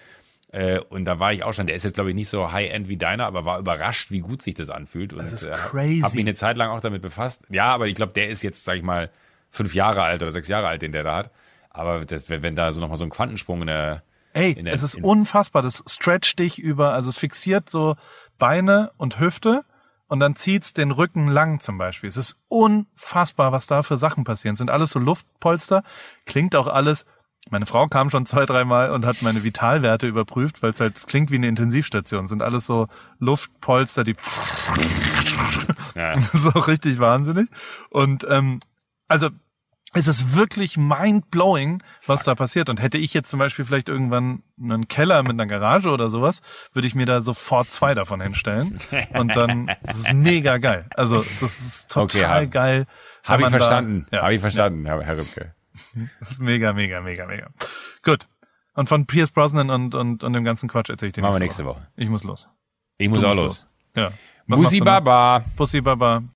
Äh, 0.53 0.79
und 0.79 1.03
da 1.03 1.19
war 1.19 1.33
ich 1.33 1.43
auch 1.43 1.51
schon. 1.51 1.67
Der 1.67 1.75
ist 1.75 1.83
jetzt 1.83 1.95
glaube 1.95 2.11
ich 2.11 2.15
nicht 2.15 2.29
so 2.29 2.53
High-End 2.53 2.87
wie 2.87 2.95
deiner, 2.95 3.25
aber 3.25 3.43
war 3.43 3.59
überrascht, 3.59 4.11
wie 4.11 4.19
gut 4.19 4.41
sich 4.41 4.53
das 4.53 4.69
anfühlt. 4.69 5.11
Und 5.11 5.19
Das 5.23 5.33
ist 5.33 5.43
äh, 5.43 5.51
crazy. 5.57 5.99
Hab 6.03 6.13
mich 6.13 6.23
eine 6.23 6.35
Zeit 6.35 6.55
lang 6.55 6.69
auch 6.69 6.79
damit 6.79 7.01
befasst. 7.01 7.43
Ja, 7.49 7.65
aber 7.73 7.87
ich 7.87 7.95
glaube, 7.95 8.13
der 8.13 8.29
ist 8.29 8.43
jetzt, 8.43 8.63
sag 8.63 8.77
ich 8.77 8.83
mal, 8.83 9.09
fünf 9.55 9.73
Jahre 9.73 10.03
alt 10.03 10.21
oder 10.21 10.31
sechs 10.31 10.47
Jahre 10.47 10.67
alt, 10.67 10.81
den 10.81 10.91
der 10.91 11.03
da 11.03 11.15
hat. 11.15 11.31
Aber 11.69 12.05
das, 12.05 12.29
wenn, 12.29 12.55
da 12.55 12.71
so 12.71 12.81
nochmal 12.81 12.97
so 12.97 13.03
ein 13.03 13.09
Quantensprung 13.09 13.61
in 13.61 13.67
der, 13.67 14.03
Ey, 14.33 14.51
in 14.51 14.65
der 14.65 14.73
es 14.73 14.83
ist 14.83 15.01
unfassbar. 15.01 15.61
Das 15.61 15.83
stretcht 15.87 16.39
dich 16.39 16.59
über, 16.59 16.93
also 16.93 17.09
es 17.09 17.17
fixiert 17.17 17.69
so 17.69 17.95
Beine 18.37 18.91
und 18.97 19.19
Hüfte 19.19 19.63
und 20.07 20.19
dann 20.19 20.35
zieht's 20.35 20.73
den 20.73 20.91
Rücken 20.91 21.27
lang 21.27 21.59
zum 21.59 21.77
Beispiel. 21.77 22.07
Es 22.07 22.17
ist 22.17 22.37
unfassbar, 22.47 23.51
was 23.51 23.67
da 23.67 23.81
für 23.81 23.97
Sachen 23.97 24.23
passieren. 24.23 24.55
Sind 24.55 24.69
alles 24.69 24.91
so 24.91 24.99
Luftpolster. 24.99 25.83
Klingt 26.25 26.55
auch 26.55 26.67
alles. 26.67 27.05
Meine 27.49 27.65
Frau 27.65 27.87
kam 27.87 28.09
schon 28.09 28.25
zwei, 28.25 28.45
dreimal 28.45 28.91
und 28.91 29.05
hat 29.05 29.21
meine 29.21 29.43
Vitalwerte 29.43 30.07
überprüft, 30.07 30.63
weil 30.63 30.71
es 30.71 30.79
halt 30.79 30.97
es 30.97 31.05
klingt 31.05 31.31
wie 31.31 31.35
eine 31.35 31.47
Intensivstation. 31.47 32.27
Sind 32.27 32.41
alles 32.41 32.65
so 32.65 32.87
Luftpolster, 33.19 34.03
die 34.03 34.15
ja. 35.95 36.11
Das 36.13 36.33
ist 36.33 36.55
auch 36.55 36.67
richtig 36.67 36.99
wahnsinnig. 36.99 37.47
Und 37.89 38.25
ähm, 38.29 38.59
also 39.07 39.29
es 39.95 40.07
ist 40.07 40.35
wirklich 40.35 40.77
mind-blowing, 40.77 41.81
was 42.05 42.23
da 42.23 42.35
passiert. 42.35 42.69
Und 42.69 42.81
hätte 42.81 42.97
ich 42.97 43.13
jetzt 43.13 43.29
zum 43.29 43.39
Beispiel 43.39 43.65
vielleicht 43.65 43.89
irgendwann 43.89 44.43
einen 44.61 44.87
Keller 44.87 45.21
mit 45.23 45.31
einer 45.31 45.45
Garage 45.47 45.89
oder 45.89 46.09
sowas, 46.09 46.41
würde 46.73 46.87
ich 46.87 46.95
mir 46.95 47.05
da 47.05 47.21
sofort 47.21 47.71
zwei 47.71 47.93
davon 47.93 48.21
hinstellen. 48.21 48.77
Und 49.13 49.35
dann, 49.35 49.71
das 49.83 49.97
ist 49.97 50.13
mega 50.13 50.57
geil. 50.57 50.85
Also 50.95 51.25
das 51.39 51.59
ist 51.59 51.91
total 51.91 52.03
Okay, 52.05 52.25
hab- 52.45 52.51
geil. 52.51 52.85
Habe 53.23 53.41
ich 53.41 53.49
man 53.49 53.51
da- 53.53 53.57
verstanden. 53.59 54.05
ja, 54.11 54.21
Habe 54.23 54.33
ich 54.35 54.41
verstanden, 54.41 54.85
Herr, 54.85 55.17
Rübke. 55.17 55.55
das 56.19 56.31
ist 56.31 56.41
mega, 56.41 56.73
mega, 56.73 57.01
mega, 57.01 57.25
mega. 57.25 57.47
Gut. 58.03 58.27
Und 58.73 58.89
von 58.89 59.05
Pierce 59.05 59.31
Brosnan 59.31 59.69
und, 59.69 59.95
und, 59.95 60.23
und 60.23 60.33
dem 60.33 60.43
ganzen 60.43 60.67
Quatsch 60.69 60.89
erzähle 60.89 61.07
ich 61.07 61.13
dir 61.13 61.21
Machen 61.21 61.35
wir 61.35 61.39
nächste 61.39 61.63
nächste 61.63 61.79
Woche. 61.79 61.87
Ich 61.95 62.09
muss 62.09 62.23
los. 62.23 62.49
Ich 62.97 63.07
muss 63.09 63.21
Du 63.21 63.27
auch 63.27 63.35
musst 63.35 63.65
los. 63.65 63.67
Ja. 63.95 64.11
Was 64.47 64.71
noch? 64.73 64.85
Baba. 64.85 65.43
Bussi 65.55 65.79
Baba. 65.81 66.21